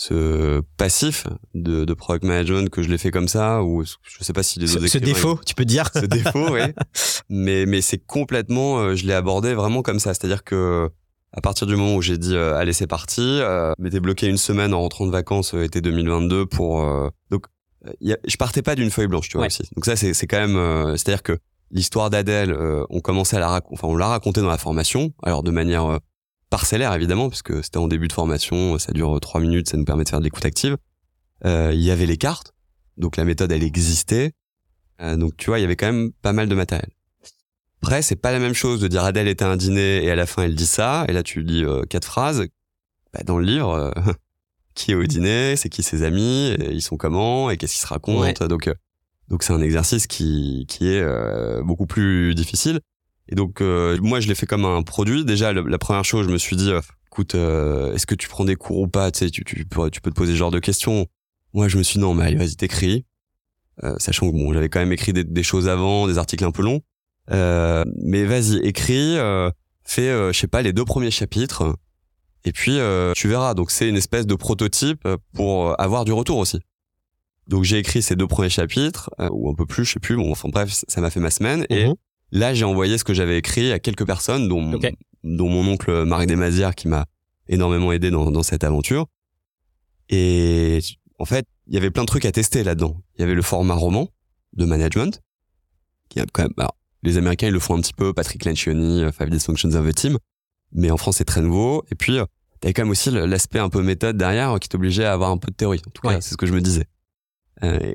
ce 0.00 0.60
passif 0.76 1.26
de, 1.54 1.84
de 1.84 1.92
product 1.92 2.24
management 2.24 2.70
que 2.70 2.82
je 2.82 2.88
l'ai 2.88 2.98
fait 2.98 3.10
comme 3.10 3.26
ça 3.26 3.64
ou 3.64 3.82
je 3.84 3.96
sais 4.20 4.32
pas 4.32 4.44
si 4.44 4.60
les 4.60 4.68
Ce, 4.68 4.76
autres 4.76 4.86
ce 4.86 4.98
écrivains- 4.98 5.12
défaut, 5.12 5.40
tu 5.44 5.56
peux 5.56 5.64
dire 5.64 5.90
ce 5.92 6.06
défaut, 6.06 6.52
oui. 6.52 6.60
Mais 7.28 7.66
mais 7.66 7.80
c'est 7.80 7.98
complètement, 7.98 8.78
euh, 8.78 8.94
je 8.94 9.06
l'ai 9.06 9.12
abordé 9.12 9.54
vraiment 9.54 9.82
comme 9.82 9.98
ça. 9.98 10.14
C'est-à-dire 10.14 10.44
que 10.44 10.88
à 11.32 11.40
partir 11.40 11.66
du 11.66 11.74
moment 11.74 11.96
où 11.96 12.00
j'ai 12.02 12.16
dit 12.16 12.36
euh, 12.36 12.54
allez 12.56 12.72
c'est 12.72 12.86
parti, 12.86 13.20
euh, 13.22 13.72
m'étais 13.80 13.98
bloqué 13.98 14.28
une 14.28 14.38
semaine 14.38 14.72
en 14.72 14.80
rentrant 14.80 15.04
de 15.04 15.10
vacances 15.10 15.52
euh, 15.54 15.64
été 15.64 15.80
2022 15.80 16.46
pour 16.46 16.80
euh, 16.80 17.08
donc 17.30 17.46
y 18.00 18.12
a- 18.12 18.18
je 18.24 18.36
partais 18.36 18.62
pas 18.62 18.76
d'une 18.76 18.90
feuille 18.92 19.08
blanche 19.08 19.28
tu 19.28 19.36
vois 19.36 19.42
Ouais. 19.42 19.46
aussi. 19.48 19.64
Donc 19.74 19.84
ça 19.84 19.96
c'est 19.96 20.14
c'est 20.14 20.28
quand 20.28 20.38
même 20.38 20.56
euh, 20.56 20.92
c'est-à-dire 20.96 21.24
que 21.24 21.38
l'histoire 21.72 22.08
d'Adèle 22.08 22.52
euh, 22.52 22.84
on 22.88 23.00
commençait 23.00 23.36
à 23.36 23.40
la 23.40 23.48
rac- 23.48 23.66
enfin 23.72 23.88
on 23.88 23.96
l'a 23.96 24.06
raconté 24.08 24.40
dans 24.42 24.48
la 24.48 24.58
formation 24.58 25.12
alors 25.24 25.42
de 25.42 25.50
manière 25.50 25.86
euh, 25.86 25.98
parcellaire 26.50 26.92
évidemment 26.94 27.28
puisque 27.28 27.62
c'était 27.62 27.78
en 27.78 27.88
début 27.88 28.08
de 28.08 28.12
formation 28.12 28.78
ça 28.78 28.92
dure 28.92 29.16
euh, 29.16 29.20
trois 29.20 29.40
minutes 29.40 29.68
ça 29.68 29.76
nous 29.76 29.84
permet 29.84 30.04
de 30.04 30.08
faire 30.08 30.20
de 30.20 30.24
l'écoute 30.24 30.44
active. 30.44 30.76
Euh, 31.44 31.72
Il 31.74 31.80
y 31.82 31.90
avait 31.90 32.06
les 32.06 32.16
cartes 32.16 32.52
donc 32.96 33.16
la 33.16 33.24
méthode 33.24 33.52
elle 33.52 33.62
existait 33.62 34.32
euh, 35.00 35.16
donc 35.16 35.36
tu 35.36 35.46
vois, 35.46 35.58
il 35.58 35.62
y 35.62 35.64
avait 35.64 35.76
quand 35.76 35.86
même 35.86 36.12
pas 36.22 36.32
mal 36.32 36.48
de 36.48 36.54
matériel. 36.54 36.90
Après, 37.82 38.02
c'est 38.02 38.16
pas 38.16 38.32
la 38.32 38.40
même 38.40 38.54
chose 38.54 38.80
de 38.80 38.88
dire 38.88 39.04
Adèle 39.04 39.28
était 39.28 39.44
à 39.44 39.48
un 39.48 39.56
dîner 39.56 40.04
et 40.04 40.10
à 40.10 40.16
la 40.16 40.26
fin 40.26 40.42
elle 40.42 40.56
dit 40.56 40.66
ça, 40.66 41.04
et 41.08 41.12
là 41.12 41.22
tu 41.22 41.42
lis 41.42 41.64
euh, 41.64 41.82
quatre 41.84 42.04
phrases. 42.04 42.46
Bah, 43.12 43.20
dans 43.24 43.38
le 43.38 43.44
livre, 43.44 43.70
euh, 43.70 44.12
qui 44.74 44.92
est 44.92 44.94
au 44.94 45.04
dîner, 45.04 45.54
c'est 45.56 45.68
qui 45.68 45.82
ses 45.82 46.02
amis, 46.02 46.56
et 46.58 46.72
ils 46.72 46.82
sont 46.82 46.96
comment, 46.96 47.50
et 47.50 47.56
qu'est-ce 47.56 47.74
qu'ils 47.74 47.82
se 47.82 47.86
racontent. 47.86 48.46
Donc, 48.48 48.66
euh, 48.66 48.74
donc 49.28 49.42
c'est 49.42 49.52
un 49.52 49.60
exercice 49.60 50.06
qui 50.06 50.66
qui 50.68 50.88
est 50.88 51.00
euh, 51.00 51.62
beaucoup 51.62 51.86
plus 51.86 52.34
difficile. 52.34 52.80
Et 53.28 53.34
donc 53.34 53.60
euh, 53.60 53.98
moi 54.00 54.20
je 54.20 54.28
l'ai 54.28 54.34
fait 54.34 54.46
comme 54.46 54.64
un 54.64 54.82
produit. 54.82 55.24
Déjà 55.24 55.52
la 55.52 55.78
première 55.78 56.04
chose, 56.04 56.26
je 56.26 56.32
me 56.32 56.38
suis 56.38 56.56
dit, 56.56 56.70
euh, 56.70 56.80
écoute, 57.06 57.34
euh, 57.34 57.94
est-ce 57.94 58.06
que 58.06 58.14
tu 58.14 58.28
prends 58.28 58.44
des 58.44 58.56
cours 58.56 58.78
ou 58.78 58.88
pas? 58.88 59.10
Tu 59.10 59.18
sais, 59.20 59.30
tu, 59.30 59.44
tu 59.44 59.64
peux 59.66 59.90
tu 59.90 60.00
peux 60.00 60.10
te 60.10 60.16
poser 60.16 60.32
ce 60.32 60.36
genre 60.38 60.50
de 60.50 60.58
questions. 60.60 61.06
Moi 61.52 61.68
je 61.68 61.78
me 61.78 61.82
suis 61.82 61.94
dit, 61.98 62.00
non 62.00 62.14
mais 62.14 62.34
vas-y 62.34 62.56
t'écris. 62.56 63.04
Euh, 63.84 63.94
sachant 63.98 64.30
que 64.30 64.36
bon, 64.36 64.52
j'avais 64.52 64.68
quand 64.68 64.80
même 64.80 64.92
écrit 64.92 65.12
des, 65.12 65.24
des 65.24 65.42
choses 65.42 65.68
avant, 65.68 66.08
des 66.08 66.18
articles 66.18 66.44
un 66.44 66.50
peu 66.50 66.62
longs. 66.62 66.80
Euh, 67.30 67.84
mais 68.02 68.24
vas-y, 68.24 68.56
écris, 68.66 69.18
euh, 69.18 69.50
fais, 69.84 70.08
je 70.32 70.38
sais 70.38 70.48
pas, 70.48 70.62
les 70.62 70.72
deux 70.72 70.84
premiers 70.84 71.10
chapitres, 71.10 71.76
et 72.44 72.52
puis 72.52 72.78
tu 73.14 73.28
verras. 73.28 73.54
Donc 73.54 73.70
c'est 73.70 73.88
une 73.88 73.96
espèce 73.96 74.26
de 74.26 74.34
prototype 74.34 75.06
pour 75.34 75.80
avoir 75.80 76.04
du 76.04 76.12
retour 76.12 76.38
aussi. 76.38 76.58
Donc 77.46 77.64
j'ai 77.64 77.78
écrit 77.78 78.02
ces 78.02 78.14
deux 78.16 78.26
premiers 78.26 78.50
chapitres, 78.50 79.10
euh, 79.20 79.28
ou 79.32 79.48
un 79.50 79.54
peu 79.54 79.64
plus, 79.64 79.84
je 79.84 79.92
sais 79.92 80.00
plus. 80.00 80.16
Bon, 80.16 80.30
enfin 80.30 80.48
bref, 80.50 80.70
ça 80.86 81.00
m'a 81.00 81.08
fait 81.10 81.20
ma 81.20 81.30
semaine. 81.30 81.64
Et 81.70 81.86
Mhm. 81.86 81.94
Là, 82.32 82.54
j'ai 82.54 82.64
envoyé 82.64 82.98
ce 82.98 83.04
que 83.04 83.14
j'avais 83.14 83.38
écrit 83.38 83.72
à 83.72 83.78
quelques 83.78 84.06
personnes, 84.06 84.48
dont, 84.48 84.78
dont 85.24 85.48
mon 85.48 85.66
oncle 85.72 86.04
Marc 86.04 86.26
Desmazières, 86.26 86.74
qui 86.74 86.88
m'a 86.88 87.06
énormément 87.48 87.92
aidé 87.92 88.10
dans, 88.10 88.30
dans 88.30 88.42
cette 88.42 88.64
aventure. 88.64 89.06
Et 90.10 90.80
en 91.18 91.24
fait, 91.24 91.46
il 91.66 91.74
y 91.74 91.76
avait 91.76 91.90
plein 91.90 92.02
de 92.02 92.06
trucs 92.08 92.24
à 92.24 92.32
tester 92.32 92.62
là-dedans. 92.64 93.00
Il 93.16 93.20
y 93.20 93.24
avait 93.24 93.34
le 93.34 93.42
format 93.42 93.74
roman 93.74 94.08
de 94.54 94.64
management, 94.64 95.20
qui 96.08 96.20
a 96.20 96.24
quand 96.32 96.42
même, 96.42 96.52
alors, 96.58 96.74
les 97.02 97.16
Américains, 97.18 97.48
ils 97.48 97.52
le 97.52 97.60
font 97.60 97.76
un 97.76 97.80
petit 97.80 97.92
peu, 97.92 98.12
Patrick 98.12 98.44
Lencioni, 98.44 99.04
euh, 99.04 99.12
Five 99.12 99.30
Dysfunctions 99.30 99.72
of 99.74 99.86
a 99.86 99.92
Team, 99.92 100.18
mais 100.72 100.90
en 100.90 100.96
France, 100.96 101.16
c'est 101.16 101.24
très 101.24 101.40
nouveau. 101.42 101.84
Et 101.90 101.94
puis, 101.94 102.18
euh, 102.18 102.24
t'avais 102.60 102.72
quand 102.72 102.82
même 102.82 102.90
aussi 102.90 103.10
l'aspect 103.10 103.58
un 103.58 103.68
peu 103.68 103.82
méthode 103.82 104.16
derrière 104.16 104.52
euh, 104.52 104.58
qui 104.58 104.68
t'obligeait 104.68 105.04
à 105.04 105.12
avoir 105.12 105.30
un 105.30 105.36
peu 105.36 105.50
de 105.50 105.56
théorie. 105.56 105.80
En 105.86 105.90
tout 105.90 106.02
cas, 106.02 106.08
Ouais. 106.08 106.20
c'est 106.20 106.30
ce 106.32 106.36
que 106.36 106.46
je 106.46 106.52
me 106.52 106.60
disais. 106.60 106.86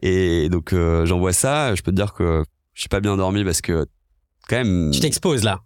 Et 0.01 0.49
donc, 0.49 0.73
euh, 0.73 1.05
j'envoie 1.05 1.31
ça, 1.33 1.73
je 1.75 1.81
peux 1.81 1.91
te 1.91 1.95
dire 1.95 2.13
que 2.13 2.43
je 2.73 2.81
suis 2.81 2.89
pas 2.89 2.99
bien 2.99 3.15
dormi 3.15 3.43
parce 3.45 3.61
que, 3.61 3.85
quand 4.47 4.57
même, 4.57 4.91
Tu 4.91 4.99
t'exposes 4.99 5.43
là. 5.43 5.61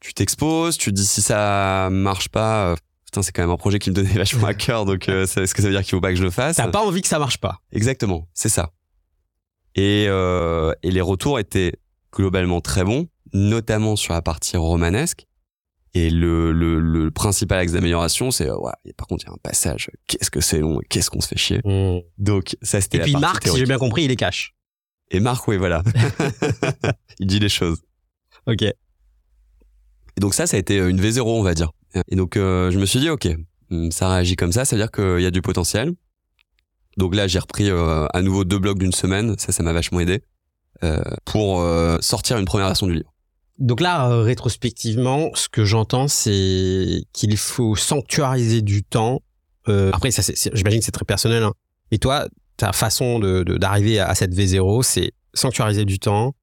tu 0.00 0.14
t'exposes, 0.14 0.76
tu 0.78 0.92
dis 0.92 1.04
si 1.06 1.22
ça 1.22 1.88
marche 1.90 2.28
pas, 2.28 2.68
euh, 2.72 2.76
putain, 3.04 3.22
c'est 3.22 3.32
quand 3.32 3.42
même 3.42 3.50
un 3.50 3.56
projet 3.56 3.78
qui 3.78 3.90
me 3.90 3.94
donnait 3.94 4.12
vachement 4.14 4.46
à 4.46 4.54
cœur, 4.66 4.84
donc 4.84 5.08
euh, 5.08 5.24
est-ce 5.24 5.54
que 5.54 5.62
ça 5.62 5.68
veut 5.68 5.74
dire 5.74 5.82
qu'il 5.82 5.90
faut 5.90 6.00
pas 6.00 6.10
que 6.10 6.16
je 6.16 6.22
le 6.24 6.30
fasse? 6.30 6.56
T'as 6.56 6.68
pas 6.68 6.82
envie 6.84 7.02
que 7.02 7.08
ça 7.08 7.18
marche 7.18 7.38
pas. 7.38 7.60
Exactement, 7.72 8.28
c'est 8.34 8.48
ça. 8.48 8.72
Et, 9.74 10.06
euh, 10.08 10.72
et 10.82 10.90
les 10.90 11.00
retours 11.02 11.38
étaient 11.38 11.74
globalement 12.12 12.60
très 12.60 12.82
bons, 12.84 13.08
notamment 13.32 13.96
sur 13.96 14.14
la 14.14 14.22
partie 14.22 14.56
romanesque. 14.56 15.26
Et 15.92 16.10
le, 16.10 16.52
le, 16.52 16.78
le 16.78 17.10
principal 17.10 17.58
axe 17.58 17.72
d'amélioration, 17.72 18.30
c'est 18.30 18.48
euh, 18.50 18.56
ouais, 18.58 18.72
par 18.98 19.06
contre, 19.06 19.24
il 19.24 19.28
y 19.28 19.30
a 19.30 19.34
un 19.34 19.38
passage. 19.42 19.90
Qu'est-ce 20.06 20.30
que 20.30 20.40
c'est 20.42 20.58
long 20.58 20.78
qu'est-ce 20.90 21.08
qu'on 21.10 21.20
se 21.22 21.28
fait 21.28 21.38
chier. 21.38 21.60
Donc 22.18 22.56
ça, 22.60 22.80
c'était 22.82 22.98
Et 22.98 23.00
puis 23.00 23.12
Marc, 23.16 23.46
si 23.48 23.56
j'ai 23.56 23.64
bien 23.64 23.78
compris, 23.78 24.04
il 24.04 24.10
est 24.10 24.16
cash. 24.16 24.54
Et 25.10 25.20
Marc, 25.20 25.46
oui, 25.48 25.56
voilà, 25.56 25.82
il 27.18 27.26
dit 27.26 27.38
les 27.38 27.48
choses. 27.48 27.80
Ok. 28.46 28.62
Et 28.62 28.74
donc 30.20 30.34
ça, 30.34 30.46
ça 30.46 30.56
a 30.56 30.60
été 30.60 30.78
une 30.78 31.00
V0, 31.00 31.20
on 31.22 31.42
va 31.42 31.54
dire. 31.54 31.72
Et 32.08 32.16
donc 32.16 32.36
euh, 32.36 32.70
je 32.70 32.78
me 32.78 32.86
suis 32.86 33.00
dit, 33.00 33.10
ok, 33.10 33.28
hum, 33.70 33.90
ça 33.92 34.08
réagit 34.10 34.36
comme 34.36 34.52
ça, 34.52 34.64
ça 34.64 34.76
veut 34.76 34.82
dire 34.82 34.90
qu'il 34.90 35.20
y 35.22 35.26
a 35.26 35.30
du 35.30 35.42
potentiel. 35.42 35.92
Donc 36.96 37.14
là, 37.14 37.26
j'ai 37.26 37.38
repris 37.38 37.68
euh, 37.70 38.06
à 38.14 38.22
nouveau 38.22 38.44
deux 38.44 38.58
blocs 38.58 38.78
d'une 38.78 38.92
semaine, 38.92 39.36
ça, 39.38 39.52
ça 39.52 39.62
m'a 39.62 39.72
vachement 39.74 40.00
aidé, 40.00 40.22
euh, 40.82 41.02
pour 41.26 41.60
euh, 41.60 41.98
sortir 42.00 42.38
une 42.38 42.46
première 42.46 42.68
version 42.68 42.86
du 42.86 42.94
livre. 42.94 43.12
Donc 43.58 43.80
là, 43.80 44.10
euh, 44.10 44.22
rétrospectivement, 44.22 45.30
ce 45.34 45.48
que 45.48 45.64
j'entends, 45.64 46.08
c'est 46.08 47.02
qu'il 47.12 47.36
faut 47.36 47.74
sanctuariser 47.76 48.62
du 48.62 48.82
temps. 48.82 49.22
Euh, 49.68 49.90
après, 49.92 50.10
ça, 50.10 50.22
j'imagine 50.54 50.80
que 50.80 50.84
c'est 50.84 50.92
très 50.92 51.04
personnel. 51.04 51.42
Hein. 51.42 51.52
Mais 51.90 51.98
toi, 51.98 52.26
ta 52.56 52.72
façon 52.72 53.18
de 53.18 53.42
de- 53.42 53.56
d'arriver 53.58 53.98
à 53.98 54.14
cette 54.14 54.34
V0, 54.34 54.82
c'est 54.82 55.12
sanctuariser 55.34 55.84
du 55.84 55.98
temps 55.98 56.34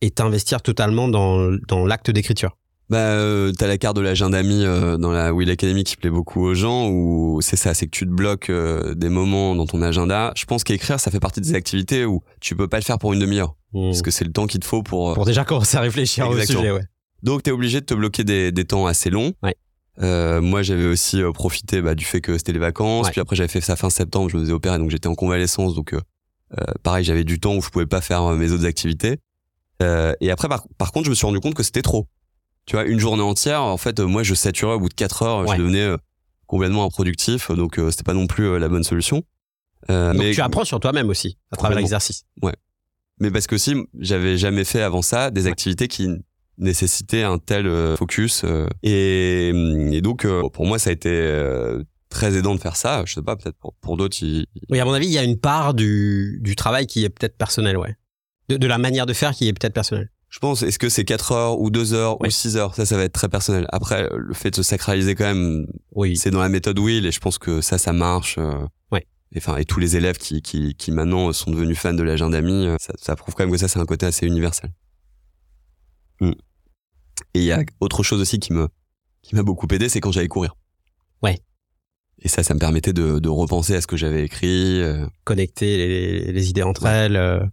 et 0.00 0.10
t'investir 0.10 0.62
totalement 0.62 1.08
dans, 1.08 1.50
dans 1.68 1.86
l'acte 1.86 2.10
d'écriture. 2.10 2.56
Bah, 2.88 2.98
euh, 2.98 3.52
t'as 3.52 3.68
la 3.68 3.78
carte 3.78 3.94
de 3.94 4.00
l'agenda 4.00 4.38
ami 4.38 4.64
euh, 4.64 4.96
dans 4.96 5.12
la 5.12 5.32
Will 5.32 5.48
Academy 5.48 5.84
qui 5.84 5.96
plaît 5.96 6.10
beaucoup 6.10 6.42
aux 6.44 6.54
gens, 6.54 6.88
où 6.88 7.40
c'est 7.40 7.54
ça, 7.56 7.72
c'est 7.72 7.86
que 7.86 7.92
tu 7.92 8.04
te 8.04 8.10
bloques 8.10 8.50
euh, 8.50 8.94
des 8.94 9.08
moments 9.08 9.54
dans 9.54 9.66
ton 9.66 9.80
agenda. 9.80 10.32
Je 10.36 10.44
pense 10.44 10.64
qu'écrire, 10.64 10.98
ça 10.98 11.12
fait 11.12 11.20
partie 11.20 11.40
des 11.40 11.54
activités 11.54 12.04
où 12.04 12.22
tu 12.40 12.56
peux 12.56 12.66
pas 12.66 12.78
le 12.78 12.82
faire 12.82 12.98
pour 12.98 13.12
une 13.12 13.20
demi-heure, 13.20 13.54
parce 13.72 14.02
que 14.02 14.10
c'est 14.10 14.24
le 14.24 14.32
temps 14.32 14.48
qu'il 14.48 14.58
te 14.58 14.66
faut 14.66 14.82
pour... 14.82 15.10
euh, 15.10 15.14
Pour 15.14 15.24
déjà 15.24 15.44
commencer 15.44 15.76
à 15.76 15.82
réfléchir 15.82 16.28
au 16.28 16.32
Exactement. 16.32 16.60
sujet, 16.62 16.72
ouais. 16.72 16.84
Donc 17.22 17.44
t'es 17.44 17.52
obligé 17.52 17.80
de 17.80 17.86
te 17.86 17.94
bloquer 17.94 18.24
des, 18.24 18.50
des 18.50 18.64
temps 18.64 18.86
assez 18.86 19.10
longs. 19.10 19.34
Ouais. 19.42 19.54
Euh, 20.02 20.40
moi 20.40 20.62
j'avais 20.62 20.86
aussi 20.86 21.22
euh, 21.22 21.30
profité 21.30 21.82
bah, 21.82 21.94
du 21.94 22.04
fait 22.04 22.20
que 22.22 22.38
c'était 22.38 22.52
les 22.54 22.58
vacances. 22.58 23.06
Ouais. 23.06 23.12
Puis 23.12 23.20
après 23.20 23.36
j'avais 23.36 23.48
fait 23.48 23.60
ça 23.60 23.76
fin 23.76 23.90
septembre, 23.90 24.30
je 24.30 24.36
me 24.36 24.42
faisais 24.42 24.52
opérer, 24.52 24.78
donc 24.78 24.90
j'étais 24.90 25.06
en 25.08 25.14
convalescence. 25.14 25.74
Donc 25.74 25.92
euh, 25.92 26.00
euh, 26.58 26.64
pareil, 26.82 27.04
j'avais 27.04 27.22
du 27.22 27.38
temps 27.38 27.54
où 27.54 27.62
je 27.62 27.68
pouvais 27.68 27.86
pas 27.86 28.00
faire 28.00 28.24
mes 28.30 28.50
autres 28.50 28.64
activités. 28.64 29.18
Euh, 29.82 30.14
et 30.20 30.30
après 30.30 30.48
par, 30.48 30.66
par 30.78 30.92
contre 30.92 31.06
je 31.06 31.10
me 31.10 31.14
suis 31.14 31.26
rendu 31.26 31.40
compte 31.40 31.54
que 31.54 31.62
c'était 31.62 31.82
trop. 31.82 32.06
Tu 32.66 32.76
vois, 32.76 32.84
une 32.84 33.00
journée 33.00 33.22
entière, 33.22 33.62
en 33.62 33.76
fait, 33.78 33.98
euh, 34.00 34.06
moi 34.06 34.22
je 34.22 34.34
saturais 34.34 34.74
au 34.74 34.78
bout 34.80 34.88
de 34.90 34.94
4 34.94 35.22
heures, 35.22 35.38
Ouais. 35.48 35.56
je 35.56 35.62
devenais 35.62 35.82
euh, 35.82 35.96
complètement 36.46 36.84
improductif. 36.84 37.50
Donc 37.50 37.78
euh, 37.78 37.90
c'était 37.90 38.02
pas 38.04 38.14
non 38.14 38.26
plus 38.26 38.58
la 38.58 38.68
bonne 38.68 38.84
solution. 38.84 39.22
Euh, 39.90 40.12
Donc 40.12 40.22
mais, 40.22 40.32
tu 40.32 40.40
apprends 40.42 40.64
sur 40.64 40.78
toi-même 40.80 41.08
aussi, 41.08 41.38
à 41.50 41.56
travers 41.56 41.78
l'exercice. 41.78 42.24
mais 43.18 43.30
parce 43.30 43.46
que 43.46 43.54
aussi, 43.56 43.74
j'avais 43.98 44.36
jamais 44.38 44.64
fait 44.64 44.82
avant 44.82 45.02
ça 45.02 45.30
des 45.30 45.46
activités 45.46 45.88
qui 45.88 46.08
nécessitaient 46.58 47.22
un 47.22 47.38
tel 47.38 47.96
focus. 47.96 48.42
euh, 48.44 48.66
et, 48.82 49.48
et 49.92 50.00
donc, 50.02 50.26
pour 50.52 50.66
moi, 50.66 50.78
ça 50.78 50.90
a 50.90 50.92
été 50.92 51.08
euh, 51.10 51.82
très 52.10 52.36
aidant 52.36 52.54
de 52.54 52.60
faire 52.60 52.76
ça. 52.76 53.02
Je 53.06 53.14
sais 53.14 53.22
pas, 53.22 53.36
peut-être 53.36 53.56
pour, 53.56 53.74
pour 53.80 53.96
d'autres, 53.96 54.18
ils- 54.22 54.46
Oui, 54.68 54.78
à 54.78 54.84
mon 54.84 54.92
avis, 54.92 55.06
il 55.06 55.12
y 55.12 55.18
a 55.18 55.24
une 55.24 55.38
part 55.40 55.72
du, 55.74 56.38
du 56.42 56.56
travail 56.56 56.86
qui 56.86 57.04
est 57.04 57.08
peut-être 57.10 57.36
personnel, 57.38 57.78
ouais. 57.78 57.94
De, 58.50 58.56
de 58.56 58.66
la 58.66 58.78
manière 58.78 59.06
de 59.06 59.12
faire 59.12 59.32
qui 59.32 59.48
est 59.48 59.52
peut-être 59.52 59.72
personnelle. 59.74 60.10
je 60.28 60.38
pense, 60.38 60.62
est-ce 60.62 60.78
que 60.78 60.88
c'est 60.88 61.04
4 61.04 61.32
heures 61.32 61.60
ou 61.60 61.70
2 61.70 61.92
heures 61.94 62.20
Ouais. 62.20 62.28
ou 62.28 62.30
6 62.30 62.56
heures? 62.56 62.74
Ça, 62.74 62.84
ça 62.86 62.96
va 62.96 63.04
être 63.04 63.12
très 63.12 63.28
personnel. 63.28 63.66
Après, 63.72 64.08
le 64.14 64.34
fait 64.34 64.50
de 64.50 64.56
se 64.56 64.62
sacraliser 64.62 65.14
quand 65.14 65.24
même, 65.24 65.66
Oui. 65.92 66.16
c'est 66.16 66.30
dans 66.30 66.40
la 66.40 66.48
méthode 66.48 66.78
Will 66.78 67.06
et 67.06 67.12
je 67.12 67.20
pense 67.20 67.38
que 67.38 67.60
ça, 67.60 67.78
ça 67.78 67.92
marche. 67.92 68.36
euh, 68.38 68.52
Ouais. 68.92 69.06
enfin 69.36 69.56
et 69.56 69.64
tous 69.64 69.80
les 69.80 69.96
élèves 69.96 70.18
qui, 70.18 70.42
qui, 70.42 70.74
qui 70.74 70.90
maintenant 70.92 71.32
sont 71.32 71.50
devenus 71.50 71.78
fans 71.78 71.94
de 71.94 72.02
l'agenda 72.02 72.38
ami, 72.38 72.66
ça, 72.80 72.92
ça 72.98 73.16
prouve 73.16 73.34
quand 73.34 73.44
même 73.44 73.52
que 73.52 73.58
ça 73.58 73.68
c'est 73.68 73.78
un 73.78 73.86
côté 73.86 74.04
assez 74.06 74.26
universel. 74.26 74.70
Mm. 76.20 76.30
Et 77.34 77.38
il 77.38 77.44
y 77.44 77.52
a 77.52 77.62
autre 77.80 78.02
chose 78.02 78.20
aussi 78.20 78.38
qui 78.40 78.52
me 78.52 78.68
qui 79.22 79.34
m'a 79.36 79.42
beaucoup 79.42 79.66
aidé, 79.70 79.88
c'est 79.88 80.00
quand 80.00 80.12
j'allais 80.12 80.28
courir. 80.28 80.56
Ouais. 81.22 81.38
Et 82.22 82.28
ça, 82.28 82.42
ça 82.42 82.54
me 82.54 82.58
permettait 82.58 82.92
de, 82.94 83.18
de 83.18 83.28
repenser 83.28 83.74
à 83.74 83.80
ce 83.80 83.86
que 83.86 83.96
j'avais 83.96 84.24
écrit. 84.24 84.80
euh. 84.82 85.06
Connecter 85.24 85.76
les, 85.76 86.32
les 86.32 86.50
idées 86.50 86.62
entre 86.62 86.84
Ouais. 86.84 86.90
elles. 86.90 87.50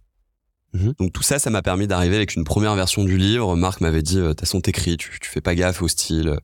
Euh, 0.74 0.92
Donc 0.98 1.12
tout 1.12 1.22
ça, 1.22 1.38
ça 1.38 1.50
m'a 1.50 1.62
permis 1.62 1.86
d'arriver 1.86 2.16
avec 2.16 2.34
une 2.36 2.44
première 2.44 2.74
version 2.74 3.04
du 3.04 3.16
livre. 3.18 3.56
Marc 3.56 3.80
m'avait 3.80 4.02
dit, 4.02 4.18
euh, 4.18 4.24
de 4.24 4.28
toute 4.28 4.40
façon, 4.40 4.60
t'écris, 4.60 4.96
tu, 4.96 5.18
tu 5.20 5.28
fais 5.30 5.40
pas 5.40 5.54
gaffe 5.54 5.82
au 5.82 5.88
style. 5.88 6.38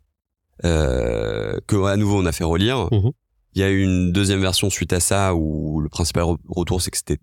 Euh, 0.65 1.59
que 1.67 1.83
à 1.85 1.97
nouveau, 1.97 2.19
on 2.21 2.27
a 2.27 2.33
fait 2.33 2.45
relire. 2.45 2.89
Mhm. 2.93 3.11
Il 3.55 3.61
y 3.61 3.65
a 3.65 3.71
eu 3.71 3.83
une 3.83 4.13
deuxième 4.13 4.41
version 4.41 4.71
suite 4.71 4.93
à 4.93 5.01
ça 5.01 5.35
où 5.35 5.81
le 5.81 5.89
principal 5.89 6.25
re- 6.25 6.39
retour, 6.49 6.81
c'est 6.83 6.91
que 6.91 6.97
c'était 6.97 7.19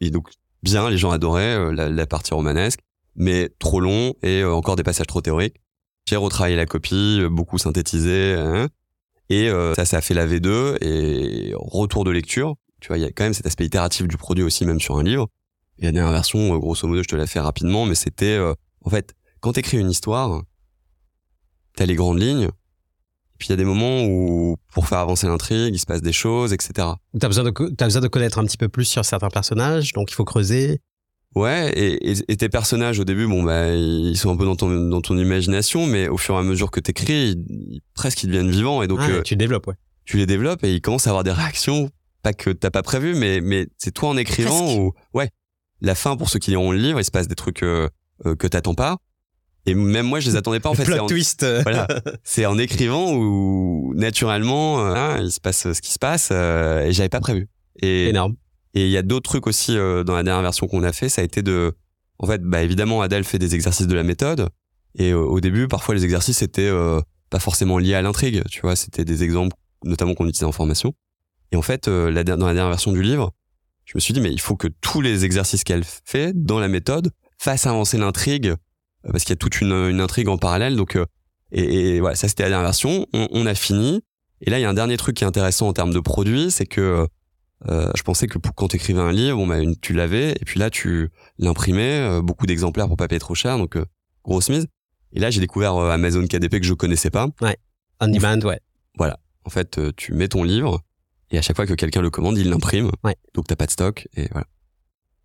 et 0.00 0.10
donc 0.10 0.28
bien, 0.62 0.88
les 0.90 0.98
gens 0.98 1.10
adoraient 1.10 1.54
euh, 1.54 1.72
la, 1.72 1.88
la 1.88 2.06
partie 2.06 2.34
romanesque, 2.34 2.80
mais 3.14 3.50
trop 3.58 3.80
long 3.80 4.14
et 4.22 4.40
euh, 4.42 4.52
encore 4.52 4.76
des 4.76 4.82
passages 4.82 5.06
trop 5.06 5.20
théoriques. 5.20 5.56
J'ai 6.08 6.16
retravaillé 6.16 6.56
la 6.56 6.66
copie, 6.66 7.20
beaucoup 7.30 7.58
synthétisé, 7.58 8.34
hein, 8.38 8.68
et 9.28 9.50
ça, 9.74 9.84
ça 9.84 9.96
a 9.96 10.00
fait 10.00 10.14
la 10.14 10.24
V2 10.24 10.76
et 10.80 11.52
retour 11.56 12.04
de 12.04 12.12
lecture. 12.12 12.54
Tu 12.80 12.88
vois, 12.88 12.98
il 12.98 13.00
y 13.00 13.04
a 13.04 13.10
quand 13.10 13.24
même 13.24 13.34
cet 13.34 13.44
aspect 13.46 13.64
itératif 13.66 14.06
du 14.06 14.16
produit 14.16 14.44
aussi, 14.44 14.64
même 14.66 14.78
sur 14.78 14.96
un 14.98 15.02
livre. 15.02 15.28
Et 15.78 15.86
la 15.86 15.92
dernière 15.92 16.12
version, 16.12 16.54
euh, 16.54 16.58
grosso 16.58 16.86
modo, 16.88 17.02
je 17.02 17.08
te 17.08 17.16
la 17.16 17.26
fais 17.26 17.40
rapidement, 17.40 17.84
mais 17.86 17.94
c'était, 17.94 18.36
euh, 18.36 18.54
en 18.84 18.90
fait, 18.90 19.14
quand 19.40 19.52
t'écris 19.52 19.78
une 19.78 19.90
histoire, 19.90 20.42
t'as 21.76 21.86
les 21.86 21.94
grandes 21.94 22.20
lignes, 22.20 22.48
puis 23.38 23.48
il 23.48 23.50
y 23.50 23.52
a 23.52 23.56
des 23.56 23.64
moments 23.64 24.04
où, 24.04 24.56
pour 24.72 24.88
faire 24.88 24.98
avancer 24.98 25.26
l'intrigue, 25.26 25.74
il 25.74 25.78
se 25.78 25.86
passe 25.86 26.00
des 26.00 26.12
choses, 26.12 26.52
etc. 26.52 26.88
T'as 27.20 27.28
besoin 27.28 27.44
de 27.44 27.50
t'as 27.76 27.84
besoin 27.86 28.00
de 28.00 28.08
connaître 28.08 28.38
un 28.38 28.44
petit 28.46 28.56
peu 28.56 28.68
plus 28.68 28.86
sur 28.86 29.04
certains 29.04 29.28
personnages, 29.28 29.92
donc 29.92 30.10
il 30.10 30.14
faut 30.14 30.24
creuser. 30.24 30.80
Ouais, 31.34 31.70
et, 31.78 32.12
et, 32.12 32.14
et 32.28 32.36
tes 32.38 32.48
personnages 32.48 32.98
au 32.98 33.04
début, 33.04 33.26
bon 33.26 33.42
bah 33.42 33.74
ils 33.74 34.16
sont 34.16 34.30
un 34.30 34.36
peu 34.38 34.46
dans 34.46 34.56
ton 34.56 34.70
dans 34.88 35.02
ton 35.02 35.18
imagination, 35.18 35.86
mais 35.86 36.08
au 36.08 36.16
fur 36.16 36.34
et 36.34 36.38
à 36.38 36.42
mesure 36.42 36.70
que 36.70 36.80
t'écris, 36.80 37.32
ils, 37.32 37.44
ils- 37.74 37.80
presque 37.92 38.22
ils 38.22 38.28
deviennent 38.28 38.50
vivants 38.50 38.80
et 38.82 38.86
donc 38.86 39.00
Ah, 39.02 39.10
euh, 39.10 39.22
tu 39.22 39.36
développes, 39.36 39.66
ouais. 39.66 39.74
tu 40.06 40.16
les 40.16 40.24
développes 40.24 40.64
et 40.64 40.72
ils 40.74 40.80
commencent 40.80 41.06
à 41.06 41.10
avoir 41.10 41.24
des 41.24 41.32
réactions, 41.32 41.90
pas 42.22 42.32
que 42.32 42.48
t'as 42.48 42.70
pas 42.70 42.82
prévu, 42.82 43.14
mais 43.14 43.42
mais 43.42 43.66
c'est 43.76 43.90
toi 43.92 44.08
en 44.08 44.16
écrivant 44.16 44.74
ou 44.78 44.94
ouais, 45.12 45.28
la 45.80 45.94
fin 45.94 46.16
pour 46.16 46.28
ceux 46.30 46.38
qui 46.38 46.50
liront 46.50 46.72
le 46.72 46.78
livre, 46.78 47.00
il 47.00 47.04
se 47.04 47.10
passe 47.10 47.28
des 47.28 47.34
trucs 47.34 47.62
euh, 47.62 47.88
euh, 48.26 48.34
que 48.34 48.46
t'attends 48.46 48.74
pas 48.74 48.96
et 49.68 49.74
même 49.74 50.06
moi 50.06 50.20
je 50.20 50.30
les 50.30 50.36
attendais 50.36 50.60
pas 50.60 50.70
en 50.70 50.74
fait. 50.74 50.84
Plot 50.84 50.98
en- 50.98 51.06
twist. 51.06 51.42
euh, 51.42 51.60
Voilà, 51.62 51.88
c'est 52.24 52.46
en 52.46 52.56
écrivant 52.56 53.12
où 53.14 53.92
naturellement 53.96 54.80
euh, 54.86 54.94
hein, 54.94 55.18
il 55.20 55.32
se 55.32 55.40
passe 55.40 55.72
ce 55.72 55.80
qui 55.80 55.92
se 55.92 55.98
passe 55.98 56.28
euh, 56.32 56.84
et 56.86 56.92
j'avais 56.92 57.08
pas 57.08 57.20
prévu. 57.20 57.48
Et 57.82 58.08
Énorme. 58.08 58.36
et 58.74 58.84
il 58.86 58.90
y 58.90 58.96
a 58.96 59.02
d'autres 59.02 59.28
trucs 59.28 59.46
aussi 59.46 59.76
euh, 59.76 60.04
dans 60.04 60.14
la 60.14 60.22
dernière 60.22 60.42
version 60.42 60.66
qu'on 60.68 60.82
a 60.84 60.92
fait, 60.92 61.08
ça 61.08 61.20
a 61.20 61.24
été 61.24 61.42
de, 61.42 61.72
en 62.20 62.26
fait, 62.26 62.40
bah 62.42 62.62
évidemment, 62.62 63.02
Adèle 63.02 63.24
fait 63.24 63.38
des 63.38 63.54
exercices 63.54 63.86
de 63.88 63.94
la 63.94 64.02
méthode, 64.04 64.48
et 64.98 65.10
euh, 65.10 65.18
au 65.18 65.40
début, 65.40 65.68
parfois 65.68 65.94
les 65.94 66.04
exercices 66.04 66.40
étaient 66.42 66.62
euh, 66.70 67.00
pas 67.28 67.38
forcément 67.40 67.76
liés 67.78 67.94
à 67.94 68.00
l'intrigue, 68.02 68.42
tu 68.48 68.60
vois, 68.62 68.76
c'était 68.76 69.04
des 69.04 69.22
exemples, 69.24 69.54
notamment 69.84 70.14
qu'on 70.14 70.24
utilisait 70.26 70.46
en 70.46 70.52
formation. 70.52 70.94
Et 71.52 71.56
en 71.56 71.62
fait, 71.62 71.86
euh, 71.88 72.10
la, 72.10 72.24
dans 72.24 72.46
la 72.46 72.54
dernière 72.54 72.70
version 72.70 72.92
du 72.92 73.02
livre, 73.02 73.32
je 73.86 73.92
me 73.94 74.00
suis 74.00 74.12
dit, 74.12 74.20
mais 74.20 74.32
il 74.32 74.40
faut 74.40 74.56
que 74.56 74.68
tous 74.68 75.00
les 75.00 75.24
exercices 75.24 75.64
qu'elle 75.64 75.84
fait 75.84 76.32
dans 76.34 76.58
la 76.58 76.68
méthode 76.68 77.10
fassent 77.38 77.66
avancer 77.66 77.96
l'intrigue, 77.96 78.48
euh, 78.48 79.12
parce 79.12 79.24
qu'il 79.24 79.30
y 79.30 79.34
a 79.34 79.36
toute 79.36 79.60
une, 79.60 79.72
une 79.72 80.00
intrigue 80.00 80.28
en 80.28 80.36
parallèle, 80.36 80.76
donc, 80.76 80.96
euh, 80.96 81.06
et, 81.52 81.96
et 81.96 82.00
voilà, 82.00 82.16
ça 82.16 82.28
c'était 82.28 82.42
la 82.42 82.50
dernière 82.50 82.66
version, 82.66 83.06
on, 83.14 83.28
on 83.30 83.46
a 83.46 83.54
fini. 83.54 84.02
Et 84.42 84.50
là, 84.50 84.58
il 84.58 84.62
y 84.62 84.64
a 84.64 84.68
un 84.68 84.74
dernier 84.74 84.98
truc 84.98 85.16
qui 85.16 85.24
est 85.24 85.26
intéressant 85.26 85.68
en 85.68 85.72
termes 85.72 85.94
de 85.94 86.00
produit, 86.00 86.50
c'est 86.50 86.66
que 86.66 87.06
euh, 87.68 87.90
je 87.96 88.02
pensais 88.02 88.26
que 88.26 88.38
pour, 88.38 88.54
quand 88.54 88.68
tu 88.68 88.76
écrivais 88.76 89.00
un 89.00 89.12
livre, 89.12 89.38
bon, 89.38 89.46
bah, 89.46 89.58
tu 89.80 89.92
l'avais, 89.92 90.32
et 90.32 90.44
puis 90.44 90.60
là, 90.60 90.70
tu 90.70 91.10
l'imprimais, 91.38 92.00
euh, 92.00 92.22
beaucoup 92.22 92.46
d'exemplaires 92.46 92.86
pour 92.86 92.96
pas 92.96 93.08
payer 93.08 93.18
trop 93.18 93.34
cher, 93.34 93.56
donc 93.58 93.76
euh, 93.76 93.84
grosse 94.24 94.48
mise. 94.48 94.66
Et 95.12 95.20
là, 95.20 95.30
j'ai 95.30 95.40
découvert 95.40 95.76
Amazon 95.76 96.26
KDP 96.26 96.60
que 96.60 96.66
je 96.66 96.74
connaissais 96.74 97.10
pas. 97.10 97.28
On 98.00 98.08
demand, 98.08 98.38
ouais. 98.44 98.60
En 99.44 99.50
fait, 99.50 99.78
tu 99.96 100.12
mets 100.12 100.28
ton 100.28 100.42
livre, 100.42 100.80
et 101.36 101.38
à 101.38 101.42
chaque 101.42 101.56
fois 101.56 101.66
que 101.66 101.74
quelqu'un 101.74 102.00
le 102.00 102.08
commande, 102.08 102.38
il 102.38 102.48
l'imprime. 102.48 102.90
Ouais. 103.04 103.14
Donc, 103.34 103.46
t'as 103.46 103.56
pas 103.56 103.66
de 103.66 103.70
stock, 103.70 104.08
et 104.16 104.26
voilà. 104.32 104.46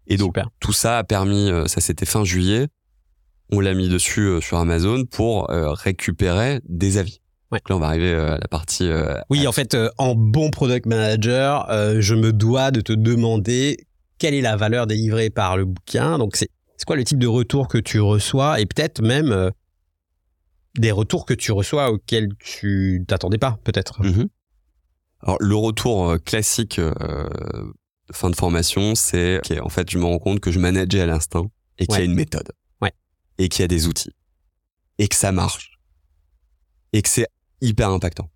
Et 0.08 0.18
donc, 0.18 0.36
Super. 0.36 0.50
tout 0.60 0.74
ça 0.74 0.98
a 0.98 1.04
permis, 1.06 1.50
euh, 1.50 1.68
ça 1.68 1.80
c'était 1.80 2.06
fin 2.06 2.26
juillet, 2.26 2.68
on 3.50 3.62
l'a 3.62 3.74
mis 3.74 3.88
dessus 3.88 4.28
euh, 4.28 4.42
sur 4.42 4.58
Amazon 4.58 5.06
pour 5.06 5.50
euh, 5.52 5.72
récupérer 5.72 6.60
des 6.68 6.98
avis. 6.98 7.22
Ouais. 7.52 7.60
Donc 7.60 7.70
là, 7.70 7.76
on 7.78 7.80
va 7.80 7.88
arriver 7.88 8.12
euh, 8.12 8.36
à 8.36 8.38
la 8.38 8.48
partie... 8.50 8.90
Oui, 9.30 9.48
en 9.48 9.54
fait, 9.54 9.78
en 9.98 10.16
bon 10.16 10.50
product 10.52 10.86
manager, 10.86 11.68
je 12.00 12.16
me 12.16 12.34
dois 12.34 12.72
de 12.72 12.82
te 12.82 12.92
demander 12.92 13.86
quelle 14.18 14.34
est 14.34 14.42
la 14.42 14.58
valeur 14.58 14.88
délivrée 14.88 15.30
par 15.30 15.56
le 15.56 15.66
bouquin. 15.66 16.18
Donc, 16.18 16.36
c'est 16.36 16.50
c'est 16.78 16.86
quoi 16.86 16.96
le 16.96 17.04
type 17.04 17.20
de 17.20 17.28
retour 17.28 17.68
que 17.68 17.78
tu 17.78 18.00
reçois 18.00 18.60
et 18.60 18.66
peut-être 18.66 19.04
même 19.04 19.52
des 20.76 20.92
retours 20.92 21.28
que 21.28 21.36
tu 21.36 21.52
reçois 21.52 21.92
auxquels 21.92 22.30
tu 22.40 23.06
t'attendais 23.08 23.38
pas, 23.38 23.60
peut-être. 23.64 24.02
Mhm. 24.02 24.30
Alors 25.24 25.38
le 25.40 25.56
retour 25.56 26.10
euh, 26.10 26.18
classique 26.18 26.80
euh, 26.80 27.30
fin 28.12 28.30
de 28.30 28.36
formation, 28.36 28.96
c'est 28.96 29.42
en 29.62 29.70
fait 29.70 29.90
je 29.90 29.98
me 29.98 30.06
rends 30.06 30.20
compte 30.20 30.40
que 30.40 30.52
je 30.52 30.60
manageais 30.60 31.02
à 31.02 31.06
l'instinct 31.06 31.50
et 31.78 31.86
qu'il 31.86 31.98
y 31.98 32.02
a 32.02 32.04
une 32.06 32.16
méthode 32.16 32.52
Ouais. 32.82 32.92
et 33.38 33.48
qu'il 33.50 33.62
y 33.62 33.66
a 33.66 33.68
des 33.68 33.88
outils 33.88 34.12
et 34.98 35.08
que 35.08 35.16
ça 35.16 35.32
marche 35.32 35.72
et 36.94 37.02
que 37.02 37.10
c'est 37.10 37.28
hyper 37.62 37.90
impactant. 37.90 38.30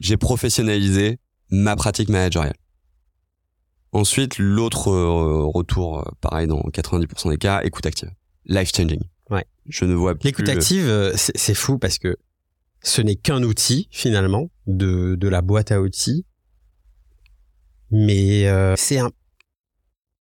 J'ai 0.00 0.16
professionnalisé 0.16 1.18
ma 1.50 1.76
pratique 1.76 2.08
managériale. 2.08 2.56
Ensuite, 3.92 4.38
l'autre 4.38 4.88
euh, 4.90 5.44
retour, 5.44 6.00
euh, 6.00 6.10
pareil 6.22 6.46
dans 6.46 6.60
90% 6.62 7.28
des 7.30 7.36
cas, 7.36 7.60
écoute 7.62 7.84
active, 7.84 8.10
life 8.46 8.72
changing. 8.74 9.02
Ouais. 9.30 9.44
Je 9.66 9.84
ne 9.84 9.94
vois 9.94 10.14
plus. 10.14 10.28
L'écoute 10.28 10.48
active, 10.48 11.12
c'est 11.16 11.54
fou 11.54 11.78
parce 11.78 11.98
que 11.98 12.16
ce 12.82 13.00
n'est 13.00 13.16
qu'un 13.16 13.42
outil 13.42 13.88
finalement 13.90 14.50
de, 14.66 15.14
de 15.14 15.28
la 15.28 15.42
boîte 15.42 15.72
à 15.72 15.80
outils. 15.80 16.24
Mais 17.90 18.48
euh, 18.48 18.74
c'est 18.76 18.98
un... 18.98 19.10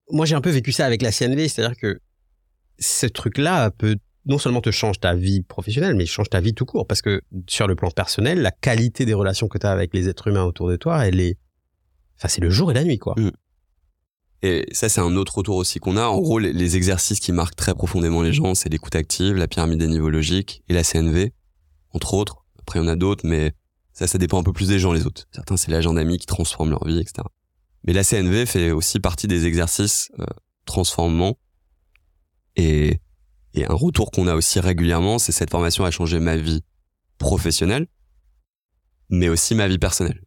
Moi 0.10 0.26
j'ai 0.26 0.36
un 0.36 0.42
peu 0.42 0.50
vécu 0.50 0.72
ça 0.72 0.86
avec 0.86 1.02
la 1.02 1.12
CNV, 1.12 1.48
c'est-à-dire 1.48 1.78
que 1.78 2.00
ce 2.80 3.06
truc-là 3.06 3.72
peut 3.72 3.98
non 4.26 4.38
seulement 4.38 4.62
te 4.62 4.70
change 4.70 5.00
ta 5.00 5.16
vie 5.16 5.42
professionnelle, 5.42 5.96
mais 5.96 6.06
change 6.06 6.30
ta 6.30 6.42
vie 6.42 6.54
tout 6.54 6.66
court. 6.66 6.86
Parce 6.86 7.02
que 7.02 7.22
sur 7.48 7.68
le 7.68 7.76
plan 7.76 7.90
personnel, 7.90 8.42
la 8.42 8.52
qualité 8.52 9.06
des 9.06 9.14
relations 9.14 9.48
que 9.48 9.58
tu 9.58 9.66
as 9.66 9.72
avec 9.72 9.94
les 9.94 10.10
êtres 10.10 10.28
humains 10.28 10.44
autour 10.44 10.70
de 10.70 10.76
toi, 10.76 11.08
elle 11.08 11.20
est... 11.20 11.38
Enfin 12.18 12.28
c'est 12.28 12.42
le 12.42 12.50
jour 12.50 12.72
et 12.72 12.74
la 12.74 12.84
nuit 12.84 13.00
quoi. 13.00 13.16
Et 14.44 14.66
ça, 14.72 14.90
c'est 14.90 15.02
un 15.02 15.16
autre 15.16 15.38
retour 15.38 15.56
aussi 15.56 15.80
qu'on 15.80 15.98
a. 15.98 16.06
En 16.06 16.20
gros, 16.20 16.40
les 16.40 16.76
exercices 16.76 17.20
qui 17.20 17.32
marquent 17.32 17.56
très 17.56 17.76
profondément 17.76 18.24
les 18.24 18.34
gens, 18.34 18.56
c'est 18.56 18.70
l'écoute 18.70 18.96
active, 18.96 19.36
la 19.36 19.48
pyramide 19.48 19.80
des 19.80 19.88
niveaux 19.88 20.10
logiques 20.10 20.64
et 20.68 20.74
la 20.74 20.84
CNV, 20.84 21.32
entre 21.92 22.16
autres. 22.16 22.41
Après, 22.62 22.80
il 22.80 22.84
y 22.84 22.86
en 22.86 22.88
a 22.88 22.96
d'autres, 22.96 23.26
mais 23.28 23.54
ça, 23.94 24.08
ça 24.08 24.18
dépend 24.18 24.40
un 24.40 24.44
peu 24.44 24.54
plus 24.54 24.68
des 24.68 24.80
gens, 24.80 24.94
les 24.94 25.06
autres. 25.06 25.28
Certains, 25.32 25.58
c'est 25.58 25.72
l'agent 25.72 25.94
d'amis 25.94 26.18
qui 26.18 26.26
transforme 26.26 26.70
leur 26.70 26.86
vie, 26.86 27.00
etc. 27.00 27.28
Mais 27.84 27.94
la 27.94 28.04
CNV 28.04 28.46
fait 28.46 28.72
aussi 28.72 29.00
partie 29.00 29.28
des 29.28 29.46
exercices 29.46 30.12
euh, 30.20 30.26
transformants. 30.66 31.38
Et, 32.56 33.00
et 33.54 33.66
un 33.66 33.74
retour 33.74 34.12
qu'on 34.12 34.28
a 34.28 34.36
aussi 34.36 34.60
régulièrement, 34.60 35.20
c'est 35.20 35.32
cette 35.32 35.52
formation 35.52 35.86
a 35.86 35.92
changé 35.92 36.20
ma 36.20 36.38
vie 36.38 36.64
professionnelle, 37.18 37.88
mais 39.10 39.30
aussi 39.30 39.56
ma 39.56 39.68
vie 39.68 39.80
personnelle. 39.80 40.22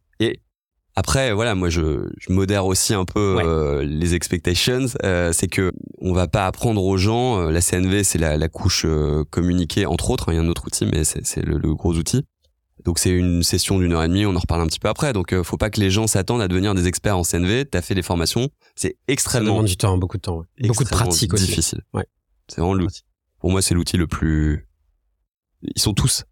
Après, 0.97 1.33
voilà, 1.33 1.55
moi, 1.55 1.69
je, 1.69 2.07
je 2.17 2.31
modère 2.31 2.65
aussi 2.65 2.93
un 2.93 3.03
peu 3.05 3.35
Ouais. 3.35 3.43
euh, 3.45 3.83
les 3.83 4.13
expectations. 4.15 4.85
Euh, 5.03 5.33
c'est 5.33 5.47
que 5.47 5.73
on 5.99 6.13
va 6.13 6.27
pas 6.27 6.47
apprendre 6.47 6.83
aux 6.83 6.97
gens. 6.97 7.41
euh, 7.41 7.51
la 7.51 7.61
CNV, 7.61 8.03
c'est 8.05 8.17
la, 8.17 8.37
la 8.37 8.47
couche 8.49 8.83
euh, 8.85 9.23
communiquée, 9.29 9.85
entre 9.85 10.09
autres. 10.11 10.29
hein, 10.29 10.33
Il 10.33 10.35
y 10.37 10.39
a 10.39 10.41
un 10.41 10.47
autre 10.47 10.65
outil, 10.67 10.85
mais 10.85 11.03
c'est 11.03 11.43
le, 11.43 11.57
le 11.57 11.73
gros 11.75 11.93
outil. 11.95 12.25
Donc 12.85 12.99
c'est 12.99 13.09
une 13.09 13.41
session 13.43 13.79
d'une 13.79 13.93
heure 13.93 14.03
et 14.03 14.07
demie. 14.07 14.25
On 14.25 14.35
en 14.35 14.39
reparle 14.39 14.61
un 14.61 14.67
petit 14.67 14.79
peu 14.79 14.87
après. 14.87 15.11
Donc 15.11 15.33
euh, 15.33 15.43
faut 15.43 15.57
pas 15.57 15.69
que 15.69 15.79
les 15.81 15.89
gens 15.89 16.07
s'attendent 16.07 16.41
à 16.41 16.47
devenir 16.47 16.73
des 16.75 16.87
experts 16.87 17.17
en 17.17 17.23
CNV. 17.23 17.65
T'as 17.65 17.81
fait 17.81 17.95
des 17.95 18.03
formations. 18.03 18.49
C'est 18.75 18.89
Ça 18.89 18.95
extrêmement 19.07 19.53
demande 19.53 19.65
du 19.65 19.75
temps, 19.77 19.97
beaucoup 19.97 20.17
de 20.17 20.21
temps. 20.21 20.39
ouais. 20.39 20.67
Beaucoup 20.67 20.83
de 20.83 20.89
pratique 20.89 21.33
aussi. 21.33 21.45
difficile. 21.47 21.81
Ouais. 21.93 22.05
C'est 22.47 22.61
vraiment 22.61 22.73
l'outil. 22.75 23.01
Pour 23.39 23.49
moi, 23.51 23.61
c'est 23.61 23.73
l'outil 23.73 23.97
le 23.97 24.07
plus. 24.07 24.67
Ils 25.63 25.81
sont 25.81 25.93
tous 25.93 26.23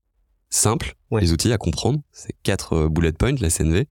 simples, 0.49 0.93
Ouais. 1.11 1.21
les 1.21 1.33
outils 1.33 1.51
à 1.51 1.57
comprendre. 1.57 1.99
C'est 2.11 2.35
quatre 2.43 2.73
euh, 2.73 2.89
bullet 2.89 3.11
points, 3.13 3.35
la 3.39 3.49
CNV. 3.49 3.85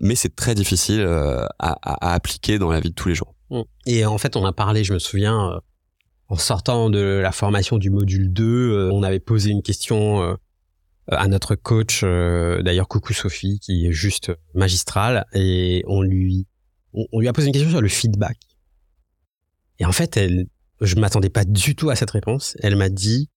Mais 0.00 0.14
c'est 0.14 0.34
très 0.34 0.54
difficile 0.54 1.00
euh, 1.00 1.44
à, 1.58 2.14
appliquer 2.14 2.58
dans 2.58 2.70
la 2.70 2.80
vie 2.80 2.90
de 2.90 2.94
tous 2.94 3.08
les 3.08 3.14
jours. 3.14 3.34
Mm. 3.50 3.60
Et 3.86 4.04
en 4.04 4.18
fait, 4.18 4.36
on 4.36 4.44
a 4.44 4.52
parlé, 4.52 4.82
je 4.82 4.94
me 4.94 4.98
souviens, 4.98 5.52
euh, 5.52 5.60
en 6.28 6.36
sortant 6.36 6.90
de 6.90 7.20
la 7.22 7.32
formation 7.32 7.78
du 7.78 7.90
module 7.90 8.32
2, 8.32 8.44
euh, 8.44 8.90
on 8.92 9.02
avait 9.02 9.20
posé 9.20 9.50
une 9.50 9.62
question 9.62 10.36
à 11.08 11.26
notre 11.26 11.56
coach, 11.56 12.02
d'ailleurs 12.04 12.86
coucou 12.86 13.12
Sophie, 13.12 13.58
qui 13.58 13.86
est 13.86 13.92
juste 13.92 14.30
magistrale, 14.54 15.26
et 15.34 15.82
on 15.88 16.02
lui, 16.02 16.46
on 16.92 17.18
lui 17.18 17.26
a 17.26 17.32
posé 17.32 17.48
une 17.48 17.52
question 17.52 17.70
sur 17.70 17.80
le 17.80 17.88
feedback. 17.88 18.38
Et 19.80 19.84
en 19.86 19.92
fait, 19.92 20.16
elle, 20.16 20.46
je 20.80 20.94
m'attendais 20.96 21.30
pas 21.30 21.44
du 21.44 21.74
tout 21.74 21.90
à 21.90 21.96
cette 21.96 22.12
réponse. 22.12 22.56
Elle 22.60 22.76
m'a 22.76 22.90
dit, 22.90 23.28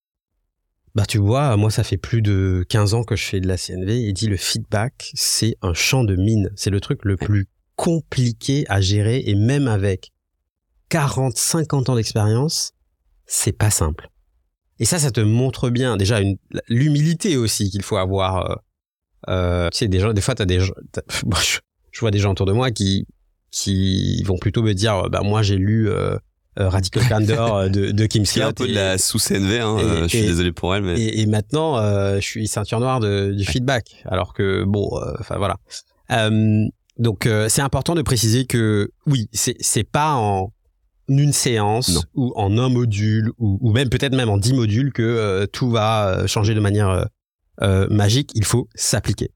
bah 0.94 1.04
tu 1.06 1.18
vois, 1.18 1.56
moi 1.56 1.70
ça 1.70 1.82
fait 1.82 1.96
plus 1.96 2.22
de 2.22 2.64
15 2.68 2.94
ans 2.94 3.02
que 3.02 3.16
je 3.16 3.24
fais 3.24 3.40
de 3.40 3.48
la 3.48 3.56
CNV, 3.56 4.08
et 4.08 4.12
dit 4.12 4.28
le 4.28 4.36
feedback, 4.36 5.10
c'est 5.14 5.56
un 5.60 5.74
champ 5.74 6.04
de 6.04 6.14
mine. 6.14 6.50
C'est 6.56 6.70
le 6.70 6.80
truc 6.80 7.04
le 7.04 7.16
plus 7.16 7.48
compliqué 7.76 8.64
à 8.68 8.80
gérer 8.80 9.22
et 9.26 9.34
même 9.34 9.66
avec 9.66 10.12
40, 10.90 11.36
50 11.36 11.88
ans 11.88 11.96
d'expérience, 11.96 12.72
c'est 13.26 13.52
pas 13.52 13.70
simple. 13.70 14.08
Et 14.78 14.84
ça, 14.84 14.98
ça 14.98 15.10
te 15.10 15.20
montre 15.20 15.70
bien 15.70 15.96
déjà 15.96 16.20
l'humilité 16.68 17.36
aussi 17.36 17.70
qu'il 17.70 17.82
faut 17.82 17.96
avoir. 17.96 18.50
Euh, 18.50 18.54
euh, 19.28 19.68
tu 19.70 19.78
sais, 19.78 19.88
des 19.88 20.00
gens, 20.00 20.12
des 20.12 20.20
fois, 20.20 20.34
t'as 20.34 20.44
des, 20.44 20.60
je, 20.60 20.72
je, 21.90 22.00
vois 22.00 22.10
des 22.10 22.18
gens 22.18 22.32
autour 22.32 22.46
de 22.46 22.52
moi 22.52 22.70
qui 22.70 23.06
qui 23.50 24.22
vont 24.24 24.36
plutôt 24.36 24.62
me 24.62 24.72
dire, 24.72 25.08
bah 25.10 25.22
moi 25.22 25.42
j'ai 25.42 25.56
lu 25.56 25.88
euh, 25.88 26.18
Radical 26.56 27.08
Candor 27.08 27.56
euh, 27.56 27.68
de, 27.68 27.90
de 27.90 28.06
Kim 28.06 28.24
Scott. 28.24 28.42
un 28.42 28.52
peu 28.52 28.68
de 28.68 28.74
la 28.74 28.98
sous-CNV, 28.98 29.60
hein, 29.60 29.76
euh, 29.78 30.02
je 30.04 30.08
suis 30.08 30.26
désolé 30.26 30.52
pour 30.52 30.74
elle. 30.74 30.82
Mais... 30.82 31.00
Et, 31.00 31.26
maintenant, 31.26 31.76
je 32.16 32.20
suis 32.24 32.46
ceinture 32.46 32.80
noire 32.80 33.00
de, 33.00 33.32
du 33.32 33.44
feedback. 33.44 34.02
Alors 34.06 34.34
que, 34.34 34.64
bon, 34.64 35.00
enfin 35.18 35.36
voilà. 35.38 35.56
donc, 36.98 37.28
c'est 37.48 37.62
important 37.62 37.94
de 37.94 38.02
préciser 38.02 38.46
que, 38.46 38.90
oui, 39.06 39.28
c'est, 39.32 39.84
pas 39.84 40.14
en 40.14 40.52
une 41.08 41.32
séance 41.32 42.06
ou 42.14 42.32
en 42.36 42.56
un 42.56 42.70
module 42.70 43.30
ou, 43.38 43.58
ou 43.60 43.72
même 43.72 43.90
peut-être 43.90 44.14
même 44.14 44.30
en 44.30 44.38
dix 44.38 44.54
modules 44.54 44.92
que 44.92 45.46
tout 45.52 45.70
va 45.70 46.26
changer 46.26 46.54
de 46.54 46.60
manière 46.60 47.08
magique. 47.90 48.30
Il 48.34 48.44
faut 48.44 48.68
s'appliquer. 48.74 49.30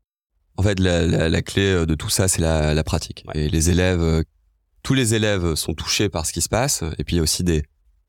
En 0.57 0.63
fait, 0.63 0.81
la, 0.81 1.07
la, 1.07 1.29
la, 1.29 1.43
clé 1.43 1.87
de 1.87 1.95
tout 1.95 2.11
ça, 2.11 2.27
c'est 2.27 2.41
la, 2.41 2.75
la 2.75 2.85
pratique. 2.85 3.25
Et 3.35 3.49
les 3.49 3.71
élèves 3.71 4.25
tous 4.89 4.95
les 4.95 5.13
élèves 5.13 5.55
sont 5.55 5.75
touchés 5.75 6.09
par 6.09 6.25
ce 6.25 6.33
qui 6.33 6.41
se 6.41 6.49
passe. 6.49 6.83
Et 6.97 7.05
puis 7.05 7.17
il 7.17 7.19
y 7.19 7.21
a 7.21 7.23
aussi 7.23 7.45
des, 7.45 7.63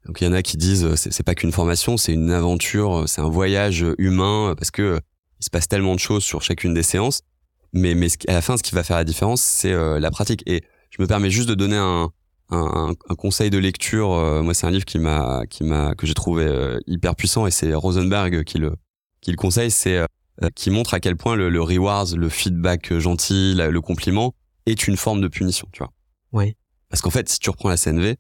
donc 0.06 0.22
il 0.22 0.24
y 0.24 0.28
en 0.28 0.32
a 0.32 0.42
qui 0.42 0.56
disent 0.56 0.96
c'est 0.96 1.26
pas 1.26 1.36
qu'une 1.36 1.52
formation, 1.52 1.98
c'est 1.98 2.14
une 2.14 2.32
aventure, 2.32 3.04
c'est 3.06 3.20
un 3.20 3.28
voyage 3.28 3.86
humain 3.98 4.54
parce 4.58 4.72
que 4.72 4.98
il 5.42 5.44
se 5.44 5.50
passe 5.50 5.68
tellement 5.68 5.94
de 5.94 6.00
choses 6.00 6.24
sur 6.24 6.42
chacune 6.42 6.74
des 6.74 6.84
séances. 6.84 7.24
Mais 7.74 7.96
mais 7.96 8.08
à 8.30 8.32
la 8.32 8.42
fin, 8.42 8.56
ce 8.56 8.64
qui 8.64 8.74
va 8.74 8.86
faire 8.86 8.96
la 8.96 9.04
différence, 9.04 9.42
c'est 9.42 9.74
euh, 9.74 10.00
la 10.00 10.10
pratique. 10.10 10.42
Et 10.46 10.64
je 10.90 11.02
me 11.02 11.06
permets 11.06 11.30
juste 11.30 11.50
de 11.50 11.54
donner 11.54 11.76
un 11.76 12.12
un, 12.50 12.94
un 13.10 13.16
conseil 13.16 13.50
de 13.50 13.58
lecture. 13.58 14.14
Euh, 14.14 14.42
moi, 14.42 14.54
c'est 14.54 14.66
un 14.66 14.72
livre 14.72 14.86
qui 14.86 15.00
m'a 15.00 15.44
qui 15.50 15.66
m'a 15.66 15.96
que 15.96 16.08
j'ai 16.08 16.14
trouvé 16.14 16.46
euh, 16.46 16.80
hyper 16.88 17.14
puissant 17.18 17.46
et 17.46 17.52
c'est 17.52 17.74
Rosenberg 17.74 18.46
qui 18.46 18.58
le 18.58 18.78
qui 19.20 19.32
le 19.32 19.38
conseille. 19.38 19.70
C'est 19.70 20.00
qui 20.56 20.70
montre 20.70 20.94
à 20.94 21.02
quel 21.02 21.18
point 21.18 21.36
le, 21.36 21.50
le 21.50 21.62
rewards, 21.62 22.16
le 22.16 22.30
feedback 22.30 22.98
gentil, 23.00 23.54
le 23.56 23.82
compliment 23.82 24.34
est 24.66 24.88
une 24.88 24.96
forme 24.96 25.20
de 25.20 25.28
punition. 25.28 25.68
Tu 25.74 25.80
vois. 25.80 25.92
Oui. 26.32 26.56
Parce 26.90 27.02
qu'en 27.02 27.10
fait, 27.10 27.30
si 27.30 27.40
tu 27.40 27.50
reprends 27.50 27.70
la 27.70 27.78
CNV, 27.78 28.16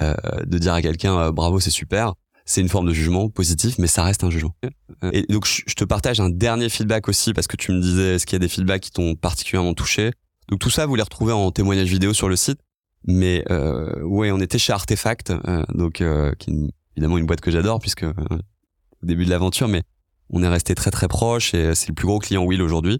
euh, 0.00 0.14
de 0.44 0.58
dire 0.58 0.72
à 0.72 0.82
quelqu'un 0.82 1.18
euh, 1.18 1.32
bravo, 1.32 1.60
c'est 1.60 1.70
super, 1.70 2.14
c'est 2.44 2.60
une 2.60 2.68
forme 2.68 2.88
de 2.88 2.92
jugement 2.94 3.28
positif, 3.28 3.78
mais 3.78 3.86
ça 3.86 4.02
reste 4.02 4.24
un 4.24 4.30
jugement. 4.30 4.56
Euh, 5.04 5.10
et 5.12 5.22
donc, 5.28 5.46
je 5.46 5.74
te 5.74 5.84
partage 5.84 6.20
un 6.20 6.30
dernier 6.30 6.68
feedback 6.68 7.08
aussi, 7.08 7.32
parce 7.32 7.46
que 7.46 7.56
tu 7.56 7.72
me 7.72 7.80
disais, 7.80 8.14
est-ce 8.14 8.26
qu'il 8.26 8.34
y 8.34 8.36
a 8.36 8.40
des 8.40 8.48
feedbacks 8.48 8.82
qui 8.82 8.90
t'ont 8.90 9.14
particulièrement 9.14 9.74
touché? 9.74 10.12
Donc, 10.48 10.58
tout 10.58 10.70
ça, 10.70 10.86
vous 10.86 10.94
les 10.96 11.02
retrouvez 11.02 11.32
en 11.32 11.50
témoignage 11.52 11.88
vidéo 11.88 12.12
sur 12.12 12.28
le 12.28 12.36
site. 12.36 12.60
Mais 13.06 13.44
euh, 13.50 14.02
ouais, 14.02 14.30
on 14.30 14.40
était 14.40 14.58
chez 14.58 14.72
Artefact, 14.72 15.30
euh, 15.30 15.64
donc 15.72 15.94
qui 15.94 16.02
est 16.02 16.54
évidemment 16.96 17.16
une 17.16 17.24
boîte 17.24 17.40
que 17.40 17.50
j'adore, 17.50 17.80
puisque 17.80 18.04
au 18.04 19.06
début 19.06 19.24
de 19.24 19.30
l'aventure, 19.30 19.68
mais 19.68 19.82
on 20.28 20.42
est 20.42 20.48
resté 20.48 20.74
très 20.74 20.90
très 20.90 21.08
proche 21.08 21.54
et 21.54 21.74
c'est 21.74 21.88
le 21.88 21.94
plus 21.94 22.06
gros 22.06 22.18
client 22.18 22.44
Will 22.44 22.60
aujourd'hui. 22.60 22.98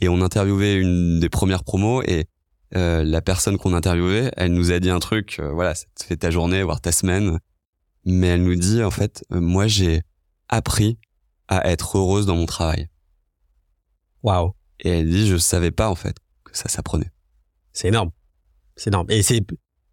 Et 0.00 0.08
on 0.08 0.20
interviewait 0.20 0.74
une 0.74 1.20
des 1.20 1.28
premières 1.28 1.64
promos 1.64 2.02
et 2.02 2.26
euh, 2.76 3.02
la 3.02 3.20
personne 3.20 3.58
qu'on 3.58 3.74
interviewait, 3.74 4.30
elle 4.36 4.52
nous 4.52 4.70
a 4.70 4.78
dit 4.78 4.90
un 4.90 5.00
truc, 5.00 5.38
euh, 5.40 5.50
voilà, 5.50 5.74
ça 5.74 5.86
te 5.98 6.04
fait 6.04 6.16
ta 6.16 6.30
journée, 6.30 6.62
voire 6.62 6.80
ta 6.80 6.92
semaine, 6.92 7.38
mais 8.04 8.28
elle 8.28 8.44
nous 8.44 8.54
dit 8.54 8.82
en 8.82 8.90
fait, 8.90 9.24
euh, 9.32 9.40
moi 9.40 9.66
j'ai 9.66 10.02
appris 10.48 10.98
à 11.48 11.68
être 11.68 11.98
heureuse 11.98 12.26
dans 12.26 12.36
mon 12.36 12.46
travail. 12.46 12.88
Waouh. 14.22 14.52
Et 14.80 14.90
elle 14.90 15.10
dit, 15.10 15.26
je 15.26 15.36
savais 15.36 15.72
pas 15.72 15.90
en 15.90 15.96
fait 15.96 16.16
que 16.44 16.56
ça 16.56 16.68
s'apprenait. 16.68 17.10
C'est 17.72 17.88
énorme, 17.88 18.10
c'est 18.76 18.90
énorme, 18.90 19.10
et 19.10 19.22
c'est 19.22 19.44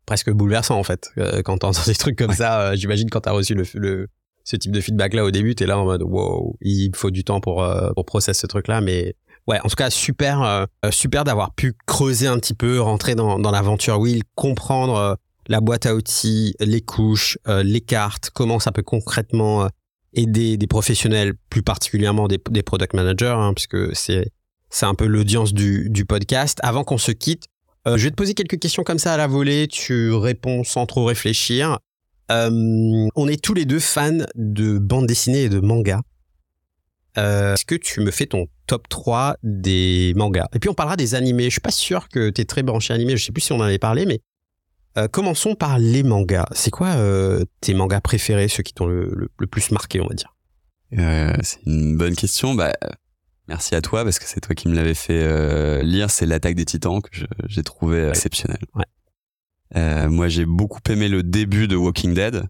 presque 0.06 0.32
bouleversant 0.32 0.78
en 0.78 0.84
fait 0.84 1.10
quand 1.44 1.58
t'entends 1.58 1.84
des 1.86 1.96
trucs 1.96 2.18
comme 2.18 2.34
ça. 2.34 2.76
J'imagine 2.76 3.10
quand 3.10 3.22
t'as 3.22 3.32
reçu 3.32 3.56
le, 3.56 3.64
le 3.74 4.08
ce 4.44 4.56
type 4.56 4.72
de 4.72 4.80
feedback 4.80 5.14
là 5.14 5.26
au 5.26 5.32
début, 5.32 5.56
t'es 5.56 5.66
là 5.66 5.78
en 5.78 5.84
mode 5.84 6.04
wow, 6.04 6.58
il 6.62 6.96
faut 6.96 7.12
du 7.12 7.24
temps 7.24 7.42
pour 7.42 7.68
pour 7.96 8.06
processer 8.06 8.42
ce 8.42 8.48
truc 8.48 8.68
là, 8.68 8.82
mais 8.82 9.16
ouais, 9.48 9.60
en 9.64 9.70
tout 9.70 9.76
cas, 9.76 9.90
super, 9.90 10.42
euh, 10.44 10.66
super 10.92 11.24
d'avoir 11.24 11.54
pu 11.54 11.74
creuser 11.86 12.28
un 12.28 12.38
petit 12.38 12.54
peu, 12.54 12.80
rentrer 12.80 13.16
dans, 13.16 13.40
dans 13.40 13.52
l'aventure 13.52 14.00
Wheel, 14.00 14.24
comprendre 14.36 14.96
euh, 14.96 15.16
la 15.48 15.62
boîte 15.62 15.86
à 15.86 15.96
outils, 15.96 16.54
les 16.60 16.82
couches, 16.82 17.38
euh, 17.48 17.64
les 17.64 17.82
cartes, 17.82 18.30
comment 18.34 18.60
ça 18.60 18.72
peut 18.72 18.84
concrètement 18.84 19.70
aider 20.14 20.58
des 20.58 20.68
professionnels, 20.68 21.34
plus 21.50 21.64
particulièrement 21.64 22.28
des, 22.28 22.40
des 22.50 22.64
product 22.64 22.94
managers, 22.94 23.36
hein, 23.38 23.54
puisque 23.54 23.96
c'est 23.96 24.32
c'est 24.70 24.86
un 24.86 24.96
peu 24.96 25.06
l'audience 25.06 25.54
du, 25.54 25.90
du 25.90 26.04
podcast. 26.04 26.60
Avant 26.62 26.84
qu'on 26.84 26.98
se 26.98 27.14
quitte, 27.14 27.46
je 27.86 28.04
vais 28.04 28.10
te 28.10 28.16
poser 28.16 28.34
quelques 28.34 28.60
questions 28.60 28.84
comme 28.84 29.00
ça 29.00 29.14
à 29.14 29.18
la 29.18 29.26
volée. 29.26 29.70
Tu 29.70 30.12
réponds 30.12 30.66
sans 30.66 30.86
trop 30.86 31.06
réfléchir. 31.06 31.80
on 32.30 33.28
est 33.30 33.42
tous 33.42 33.54
les 33.54 33.64
deux 33.64 33.80
fans 33.80 34.26
de 34.36 34.78
bande 34.78 35.08
dessinée 35.08 35.44
et 35.44 35.50
de 35.50 35.62
manga. 35.62 36.02
Euh, 37.18 37.54
est-ce 37.56 37.66
que 37.66 37.76
tu 37.76 38.02
me 38.02 38.12
fais 38.12 38.28
ton 38.28 38.48
top 38.68 38.88
3 38.90 39.38
des 39.44 40.14
mangas? 40.16 40.48
Et 40.54 40.60
puis 40.60 40.70
on 40.70 40.74
parlera 40.74 40.96
des 40.96 41.16
animés. 41.16 41.46
Je 41.46 41.52
suis 41.52 41.62
pas 41.62 41.72
sûr 41.72 42.10
que 42.10 42.30
tu 42.30 42.42
es 42.42 42.46
très 42.46 42.64
branché 42.64 42.94
animé, 42.94 43.18
je 43.18 43.26
sais 43.26 43.32
plus 43.32 43.42
si 43.42 43.52
on 43.52 43.58
en 43.58 43.64
avait 43.64 43.80
parlé, 43.80 44.06
mais 44.06 44.22
euh, 44.98 45.08
commençons 45.08 45.56
par 45.56 45.80
les 45.80 46.04
mangas. 46.04 46.46
C'est 46.54 46.72
quoi 46.72 46.90
euh, 46.90 47.44
tes 47.62 47.74
mangas 47.74 48.02
préférés, 48.02 48.48
ceux 48.48 48.64
qui 48.64 48.74
t'ont 48.74 48.88
le, 48.88 49.30
plus 49.50 49.72
marqué, 49.72 50.00
on 50.00 50.08
va 50.08 50.16
dire? 50.16 50.34
C'est 51.44 51.60
une 51.66 51.98
bonne 51.98 52.16
question. 52.16 52.54
Bah, 52.54 52.74
merci 53.48 53.76
à 53.76 53.82
toi 53.82 54.04
parce 54.04 54.20
que 54.20 54.26
c'est 54.26 54.40
toi 54.40 54.56
qui 54.56 54.68
me 54.70 54.76
l'avais 54.76 54.94
fait 54.94 55.84
lire. 55.84 56.10
C'est 56.10 56.26
l'attaque 56.26 56.56
des 56.56 56.66
Titans 56.66 57.02
que 57.02 57.26
j'ai 57.48 57.64
trouvé 57.64 58.10
exceptionnel. 58.10 58.60
Ouais. 58.76 60.08
moi, 60.08 60.28
j'ai 60.28 60.46
beaucoup 60.46 60.80
aimé 60.90 61.10
le 61.10 61.24
début 61.24 61.68
de 61.68 61.76
Walking 61.76 62.14
Dead. 62.14 62.44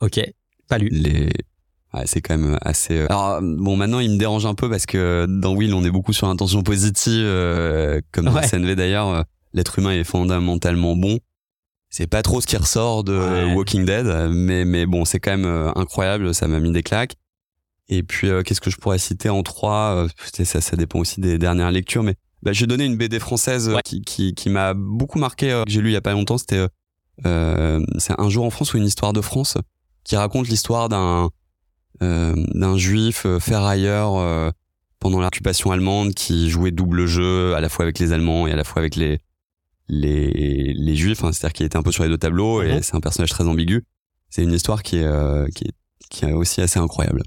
Ok, 0.00 0.20
pas 0.68 0.78
lu. 0.78 0.88
Les 0.90 1.30
Ouais, 1.94 2.02
c'est 2.06 2.20
quand 2.20 2.36
même 2.36 2.58
assez. 2.62 2.98
Euh, 2.98 3.06
alors 3.08 3.40
bon, 3.40 3.76
maintenant 3.76 4.00
il 4.00 4.10
me 4.10 4.18
dérange 4.18 4.46
un 4.46 4.54
peu 4.54 4.68
parce 4.68 4.86
que 4.86 5.26
dans 5.28 5.54
Will 5.54 5.74
on 5.74 5.84
est 5.84 5.90
beaucoup 5.90 6.12
sur 6.12 6.26
l'intention 6.26 6.62
positive, 6.62 7.24
euh, 7.24 8.00
comme 8.12 8.26
dans 8.26 8.42
SNV 8.42 8.74
d'ailleurs. 8.74 9.08
Euh, 9.08 9.22
l'être 9.52 9.78
humain 9.78 9.92
est 9.92 10.04
fondamentalement 10.04 10.96
bon. 10.96 11.20
C'est 11.88 12.08
pas 12.08 12.22
trop 12.22 12.40
ce 12.40 12.46
qui 12.48 12.56
ressort 12.56 13.04
de 13.04 13.54
Walking 13.54 13.84
Dead, 13.84 14.06
mais 14.30 14.64
mais 14.64 14.84
bon, 14.84 15.04
c'est 15.04 15.20
quand 15.20 15.36
même 15.36 15.72
incroyable. 15.76 16.34
Ça 16.34 16.48
m'a 16.48 16.58
mis 16.58 16.72
des 16.72 16.82
claques. 16.82 17.14
Et 17.88 18.02
puis 18.02 18.28
qu'est-ce 18.44 18.60
que 18.60 18.70
je 18.70 18.78
pourrais 18.78 18.98
citer 18.98 19.28
en 19.28 19.44
trois 19.44 20.08
Ça, 20.32 20.60
ça 20.60 20.76
dépend 20.76 20.98
aussi 20.98 21.20
des 21.20 21.38
dernières 21.38 21.70
lectures, 21.70 22.02
mais 22.02 22.16
bah, 22.42 22.52
j'ai 22.52 22.66
donné 22.66 22.84
une 22.84 22.96
BD 22.96 23.20
française 23.20 23.70
qui 23.84 24.02
qui, 24.02 24.34
qui 24.34 24.50
m'a 24.50 24.74
beaucoup 24.74 25.20
marqué. 25.20 25.62
que 25.64 25.70
j'ai 25.70 25.80
lu 25.80 25.90
il 25.90 25.92
y 25.92 25.96
a 25.96 26.00
pas 26.00 26.14
longtemps. 26.14 26.38
C'était 26.38 26.66
c'est 27.22 28.20
un 28.20 28.28
jour 28.28 28.44
en 28.44 28.50
France 28.50 28.74
ou 28.74 28.78
une 28.78 28.86
histoire 28.86 29.12
de 29.12 29.20
France 29.20 29.56
qui 30.04 30.16
raconte 30.16 30.48
l'histoire 30.48 30.88
d'un 30.88 31.24
euh, 31.24 31.28
d'un 32.00 32.76
juif 32.76 33.24
euh, 33.26 33.38
ferrailleur 33.38 34.16
euh, 34.16 34.50
pendant 34.98 35.20
l'occupation 35.20 35.70
allemande 35.70 36.14
qui 36.14 36.50
jouait 36.50 36.70
double 36.70 37.06
jeu 37.06 37.54
à 37.54 37.60
la 37.60 37.68
fois 37.68 37.84
avec 37.84 37.98
les 37.98 38.12
Allemands 38.12 38.46
et 38.46 38.52
à 38.52 38.56
la 38.56 38.64
fois 38.64 38.80
avec 38.80 38.96
les 38.96 39.20
les, 39.86 40.72
les 40.72 40.96
juifs, 40.96 41.22
hein, 41.24 41.32
c'est-à-dire 41.32 41.52
qu'il 41.52 41.66
était 41.66 41.76
un 41.76 41.82
peu 41.82 41.92
sur 41.92 42.04
les 42.04 42.08
deux 42.08 42.16
tableaux 42.16 42.62
et 42.62 42.76
mhm. 42.76 42.82
c'est 42.82 42.94
un 42.94 43.00
personnage 43.00 43.28
très 43.28 43.44
ambigu. 43.44 43.84
C'est 44.30 44.42
une 44.42 44.52
histoire 44.52 44.82
qui 44.82 44.96
est, 44.96 45.52
qui 45.54 45.64
est 45.64 45.72
qui 46.10 46.24
est 46.24 46.32
aussi 46.32 46.62
assez 46.62 46.78
incroyable. 46.78 47.22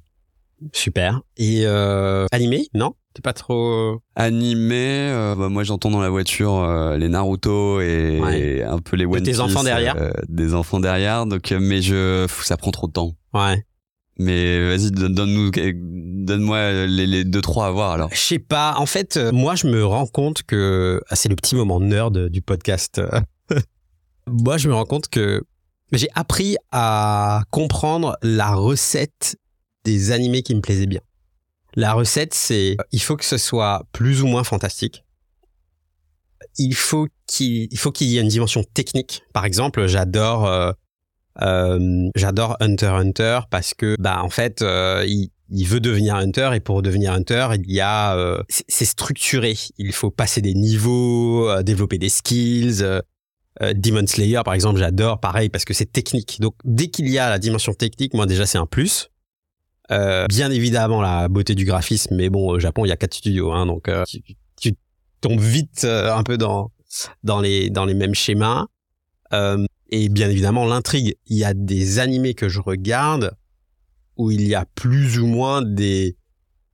Super. 0.73 1.21
Et 1.37 1.63
euh, 1.65 2.25
animé? 2.31 2.67
Non? 2.73 2.95
T'es 3.13 3.21
pas 3.21 3.33
trop 3.33 4.01
animé 4.15 5.11
bah, 5.37 5.49
Moi, 5.49 5.63
j'entends 5.63 5.91
dans 5.91 6.01
la 6.01 6.09
voiture 6.09 6.65
les 6.97 7.09
Naruto 7.09 7.79
et, 7.81 8.63
un 8.63 8.79
peu 8.79 8.95
les 8.95 9.05
One 9.05 9.21
Tes 9.21 9.39
enfants 9.39 9.63
derrière 9.63 9.95
Des 10.27 10.53
enfants 10.55 10.79
derrière. 10.79 11.25
Donc, 11.25 11.51
mais 11.51 11.81
je, 11.81 12.27
ça 12.43 12.57
prend 12.57 12.71
trop 12.71 12.87
de 12.87 12.93
temps. 12.93 13.13
Ouais. 13.33 13.63
Mais 14.19 14.67
vas-y, 14.67 14.91
donne-nous, 14.91 15.51
donne-moi 15.51 16.85
les, 16.87 17.05
les, 17.05 17.23
deux 17.23 17.41
trois 17.41 17.67
à 17.67 17.71
voir 17.71 17.91
alors. 17.91 18.09
Je 18.11 18.17
sais 18.17 18.39
pas. 18.39 18.75
En 18.77 18.87
fait, 18.87 19.17
euh, 19.17 19.31
moi, 19.31 19.55
je 19.55 19.67
me 19.67 19.85
rends 19.85 20.07
compte 20.07 20.43
que 20.43 21.01
ah, 21.09 21.15
c'est 21.15 21.29
le 21.29 21.35
petit 21.35 21.55
moment 21.55 21.79
nerd 21.79 22.29
du 22.29 22.41
podcast. 22.41 23.01
moi, 24.27 24.57
je 24.57 24.69
me 24.69 24.73
rends 24.73 24.85
compte 24.85 25.07
que 25.09 25.43
j'ai 25.91 26.09
appris 26.15 26.57
à 26.71 27.43
comprendre 27.51 28.17
la 28.21 28.53
recette 28.53 29.37
des 29.83 30.11
animés 30.11 30.41
qui 30.41 30.53
me 30.55 30.61
plaisaient 30.61 30.87
bien. 30.87 31.01
La 31.75 31.93
recette, 31.93 32.33
c'est 32.33 32.75
il 32.91 33.01
faut 33.01 33.15
que 33.15 33.25
ce 33.25 33.37
soit 33.37 33.83
plus 33.91 34.21
ou 34.21 34.27
moins 34.27 34.43
fantastique. 34.43 35.05
Il 36.57 36.75
faut 36.75 37.07
qu'il 37.27 37.67
il 37.71 37.77
faut 37.77 37.91
qu'il 37.91 38.07
y 38.07 38.17
ait 38.17 38.21
une 38.21 38.27
dimension 38.27 38.63
technique. 38.73 39.21
Par 39.31 39.45
exemple, 39.45 39.85
j'adore 39.87 40.47
euh, 40.47 40.71
euh, 40.71 40.73
j'adore 41.39 42.57
Hunter 42.59 42.87
Hunter 42.87 43.39
parce 43.49 43.73
que 43.73 43.95
bah 43.99 44.21
en 44.23 44.29
fait 44.29 44.61
euh, 44.61 45.05
il, 45.07 45.29
il, 45.49 45.65
veut 45.65 45.79
devenir 45.79 46.15
Hunter 46.15 46.51
et 46.53 46.59
pour 46.59 46.81
devenir 46.81 47.13
Hunter 47.13 47.49
il 47.55 47.71
y 47.71 47.81
a 47.81 48.15
euh, 48.17 48.41
c'est 48.49 48.85
structuré. 48.85 49.55
Il 49.77 49.93
faut 49.93 50.11
passer 50.11 50.41
des 50.41 50.53
niveaux, 50.53 51.61
développer 51.63 51.97
des 51.97 52.09
skills. 52.09 52.83
Demon 53.59 54.05
Slayer 54.05 54.41
par 54.45 54.53
exemple 54.53 54.79
j'adore 54.79 55.19
pareil 55.19 55.49
parce 55.49 55.65
que 55.65 55.73
c'est 55.73 55.91
technique. 55.91 56.39
Donc 56.39 56.55
dès 56.63 56.87
qu'il 56.87 57.09
y 57.09 57.17
a 57.17 57.29
la 57.29 57.39
dimension 57.39 57.73
technique, 57.73 58.13
moi 58.13 58.25
déjà 58.25 58.45
c'est 58.45 58.59
un 58.59 58.67
plus. 58.67 59.09
bien 59.89 60.51
évidemment 60.51 61.01
la 61.01 61.27
beauté 61.27 61.55
du 61.55 61.65
graphisme, 61.65 62.15
mais 62.15 62.29
bon 62.29 62.47
au 62.49 62.59
Japon 62.59 62.85
il 62.85 62.89
y 62.89 62.91
a 62.91 62.97
quatre 62.97 63.15
studios, 63.15 63.51
hein, 63.51 63.65
donc 63.65 63.89
tu, 64.07 64.21
tu, 64.59 64.73
tombes 65.21 65.39
vite 65.39 65.85
un 65.85 66.21
peu 66.21 66.37
dans 66.37 66.71
dans 67.23 67.41
les 67.41 67.71
dans 67.71 67.85
les 67.85 67.95
mêmes 67.95 68.13
schémas. 68.15 68.67
Et 69.89 70.09
bien 70.09 70.29
évidemment 70.29 70.65
l'intrigue. 70.65 71.15
Il 71.27 71.37
y 71.37 71.43
a 71.45 71.53
des 71.53 71.99
animés 71.99 72.33
que 72.33 72.49
je 72.49 72.59
regarde 72.59 73.31
où 74.17 74.31
il 74.31 74.47
y 74.47 74.55
a 74.55 74.65
plus 74.75 75.19
ou 75.19 75.27
moins 75.27 75.61
des 75.61 76.15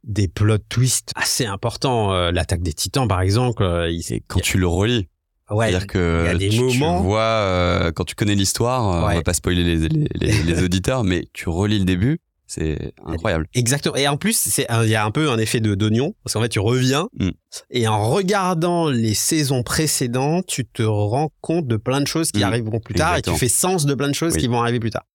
des 0.03 0.27
plot 0.27 0.57
twists 0.69 1.11
assez 1.15 1.45
importants. 1.45 2.11
Euh, 2.13 2.31
L'attaque 2.31 2.61
des 2.61 2.73
Titans, 2.73 3.07
par 3.07 3.21
exemple, 3.21 3.63
euh, 3.63 3.89
il, 3.89 4.03
quand 4.27 4.41
tu 4.41 4.57
le 4.57 4.67
relis. 4.67 5.07
Ouais, 5.49 5.69
C'est-à-dire 5.69 5.87
que 5.87 6.23
il 6.23 6.27
y 6.27 6.29
a 6.29 6.37
des 6.37 6.49
tu, 6.49 6.59
moments- 6.61 6.99
tu 6.99 7.03
vois 7.05 7.21
euh, 7.21 7.91
quand 7.91 8.03
tu 8.05 8.15
connais 8.15 8.35
l'histoire, 8.35 8.89
euh, 8.89 9.01
on 9.03 9.07
Ouais. 9.07 9.15
va 9.15 9.21
pas 9.23 9.33
spoiler 9.33 9.63
les, 9.63 9.87
les, 9.89 10.07
les, 10.15 10.43
les 10.43 10.63
auditeurs, 10.63 11.03
mais 11.03 11.27
tu 11.33 11.47
relis 11.49 11.79
le 11.79 11.85
début, 11.85 12.19
c'est 12.55 12.93
incroyable. 13.05 13.47
Exactement. 13.53 13.95
Et 13.95 14.07
en 14.07 14.17
plus, 14.17 14.57
il 14.57 14.89
y 14.89 14.95
a 14.95 15.05
un 15.05 15.11
peu 15.11 15.29
un 15.31 15.37
effet 15.37 15.59
de 15.59 15.75
d'oignon 15.75 16.13
parce 16.23 16.33
qu'en 16.33 16.41
fait, 16.41 16.49
tu 16.49 16.59
reviens 16.59 17.07
Mm. 17.19 17.29
et 17.71 17.87
en 17.87 18.09
regardant 18.09 18.89
les 18.89 19.13
saisons 19.13 19.63
précédentes, 19.63 20.45
tu 20.47 20.65
te 20.65 20.83
rends 20.83 21.31
compte 21.41 21.67
de 21.67 21.77
plein 21.77 22.01
de 22.01 22.07
choses 22.07 22.31
qui 22.31 22.39
Mm. 22.41 22.43
arriveront 22.43 22.79
plus 22.79 22.93
tard 22.95 23.17
et 23.17 23.21
tu 23.21 23.31
fais 23.35 23.47
sens 23.49 23.85
de 23.85 23.93
plein 23.95 24.07
de 24.09 24.15
choses 24.15 24.33
Oui. 24.35 24.41
qui 24.41 24.47
vont 24.47 24.61
arriver 24.61 24.79
plus 24.79 24.91
tard. 24.91 25.05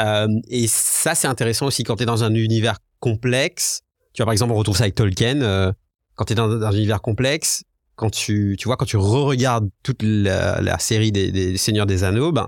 Euh, 0.00 0.28
et 0.48 0.66
ça, 0.68 1.14
c'est 1.14 1.26
intéressant 1.28 1.66
aussi 1.66 1.82
quand 1.82 1.96
tu 1.96 2.04
es 2.04 2.06
dans 2.06 2.22
un 2.24 2.32
univers 2.34 2.78
complexe. 3.00 3.80
Tu 4.12 4.22
vois, 4.22 4.26
par 4.26 4.32
exemple, 4.32 4.52
on 4.52 4.56
retrouve 4.56 4.76
ça 4.76 4.84
avec 4.84 4.94
Tolkien. 4.94 5.42
euh, 5.42 5.72
quand 6.14 6.24
tu 6.26 6.32
es 6.32 6.36
dans, 6.36 6.48
dans 6.48 6.66
un 6.66 6.72
univers 6.72 7.00
complexe, 7.00 7.64
quand 7.96 8.10
tu, 8.10 8.56
tu 8.58 8.66
vois, 8.68 8.76
quand 8.76 8.84
tu 8.86 8.96
re-regardes 8.96 9.68
toute 9.82 10.02
la, 10.02 10.60
la 10.60 10.78
série 10.78 11.10
des, 11.12 11.30
des 11.32 11.56
Seigneurs 11.56 11.86
des 11.86 12.04
Anneaux, 12.04 12.30
ben, 12.32 12.46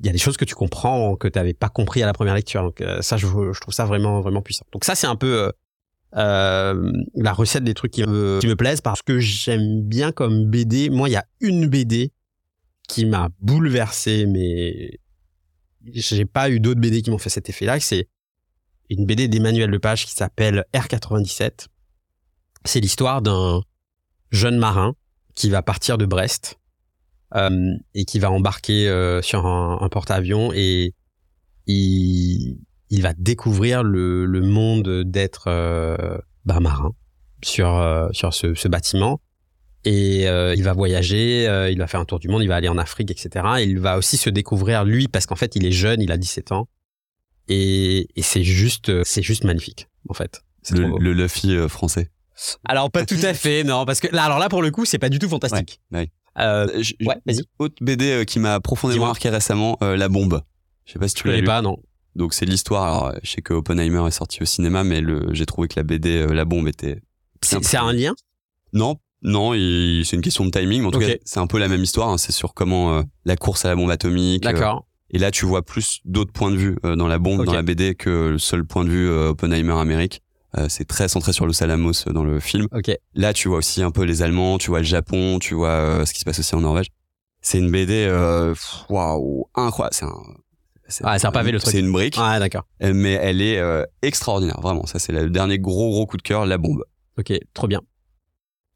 il 0.00 0.06
y 0.06 0.08
a 0.08 0.12
des 0.12 0.18
choses 0.18 0.36
que 0.36 0.44
tu 0.44 0.54
comprends 0.54 1.14
que 1.16 1.28
tu 1.28 1.38
n'avais 1.38 1.52
pas 1.52 1.68
compris 1.68 2.02
à 2.02 2.06
la 2.06 2.12
première 2.12 2.34
lecture. 2.34 2.62
Donc 2.62 2.80
euh, 2.80 3.02
ça, 3.02 3.16
je, 3.16 3.26
je 3.26 3.60
trouve 3.60 3.74
ça 3.74 3.84
vraiment 3.84 4.20
vraiment 4.20 4.42
puissant. 4.42 4.64
Donc 4.72 4.84
ça, 4.84 4.94
c'est 4.94 5.06
un 5.06 5.16
peu 5.16 5.44
euh, 5.44 5.52
euh, 6.16 6.92
la 7.14 7.32
recette 7.32 7.64
des 7.64 7.74
trucs 7.74 7.92
qui 7.92 8.02
me, 8.04 8.38
qui 8.40 8.46
me 8.46 8.56
plaisent 8.56 8.80
parce 8.80 9.02
que 9.02 9.18
j'aime 9.18 9.82
bien 9.82 10.10
comme 10.10 10.46
BD. 10.46 10.88
Moi, 10.88 11.10
il 11.10 11.12
y 11.12 11.16
a 11.16 11.26
une 11.40 11.68
BD 11.68 12.12
qui 12.88 13.04
m'a 13.04 13.28
bouleversé, 13.40 14.26
mais 14.26 14.98
j'ai 15.92 16.24
pas 16.24 16.50
eu 16.50 16.60
d'autres 16.60 16.80
BD 16.80 17.02
qui 17.02 17.10
m'ont 17.10 17.18
fait 17.18 17.30
cet 17.30 17.48
effet-là. 17.48 17.78
C'est 17.78 18.08
une 18.88 19.04
BD 19.06 19.28
d'Emmanuel 19.28 19.70
Lepage 19.70 20.06
qui 20.06 20.12
s'appelle 20.12 20.64
R97. 20.74 21.66
C'est 22.64 22.80
l'histoire 22.80 23.22
d'un 23.22 23.62
jeune 24.30 24.58
marin 24.58 24.94
qui 25.34 25.50
va 25.50 25.62
partir 25.62 25.98
de 25.98 26.06
Brest 26.06 26.59
euh, 27.34 27.74
et 27.94 28.04
qui 28.04 28.18
va 28.18 28.30
embarquer 28.30 28.88
euh, 28.88 29.22
sur 29.22 29.46
un, 29.46 29.78
un 29.80 29.88
porte-avions 29.88 30.52
et 30.52 30.94
il, 31.66 32.58
il 32.90 33.02
va 33.02 33.12
découvrir 33.16 33.82
le, 33.82 34.26
le 34.26 34.40
monde 34.40 35.04
d'être 35.04 35.44
euh, 35.46 36.18
bah, 36.44 36.60
marin 36.60 36.92
sur, 37.42 37.76
euh, 37.76 38.08
sur 38.12 38.34
ce, 38.34 38.54
ce 38.54 38.68
bâtiment. 38.68 39.20
Et 39.84 40.24
il 40.24 40.62
va 40.62 40.74
voyager, 40.74 41.44
il 41.72 41.78
va 41.78 41.86
faire 41.86 42.00
un 42.00 42.04
tour 42.04 42.18
du 42.18 42.28
monde, 42.28 42.42
il 42.42 42.48
va 42.48 42.56
aller 42.56 42.68
en 42.68 42.76
Afrique, 42.76 43.10
etc. 43.10 43.46
Et 43.60 43.62
il 43.62 43.78
va 43.78 43.96
aussi 43.96 44.18
se 44.18 44.28
découvrir 44.28 44.84
lui 44.84 45.08
parce 45.08 45.24
qu'en 45.24 45.36
fait 45.36 45.56
il 45.56 45.64
est 45.64 45.72
jeune, 45.72 46.02
il 46.02 46.12
a 46.12 46.18
17 46.18 46.52
ans. 46.52 46.68
Et, 47.48 48.06
et 48.14 48.20
c'est 48.20 48.44
juste, 48.44 49.04
c'est 49.04 49.22
juste 49.22 49.44
magnifique 49.44 49.88
en 50.10 50.12
fait. 50.12 50.42
C'est 50.62 50.76
Le, 50.76 50.98
le 50.98 51.14
Luffy 51.14 51.56
français. 51.70 52.10
Alors 52.66 52.90
pas 52.90 53.06
tout 53.06 53.18
à 53.22 53.32
fait, 53.32 53.64
non, 53.64 53.86
parce 53.86 54.00
que 54.00 54.08
là, 54.14 54.24
alors 54.24 54.38
là 54.38 54.50
pour 54.50 54.60
le 54.60 54.70
coup, 54.70 54.84
c'est 54.84 54.98
pas 54.98 55.08
du 55.08 55.18
tout 55.18 55.30
fantastique. 55.30 55.80
Ouais, 55.92 56.00
ouais. 56.00 56.10
Euh, 56.38 56.66
Euh, 56.74 56.82
ouais, 57.06 57.16
vas-y. 57.26 57.42
Autre 57.58 57.74
BD 57.80 58.10
euh, 58.12 58.24
qui 58.24 58.38
m'a 58.38 58.60
profondément 58.60 59.06
marqué 59.06 59.28
récemment, 59.30 59.76
euh, 59.82 59.96
La 59.96 60.08
Bombe. 60.08 60.42
Je 60.86 60.92
sais 60.92 60.98
pas 60.98 61.08
si 61.08 61.14
tu 61.14 61.24
l'as 61.26 61.32
connais 61.32 61.40
lu. 61.42 61.46
pas, 61.46 61.62
non. 61.62 61.78
Donc 62.16 62.34
c'est 62.34 62.46
l'histoire. 62.46 62.82
Alors 62.84 63.14
je 63.22 63.30
sais 63.30 63.42
que 63.42 63.52
Oppenheimer 63.54 64.06
est 64.06 64.10
sorti 64.12 64.42
au 64.42 64.44
cinéma, 64.46 64.82
mais 64.84 65.00
le, 65.00 65.28
j'ai 65.32 65.46
trouvé 65.46 65.68
que 65.68 65.74
la 65.76 65.82
BD 65.84 66.16
euh, 66.18 66.32
La 66.32 66.44
Bombe 66.44 66.68
était. 66.68 67.00
C'est 67.42 67.62
c'est 67.64 67.76
un 67.76 67.92
lien? 67.92 68.14
Non, 68.72 68.96
non, 69.22 69.54
il- 69.54 70.02
c'est 70.04 70.16
une 70.16 70.22
question 70.22 70.44
de 70.44 70.50
timing. 70.50 70.80
mais 70.82 70.86
En 70.88 70.90
tout 70.90 70.98
cas, 71.00 71.06
c'est 71.24 71.40
un 71.40 71.46
peu 71.46 71.58
la 71.58 71.68
même 71.68 71.82
histoire. 71.82 72.08
hein. 72.08 72.18
C'est 72.18 72.32
sur 72.32 72.54
comment 72.54 72.94
euh, 72.98 73.02
la 73.24 73.36
course 73.36 73.64
à 73.64 73.68
la 73.68 73.76
bombe 73.76 73.90
atomique. 73.90 74.44
euh, 74.46 74.52
D'accord. 74.52 74.86
et 75.10 75.18
là, 75.18 75.30
tu 75.30 75.46
vois 75.46 75.62
plus 75.62 76.00
d'autres 76.04 76.32
points 76.32 76.50
de 76.50 76.56
vue 76.56 76.76
euh, 76.84 76.96
dans 76.96 77.06
la 77.08 77.18
bombe, 77.18 77.44
dans 77.44 77.52
la 77.52 77.62
BD, 77.62 77.94
que 77.94 78.28
le 78.30 78.38
seul 78.38 78.64
point 78.64 78.84
de 78.84 78.90
vue 78.90 79.08
euh, 79.08 79.30
Oppenheimer 79.30 79.74
Amérique. 79.78 80.22
Euh, 80.58 80.66
c'est 80.68 80.84
très 80.84 81.08
centré 81.08 81.32
sur 81.32 81.46
Los 81.46 81.62
Alamos 81.62 81.92
euh, 82.08 82.12
dans 82.12 82.24
le 82.24 82.40
film. 82.40 82.66
Ok. 82.72 82.90
Là, 83.14 83.32
tu 83.32 83.48
vois 83.48 83.58
aussi 83.58 83.82
un 83.82 83.90
peu 83.90 84.02
les 84.02 84.22
Allemands, 84.22 84.58
tu 84.58 84.70
vois 84.70 84.80
le 84.80 84.84
Japon, 84.84 85.38
tu 85.38 85.54
vois 85.54 85.68
euh, 85.68 86.06
ce 86.06 86.12
qui 86.12 86.20
se 86.20 86.24
passe 86.24 86.38
aussi 86.40 86.54
en 86.54 86.60
Norvège. 86.60 86.86
C'est 87.40 87.58
une 87.58 87.70
BD, 87.70 88.06
euh, 88.08 88.54
waouh, 88.88 89.46
incroyable. 89.54 89.94
C'est 89.94 90.04
un, 90.06 90.14
Ouais, 91.08 91.20
c'est 91.20 91.26
un 91.28 91.30
pavé, 91.30 91.52
le 91.52 91.60
truc. 91.60 91.70
C'est 91.70 91.78
une 91.78 91.92
brique, 91.92 92.16
Ah 92.18 92.40
d'accord. 92.40 92.66
mais 92.80 93.12
elle 93.12 93.40
est 93.40 93.58
euh, 93.58 93.84
extraordinaire, 94.02 94.58
vraiment. 94.60 94.86
Ça, 94.86 94.98
c'est 94.98 95.12
le 95.12 95.30
dernier 95.30 95.60
gros 95.60 95.88
gros 95.90 96.04
coup 96.04 96.16
de 96.16 96.22
cœur, 96.22 96.46
la 96.46 96.58
bombe. 96.58 96.82
Ok, 97.16 97.32
trop 97.54 97.68
bien. 97.68 97.80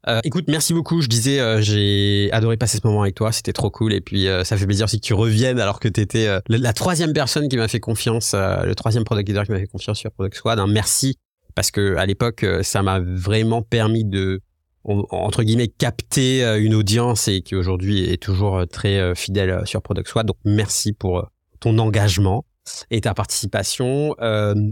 Euh, 0.07 0.21
écoute, 0.23 0.45
merci 0.47 0.73
beaucoup. 0.73 1.01
Je 1.01 1.07
disais, 1.09 1.39
euh, 1.41 1.59
j'ai 1.61 2.29
adoré 2.31 2.55
passer 2.55 2.77
ce 2.77 2.87
moment 2.87 3.01
avec 3.01 3.15
toi. 3.15 3.33
C'était 3.33 3.51
trop 3.51 3.69
cool. 3.69 3.91
Et 3.91 3.99
puis, 3.99 4.27
euh, 4.29 4.45
ça 4.45 4.55
fait 4.55 4.65
plaisir 4.65 4.85
aussi 4.85 5.01
que 5.01 5.05
tu 5.05 5.13
reviennes 5.13 5.59
alors 5.59 5.79
que 5.81 5.89
tu 5.89 5.99
étais 5.99 6.27
la, 6.27 6.41
la 6.57 6.73
troisième 6.73 7.11
personne 7.11 7.49
qui 7.49 7.57
m'a 7.57 7.67
fait 7.67 7.79
confiance, 7.81 8.31
euh, 8.33 8.63
le 8.63 8.75
troisième 8.75 9.03
product 9.03 9.27
leader 9.27 9.43
qui 9.45 9.51
m'a 9.51 9.59
fait 9.59 9.67
confiance 9.67 9.97
sur 9.99 10.11
Product 10.11 10.37
Squad. 10.37 10.61
Merci 10.69 11.17
parce 11.55 11.71
que 11.71 11.95
à 11.95 12.05
l'époque, 12.05 12.43
euh, 12.43 12.61
ça 12.61 12.83
m'a 12.83 12.99
vraiment 12.99 13.61
permis 13.61 14.05
de 14.05 14.41
entre 14.87 15.41
guillemets 15.41 15.67
capter 15.67 16.45
euh, 16.45 16.61
une 16.61 16.75
audience 16.75 17.27
et 17.27 17.41
qui 17.41 17.55
aujourd'hui 17.55 18.03
est 18.03 18.21
toujours 18.21 18.57
euh, 18.59 18.65
très 18.65 19.15
fidèle 19.15 19.61
sur 19.65 19.81
Product 19.81 20.07
Squad. 20.07 20.27
Donc 20.27 20.37
merci 20.45 20.93
pour 20.93 21.27
ton 21.59 21.79
engagement 21.79 22.45
et 22.91 23.01
ta 23.01 23.15
participation. 23.15 24.15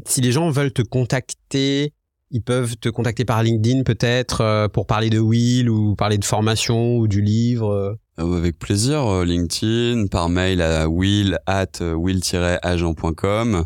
Si 0.05 0.21
les 0.21 0.31
gens 0.31 0.49
veulent 0.49 0.73
te 0.73 0.81
contacter, 0.81 1.93
ils 2.31 2.41
peuvent 2.41 2.75
te 2.77 2.89
contacter 2.89 3.25
par 3.25 3.41
LinkedIn 3.43 3.83
peut-être 3.83 4.67
pour 4.73 4.87
parler 4.87 5.09
de 5.09 5.19
Will 5.19 5.69
ou 5.69 5.95
parler 5.95 6.17
de 6.17 6.25
formation 6.25 6.97
ou 6.97 7.07
du 7.07 7.21
livre. 7.21 7.97
Euh, 8.19 8.41
avec 8.41 8.59
plaisir, 8.59 9.23
LinkedIn, 9.23 10.07
par 10.07 10.29
mail 10.29 10.61
à 10.61 10.87
will 10.89 11.39
at 11.45 11.81
will-agent.com. 11.81 13.65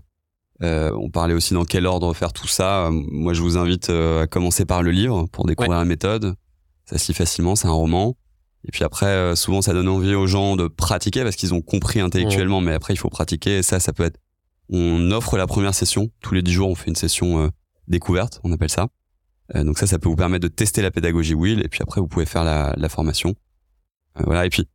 Euh, 0.64 0.91
on 0.99 1.10
parlait 1.10 1.34
aussi 1.34 1.53
dans 1.53 1.66
quel 1.66 1.86
ordre 1.86 2.14
faire 2.14 2.34
tout 2.34 2.47
ça. 2.47 2.89
Moi, 2.91 3.34
je 3.34 3.41
vous 3.41 3.58
invite 3.58 3.89
euh, 3.89 4.24
à 4.24 4.28
commencer 4.28 4.66
par 4.66 4.82
le 4.82 4.91
livre 4.91 5.28
pour 5.32 5.45
découvrir 5.45 5.78
la 5.78 5.86
méthode. 5.86 6.36
Ça 6.86 6.97
se 6.97 7.08
lit 7.08 7.14
facilement, 7.14 7.55
c'est 7.55 7.68
un 7.68 7.72
roman. 7.72 8.16
Et 8.68 8.72
puis 8.72 8.84
après, 8.84 9.05
euh, 9.05 9.36
souvent, 9.36 9.62
ça 9.62 9.74
donne 9.74 9.88
envie 9.88 10.16
aux 10.16 10.28
gens 10.28 10.55
de 10.55 10.68
pratiquer 10.68 11.24
parce 11.24 11.36
qu'ils 11.36 11.53
ont 11.53 11.62
compris 11.62 11.99
intellectuellement, 11.99 12.60
mais 12.60 12.74
après, 12.74 12.93
il 12.93 12.97
faut 12.97 13.10
pratiquer. 13.10 13.60
Et 13.60 13.64
ça, 13.64 13.80
ça 13.80 13.93
peut 13.93 14.03
être... 14.03 14.20
On 14.70 15.12
offre 15.12 15.38
la 15.38 15.47
première 15.47 15.74
session. 15.74 16.10
Tous 16.22 16.34
les 16.34 16.41
dix 16.41 16.51
jours, 16.51 16.70
on 16.70 16.76
fait 16.76 16.89
une 16.89 16.95
session 16.95 17.43
euh, 17.43 17.49
découverte, 17.88 18.41
on 18.43 18.51
appelle 18.51 18.70
ça. 18.70 18.88
Euh, 19.55 19.64
donc 19.64 19.78
ça, 19.78 19.88
ça 19.88 19.99
peut 19.99 20.10
vous 20.10 20.16
permettre 20.16 20.43
de 20.43 20.53
tester 20.53 20.82
la 20.82 20.91
pédagogie 20.91 21.36
Will. 21.36 21.62
Et 21.64 21.70
puis 21.70 21.82
après, 21.82 22.01
vous 22.01 22.08
pouvez 22.08 22.26
faire 22.26 22.43
la, 22.43 22.74
la 22.76 22.89
formation. 22.89 23.36
Voilà. 24.26 24.45
Et 24.45 24.49
puis, 24.49 24.68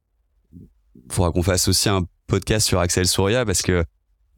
il 0.54 1.12
faudra 1.12 1.30
qu'on 1.32 1.42
fasse 1.42 1.68
aussi 1.68 1.88
un 1.88 2.06
podcast 2.26 2.66
sur 2.66 2.78
Axel 2.78 3.06
Souria 3.06 3.44
parce 3.44 3.60
que 3.60 3.84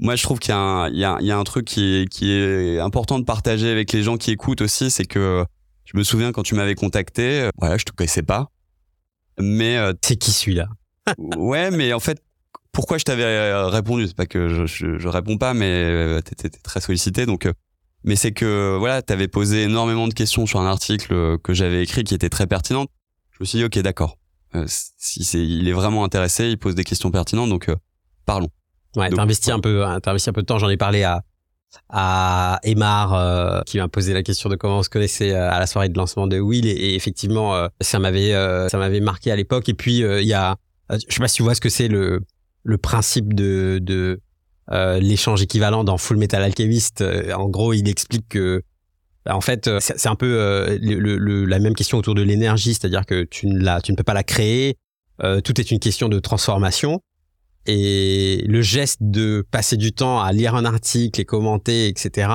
moi, 0.04 0.16
je 0.16 0.22
trouve 0.22 0.38
qu'il 0.38 0.50
y 0.50 0.52
a 0.52 0.58
un, 0.58 0.88
il 0.88 0.98
y 0.98 1.04
a, 1.04 1.16
il 1.20 1.26
y 1.26 1.30
a 1.30 1.38
un 1.38 1.44
truc 1.44 1.64
qui 1.64 1.96
est, 1.96 2.08
qui 2.08 2.30
est 2.30 2.78
important 2.78 3.18
de 3.18 3.24
partager 3.24 3.68
avec 3.70 3.92
les 3.92 4.02
gens 4.02 4.16
qui 4.16 4.30
écoutent 4.30 4.60
aussi, 4.60 4.90
c'est 4.90 5.04
que 5.04 5.44
je 5.84 5.96
me 5.96 6.02
souviens 6.02 6.32
quand 6.32 6.42
tu 6.42 6.54
m'avais 6.54 6.74
contacté, 6.74 7.42
euh, 7.42 7.50
voilà, 7.58 7.76
je 7.76 7.84
te 7.84 7.92
connaissais 7.92 8.22
pas, 8.22 8.50
mais 9.38 9.76
euh, 9.76 9.92
C'est 10.02 10.16
qui 10.16 10.30
celui-là? 10.30 10.68
Ouais, 11.36 11.70
mais 11.70 11.92
en 11.92 12.00
fait, 12.00 12.22
pourquoi 12.72 12.98
je 12.98 13.04
t'avais 13.04 13.24
euh, 13.24 13.66
répondu? 13.66 14.06
C'est 14.06 14.16
pas 14.16 14.26
que 14.26 14.48
je, 14.48 14.66
je, 14.66 14.98
je 14.98 15.08
réponds 15.08 15.36
pas, 15.38 15.54
mais 15.54 15.66
euh, 15.66 16.20
t'étais 16.20 16.48
très 16.50 16.80
sollicité, 16.80 17.26
donc. 17.26 17.48
mais 18.04 18.16
c'est 18.16 18.32
que 18.32 18.76
voilà, 18.78 19.02
t'avais 19.02 19.28
posé 19.28 19.64
énormément 19.64 20.08
de 20.08 20.14
questions 20.14 20.46
sur 20.46 20.60
un 20.60 20.66
article 20.66 21.38
que 21.38 21.52
j'avais 21.54 21.82
écrit 21.82 22.04
qui 22.04 22.14
était 22.14 22.30
très 22.30 22.46
pertinent. 22.46 22.86
Je 23.32 23.38
me 23.40 23.44
suis 23.44 23.58
dit 23.58 23.64
ok, 23.64 23.78
d'accord. 23.80 24.16
Euh, 24.54 24.64
si 24.68 25.24
c'est, 25.24 25.44
il 25.44 25.66
est 25.68 25.72
vraiment 25.72 26.04
intéressé, 26.04 26.48
il 26.48 26.58
pose 26.58 26.74
des 26.74 26.84
questions 26.84 27.10
pertinentes, 27.10 27.48
donc 27.48 27.68
euh, 27.68 27.76
parlons. 28.24 28.48
Ouais, 28.96 29.10
t'as 29.10 29.22
investi 29.22 29.50
un 29.50 29.60
peu, 29.60 29.84
hein, 29.84 29.98
t'as 30.00 30.10
investi 30.10 30.30
un 30.30 30.32
peu 30.32 30.42
de 30.42 30.46
temps. 30.46 30.58
J'en 30.58 30.68
ai 30.68 30.76
parlé 30.76 31.02
à 31.02 31.22
à 31.88 32.60
Emar 32.62 33.14
euh, 33.14 33.60
qui 33.66 33.78
m'a 33.78 33.88
posé 33.88 34.14
la 34.14 34.22
question 34.22 34.48
de 34.48 34.54
comment 34.54 34.78
on 34.78 34.82
se 34.84 34.88
connaissait 34.88 35.32
euh, 35.32 35.50
à 35.50 35.58
la 35.58 35.66
soirée 35.66 35.88
de 35.88 35.98
lancement 35.98 36.28
de 36.28 36.38
Will 36.38 36.66
et, 36.66 36.70
et 36.70 36.94
effectivement 36.94 37.56
euh, 37.56 37.66
ça 37.80 37.98
m'avait 37.98 38.32
euh, 38.32 38.68
ça 38.68 38.78
m'avait 38.78 39.00
marqué 39.00 39.32
à 39.32 39.36
l'époque. 39.36 39.68
Et 39.68 39.74
puis 39.74 40.04
euh, 40.04 40.20
il 40.22 40.28
y 40.28 40.34
a, 40.34 40.54
euh, 40.92 40.98
je 41.08 41.12
sais 41.12 41.20
pas 41.20 41.26
si 41.26 41.36
tu 41.36 41.42
vois 41.42 41.56
ce 41.56 41.60
que 41.60 41.68
c'est 41.68 41.88
le 41.88 42.20
le 42.62 42.78
principe 42.78 43.34
de 43.34 43.80
de 43.82 44.20
euh, 44.70 45.00
l'échange 45.00 45.42
équivalent 45.42 45.82
dans 45.82 45.98
Full 45.98 46.16
Metal 46.16 46.42
Alchemist. 46.42 47.02
En 47.36 47.48
gros, 47.48 47.72
il 47.72 47.88
explique 47.88 48.28
que 48.28 48.62
bah, 49.26 49.34
en 49.36 49.40
fait, 49.40 49.68
c'est 49.80 50.06
un 50.08 50.14
peu 50.14 50.36
euh, 50.38 50.78
le, 50.80 50.94
le- 51.00 51.16
le- 51.18 51.44
la 51.44 51.58
même 51.58 51.74
question 51.74 51.98
autour 51.98 52.14
de 52.14 52.22
l'énergie, 52.22 52.72
c'est-à-dire 52.74 53.04
que 53.04 53.24
tu 53.24 53.46
ne 53.48 53.58
la, 53.58 53.80
tu 53.80 53.90
ne 53.90 53.96
peux 53.96 54.04
pas 54.04 54.14
la 54.14 54.22
créer. 54.22 54.76
Euh, 55.22 55.40
tout 55.40 55.60
est 55.60 55.70
une 55.70 55.80
question 55.80 56.08
de 56.08 56.18
transformation. 56.20 57.00
Et 57.66 58.44
le 58.46 58.60
geste 58.60 58.98
de 59.00 59.46
passer 59.50 59.76
du 59.76 59.92
temps 59.92 60.20
à 60.20 60.32
lire 60.32 60.54
un 60.54 60.64
article 60.64 61.20
et 61.20 61.24
commenter, 61.24 61.88
etc. 61.88 62.28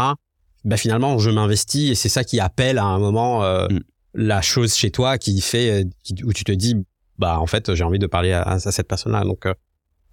Bah 0.65 0.77
finalement, 0.77 1.19
je 1.19 1.29
m'investis 1.29 1.91
et 1.91 1.95
c'est 1.95 2.09
ça 2.09 2.23
qui 2.23 2.39
appelle 2.39 2.77
à 2.77 2.85
un 2.85 2.99
moment 2.99 3.43
euh, 3.43 3.67
Mm. 4.13 4.27
la 4.27 4.41
chose 4.41 4.75
chez 4.75 4.91
toi 4.91 5.17
qui 5.17 5.39
fait 5.41 5.83
euh, 5.83 6.23
où 6.23 6.33
tu 6.33 6.43
te 6.43 6.51
dis 6.51 6.75
bah 7.17 7.39
en 7.39 7.45
fait 7.45 7.73
j'ai 7.75 7.83
envie 7.83 7.99
de 7.99 8.07
parler 8.07 8.31
à, 8.31 8.41
à 8.43 8.59
cette 8.59 8.87
personne-là. 8.87 9.23
Donc 9.23 9.45
euh, 9.45 9.53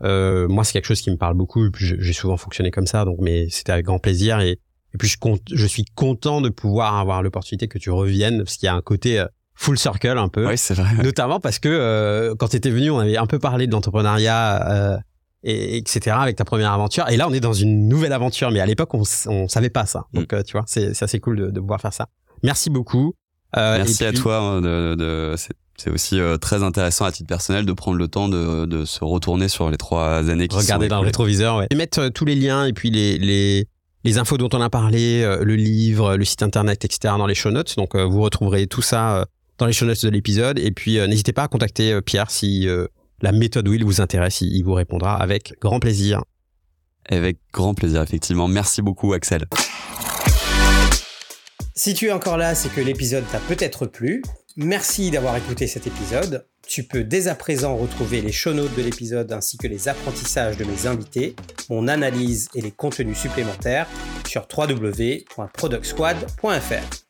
euh, 0.03 0.49
moi 0.49 0.65
c'est 0.65 0.73
quelque 0.73 0.87
chose 0.87 1.01
qui 1.01 1.11
me 1.11 1.17
parle 1.17 1.35
beaucoup. 1.35 1.69
J'ai 1.79 2.13
souvent 2.13 2.37
fonctionné 2.37 2.71
comme 2.71 2.87
ça. 2.87 3.05
Donc 3.05 3.19
mais 3.21 3.49
c'était 3.51 3.73
avec 3.73 3.87
grand 3.87 3.99
plaisir 3.99 4.41
et 4.41 4.61
et 4.95 4.99
puis 4.99 5.09
je 5.09 5.19
compte, 5.19 5.43
je 5.53 5.67
suis 5.67 5.85
content 5.95 6.41
de 6.41 6.49
pouvoir 6.49 6.97
avoir 6.97 7.23
l'opportunité 7.23 7.69
que 7.69 7.77
tu 7.77 7.91
reviennes 7.91 8.39
parce 8.39 8.57
qu'il 8.57 8.67
y 8.67 8.71
a 8.71 8.75
un 8.75 8.81
côté 8.81 9.19
euh, 9.19 9.27
full 9.57 9.79
circle 9.79 10.19
un 10.19 10.29
peu. 10.29 10.47
Oui, 10.47 10.57
c'est 10.57 10.75
vrai. 10.75 10.95
Notamment 11.03 11.41
parce 11.41 11.59
que 11.59 11.69
euh, 11.69 12.35
quand 12.39 12.49
tu 12.49 12.57
étais 12.57 12.71
venu, 12.71 12.91
on 12.91 12.99
avait 12.99 13.17
un 13.17 13.27
peu 13.27 13.39
parlé 13.39 13.67
de 13.67 13.73
l'entrepreneuriat, 13.73 14.69
euh, 14.71 14.97
et, 15.43 15.77
etc., 15.79 16.17
avec 16.21 16.37
ta 16.37 16.45
première 16.45 16.73
aventure. 16.73 17.09
Et 17.09 17.17
là, 17.17 17.27
on 17.29 17.33
est 17.33 17.41
dans 17.41 17.53
une 17.53 17.89
nouvelle 17.89 18.13
aventure, 18.13 18.51
mais 18.51 18.61
à 18.61 18.67
l'époque, 18.67 18.93
on, 18.95 19.03
on 19.27 19.49
savait 19.49 19.71
pas 19.71 19.87
ça. 19.87 20.05
Donc, 20.13 20.33
euh, 20.33 20.43
tu 20.43 20.53
vois, 20.53 20.65
c'est 20.67 21.01
assez 21.03 21.21
cool 21.21 21.37
de, 21.37 21.51
de 21.51 21.61
pouvoir 21.61 21.81
faire 21.81 21.93
ça. 21.93 22.07
Merci 22.43 22.69
beaucoup. 22.71 23.15
Euh, 23.57 23.79
Merci 23.79 24.05
à 24.05 24.13
toi. 24.13 24.39
hein, 24.39 24.61
de, 24.61 24.95
de, 24.97 25.35
c'est 25.79 25.91
aussi 25.91 26.19
euh, 26.21 26.37
très 26.37 26.63
intéressant 26.63 27.05
à 27.05 27.13
titre 27.13 27.29
personnel 27.29 27.65
de 27.65 27.73
prendre 27.73 27.97
le 27.97 28.09
temps 28.09 28.29
de, 28.29 28.65
de 28.67 28.85
se 28.85 29.05
retourner 29.05 29.49
sur 29.49 29.71
les 29.71 29.77
trois 29.77 30.29
années 30.31 30.49
qui 30.49 30.57
Regarder 30.57 30.87
sont 30.87 30.97
dans 30.97 31.01
le 31.01 31.07
rétroviseur, 31.07 31.59
ouais. 31.59 31.67
Et 31.71 31.75
mettre 31.77 32.09
tous 32.09 32.25
les 32.25 32.35
liens 32.35 32.65
et 32.67 32.73
puis 32.73 32.91
les, 32.91 33.19
les, 33.19 33.69
les 34.05 34.19
infos 34.19 34.37
dont 34.39 34.49
on 34.53 34.61
a 34.61 34.69
parlé, 34.71 35.23
euh, 35.23 35.45
le 35.45 35.55
livre, 35.55 36.17
le 36.17 36.25
site 36.25 36.43
internet, 36.43 36.85
etc. 36.85 37.15
dans 37.19 37.27
les 37.27 37.35
show 37.35 37.51
notes. 37.51 37.77
Donc, 37.77 37.95
euh, 37.95 38.05
vous 38.05 38.21
retrouverez 38.23 38.67
tout 38.67 38.83
ça 38.83 39.19
euh, 39.19 39.25
dans 39.59 39.67
les 39.67 39.73
show 39.73 39.87
notes 39.87 40.05
de 40.05 40.11
l'épisode. 40.11 40.59
Et 40.59 40.71
puis, 40.71 40.99
euh, 40.99 41.07
n'hésitez 41.07 41.33
pas 41.33 41.45
à 41.45 41.49
contacter 41.49 41.93
euh, 41.93 42.01
Pierre 42.01 42.31
si 42.31 42.69
euh, 42.69 42.87
la 43.23 43.33
méthode 43.33 43.69
Will 43.69 43.85
vous 43.85 44.01
intéresse. 44.01 44.41
Il, 44.41 44.55
il 44.55 44.63
vous 44.63 44.75
répondra 44.75 45.17
avec 45.17 45.55
grand 45.61 45.81
plaisir. 45.81 46.23
Avec 47.09 47.39
grand 47.53 47.75
plaisir, 47.75 48.03
effectivement. 48.03 48.49
Merci 48.49 48.83
beaucoup, 48.83 49.13
Axel. 49.13 49.45
Si 51.75 51.95
tu 51.95 52.07
es 52.07 52.13
encore 52.13 52.39
là, 52.39 52.55
c'est 52.55 52.73
que 52.73 52.81
l'épisode 52.81 53.25
t'a 53.31 53.39
peut-être 53.39 53.87
plu. 53.87 54.23
Merci 54.57 55.11
d'avoir 55.11 55.37
écouté 55.37 55.67
cet 55.67 55.87
épisode. 55.87 56.47
Tu 56.67 56.83
peux 56.83 57.05
dès 57.05 57.29
à 57.29 57.35
présent 57.35 57.77
retrouver 57.77 58.23
les 58.23 58.33
show 58.33 58.55
notes 58.55 58.75
de 58.75 58.83
l'épisode 58.83 59.31
ainsi 59.31 59.59
que 59.59 59.67
les 59.67 59.89
apprentissages 59.89 60.57
de 60.57 60.65
mes 60.65 60.87
invités, 60.87 61.37
mon 61.69 61.87
analyse 61.87 62.49
et 62.55 62.63
les 62.63 62.73
contenus 62.73 63.19
supplémentaires 63.19 63.87
sur 64.27 64.49
www.productsquad.fr. 64.57 67.06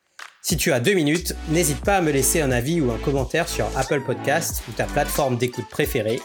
Si 0.49 0.57
tu 0.57 0.73
as 0.73 0.79
deux 0.79 0.95
minutes, 0.95 1.35
n'hésite 1.49 1.81
pas 1.81 1.97
à 1.97 2.01
me 2.01 2.13
laisser 2.13 2.41
un 2.41 2.53
avis 2.53 2.81
ou 2.81 2.93
un 2.93 2.99
commentaire 2.99 3.49
sur 3.49 3.67
Apple 3.77 4.03
Podcast 4.03 4.63
ou 4.69 4.73
ta 4.73 4.85
plateforme 4.85 5.37
d'écoute 5.37 5.69
préférée. 5.69 6.21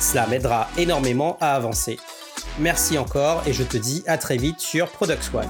Cela 0.00 0.26
m'aidera 0.26 0.70
énormément 0.78 1.36
à 1.38 1.54
avancer. 1.54 1.98
Merci 2.58 2.96
encore 2.96 3.42
et 3.46 3.52
je 3.52 3.62
te 3.62 3.76
dis 3.76 4.02
à 4.06 4.16
très 4.16 4.38
vite 4.38 4.60
sur 4.60 4.88
Product 4.88 5.22
Squad. 5.22 5.48